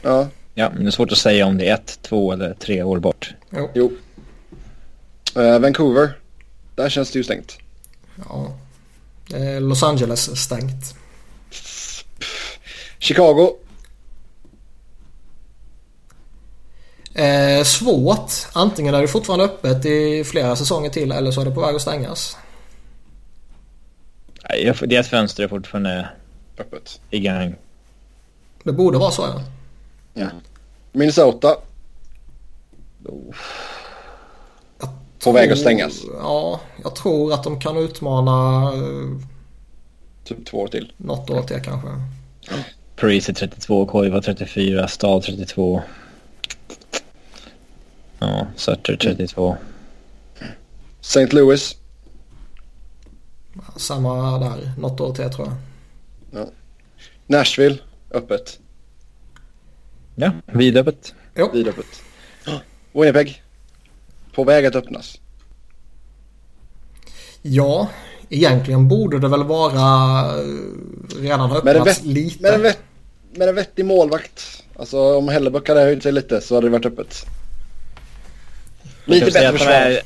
Ja, 0.03 0.29
Ja, 0.61 0.71
men 0.75 0.83
det 0.83 0.89
är 0.89 0.91
svårt 0.91 1.13
att 1.13 1.19
säga 1.19 1.47
om 1.47 1.59
det 1.59 1.69
är 1.69 1.75
ett, 1.75 1.99
två 2.03 2.33
eller 2.33 2.55
tre 2.55 2.83
år 2.83 2.99
bort. 2.99 3.35
Jo. 3.51 3.71
jo. 3.75 3.93
Uh, 5.37 5.59
Vancouver. 5.59 6.19
Där 6.75 6.89
känns 6.89 7.11
det 7.11 7.19
ju 7.19 7.25
stängt. 7.25 7.59
Ja. 8.29 8.57
Los 9.61 9.83
Angeles 9.83 10.43
stängt. 10.43 10.95
Chicago. 12.99 13.57
Eh, 17.15 17.65
svårt. 17.65 18.33
Antingen 18.53 18.95
är 18.95 19.01
det 19.01 19.09
fortfarande 19.09 19.45
öppet 19.45 19.87
i 19.87 20.25
flera 20.25 20.57
säsonger 20.57 20.91
till 20.91 21.13
eller 21.13 21.31
så 21.31 21.41
är 21.41 21.45
det 21.45 21.51
på 21.51 21.61
väg 21.61 21.77
att 21.77 21.83
stängas. 21.83 22.37
Nej, 24.49 24.75
deras 24.81 25.09
fönster 25.09 25.45
är 25.45 25.49
fortfarande 25.49 26.09
öppet. 26.59 27.01
I 27.11 27.21
gang. 27.21 27.55
Det 28.63 28.73
borde 28.73 28.99
vara 28.99 29.11
så 29.11 29.23
ja. 29.23 29.43
Ja. 30.15 30.27
Minnesota. 30.93 31.57
På 35.25 35.33
väg 35.33 35.53
att 35.53 35.59
stängas. 35.59 36.03
Ja, 36.19 36.61
jag 36.83 36.95
tror 36.95 37.33
att 37.33 37.45
de 37.45 37.61
kan 37.61 37.77
utmana... 37.77 38.73
Typ 40.25 40.47
två 40.47 40.59
år 40.59 40.69
till. 40.69 40.93
Något 40.97 41.31
år 41.31 41.43
till 41.43 41.63
kanske. 41.63 41.89
Ja. 42.41 42.57
Parisi 42.97 43.35
32, 43.35 43.87
Koiva 43.87 44.23
34, 44.23 44.89
Stahl 44.89 45.23
32. 45.23 45.83
Ja, 48.19 48.47
Sutter 48.57 48.97
32. 48.97 49.57
St. 51.01 51.27
Louis. 51.27 51.77
Samma 53.77 54.39
där, 54.39 54.73
något 54.79 55.01
år 55.01 55.15
till 55.15 55.31
tror 55.31 55.49
jag. 55.49 55.57
Ja. 56.41 56.51
Nashville, 57.27 57.79
öppet. 58.11 58.61
Ja, 60.15 60.33
vidöppet. 60.47 61.15
Jo. 61.35 61.51
Vidöppet. 61.53 62.03
Winnipeg. 62.93 63.43
På 64.35 64.45
väg 64.45 64.67
att 64.67 64.75
öppnas. 64.77 65.21
Ja, 67.43 67.89
egentligen 68.29 68.89
borde 68.89 69.19
det 69.19 69.29
väl 69.29 69.45
vara 69.45 70.21
eh, 70.39 70.45
redan 71.21 71.41
ha 71.41 71.49
Med 71.65 71.77
en, 71.77 71.81
öppnats 71.81 71.99
vett, 72.01 72.07
lite. 72.07 72.43
med, 72.43 72.55
en 72.55 72.63
vett, 72.63 72.79
med 73.35 73.49
en 73.49 73.55
vettig 73.55 73.85
målvakt. 73.85 74.65
Alltså 74.77 75.17
om 75.17 75.29
Hellebuck 75.29 75.69
hade 75.69 75.81
höjt 75.81 76.03
sig 76.03 76.13
lite 76.13 76.41
så 76.41 76.55
hade 76.55 76.67
det 76.67 76.71
varit 76.71 76.87
öppet. 76.87 77.27
Lite 79.05 79.25
bättre 79.27 79.49
att 79.49 79.53
de 79.55 79.59
försvar. 79.59 79.75
är, 79.75 80.01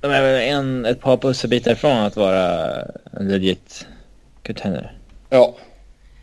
de 0.00 0.10
är 0.10 0.22
väl 0.22 0.40
en, 0.40 0.84
ett 0.86 1.00
par 1.00 1.16
pusselbitar 1.16 1.72
ifrån 1.72 1.96
att 1.96 2.16
vara 2.16 2.72
en 3.12 3.28
legit 3.28 3.86
contender. 4.46 4.98
Ja. 5.28 5.56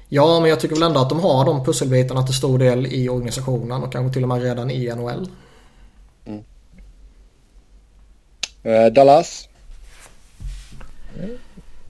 Ja, 0.10 0.40
men 0.40 0.50
jag 0.50 0.60
tycker 0.60 0.76
väl 0.76 0.84
ändå 0.84 1.00
att 1.00 1.10
de 1.10 1.20
har 1.20 1.46
de 1.46 1.66
pusselbitarna 1.66 2.24
till 2.24 2.36
stor 2.36 2.60
del 2.60 2.86
i 2.86 3.10
organisationen 3.10 3.84
och 3.84 3.92
kanske 3.92 4.14
till 4.14 4.24
och 4.24 4.30
med 4.30 4.42
redan 4.42 4.72
i 4.72 4.96
NHL. 4.96 5.30
Eh, 8.64 8.86
Dallas. 8.86 9.50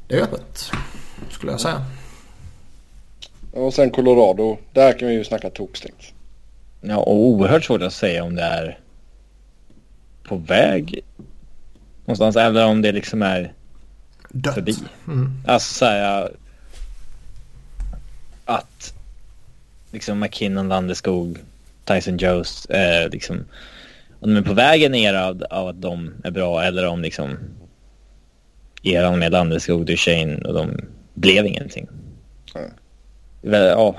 Det 0.07 0.15
är 0.18 0.22
öppet, 0.22 0.72
skulle 1.30 1.51
jag 1.51 1.61
säga. 1.61 1.86
Och 3.51 3.74
sen 3.74 3.89
Colorado. 3.89 4.57
Där 4.74 4.99
kan 4.99 5.07
vi 5.07 5.13
ju 5.13 5.24
snacka 5.24 5.49
tokstängt. 5.49 6.13
Ja, 6.82 6.97
och 6.97 7.15
oerhört 7.15 7.63
svårt 7.63 7.82
att 7.82 7.93
säga 7.93 8.24
om 8.24 8.36
det 8.36 8.41
är 8.41 8.80
på 10.24 10.36
väg 10.36 10.99
någonstans 12.05 12.36
eller 12.36 12.65
om 12.65 12.82
det 12.82 12.91
liksom 12.91 13.22
är 13.22 13.53
Dött. 14.30 14.53
förbi. 14.53 14.76
Mm. 15.07 15.41
Alltså 15.47 15.74
säga 15.74 16.30
att 18.47 18.93
liksom 19.91 20.19
McKinnon, 20.19 20.69
Landeskog, 20.69 21.37
Tyson 21.85 22.17
Jones, 22.17 22.65
eh, 22.65 23.09
liksom 23.09 23.45
om 24.19 24.33
de 24.33 24.39
är 24.39 24.45
på 24.45 24.53
vägen 24.53 24.91
ner 24.91 25.13
av, 25.13 25.43
av 25.49 25.67
att 25.67 25.81
de 25.81 26.13
är 26.23 26.31
bra 26.31 26.63
eller 26.63 26.87
om 26.87 27.01
liksom 27.01 27.37
eran 28.83 29.19
med 29.19 29.31
Landeskog, 29.31 29.85
Duchene 29.85 30.37
och 30.37 30.53
de 30.53 30.81
blev 31.13 31.45
ingenting. 31.45 31.87
Mm. 32.55 32.71
Väl, 33.41 33.65
Ja, 33.65 33.95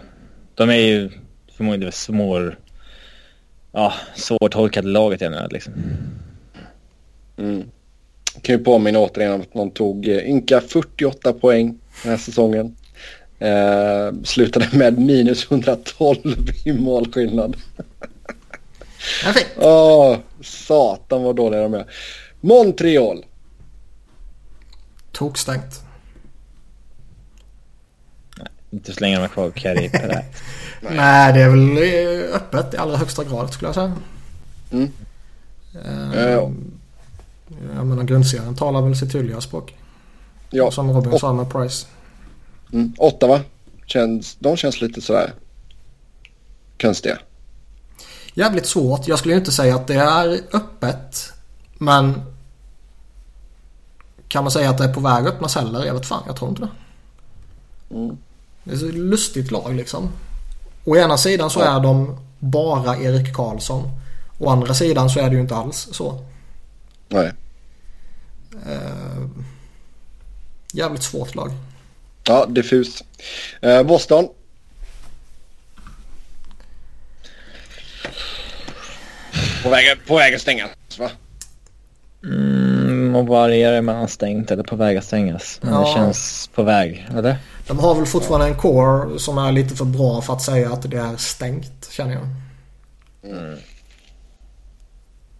de 0.54 0.70
är 0.70 0.74
ju 0.74 1.10
förmodligen 1.56 1.92
smår, 1.92 2.58
ja, 3.72 3.92
svårtolkade 4.16 4.88
laget 4.88 5.22
i 5.22 5.28
nu 5.28 5.48
liksom. 5.50 5.72
Mm. 7.36 7.64
Kan 8.42 8.58
ju 8.58 8.64
påminna 8.64 8.98
återigen 8.98 9.32
om 9.32 9.40
att 9.40 9.54
någon 9.54 9.70
tog 9.70 10.08
eh, 10.08 10.28
ynka 10.30 10.60
48 10.60 11.32
poäng 11.32 11.78
den 12.02 12.10
här 12.10 12.18
säsongen. 12.18 12.76
Eh, 13.38 14.12
slutade 14.24 14.68
med 14.72 14.98
minus 14.98 15.50
112 15.50 16.16
i 16.64 16.72
målskillnad. 16.72 17.56
Perfekt. 19.24 19.50
Åh, 19.58 20.16
satan 20.40 21.22
vad 21.22 21.36
dåliga 21.36 21.60
de 21.62 21.74
är. 21.74 21.86
Montreal. 22.40 23.24
Tokstängt. 25.12 25.82
Inte 28.70 28.92
så 28.92 29.00
länge 29.00 29.16
de 29.16 29.22
är 29.24 29.28
kvar 29.28 29.50
Perret. 29.50 29.92
Nej. 29.92 30.24
Nej, 30.96 31.32
det 31.32 31.40
är 31.42 31.48
väl 31.48 31.76
eh, 31.76 32.34
öppet 32.36 32.74
i 32.74 32.76
allra 32.76 32.96
högsta 32.96 33.24
grad 33.24 33.52
skulle 33.52 33.68
jag 33.68 33.74
säga. 33.74 33.92
Mm. 34.72 34.92
Eh, 35.84 36.22
Ja. 36.30 36.50
Jag 37.76 37.86
menar 37.86 38.02
grundserien 38.04 38.56
talar 38.56 38.82
väl 38.82 38.96
sitt 38.96 39.12
tydliga 39.12 39.40
språk. 39.40 39.74
Ja, 40.50 40.70
Som 40.70 40.90
Robin 40.92 41.12
Och- 41.12 41.20
sa 41.20 41.32
med 41.32 41.52
Price. 41.52 41.86
Mm. 42.72 42.92
Ottawa. 42.98 43.40
Känns, 43.86 44.36
de 44.38 44.56
känns 44.56 44.80
lite 44.80 45.00
sådär 45.00 45.32
konstiga. 46.80 47.18
Jävligt 48.34 48.66
svårt. 48.66 49.08
Jag 49.08 49.18
skulle 49.18 49.34
inte 49.34 49.52
säga 49.52 49.74
att 49.76 49.86
det 49.86 49.94
är 49.94 50.40
öppet. 50.52 51.32
Men 51.78 52.22
kan 54.28 54.44
man 54.44 54.50
säga 54.50 54.70
att 54.70 54.78
det 54.78 54.84
är 54.84 54.94
på 54.94 55.00
väg 55.00 55.26
att 55.26 55.34
öppnas 55.34 55.54
heller? 55.54 55.84
Jag 55.84 55.94
vet 55.94 56.06
fan, 56.06 56.22
jag 56.26 56.36
tror 56.36 56.50
inte 56.50 56.62
det. 56.62 56.70
Mm. 57.94 58.16
Det 58.64 58.72
är 58.72 58.76
så 58.76 58.86
lustigt 58.86 59.50
lag 59.50 59.74
liksom. 59.74 60.08
Å 60.84 60.96
ena 60.96 61.16
sidan 61.18 61.50
så 61.50 61.60
Ja. 61.60 61.76
är 61.76 61.80
de 61.80 62.16
bara 62.38 62.96
Erik 62.96 63.34
Karlsson. 63.34 63.90
Å 64.38 64.50
andra 64.50 64.74
sidan 64.74 65.10
så 65.10 65.20
är 65.20 65.28
det 65.28 65.34
ju 65.34 65.40
inte 65.40 65.56
alls 65.56 65.88
så. 65.92 66.24
Nej. 67.08 67.32
Eh, 68.66 69.28
jävligt 70.72 71.02
svårt 71.02 71.34
lag. 71.34 71.52
Ja, 72.28 72.46
diffus. 72.46 73.04
Eh, 73.62 73.82
Boston. 73.82 74.28
På 79.62 79.68
väg, 79.70 79.98
på 80.06 80.16
väg 80.16 80.34
att 80.34 80.40
stängas 80.40 80.70
va? 80.98 81.10
Mm, 82.24 83.14
och 83.16 83.26
varierar 83.26 83.80
mellan 83.82 84.08
stängt 84.08 84.50
eller 84.50 84.62
på 84.62 84.76
väg 84.76 84.96
att 84.96 85.04
stängas. 85.04 85.58
Men 85.62 85.72
Ja. 85.74 85.80
det 85.80 85.92
känns 85.94 86.50
på 86.54 86.62
väg, 86.62 87.06
eller? 87.16 87.36
De 87.66 87.78
har 87.78 87.94
väl 87.94 88.06
fortfarande 88.06 88.46
en 88.46 88.54
core 88.56 89.18
som 89.18 89.38
är 89.38 89.52
lite 89.52 89.76
för 89.76 89.84
bra 89.84 90.22
för 90.22 90.32
att 90.32 90.42
säga 90.42 90.72
att 90.72 90.90
det 90.90 90.96
är 90.96 91.16
stängt 91.16 91.88
känner 91.90 92.12
jag. 92.14 92.26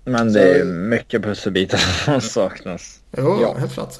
Men 0.04 0.32
det 0.32 0.40
är 0.42 0.56
ju 0.58 0.64
mycket 0.64 1.22
pusselbitar 1.22 1.78
som 2.04 2.20
saknas. 2.20 3.00
Jo, 3.16 3.38
Ja. 3.42 3.54
helt 3.58 3.72
klart. 3.72 3.94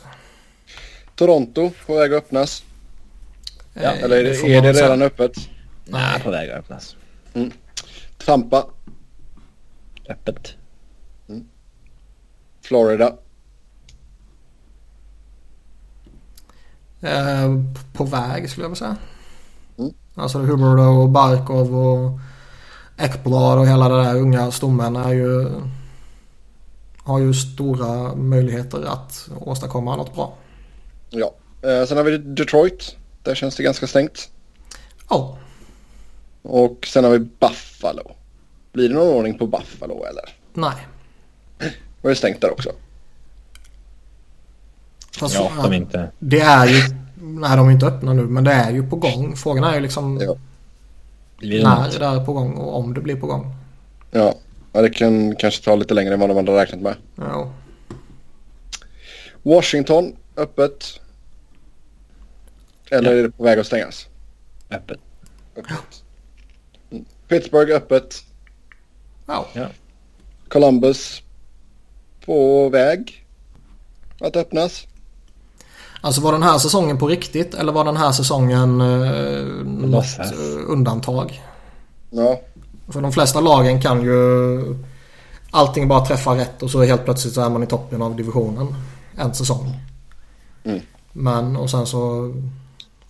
Toronto 1.14 1.70
på 1.86 1.94
väg 1.94 2.12
att 2.14 2.18
öppnas. 2.24 2.62
Ja, 3.82 3.90
Eller 3.90 4.16
är 4.16 4.24
det, 4.24 4.56
är 4.56 4.62
det 4.62 4.72
redan 4.72 5.02
öppet? 5.02 5.32
Nej, 5.84 6.20
på 6.20 6.30
väg 6.30 6.50
att 6.50 6.58
öppnas. 6.58 6.96
Tampa. 8.24 8.66
Öppet. 10.08 10.54
Florida. 12.62 13.12
Eh, 17.00 17.54
på 17.92 18.04
väg 18.04 18.50
skulle 18.50 18.64
jag 18.64 18.68
vilja 18.68 18.76
säga. 18.76 18.96
Mm. 19.78 19.92
Alltså 20.14 20.38
Hubbard 20.38 20.78
och 20.78 21.08
Barkov 21.08 21.76
och 21.76 22.18
Ekblad 22.98 23.58
och 23.58 23.66
hela 23.66 23.88
det 23.88 24.02
där 24.02 24.16
unga 24.16 24.50
stommen 24.50 24.96
är 24.96 25.12
ju 25.12 25.50
har 27.08 27.18
ju 27.18 27.34
stora 27.34 28.14
möjligheter 28.14 28.84
att 28.84 29.28
åstadkomma 29.40 29.96
något 29.96 30.14
bra. 30.14 30.34
Ja. 31.10 31.34
Eh, 31.62 31.86
sen 31.86 31.96
har 31.96 32.04
vi 32.04 32.18
Detroit. 32.18 32.96
Där 33.28 33.34
känns 33.34 33.56
det 33.56 33.62
ganska 33.62 33.86
stängt. 33.86 34.30
Ja, 35.10 35.38
Och 36.42 36.86
sen 36.86 37.04
har 37.04 37.10
vi 37.10 37.18
Buffalo. 37.18 38.12
Blir 38.72 38.88
det 38.88 38.94
någon 38.94 39.08
ordning 39.16 39.38
på 39.38 39.46
Buffalo 39.46 40.04
eller? 40.04 40.24
nej. 40.54 40.86
Var 42.02 42.10
det 42.10 42.16
stängt 42.16 42.40
där 42.40 42.50
också? 42.52 42.72
Fast 45.18 45.34
Ja, 45.34 45.52
de 45.62 45.72
inte. 45.72 46.10
Det 46.18 46.40
är 46.40 46.66
ju, 46.66 46.80
nej 47.20 47.56
de 47.56 47.68
är 47.68 47.72
inte 47.72 47.86
öppna 47.86 48.12
nu 48.12 48.22
men 48.22 48.44
det 48.44 48.52
är 48.52 48.70
ju 48.70 48.88
på 48.90 48.96
gång. 48.96 49.36
Frågan 49.36 49.64
är 49.64 49.74
ju 49.74 49.80
liksom 49.80 50.20
Ja. 50.20 50.36
Blir 51.38 51.58
det 51.58 51.64
när 51.64 51.82
något? 51.84 51.98
det 51.98 52.04
är 52.04 52.24
på 52.24 52.32
gång 52.32 52.52
och 52.54 52.76
om 52.76 52.94
det 52.94 53.00
blir 53.00 53.16
på 53.16 53.26
gång. 53.26 53.54
Ja. 54.10 54.34
ja, 54.72 54.82
det 54.82 54.90
kan 54.90 55.36
kanske 55.36 55.64
ta 55.64 55.74
lite 55.76 55.94
längre 55.94 56.14
än 56.14 56.20
vad 56.20 56.30
de 56.30 56.36
hade 56.36 56.62
räknat 56.62 56.80
med. 56.80 56.94
Ja. 57.16 57.52
Washington 59.42 60.16
öppet. 60.36 61.00
Eller 62.90 63.12
Ja. 63.12 63.18
är 63.18 63.22
det 63.22 63.30
på 63.30 63.42
väg 63.42 63.58
att 63.58 63.66
stängas? 63.66 64.06
Öppet. 64.70 64.98
Öppet. 65.56 66.02
Mm. 66.90 67.04
Pittsburgh 67.28 67.72
öppet. 67.76 68.22
Ja. 69.26 69.46
Columbus 70.48 71.22
på 72.24 72.68
väg 72.68 73.26
att 74.20 74.36
öppnas. 74.36 74.86
Alltså 76.00 76.20
var 76.20 76.32
den 76.32 76.42
här 76.42 76.58
säsongen 76.58 76.98
på 76.98 77.08
riktigt 77.08 77.54
eller 77.54 77.72
var 77.72 77.84
den 77.84 77.96
här 77.96 78.12
säsongen 78.12 78.80
eh, 78.80 79.44
något 79.64 80.18
eh, 80.18 80.32
undantag? 80.68 81.42
Ja, 82.10 82.40
För 82.88 83.00
de 83.00 83.12
flesta 83.12 83.40
lagen 83.40 83.80
kan 83.82 84.02
ju 84.02 84.60
allting 85.50 85.88
bara 85.88 86.06
träffa 86.06 86.36
rätt 86.36 86.62
och 86.62 86.70
så 86.70 86.82
helt 86.82 87.04
plötsligt 87.04 87.34
så 87.34 87.40
är 87.40 87.50
man 87.50 87.62
i 87.62 87.66
toppen 87.66 88.02
av 88.02 88.16
divisionen 88.16 88.74
en 89.16 89.34
säsong. 89.34 89.72
Mm. 90.64 90.80
Men 91.12 91.56
och 91.56 91.70
sen 91.70 91.86
så 91.86 92.34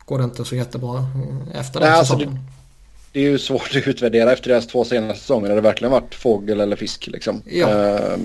går 0.08 0.18
det 0.18 0.24
inte 0.24 0.44
så 0.44 0.56
jättebra 0.56 0.98
eh, 0.98 1.60
efter 1.60 1.80
den 1.80 1.88
Nej, 1.88 1.98
alltså 1.98 2.18
säsongen. 2.18 2.40
det 3.12 3.20
är 3.20 3.24
ju 3.24 3.38
svårt 3.38 3.76
att 3.76 3.86
utvärdera 3.88 4.32
efter 4.32 4.50
deras 4.50 4.66
två 4.66 4.84
senaste 4.84 5.20
säsonger. 5.20 5.48
Har 5.48 5.56
det 5.56 5.60
verkligen 5.60 5.92
varit 5.92 6.14
fågel 6.14 6.60
eller 6.60 6.76
fisk 6.76 7.06
liksom? 7.06 7.42
Ja. 7.46 7.68
Eh, 7.68 8.18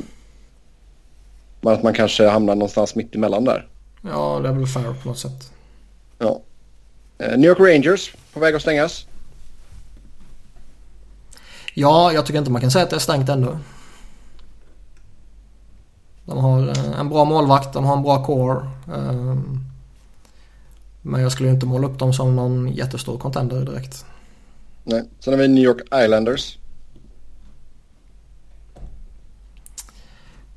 men 1.61 1.73
att 1.73 1.83
man 1.83 1.93
kanske 1.93 2.27
hamnar 2.27 2.55
någonstans 2.55 2.95
mitt 2.95 3.15
emellan 3.15 3.43
där. 3.43 3.67
Ja, 4.01 4.39
det 4.43 4.49
är 4.49 4.53
väl 4.53 4.67
fair 4.67 4.95
på 5.03 5.07
något 5.09 5.19
sätt. 5.19 5.51
Ja. 6.19 6.41
Eh, 7.17 7.37
New 7.37 7.49
York 7.49 7.59
Rangers 7.59 8.13
på 8.33 8.39
väg 8.39 8.55
att 8.55 8.61
stängas. 8.61 9.05
Ja, 11.73 12.11
jag 12.13 12.25
tycker 12.25 12.39
inte 12.39 12.51
man 12.51 12.61
kan 12.61 12.71
säga 12.71 12.83
att 12.83 12.89
det 12.89 12.95
är 12.95 12.99
stängt 12.99 13.29
ännu. 13.29 13.57
De 16.25 16.37
har 16.37 16.69
eh, 16.69 16.99
en 16.99 17.09
bra 17.09 17.25
målvakt, 17.25 17.73
de 17.73 17.85
har 17.85 17.97
en 17.97 18.03
bra 18.03 18.25
core. 18.25 18.69
Ehm, 18.95 19.62
men 21.05 21.21
jag 21.21 21.31
skulle 21.31 21.49
inte 21.49 21.65
måla 21.65 21.87
upp 21.87 21.99
dem 21.99 22.13
som 22.13 22.35
någon 22.35 22.73
jättestor 22.73 23.17
contender 23.17 23.65
direkt. 23.65 24.05
Nej. 24.83 25.03
Sen 25.19 25.33
har 25.33 25.41
vi 25.41 25.47
New 25.47 25.63
York 25.63 25.81
Islanders. 26.03 26.57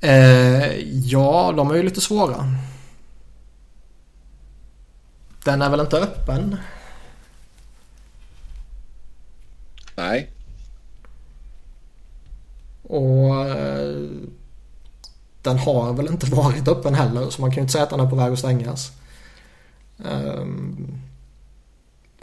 Eh, 0.00 0.78
ja, 0.88 1.52
de 1.56 1.70
är 1.70 1.74
ju 1.74 1.82
lite 1.82 2.00
svåra. 2.00 2.54
Den 5.44 5.62
är 5.62 5.70
väl 5.70 5.80
inte 5.80 5.96
öppen? 5.96 6.56
Nej. 9.96 10.30
Och 12.82 13.48
eh, 13.48 14.08
den 15.42 15.58
har 15.58 15.92
väl 15.92 16.06
inte 16.06 16.26
varit 16.26 16.68
öppen 16.68 16.94
heller 16.94 17.30
så 17.30 17.40
man 17.40 17.50
kan 17.50 17.56
ju 17.56 17.60
inte 17.60 17.72
säga 17.72 17.84
att 17.84 17.90
den 17.90 18.00
är 18.00 18.10
på 18.10 18.16
väg 18.16 18.32
att 18.32 18.38
stängas. 18.38 18.92
Um, 19.98 21.00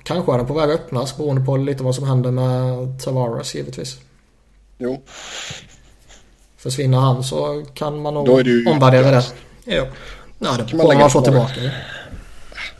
kanske 0.04 0.34
är 0.34 0.38
den 0.38 0.48
på 0.48 0.54
väg 0.54 0.70
att 0.70 0.80
öppnas 0.80 1.18
beroende 1.18 1.46
på 1.46 1.58
lite 1.58 1.84
vad 1.84 1.96
som 1.96 2.08
händer 2.08 2.32
med 2.32 3.02
Tavares 3.04 3.56
givetvis. 3.56 3.98
Jo. 4.78 5.02
Försvinner 6.58 6.98
han 6.98 7.24
så 7.24 7.66
kan 7.74 8.02
man 8.02 8.14
nog 8.14 8.30
omvärdera 8.68 9.12
det. 9.12 9.24
Jo. 9.66 9.86
Ja, 10.40 10.58
det 10.58 10.72
kommer 10.72 11.00
man 11.00 11.10
få 11.10 11.22
tillbaka. 11.22 11.62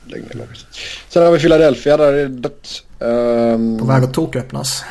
Lägg 0.06 0.22
ner 0.22 0.34
laget. 0.34 0.66
Sen 1.10 1.24
har 1.24 1.32
vi 1.32 1.40
Philadelphia 1.40 1.98
där 1.98 2.14
är 2.14 2.28
det 2.28 2.28
dött. 2.28 2.84
Um, 3.00 3.80
på 3.80 3.86
väg 3.86 4.04
att 4.04 4.14
toköppnas. 4.14 4.84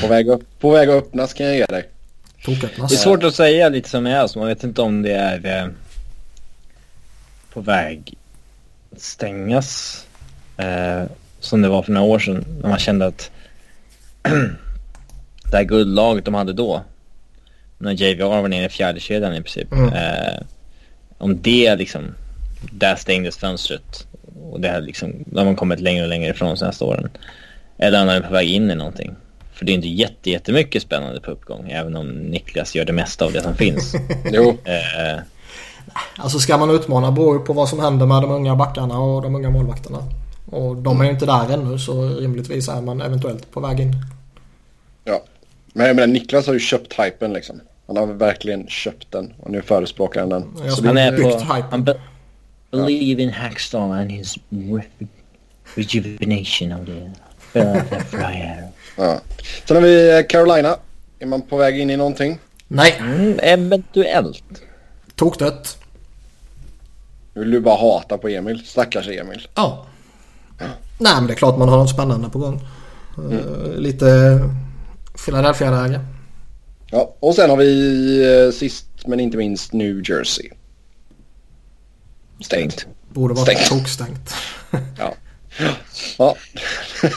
På 0.00 0.06
väg, 0.06 0.28
upp, 0.28 0.60
på 0.60 0.70
väg 0.70 0.88
att 0.88 0.94
öppnas 0.94 1.32
kan 1.32 1.46
jag 1.46 1.56
ge 1.56 1.66
dig. 1.66 1.88
Toköppnas. 2.44 2.90
Det 2.90 2.96
är 2.96 2.98
svårt 2.98 3.24
att 3.24 3.34
säga 3.34 3.68
lite 3.68 3.88
som 3.88 4.06
är 4.06 4.26
så 4.26 4.38
man 4.38 4.48
vet 4.48 4.64
inte 4.64 4.82
om 4.82 5.02
det 5.02 5.12
är 5.12 5.62
eh, 5.62 5.70
på 7.52 7.60
väg 7.60 8.14
stängas. 9.00 10.00
Eh, 10.56 11.02
som 11.40 11.62
det 11.62 11.68
var 11.68 11.82
för 11.82 11.92
några 11.92 12.06
år 12.06 12.18
sedan 12.18 12.44
när 12.62 12.68
man 12.68 12.78
kände 12.78 13.06
att 13.06 13.30
det 15.50 15.56
här 15.56 15.64
guldlaget 15.64 16.24
de 16.24 16.34
hade 16.34 16.52
då. 16.52 16.82
När 17.78 17.92
JVR 17.92 18.24
var 18.24 18.48
nere 18.48 18.64
i 18.64 18.68
fjärde 18.68 19.00
kedjan 19.00 19.34
i 19.34 19.42
princip. 19.42 19.72
Mm. 19.72 19.92
Eh, 19.92 20.42
om 21.18 21.42
det 21.42 21.76
liksom, 21.76 22.14
där 22.72 22.96
stängdes 22.96 23.36
fönstret. 23.36 24.06
Och 24.50 24.60
det 24.60 24.68
har 24.68 24.80
liksom, 24.80 25.24
då 25.26 25.40
har 25.40 25.44
man 25.44 25.56
kommit 25.56 25.80
längre 25.80 26.02
och 26.02 26.08
längre 26.08 26.30
ifrån 26.30 26.48
de 26.48 26.56
senaste 26.56 26.84
åren. 26.84 27.10
Eller 27.78 28.00
om 28.00 28.06
man 28.06 28.16
är 28.16 28.20
på 28.20 28.32
väg 28.32 28.48
in 28.48 28.70
i 28.70 28.74
någonting. 28.74 29.14
För 29.52 29.64
det 29.64 29.72
är 29.72 29.74
inte 29.74 29.88
jätte, 29.88 30.30
jättemycket 30.30 30.82
spännande 30.82 31.20
på 31.20 31.30
uppgång. 31.30 31.70
Även 31.70 31.96
om 31.96 32.08
Niklas 32.10 32.74
gör 32.74 32.84
det 32.84 32.92
mesta 32.92 33.24
av 33.24 33.32
det 33.32 33.40
som 33.40 33.56
finns. 33.56 33.94
jo. 34.32 34.58
Eh, 34.64 35.18
alltså 36.16 36.38
ska 36.38 36.56
man 36.56 36.70
utmana 36.70 37.12
beror 37.12 37.38
på 37.38 37.52
vad 37.52 37.68
som 37.68 37.80
händer 37.80 38.06
med 38.06 38.22
de 38.22 38.30
unga 38.30 38.56
backarna 38.56 38.98
och 38.98 39.22
de 39.22 39.34
unga 39.34 39.50
målvakterna. 39.50 39.98
Och 40.50 40.76
de 40.76 41.00
är 41.00 41.04
ju 41.04 41.10
inte 41.10 41.26
där 41.26 41.50
ännu 41.50 41.78
så 41.78 42.08
rimligtvis 42.08 42.68
är 42.68 42.80
man 42.80 43.00
eventuellt 43.00 43.50
på 43.50 43.60
väg 43.60 43.80
in. 43.80 43.92
Ja. 45.04 45.22
Men 45.72 45.86
jag 45.86 45.96
menar 45.96 46.06
Niklas 46.06 46.46
har 46.46 46.54
ju 46.54 46.60
köpt 46.60 47.00
hypen 47.00 47.32
liksom. 47.32 47.60
Han 47.86 47.96
har 47.96 48.06
verkligen 48.06 48.68
köpt 48.68 49.12
den 49.12 49.32
och 49.40 49.50
nu 49.50 49.62
förespråkar 49.62 50.20
han 50.20 50.28
den. 50.28 50.70
Så 50.70 50.86
han 50.86 50.98
är 50.98 51.18
på... 51.18 51.44
Han 51.70 51.84
be 51.84 52.00
believe 52.70 53.22
in 53.22 53.30
Hackstall 53.30 53.92
and 53.92 54.10
his 54.10 54.38
rejuvenation 55.74 56.72
of 56.72 56.86
the 56.86 57.10
Ja. 58.96 59.20
Sen 59.64 59.76
har 59.76 59.82
vi 59.82 60.18
eh, 60.18 60.26
Carolina. 60.28 60.76
Är 61.18 61.26
man 61.26 61.42
på 61.42 61.56
väg 61.56 61.80
in 61.80 61.90
i 61.90 61.96
någonting? 61.96 62.38
Nej. 62.68 62.94
Mm, 62.98 63.38
eventuellt. 63.42 64.62
Tokdött. 65.14 65.78
Nu 67.34 67.40
vill 67.40 67.50
du 67.50 67.60
bara 67.60 67.76
hata 67.76 68.18
på 68.18 68.28
Emil. 68.28 68.66
Stackars 68.66 69.08
Emil. 69.08 69.48
Ja. 69.54 69.86
ja. 70.58 70.66
Nej 70.98 71.14
men 71.14 71.26
det 71.26 71.32
är 71.32 71.36
klart 71.36 71.58
man 71.58 71.68
har 71.68 71.76
något 71.76 71.90
spännande 71.90 72.28
på 72.28 72.38
gång. 72.38 72.60
Mm. 73.18 73.72
Lite 73.76 74.40
Philadelphia-läge. 75.24 76.00
Ja, 76.90 77.16
och 77.20 77.34
sen 77.34 77.50
har 77.50 77.56
vi 77.56 78.46
uh, 78.46 78.52
sist 78.52 78.86
men 79.06 79.20
inte 79.20 79.36
minst 79.36 79.72
New 79.72 80.10
Jersey. 80.10 80.50
Stängt. 82.40 82.86
Borde 83.08 83.34
vara 83.34 83.54
tokstängt. 83.54 84.34
ja. 84.98 85.14
Ja. 86.18 86.36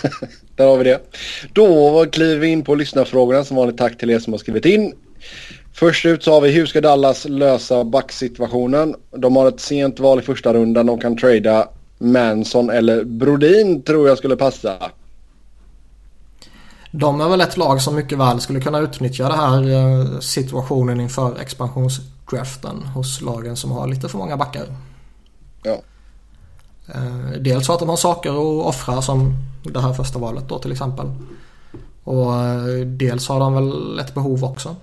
Där 0.56 0.65
har 0.65 0.77
vi 0.77 0.84
det. 0.84 1.02
Då 1.53 2.06
kliver 2.11 2.39
vi 2.39 2.48
in 2.48 2.64
på 2.64 2.76
lyssnarfrågorna. 2.76 3.44
Som 3.44 3.57
vanligt 3.57 3.77
tack 3.77 3.98
till 3.98 4.10
er 4.10 4.19
som 4.19 4.34
har 4.34 4.38
skrivit 4.38 4.65
in. 4.65 4.94
Först 5.79 6.05
ut 6.05 6.23
så 6.23 6.31
har 6.31 6.41
vi 6.41 6.51
hur 6.51 6.65
ska 6.65 6.81
Dallas 6.81 7.25
lösa 7.25 7.83
backsituationen? 7.83 8.95
De 9.11 9.35
har 9.35 9.47
ett 9.47 9.59
sent 9.59 9.99
val 9.99 10.19
i 10.19 10.21
första 10.21 10.53
rundan. 10.53 10.85
De 10.85 10.99
kan 10.99 11.17
trada 11.17 11.69
Manson 11.97 12.69
eller 12.69 13.03
Brodin 13.03 13.81
tror 13.81 14.07
jag 14.07 14.17
skulle 14.17 14.35
passa. 14.35 14.91
De 16.91 17.21
är 17.21 17.29
väl 17.29 17.41
ett 17.41 17.57
lag 17.57 17.81
som 17.81 17.95
mycket 17.95 18.17
väl 18.17 18.41
skulle 18.41 18.61
kunna 18.61 18.79
utnyttja 18.79 19.29
den 19.29 19.39
här 19.39 19.69
eh, 19.69 20.19
situationen 20.19 20.99
inför 20.99 21.39
expansionsdraften 21.39 22.83
hos 22.83 23.21
lagen 23.21 23.55
som 23.55 23.71
har 23.71 23.87
lite 23.87 24.09
för 24.09 24.17
många 24.17 24.37
backar. 24.37 24.65
Ja. 25.63 25.81
Eh, 26.87 27.31
dels 27.39 27.67
för 27.67 27.73
att 27.73 27.79
de 27.79 27.89
har 27.89 27.95
saker 27.95 28.29
att 28.29 28.65
offra 28.65 29.01
som 29.01 29.33
det 29.63 29.81
här 29.81 29.93
första 29.93 30.19
valet 30.19 30.49
då 30.49 30.59
till 30.59 30.71
exempel. 30.71 31.11
Och 32.03 32.35
eh, 32.35 32.85
dels 32.85 33.27
har 33.27 33.39
de 33.39 33.53
väl 33.53 33.99
ett 33.99 34.13
behov 34.13 34.43
också. 34.43 34.75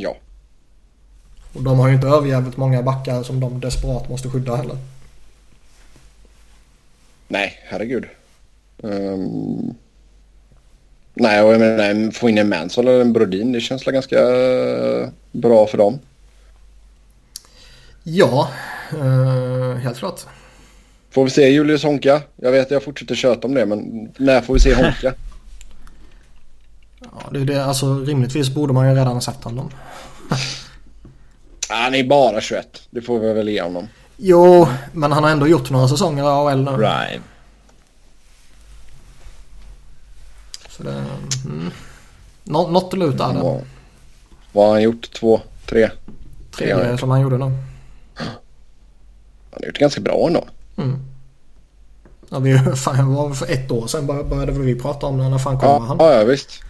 Ja. 0.00 0.16
Och 1.52 1.62
de 1.62 1.78
har 1.78 1.88
ju 1.88 1.94
inte 1.94 2.06
överjävligt 2.06 2.56
många 2.56 2.82
backar 2.82 3.22
som 3.22 3.40
de 3.40 3.60
desperat 3.60 4.08
måste 4.08 4.28
skydda 4.28 4.56
heller. 4.56 4.76
Nej, 7.28 7.58
herregud. 7.64 8.04
Um... 8.76 9.74
Nej, 11.14 11.42
och 11.42 11.52
jag 11.52 11.60
menar, 11.60 12.10
få 12.10 12.28
in 12.28 12.38
en 12.38 12.48
Mansell 12.48 12.88
eller 12.88 13.00
en 13.00 13.12
Brodin, 13.12 13.52
det 13.52 13.60
känns 13.60 13.86
väl 13.86 13.94
ganska 13.94 14.16
bra 15.32 15.66
för 15.66 15.78
dem. 15.78 15.98
Ja, 18.02 18.48
uh, 18.94 19.74
helt 19.74 19.98
klart. 19.98 20.20
Får 21.10 21.24
vi 21.24 21.30
se 21.30 21.48
Julius 21.48 21.84
Honka? 21.84 22.22
Jag 22.36 22.52
vet 22.52 22.66
att 22.66 22.70
jag 22.70 22.82
fortsätter 22.82 23.14
köta 23.14 23.46
om 23.46 23.54
det 23.54 23.66
men 23.66 24.08
när 24.18 24.40
får 24.40 24.54
vi 24.54 24.60
se 24.60 24.74
Honka? 24.74 25.14
ja, 27.00 27.22
det 27.32 27.40
är 27.40 27.44
det. 27.44 27.64
Alltså 27.64 27.98
rimligtvis 27.98 28.50
borde 28.50 28.72
man 28.72 28.88
ju 28.88 28.94
redan 28.94 29.14
ha 29.14 29.20
sett 29.20 29.44
honom. 29.44 29.70
Han 31.68 31.94
är 31.94 32.04
bara 32.04 32.40
21. 32.40 32.82
Det 32.90 33.02
får 33.02 33.18
vi 33.18 33.32
väl 33.32 33.48
ge 33.48 33.62
honom. 33.62 33.88
Jo, 34.16 34.68
men 34.92 35.12
han 35.12 35.24
har 35.24 35.30
ändå 35.30 35.46
gjort 35.46 35.70
några 35.70 35.88
säsonger 35.88 36.22
i 36.22 36.26
AHL 36.26 36.64
nu. 36.64 36.70
Right. 36.70 37.20
Så 40.68 40.82
det... 40.82 41.04
Mm. 41.44 41.70
Nå 42.44 42.68
något 42.68 42.92
att 42.92 42.98
luta 42.98 43.24
hade. 43.24 43.40
Vad, 43.40 43.62
vad 44.52 44.66
har 44.66 44.72
han 44.72 44.82
gjort? 44.82 45.10
Två, 45.12 45.40
tre? 45.66 45.90
Tre, 46.50 46.74
tre 46.74 46.98
som 46.98 47.10
han 47.10 47.20
gjorde 47.20 47.38
nu. 47.38 47.44
Han 47.44 47.52
har 49.50 49.66
gjort 49.66 49.78
ganska 49.78 50.00
bra 50.00 50.26
ändå. 50.26 50.44
Mm. 50.76 50.98
Ja, 52.28 52.38
vi, 52.38 52.58
fan, 52.76 53.14
var 53.14 53.34
för 53.34 53.50
ett 53.50 53.70
år 53.70 53.86
sedan 53.86 54.06
började 54.06 54.52
vi 54.52 54.74
prata 54.74 55.06
om 55.06 55.18
det. 55.18 55.28
När 55.28 55.38
fan 55.38 55.58
kommer 55.58 55.72
ja, 55.72 55.78
han? 55.78 55.96
Ja 55.98 56.24
visst. 56.24 56.62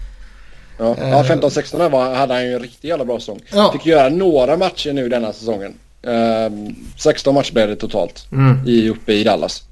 Ja, 0.78 0.96
eh, 0.98 1.10
ja 1.10 1.22
15-16 1.22 1.88
var, 1.88 2.14
hade 2.14 2.34
han 2.34 2.44
ju 2.44 2.54
en 2.54 2.60
riktigt 2.60 2.84
jävla 2.84 3.04
bra 3.04 3.20
säsong. 3.20 3.40
Ja. 3.52 3.72
Fick 3.72 3.86
göra 3.86 4.08
några 4.08 4.56
matcher 4.56 4.92
nu 4.92 5.08
denna 5.08 5.32
säsongen. 5.32 5.74
Eh, 6.02 6.72
16 6.96 7.34
matcher 7.34 7.52
blev 7.52 7.68
det 7.68 7.76
totalt 7.76 8.26
mm. 8.32 8.66
i, 8.66 8.88
uppe 8.88 9.12
i 9.12 9.24
Dallas. 9.24 9.62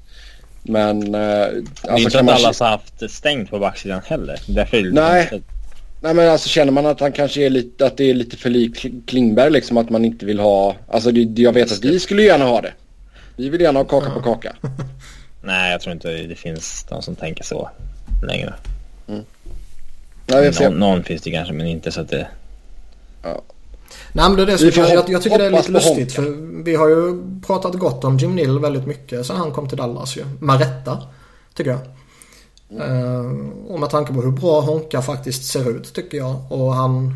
Men... 0.63 1.01
Eh, 1.03 1.11
det 1.11 1.17
är 1.17 1.63
alltså, 1.89 1.97
inte 1.97 2.19
att 2.19 2.27
Dallas 2.27 2.59
har 2.59 2.67
haft 2.67 3.11
stängt 3.11 3.49
på 3.49 3.59
backsidan 3.59 4.01
heller. 4.05 4.39
Därför 4.47 4.91
Nej. 4.91 5.41
Nej 6.01 6.13
men 6.13 6.29
alltså 6.29 6.49
känner 6.49 6.71
man 6.71 6.85
att 6.85 6.99
han 6.99 7.11
kanske 7.11 7.41
är 7.41 7.49
lite, 7.49 7.85
att 7.85 7.97
det 7.97 8.09
är 8.09 8.13
lite 8.13 8.37
för 8.37 8.49
lik 8.49 8.85
Klingberg 9.07 9.51
liksom 9.51 9.77
att 9.77 9.89
man 9.89 10.05
inte 10.05 10.25
vill 10.25 10.39
ha, 10.39 10.75
alltså 10.87 11.11
det, 11.11 11.41
jag 11.41 11.53
vet 11.53 11.71
att 11.71 11.85
vi 11.85 11.99
skulle 11.99 12.23
gärna 12.23 12.45
ha 12.45 12.61
det. 12.61 12.73
Vi 13.35 13.49
vill 13.49 13.61
gärna 13.61 13.79
ha 13.79 13.85
kaka 13.85 14.09
på 14.09 14.21
kaka. 14.21 14.55
Nej, 15.41 15.71
jag 15.71 15.81
tror 15.81 15.93
inte 15.93 16.09
det 16.09 16.35
finns 16.35 16.85
de 16.89 17.01
som 17.01 17.15
tänker 17.15 17.43
så 17.43 17.69
längre. 18.23 18.53
Mm. 19.07 19.23
Nej, 20.27 20.51
någon, 20.59 20.79
någon, 20.79 21.03
finns 21.03 21.21
det 21.21 21.31
kanske, 21.31 21.53
men 21.53 21.67
inte 21.67 21.91
så 21.91 22.01
att 22.01 22.09
det... 22.09 22.27
Ja. 23.23 23.41
Nej 24.11 24.29
men 24.29 24.35
det 24.35 24.41
är 24.41 24.45
det 24.45 24.57
som 24.57 24.83
jag, 24.83 24.93
jag, 24.93 25.09
jag 25.09 25.21
tycker 25.21 25.37
det 25.37 25.45
är 25.45 25.51
lite 25.51 25.71
lustigt 25.71 26.13
för 26.13 26.23
vi 26.63 26.75
har 26.75 26.89
ju 26.89 27.21
pratat 27.47 27.73
gott 27.73 28.03
om 28.03 28.17
Jim 28.17 28.35
Nill 28.35 28.59
väldigt 28.59 28.87
mycket 28.87 29.25
sen 29.25 29.35
han 29.35 29.51
kom 29.51 29.69
till 29.69 29.77
Dallas 29.77 30.17
ju. 30.17 30.25
Med 30.39 30.59
rätta, 30.59 31.03
tycker 31.53 31.71
jag. 31.71 31.79
Mm. 32.69 33.05
Uh, 33.05 33.49
och 33.67 33.79
med 33.79 33.89
tanke 33.89 34.13
på 34.13 34.21
hur 34.21 34.31
bra 34.31 34.61
Honka 34.61 35.01
faktiskt 35.01 35.45
ser 35.45 35.69
ut 35.69 35.93
tycker 35.93 36.17
jag. 36.17 36.51
Och 36.51 36.73
han 36.73 37.15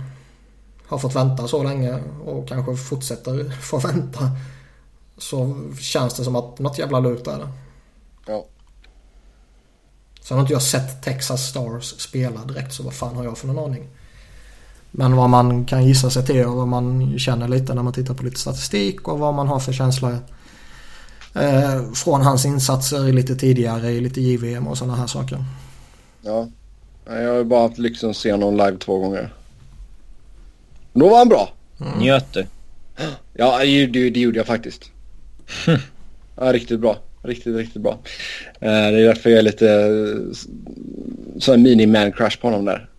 har 0.88 0.98
fått 0.98 1.16
vänta 1.16 1.48
så 1.48 1.64
länge 1.64 2.00
och 2.26 2.48
kanske 2.48 2.76
fortsätter 2.76 3.50
få 3.62 3.78
vänta. 3.78 4.32
Så 5.18 5.62
känns 5.80 6.14
det 6.14 6.24
som 6.24 6.36
att 6.36 6.60
något 6.60 6.80
jävla 6.80 7.00
lut 7.00 7.28
är 7.28 7.38
det. 7.38 7.48
Ja. 8.28 8.46
Sen 10.32 10.38
har 10.38 10.42
inte 10.42 10.54
jag 10.54 10.62
sett 10.62 11.02
Texas 11.02 11.50
Stars 11.50 11.84
spela 11.84 12.46
direkt 12.46 12.74
så 12.74 12.84
vad 12.84 12.94
fan 12.94 13.16
har 13.16 13.24
jag 13.24 13.38
för 13.38 13.48
någon 13.48 13.66
aning. 13.66 13.88
Men 14.92 15.16
vad 15.16 15.30
man 15.30 15.66
kan 15.66 15.86
gissa 15.86 16.10
sig 16.10 16.26
till 16.26 16.46
och 16.46 16.56
vad 16.56 16.68
man 16.68 17.20
känner 17.20 17.48
lite 17.48 17.74
när 17.74 17.84
man 17.84 17.94
tittar 17.94 18.14
på 18.14 18.24
lite 18.24 18.40
statistik 18.40 19.08
och 19.08 19.20
vad 19.20 19.34
man 19.34 19.48
har 19.48 19.60
för 19.60 19.74
känsla 19.74 20.12
eh, 21.36 21.92
från 21.94 22.22
hans 22.22 22.46
insatser 22.46 23.14
lite 23.14 23.36
tidigare 23.36 23.92
i 23.92 24.02
lite 24.02 24.22
JVM 24.22 24.68
och 24.68 24.78
sådana 24.78 24.96
här 24.96 25.08
saker. 25.08 25.46
Ja, 26.22 26.48
jag 27.06 27.36
har 27.36 27.44
bara 27.44 27.62
haft 27.62 27.78
lyxen 27.78 28.10
att 28.10 28.18
se 28.18 28.32
honom 28.32 28.58
live 28.58 28.78
två 28.78 29.00
gånger. 29.00 29.34
Då 30.94 31.10
var 31.10 31.18
han 31.18 31.30
bra. 31.30 31.50
Mm. 31.80 32.00
Njöt 32.00 32.34
du? 32.34 32.48
Ja, 33.34 33.60
det, 33.60 34.10
det 34.10 34.20
gjorde 34.20 34.38
jag 34.38 34.48
faktiskt. 34.48 34.92
ja, 36.36 36.54
riktigt 36.54 36.80
bra. 36.80 36.98
Riktigt, 37.24 37.56
riktigt 37.56 37.82
bra. 37.82 37.92
Uh, 37.92 37.98
det 38.60 38.68
är 38.68 39.08
därför 39.08 39.30
jag 39.30 39.40
är 39.40 39.44
lite 39.44 39.66
uh, 39.66 40.34
sån 41.40 41.62
mini 41.62 41.86
man 41.86 42.12
crush 42.12 42.42
på 42.42 42.48
honom 42.48 42.66
där. 42.66 42.90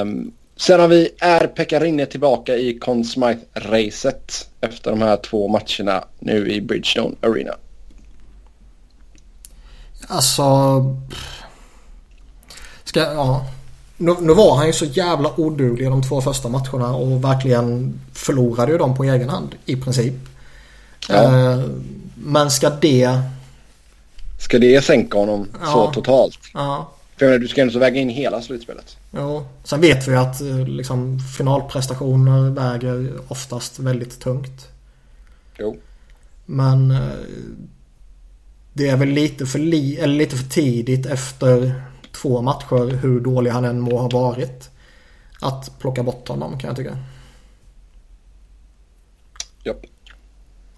Um, 0.00 0.32
sen 0.56 0.80
har 0.80 0.88
vi 0.88 1.08
är 1.18 1.46
Pekarinne 1.46 2.06
tillbaka 2.06 2.56
i 2.56 2.78
Conn 2.78 3.04
Smythe-racet 3.04 4.46
efter 4.60 4.90
de 4.90 5.02
här 5.02 5.16
två 5.16 5.48
matcherna 5.48 6.04
nu 6.18 6.52
i 6.52 6.60
Bridgestone 6.60 7.16
Arena. 7.20 7.54
Alltså... 10.08 10.42
Ska, 12.84 13.00
ja. 13.00 13.46
Nu, 13.96 14.14
nu, 14.20 14.34
var 14.34 14.56
han 14.56 14.66
ju 14.66 14.72
så 14.72 14.84
jävla 14.84 15.40
oduglig 15.40 15.90
de 15.90 16.02
två 16.02 16.20
första 16.20 16.48
matcherna 16.48 16.94
och 16.94 17.24
verkligen 17.24 18.00
förlorade 18.14 18.72
ju 18.72 18.78
dem 18.78 18.96
på 18.96 19.04
egen 19.04 19.28
hand 19.28 19.54
i 19.64 19.76
princip. 19.76 20.14
Ja. 21.08 21.14
Eh, 21.14 21.60
men 22.14 22.50
ska 22.50 22.70
det... 22.70 23.20
Ska 24.40 24.58
det 24.58 24.84
sänka 24.84 25.18
honom 25.18 25.48
ja. 25.60 25.66
så 25.66 25.92
totalt? 25.92 26.38
Ja. 26.54 26.92
För 27.16 27.38
du 27.38 27.48
ska 27.48 27.62
ändå 27.62 27.78
väga 27.78 28.00
in 28.00 28.08
hela 28.08 28.42
slutspelet. 28.42 28.96
Ja. 29.10 29.44
Sen 29.64 29.80
vet 29.80 30.08
vi 30.08 30.14
att 30.14 30.40
eh, 30.40 30.68
liksom, 30.68 31.20
finalprestationer 31.36 32.50
väger 32.50 33.18
oftast 33.28 33.78
väldigt 33.78 34.20
tungt. 34.20 34.68
Jo. 35.58 35.76
Men 36.46 36.90
eh, 36.90 36.98
det 38.72 38.88
är 38.88 38.96
väl 38.96 39.08
lite 39.08 39.46
för, 39.46 39.58
li 39.58 39.96
eller 39.96 40.14
lite 40.14 40.36
för 40.36 40.48
tidigt 40.48 41.06
efter 41.06 41.82
två 42.12 42.42
matcher, 42.42 42.96
hur 42.96 43.20
dålig 43.20 43.50
han 43.50 43.64
än 43.64 43.80
må 43.80 43.98
ha 43.98 44.08
varit, 44.08 44.70
att 45.40 45.78
plocka 45.78 46.02
bort 46.02 46.28
honom 46.28 46.58
kan 46.58 46.68
jag 46.68 46.76
tycka. 46.76 46.98
Japp. 49.64 49.86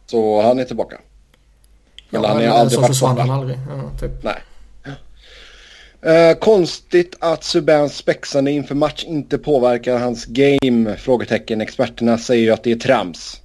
Så 0.06 0.42
han 0.42 0.58
är 0.58 0.64
tillbaka? 0.64 1.00
Men 2.12 2.22
ja, 2.22 2.28
han 2.28 2.42
är 2.42 2.48
aldrig 2.48 2.80
så 2.80 2.86
försvann 2.86 3.18
han 3.18 3.30
aldrig. 3.30 3.58
Ja, 3.68 3.98
typ. 4.00 4.22
Nej. 4.22 4.34
Uh, 6.06 6.38
konstigt 6.38 7.16
att 7.20 7.44
Subans 7.44 7.96
spexande 7.96 8.50
inför 8.50 8.74
match 8.74 9.04
inte 9.04 9.38
påverkar 9.38 9.98
hans 9.98 10.24
game? 10.24 10.96
Frågetecken. 10.96 11.60
Experterna 11.60 12.18
säger 12.18 12.42
ju 12.42 12.50
att 12.50 12.62
det 12.62 12.72
är 12.72 12.76
trams. 12.76 13.40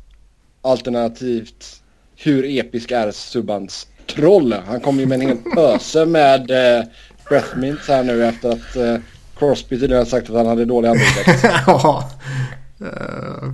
Alternativt, 0.61 1.81
hur 2.15 2.45
episk 2.45 2.91
är 2.91 3.11
Subans 3.11 3.88
troll? 4.15 4.56
Han 4.68 4.80
kommer 4.80 4.99
ju 4.99 5.06
med 5.06 5.22
en 5.22 5.27
hel 5.27 5.38
pöse 5.56 6.06
med 6.06 6.52
uh, 6.52 6.85
breathmints 7.30 7.88
här 7.88 8.03
nu 8.03 8.26
efter 8.26 8.49
att 8.49 8.77
uh, 8.77 8.98
Crosby 9.38 9.80
tidigare 9.80 10.06
sagt 10.06 10.30
att 10.30 10.35
han 10.35 10.48
hade 10.48 10.65
dålig 10.65 10.89
andedräkt. 10.89 11.44
ja. 11.68 12.10
Uh... 12.81 13.53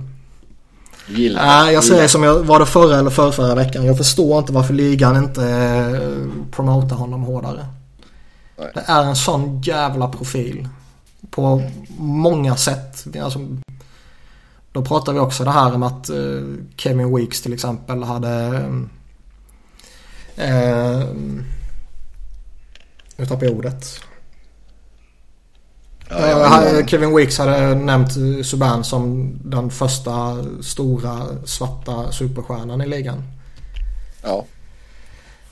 Gillar. 1.06 1.70
jag 1.70 1.84
säger 1.84 2.08
som 2.08 2.22
jag 2.22 2.42
var 2.42 2.58
det 2.58 2.66
förra 2.66 2.98
eller 2.98 3.10
förra, 3.10 3.32
förra 3.32 3.54
veckan. 3.54 3.86
Jag 3.86 3.96
förstår 3.96 4.38
inte 4.38 4.52
varför 4.52 4.74
ligan 4.74 5.16
inte 5.16 5.40
uh, 5.40 6.32
promotar 6.50 6.96
honom 6.96 7.22
hårdare. 7.22 7.66
Nej. 8.58 8.70
Det 8.74 8.84
är 8.86 9.02
en 9.02 9.16
sån 9.16 9.60
jävla 9.60 10.08
profil. 10.08 10.68
På 11.30 11.62
många 11.98 12.56
sätt. 12.56 13.16
Alltså, 13.22 13.38
då 14.72 14.84
pratar 14.84 15.12
vi 15.12 15.18
också 15.18 15.44
det 15.44 15.50
här 15.50 15.74
om 15.74 15.82
att 15.82 16.10
uh, 16.10 16.56
Kevin 16.76 17.16
Weeks 17.16 17.42
till 17.42 17.52
exempel 17.52 18.02
hade... 18.02 18.64
Uh, 20.38 21.04
nu 23.16 23.26
tappar 23.26 23.46
jag 23.46 23.56
ordet. 23.56 24.00
Ja, 26.08 26.82
Kevin 26.86 27.16
Weeks 27.16 27.38
hade 27.38 27.74
nämnt 27.74 28.12
Subban 28.42 28.84
som 28.84 29.32
den 29.44 29.70
första 29.70 30.36
stora 30.62 31.12
svarta 31.44 32.12
superstjärnan 32.12 32.82
i 32.82 32.86
ligan. 32.86 33.22
Ja. 34.22 34.44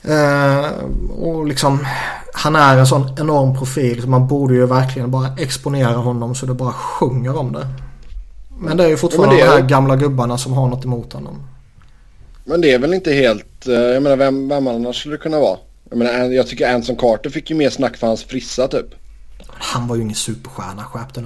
Uh, 0.07 0.69
och 1.11 1.47
liksom 1.47 1.85
han 2.33 2.55
är 2.55 2.77
en 2.77 2.87
sån 2.87 3.15
enorm 3.19 3.57
profil 3.57 4.01
så 4.01 4.09
man 4.09 4.27
borde 4.27 4.53
ju 4.53 4.65
verkligen 4.65 5.11
bara 5.11 5.35
exponera 5.37 5.95
honom 5.95 6.35
så 6.35 6.45
det 6.45 6.53
bara 6.53 6.73
sjunger 6.73 7.37
om 7.37 7.53
det. 7.53 7.67
Men 8.59 8.77
det 8.77 8.83
är 8.83 8.87
ju 8.87 8.97
fortfarande 8.97 9.37
ja, 9.37 9.45
är... 9.45 9.49
de 9.49 9.61
här 9.61 9.69
gamla 9.69 9.95
gubbarna 9.95 10.37
som 10.37 10.53
har 10.53 10.67
något 10.67 10.85
emot 10.85 11.13
honom. 11.13 11.43
Men 12.45 12.61
det 12.61 12.71
är 12.71 12.79
väl 12.79 12.93
inte 12.93 13.13
helt, 13.13 13.67
uh, 13.67 13.75
jag 13.75 14.03
menar 14.03 14.17
vem, 14.17 14.49
vem 14.49 14.67
annars 14.67 14.99
skulle 14.99 15.15
det 15.15 15.21
kunna 15.21 15.39
vara? 15.39 15.57
Jag 15.89 15.97
menar 15.97 16.11
jag 16.11 16.47
tycker 16.47 16.73
Anson 16.73 16.95
Carter 16.95 17.29
fick 17.29 17.49
ju 17.49 17.55
mer 17.55 17.69
snack 17.69 17.97
för 17.97 18.07
hans 18.07 18.23
frissa 18.23 18.67
typ. 18.67 18.95
Han 19.47 19.87
var 19.87 19.95
ju 19.95 20.01
ingen 20.01 20.15
superstjärna, 20.15 20.83
skärp 20.83 21.15
nu. 21.15 21.21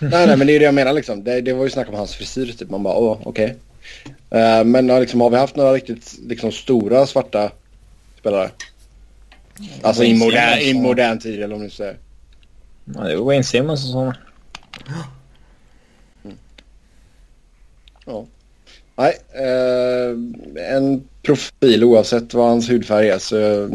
nej, 0.00 0.26
nej, 0.26 0.36
men 0.36 0.46
det 0.46 0.52
är 0.52 0.58
det 0.58 0.64
jag 0.64 0.74
menar 0.74 0.92
liksom. 0.92 1.24
Det, 1.24 1.40
det 1.40 1.52
var 1.52 1.64
ju 1.64 1.70
snack 1.70 1.88
om 1.88 1.94
hans 1.94 2.14
frisyr 2.14 2.52
typ. 2.52 2.70
Man 2.70 2.82
bara, 2.82 2.96
åh, 2.96 3.18
okej. 3.22 3.44
Okay. 3.44 3.56
Uh, 4.40 4.58
eh, 4.58 4.64
men 4.64 4.86
liksom, 4.86 5.20
har 5.20 5.30
vi 5.30 5.36
haft 5.36 5.56
några 5.56 5.72
riktigt 5.72 6.18
liksom, 6.26 6.52
stora 6.52 7.06
svarta 7.06 7.50
spelare? 8.18 8.50
Alltså 9.82 10.04
i 10.04 10.14
modern, 10.14 10.58
i 10.58 10.74
modern 10.74 11.18
tid 11.18 11.42
eller 11.42 11.54
om 11.54 11.62
du 11.62 11.70
säger. 11.70 11.96
Ja, 12.84 13.00
det 13.00 13.12
är 13.12 13.16
Wayne 13.16 13.44
Simmons 13.44 13.84
och 13.84 13.90
sådana. 13.90 14.16
Mm. 16.24 16.36
Ja. 18.04 18.26
Nej, 18.96 19.18
uh, 19.40 20.18
en 20.76 21.08
profil 21.22 21.84
oavsett 21.84 22.34
vad 22.34 22.48
hans 22.48 22.70
hudfärg 22.70 23.08
är 23.08 23.18
så 23.18 23.68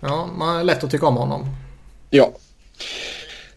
Ja, 0.00 0.28
man 0.36 0.56
är 0.56 0.64
lätt 0.64 0.84
att 0.84 0.90
tycka 0.90 1.06
om 1.06 1.16
honom. 1.16 1.46
Ja. 2.10 2.32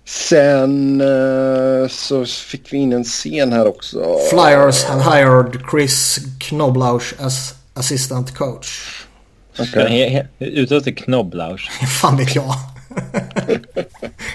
Sen 0.05 1.01
uh, 1.01 1.87
så 1.87 2.25
fick 2.25 2.73
vi 2.73 2.77
in 2.77 2.93
en 2.93 3.03
scen 3.03 3.53
här 3.53 3.67
också. 3.67 4.17
Flyers 4.29 4.83
have 4.83 5.03
hired 5.03 5.61
Chris 5.71 6.19
Knoblauch 6.39 7.13
as 7.19 7.55
assistant 7.73 8.35
coach. 8.35 9.05
Okay. 9.59 10.23
Ute 10.39 10.77
efter 10.77 10.91
Knoblauch. 10.91 11.69
Fan 12.01 12.17
vet 12.17 12.35
jag. 12.35 12.55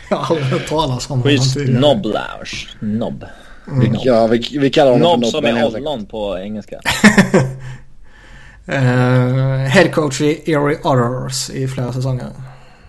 jag 0.09 0.17
har 0.17 0.37
aldrig 0.37 0.53
hört 0.53 0.69
talas 0.69 1.11
om 1.11 1.23
Chris 1.23 1.55
honom 1.55 1.77
Knoblauch. 1.77 2.77
Nobb. 2.81 3.25
Mm. 3.71 3.97
Ja, 4.03 4.27
vi, 4.27 4.59
vi 4.59 4.71
kallar 4.71 4.93
honom 4.93 5.21
Nobb 5.21 5.31
som 5.31 5.45
är 5.45 5.67
ollon 5.67 6.07
på 6.07 6.39
engelska. 6.39 6.81
Uh, 8.69 9.67
head 9.67 9.93
coach 9.93 10.21
i 10.21 10.53
Erie 10.53 10.79
Otters 10.83 11.51
i 11.51 11.69
flera 11.69 11.93
säsonger. 11.93 12.31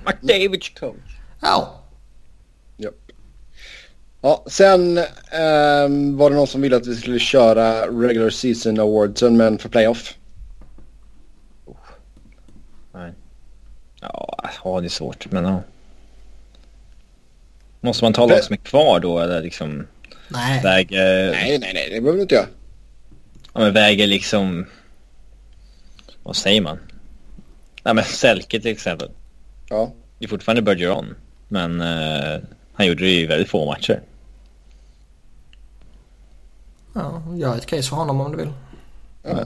McDavids 0.05 0.69
coach. 0.69 1.17
Ja. 1.41 1.81
Yep. 2.77 2.95
Ja, 4.21 4.43
sen 4.47 4.97
um, 4.97 6.17
var 6.17 6.29
det 6.29 6.35
någon 6.35 6.47
som 6.47 6.61
ville 6.61 6.77
att 6.77 6.87
vi 6.87 6.95
skulle 6.95 7.19
köra 7.19 7.87
regular 7.87 8.29
season 8.29 8.79
awardsen 8.79 9.37
men 9.37 9.57
för 9.57 9.69
playoff. 9.69 10.17
Oh. 11.65 11.75
Nej. 12.93 13.13
Ja, 14.01 14.79
det 14.79 14.87
är 14.87 14.89
svårt 14.89 15.31
men 15.31 15.45
ja. 15.45 15.61
Måste 17.81 18.03
man 18.03 18.13
ta 18.13 18.25
lag 18.25 18.43
som 18.43 18.53
är 18.53 18.57
kvar 18.57 18.99
då 18.99 19.19
eller 19.19 19.41
liksom? 19.41 19.87
Nej. 20.27 20.63
Väger... 20.63 21.31
Nej, 21.31 21.59
nej, 21.59 21.71
nej, 21.73 21.89
det 21.89 22.01
behöver 22.01 22.17
du 22.17 22.21
inte 22.21 22.35
göra. 22.35 22.47
Ja, 23.53 23.59
men 23.59 23.73
väger 23.73 24.07
liksom 24.07 24.65
vad 26.29 26.35
säger 26.35 26.61
man? 26.61 26.79
Nej 27.83 27.93
men 27.93 28.03
Selke 28.03 28.59
till 28.61 28.71
exempel. 28.71 29.11
Ja. 29.69 29.93
Det 30.17 30.25
är 30.25 30.29
fortfarande 30.29 30.61
Bergeron. 30.61 31.15
Men 31.47 31.81
uh, 31.81 32.39
han 32.73 32.87
gjorde 32.87 33.03
det 33.03 33.11
i 33.11 33.25
väldigt 33.25 33.49
få 33.49 33.65
matcher. 33.65 34.01
Ja, 36.93 37.23
gör 37.35 37.57
ett 37.57 37.65
case 37.65 37.89
för 37.89 37.95
honom 37.95 38.21
om 38.21 38.31
du 38.31 38.37
vill. 38.37 38.53
Ja. 39.23 39.45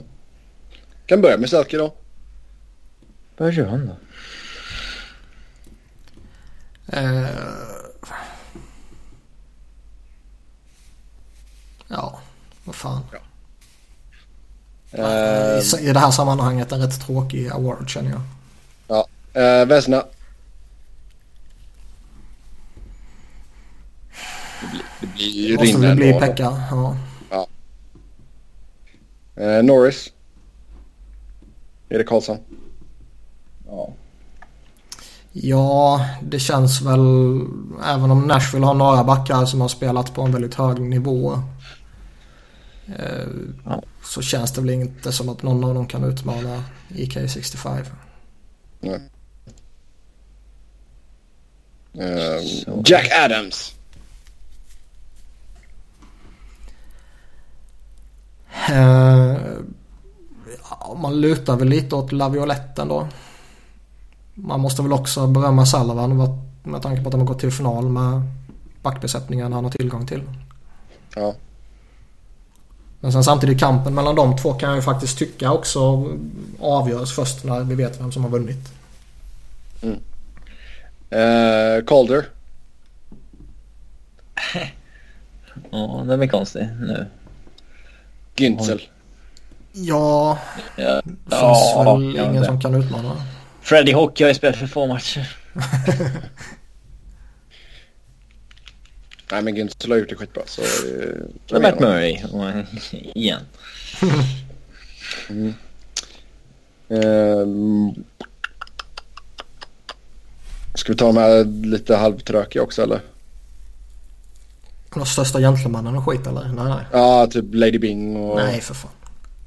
Kan 1.06 1.20
börja 1.20 1.38
med 1.38 1.50
Selke 1.50 1.76
då. 1.76 1.94
Bergeron 3.36 3.86
då? 3.86 3.96
Uh... 6.98 7.28
Ja, 11.88 12.20
vad 12.64 12.74
fan. 12.74 13.02
Ja. 13.12 13.18
Uh, 14.98 15.80
I 15.80 15.92
det 15.92 15.98
här 15.98 16.10
sammanhanget 16.10 16.72
en 16.72 16.80
rätt 16.80 17.00
tråkig 17.06 17.48
award 17.48 17.88
känner 17.88 18.10
jag. 18.10 18.20
Ja. 18.88 19.06
Uh, 19.60 19.66
Vesna. 19.68 20.04
Det 24.60 24.66
blir, 24.66 24.82
det 25.00 25.06
blir 25.06 25.48
ju 25.48 25.56
Måste 25.56 25.78
väl 25.78 25.96
bli 25.96 26.12
Pekka. 26.12 26.62
Ja. 26.70 26.96
ja. 27.30 27.46
Uh, 29.40 29.62
Norris. 29.62 30.12
Är 31.88 31.98
det 31.98 32.04
Karlsson? 32.04 32.38
Ja. 33.66 33.92
Ja, 35.32 36.06
det 36.22 36.38
känns 36.38 36.82
väl... 36.82 37.00
Även 37.84 38.10
om 38.10 38.20
Nashville 38.26 38.66
har 38.66 38.74
några 38.74 39.04
backar 39.04 39.44
som 39.44 39.60
har 39.60 39.68
spelat 39.68 40.14
på 40.14 40.22
en 40.22 40.32
väldigt 40.32 40.54
hög 40.54 40.80
nivå. 40.80 41.42
Eh, 42.86 43.26
ja. 43.64 43.82
Så 44.04 44.22
känns 44.22 44.52
det 44.52 44.60
väl 44.60 44.70
inte 44.70 45.12
som 45.12 45.28
att 45.28 45.42
någon 45.42 45.64
av 45.64 45.74
dem 45.74 45.86
kan 45.86 46.04
utmana 46.04 46.64
IK65. 46.88 47.84
Nej. 48.80 49.00
Uh, 51.98 52.82
Jack 52.84 53.12
Adams. 53.24 53.74
Uh, 58.70 59.38
ja, 60.70 60.96
man 61.02 61.20
lutar 61.20 61.56
väl 61.56 61.68
lite 61.68 61.94
åt 61.94 62.12
Lavioletten 62.12 62.88
då. 62.88 63.08
Man 64.34 64.60
måste 64.60 64.82
väl 64.82 64.92
också 64.92 65.26
berömma 65.26 65.66
Salavan 65.66 66.16
med 66.62 66.82
tanke 66.82 67.02
på 67.02 67.08
att 67.08 67.12
de 67.12 67.20
har 67.20 67.26
gått 67.26 67.40
till 67.40 67.52
final 67.52 67.88
med 67.88 68.22
backbesättningen 68.82 69.52
han 69.52 69.64
har 69.64 69.70
tillgång 69.70 70.06
till. 70.06 70.22
Ja. 71.14 71.34
Men 73.04 73.12
sen 73.12 73.24
samtidigt 73.24 73.60
kampen 73.60 73.94
mellan 73.94 74.14
de 74.14 74.36
två 74.36 74.52
kan 74.52 74.68
jag 74.68 74.76
ju 74.76 74.82
faktiskt 74.82 75.18
tycka 75.18 75.52
också 75.52 76.10
avgörs 76.60 77.12
först 77.12 77.44
när 77.44 77.60
vi 77.60 77.74
vet 77.74 78.00
vem 78.00 78.12
som 78.12 78.22
har 78.24 78.30
vunnit. 78.30 78.72
Mm. 79.82 79.96
Uh, 81.12 81.84
Calder. 81.84 82.26
ja, 85.70 86.04
den 86.06 86.22
är 86.22 86.26
konstig 86.26 86.68
nu. 86.80 87.06
Güntzel. 88.36 88.80
Ja, 89.72 90.38
ja. 90.76 91.02
det 91.04 91.10
finns 91.10 91.72
ja, 91.74 91.94
väl 91.94 92.02
ingen 92.02 92.34
det. 92.34 92.44
som 92.44 92.60
kan 92.60 92.74
utmana. 92.74 93.16
Freddie 93.60 93.92
Hockey 93.92 94.24
har 94.24 94.28
ju 94.28 94.34
spelat 94.34 94.56
för 94.56 94.66
få 94.66 94.86
matcher. 94.86 95.36
Nej 99.30 99.42
men 99.42 99.56
Güntzel 99.56 99.90
har 99.90 99.96
gjort 99.96 100.08
det 100.08 100.16
skitbra 100.16 100.42
så... 100.46 100.62
Det 101.48 101.56
är 101.56 101.60
Matt 101.60 101.80
Murray 101.80 102.18
igen. 103.14 103.40
mm. 105.28 105.54
Um, 106.88 108.04
ska 110.74 110.92
vi 110.92 110.98
ta 110.98 111.06
de 111.06 111.16
här 111.16 111.44
lite 111.44 111.96
halvtrökiga 111.96 112.62
också 112.62 112.82
eller? 112.82 113.00
De 114.94 115.06
största 115.06 115.38
gentlemannen 115.38 115.96
och 115.96 116.04
skit 116.04 116.26
eller? 116.26 116.48
Nej, 116.48 116.64
nej. 116.64 116.84
Ja, 116.92 117.26
typ 117.26 117.44
Lady 117.52 117.78
Bing 117.78 118.16
och... 118.16 118.36
Nej, 118.36 118.60
för 118.60 118.74
fan. 118.74 118.90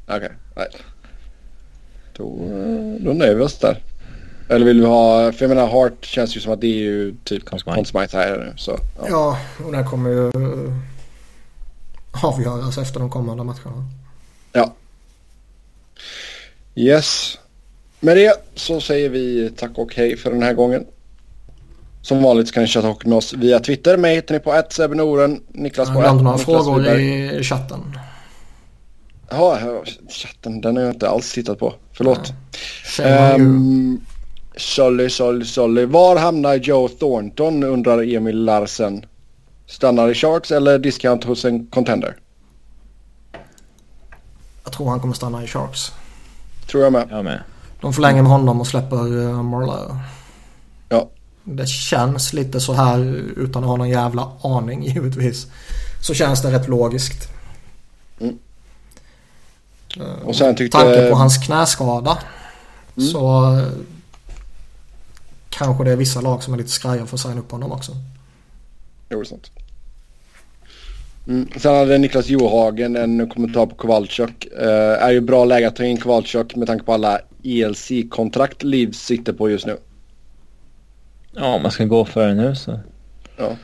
Okej, 0.06 0.18
okay, 0.18 0.30
nej. 0.56 0.68
Då, 2.14 2.26
då 3.00 3.14
nöjer 3.14 3.36
vi 3.36 3.42
oss 3.42 3.60
där. 3.60 3.84
Eller 4.50 4.66
vill 4.66 4.82
vi 4.82 4.88
ha, 4.88 5.32
för 5.32 5.46
jag 5.46 5.50
menar 5.50 5.68
Hart 5.68 6.06
känns 6.06 6.38
ju 6.38 6.40
som 6.40 6.54
att 6.54 6.62
det 6.62 6.68
är 6.68 6.80
ju 6.80 7.16
typ 7.24 7.46
Conn 7.46 7.86
Smythe 7.86 8.18
här 8.18 8.38
nu. 8.38 8.54
Så, 8.58 8.80
ja. 8.98 9.06
ja, 9.10 9.38
och 9.66 9.72
den 9.72 9.86
kommer 9.86 10.10
ju 10.10 10.32
avgöras 12.24 12.78
efter 12.78 13.00
de 13.00 13.10
kommande 13.10 13.44
matcherna. 13.44 13.86
Ja. 14.52 14.74
Yes. 16.76 17.38
Med 18.00 18.18
det 18.18 18.34
så 18.56 18.82
säger 18.82 19.10
vi 19.10 19.52
tack 19.58 19.72
och 19.76 19.96
hej 19.96 20.18
för 20.18 20.32
den 20.32 20.44
här 20.44 20.54
gången. 20.54 20.86
Som 22.02 22.24
vanligt 22.24 22.52
kan 22.52 22.64
ni 22.64 22.70
chatta 22.70 22.96
med 23.04 23.18
oss 23.18 23.34
via 23.34 23.60
Twitter. 23.60 23.98
Mig 23.98 24.16
hittar 24.16 24.34
ni 24.34 24.40
på 24.40 24.64
@sebnoren, 24.70 25.42
Niklas 25.48 25.90
på 25.90 26.02
Jag 26.02 26.10
har 26.10 26.22
några 26.24 26.38
frågor 26.38 27.00
i 27.00 27.44
chatten. 27.44 27.80
Ja, 29.30 29.60
chatten 30.10 30.62
den 30.62 30.76
har 30.76 30.84
jag 30.84 30.94
inte 30.94 31.10
alls 31.10 31.34
tittat 31.34 31.60
på. 31.60 31.74
Förlåt. 31.94 32.34
Ja. 33.00 33.36
Um, 33.36 34.02
Solly, 34.58 35.10
Solly, 35.10 35.46
Solly. 35.46 35.86
Var 35.86 36.16
hamnar 36.16 36.56
Joe 36.56 36.90
Thornton 36.90 37.64
undrar 37.64 38.16
Emil 38.16 38.46
Larsen. 38.46 39.06
Stannar 39.68 40.10
i 40.10 40.14
Sharks 40.14 40.52
eller 40.52 40.80
discount 40.80 41.28
hos 41.28 41.46
en 41.46 41.68
contender? 41.68 42.16
Jag 44.64 44.74
tror 44.74 44.90
han 44.90 45.00
kommer 45.00 45.14
stanna 45.14 45.44
i 45.44 45.48
Sharks. 45.48 45.92
Tror 46.72 46.84
jag 46.84 46.94
med. 46.94 47.08
Jag 47.12 47.24
med. 47.24 47.44
De 47.82 47.94
förlänger 47.94 48.22
med 48.22 48.32
honom 48.32 48.62
och 48.62 48.68
släpper 48.68 49.08
uh, 49.08 49.44
Marlowe. 49.44 50.00
Ja. 50.90 51.10
Det 51.44 51.68
känns 51.68 52.34
lite 52.34 52.60
så 52.60 52.74
här 52.74 53.00
utan 53.36 53.64
att 53.64 53.70
ha 53.70 53.78
någon 53.78 53.90
jävla 53.90 54.32
aning 54.42 54.84
givetvis. 54.94 55.48
Så 56.02 56.14
känns 56.14 56.42
det 56.42 56.52
rätt 56.52 56.68
logiskt. 56.68 57.30
Mm. 58.20 58.38
Uh, 60.00 60.28
och 60.28 60.36
sen 60.36 60.56
tyckte... 60.56 60.78
Tanke 60.78 61.10
på 61.10 61.16
hans 61.16 61.38
knäskada. 61.38 62.18
Mm. 62.98 63.10
Så 63.10 63.56
kanske 65.58 65.84
det 65.84 65.92
är 65.92 65.96
vissa 65.96 66.22
lag 66.22 66.44
som 66.44 66.54
är 66.54 66.58
lite 66.58 66.70
skraja 66.70 67.06
för 67.06 67.16
att 67.16 67.22
signa 67.22 67.40
upp 67.40 67.52
honom 67.52 67.72
också. 67.72 67.92
Jo, 69.10 69.26
sant. 69.26 69.52
Mm. 71.28 71.48
Sen 71.58 71.76
hade 71.76 71.98
Niklas 71.98 72.28
Johagen 72.28 72.96
en 72.96 73.30
kommentar 73.30 73.66
på 73.66 73.76
Kowalczyk. 73.76 74.48
Uh, 74.62 74.68
är 75.04 75.12
ju 75.12 75.22
bra 75.22 75.46
läge 75.46 75.68
att 75.68 75.76
ta 75.76 75.84
in 75.84 75.98
Kowalczyk 75.98 76.56
med 76.56 76.68
tanke 76.68 76.86
på 76.86 76.94
alla 76.94 77.20
ELC-kontrakt 77.44 78.64
Liv 78.64 78.92
sitter 78.92 79.34
på 79.34 79.50
just 79.50 79.66
nu. 79.66 79.78
Ja, 81.32 81.58
man 81.58 81.72
ska 81.72 81.86
gå 81.86 82.06
för 82.06 82.28
det 82.28 82.34
nu 82.34 82.56
så. 82.56 82.80
Ja. 83.38 83.56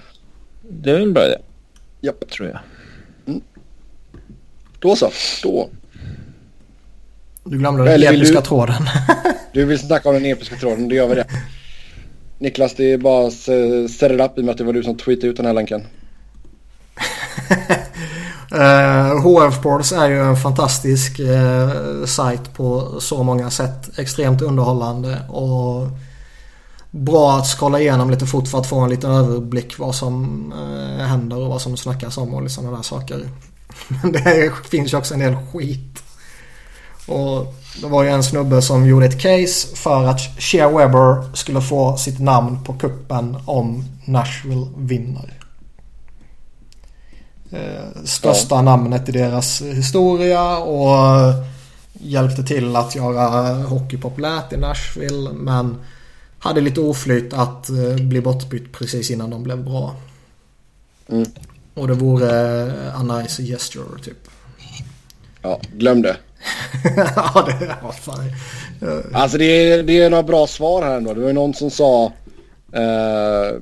Det 0.62 0.90
är 0.90 0.94
väl 0.94 1.04
en 1.04 1.14
bra 1.14 1.26
idé. 1.26 1.38
Japp. 2.02 2.30
Tror 2.30 2.50
jag. 2.50 2.60
Mm. 3.26 3.42
Då 4.80 4.96
så. 4.96 5.12
Då. 5.44 5.70
Du 7.44 7.58
glömde 7.58 7.84
den 7.84 8.04
episka 8.04 8.40
du... 8.40 8.46
tråden. 8.46 8.84
du 9.54 9.66
vill 9.66 9.80
snacka 9.80 10.10
om 10.10 10.16
den 10.16 10.26
episka 10.26 10.56
tråden, 10.56 10.90
då 10.90 10.96
gör 10.96 11.08
vi 11.08 11.16
det. 11.16 11.28
Niklas, 12.44 12.76
det 12.76 12.92
är 12.92 12.98
bara 12.98 13.32
set 13.32 14.12
it 14.12 14.22
up 14.22 14.38
i 14.38 14.42
och 14.42 14.46
med 14.46 14.52
att 14.52 14.58
det 14.58 14.64
var 14.64 14.74
du 14.74 14.84
som 14.84 14.98
tweetade 14.98 15.28
ut 15.28 15.38
den 15.38 15.46
här 15.46 15.54
länken. 15.54 15.84
Eh, 18.52 19.12
uh, 19.12 19.22
HF 19.22 19.62
Ports 19.62 19.92
är 19.92 20.10
ju 20.10 20.20
en 20.20 20.36
fantastisk 20.36 21.20
uh, 21.20 22.06
sajt 22.06 22.54
på 22.54 22.96
så 23.00 23.24
många 23.24 23.50
sätt. 23.50 24.00
Extremt 24.00 24.42
underhållande 24.42 25.22
och 25.30 25.88
bra 26.92 27.38
att 27.38 27.48
skala 27.48 27.80
igenom 27.80 28.10
lite 28.10 28.26
fort 28.26 28.48
för 28.48 28.58
att 28.58 28.70
få 28.70 28.80
en 28.80 28.90
liten 28.90 29.12
överblick 29.12 29.80
vad 29.80 29.96
som 29.96 30.54
uh, 30.54 31.06
händer 31.06 31.38
och 31.38 31.50
vad 31.50 31.62
som 31.62 31.78
snackas 31.78 32.18
om 32.18 32.34
och 32.34 32.52
sådana 32.52 32.76
där 32.76 32.84
saker. 32.84 33.30
Men 34.04 34.12
det 34.12 34.52
finns 34.70 34.94
ju 34.94 34.98
också 34.98 35.14
en 35.14 35.20
del 35.20 35.36
skit. 35.54 36.04
Och 37.08 37.56
det 37.82 37.88
var 37.88 38.04
ju 38.04 38.10
en 38.10 38.24
snubbe 38.24 38.62
som 38.62 38.88
gjorde 38.88 39.06
ett 39.06 39.20
case 39.20 39.76
för 39.76 40.06
att 40.06 40.20
Shea 40.40 40.70
Weber 40.70 41.36
skulle 41.36 41.62
få 41.62 41.98
sitt 41.98 42.20
namn 42.20 42.64
på 42.64 42.74
kuppen 42.74 43.38
om 43.46 43.86
Nashville 44.06 44.68
vinner. 44.78 45.40
Eh, 47.52 48.04
största 48.06 48.56
ja. 48.56 48.62
namnet 48.62 49.10
i 49.10 49.12
deras 49.12 49.62
historia 49.62 50.58
och 50.58 51.34
hjälpte 51.94 52.44
till 52.44 52.76
att 52.76 52.96
göra 52.96 53.54
hockey 53.54 53.98
populärt 53.98 54.54
i 54.54 54.58
Nashville 54.58 55.30
men 55.34 55.76
hade 56.40 56.62
lite 56.62 56.82
oflyt 56.82 57.34
att 57.34 57.70
eh, 57.70 57.96
bli 57.96 58.22
bortbytt 58.22 58.72
precis 58.72 59.12
innan 59.12 59.30
de 59.30 59.44
blev 59.44 59.64
bra. 59.64 59.96
Mm. 61.10 61.26
Och 61.74 61.88
det 61.88 61.94
vore 61.94 62.94
a 62.94 63.04
nice 63.04 63.44
gesture 63.44 64.00
typ. 64.04 64.28
Ja, 65.42 65.60
glöm 65.74 66.02
det. 66.02 66.18
ja, 67.16 67.48
det 67.60 67.76
var 67.84 67.92
fan. 67.92 68.32
Alltså 69.14 69.38
det 69.38 69.46
är, 69.46 69.84
det 69.84 70.02
är 70.02 70.10
några 70.10 70.24
bra 70.24 70.48
svar 70.48 70.82
här 70.82 70.98
ändå. 70.98 71.14
Det 71.14 71.20
var 71.20 71.28
ju 71.28 71.34
någon 71.34 71.54
som 71.54 71.72
sa... 71.72 72.12
Uh, 72.76 73.60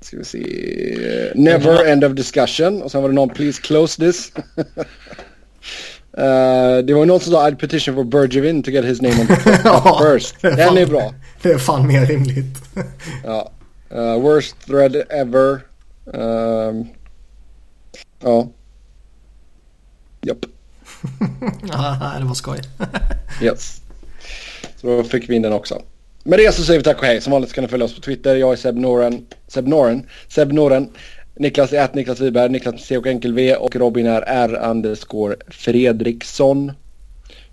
ska 0.00 0.16
vi 0.16 0.24
se. 0.24 1.32
Never 1.34 1.84
end 1.84 2.04
of 2.04 2.12
discussion. 2.12 2.82
Och 2.82 2.90
sen 2.90 3.02
var 3.02 3.08
det 3.08 3.14
någon 3.14 3.28
please 3.28 3.62
close 3.62 4.00
this. 4.00 4.32
uh, 4.36 4.44
det 6.84 6.94
var 6.94 7.06
någon 7.06 7.20
som 7.20 7.32
sa 7.32 7.48
I'd 7.48 7.58
petition 7.58 7.94
for 7.94 8.04
Bergevin 8.04 8.62
to 8.62 8.70
get 8.70 8.84
his 8.84 9.02
name 9.02 9.20
on 9.20 9.26
the 9.26 9.34
ja, 9.64 10.00
first. 10.02 10.42
Den 10.42 10.56
fan, 10.56 10.78
är 10.78 10.86
bra. 10.86 11.14
Det 11.42 11.50
är 11.50 11.58
fan 11.58 11.86
mer 11.86 12.06
rimligt. 12.06 12.58
ja. 13.24 13.50
Uh, 13.94 14.20
worst 14.20 14.56
thread 14.66 14.96
ever. 15.10 15.60
Um, 16.04 16.88
ja. 18.20 18.48
Japp. 20.20 20.46
ja, 21.68 22.12
det 22.18 22.24
var 22.24 22.34
skoj. 22.34 22.60
yes. 23.42 23.82
Så 24.76 24.86
då 24.86 25.04
fick 25.04 25.30
vi 25.30 25.34
in 25.34 25.42
den 25.42 25.52
också. 25.52 25.82
Med 26.24 26.38
det 26.38 26.54
så 26.54 26.62
säger 26.62 26.80
vi 26.80 26.84
tack 26.84 26.98
och 26.98 27.04
hej. 27.04 27.20
Som 27.20 27.32
vanligt 27.32 27.52
kan 27.52 27.64
ni 27.64 27.68
följa 27.68 27.84
oss 27.84 27.94
på 27.94 28.00
Twitter. 28.00 28.36
Jag 28.36 28.52
är 28.52 28.56
Seb 28.56 28.76
Noren. 28.76 29.26
Seb 29.48 29.68
Noren. 29.68 30.06
Seb 30.28 30.52
Noren. 30.52 30.88
Niklas 31.34 31.72
är 31.72 31.82
att 31.84 31.94
Niklas 31.94 32.20
Wiberg. 32.20 32.48
Niklas 32.48 32.72
med 32.72 32.80
C 32.80 32.98
och 32.98 33.06
enkel 33.06 33.34
V. 33.34 33.54
Och 33.56 33.76
Robin 33.76 34.06
är 34.06 34.22
R 34.26 34.60
underscore 34.70 35.36
Fredriksson. 35.48 36.72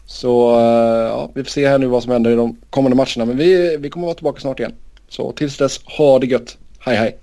Så 0.05 0.59
eh, 0.59 1.07
ja, 1.07 1.31
vi 1.35 1.43
får 1.43 1.49
se 1.49 1.67
här 1.67 1.77
nu 1.77 1.87
vad 1.87 2.03
som 2.03 2.11
händer 2.11 2.31
i 2.31 2.35
de 2.35 2.57
kommande 2.69 2.95
matcherna. 2.95 3.25
Men 3.25 3.37
vi, 3.37 3.77
vi 3.77 3.89
kommer 3.89 4.05
vara 4.05 4.15
tillbaka 4.15 4.41
snart 4.41 4.59
igen. 4.59 4.73
Så 5.09 5.31
tills 5.31 5.57
dess, 5.57 5.79
ha 5.83 6.19
det 6.19 6.27
gött. 6.27 6.57
Hej 6.79 6.95
hej. 6.95 7.17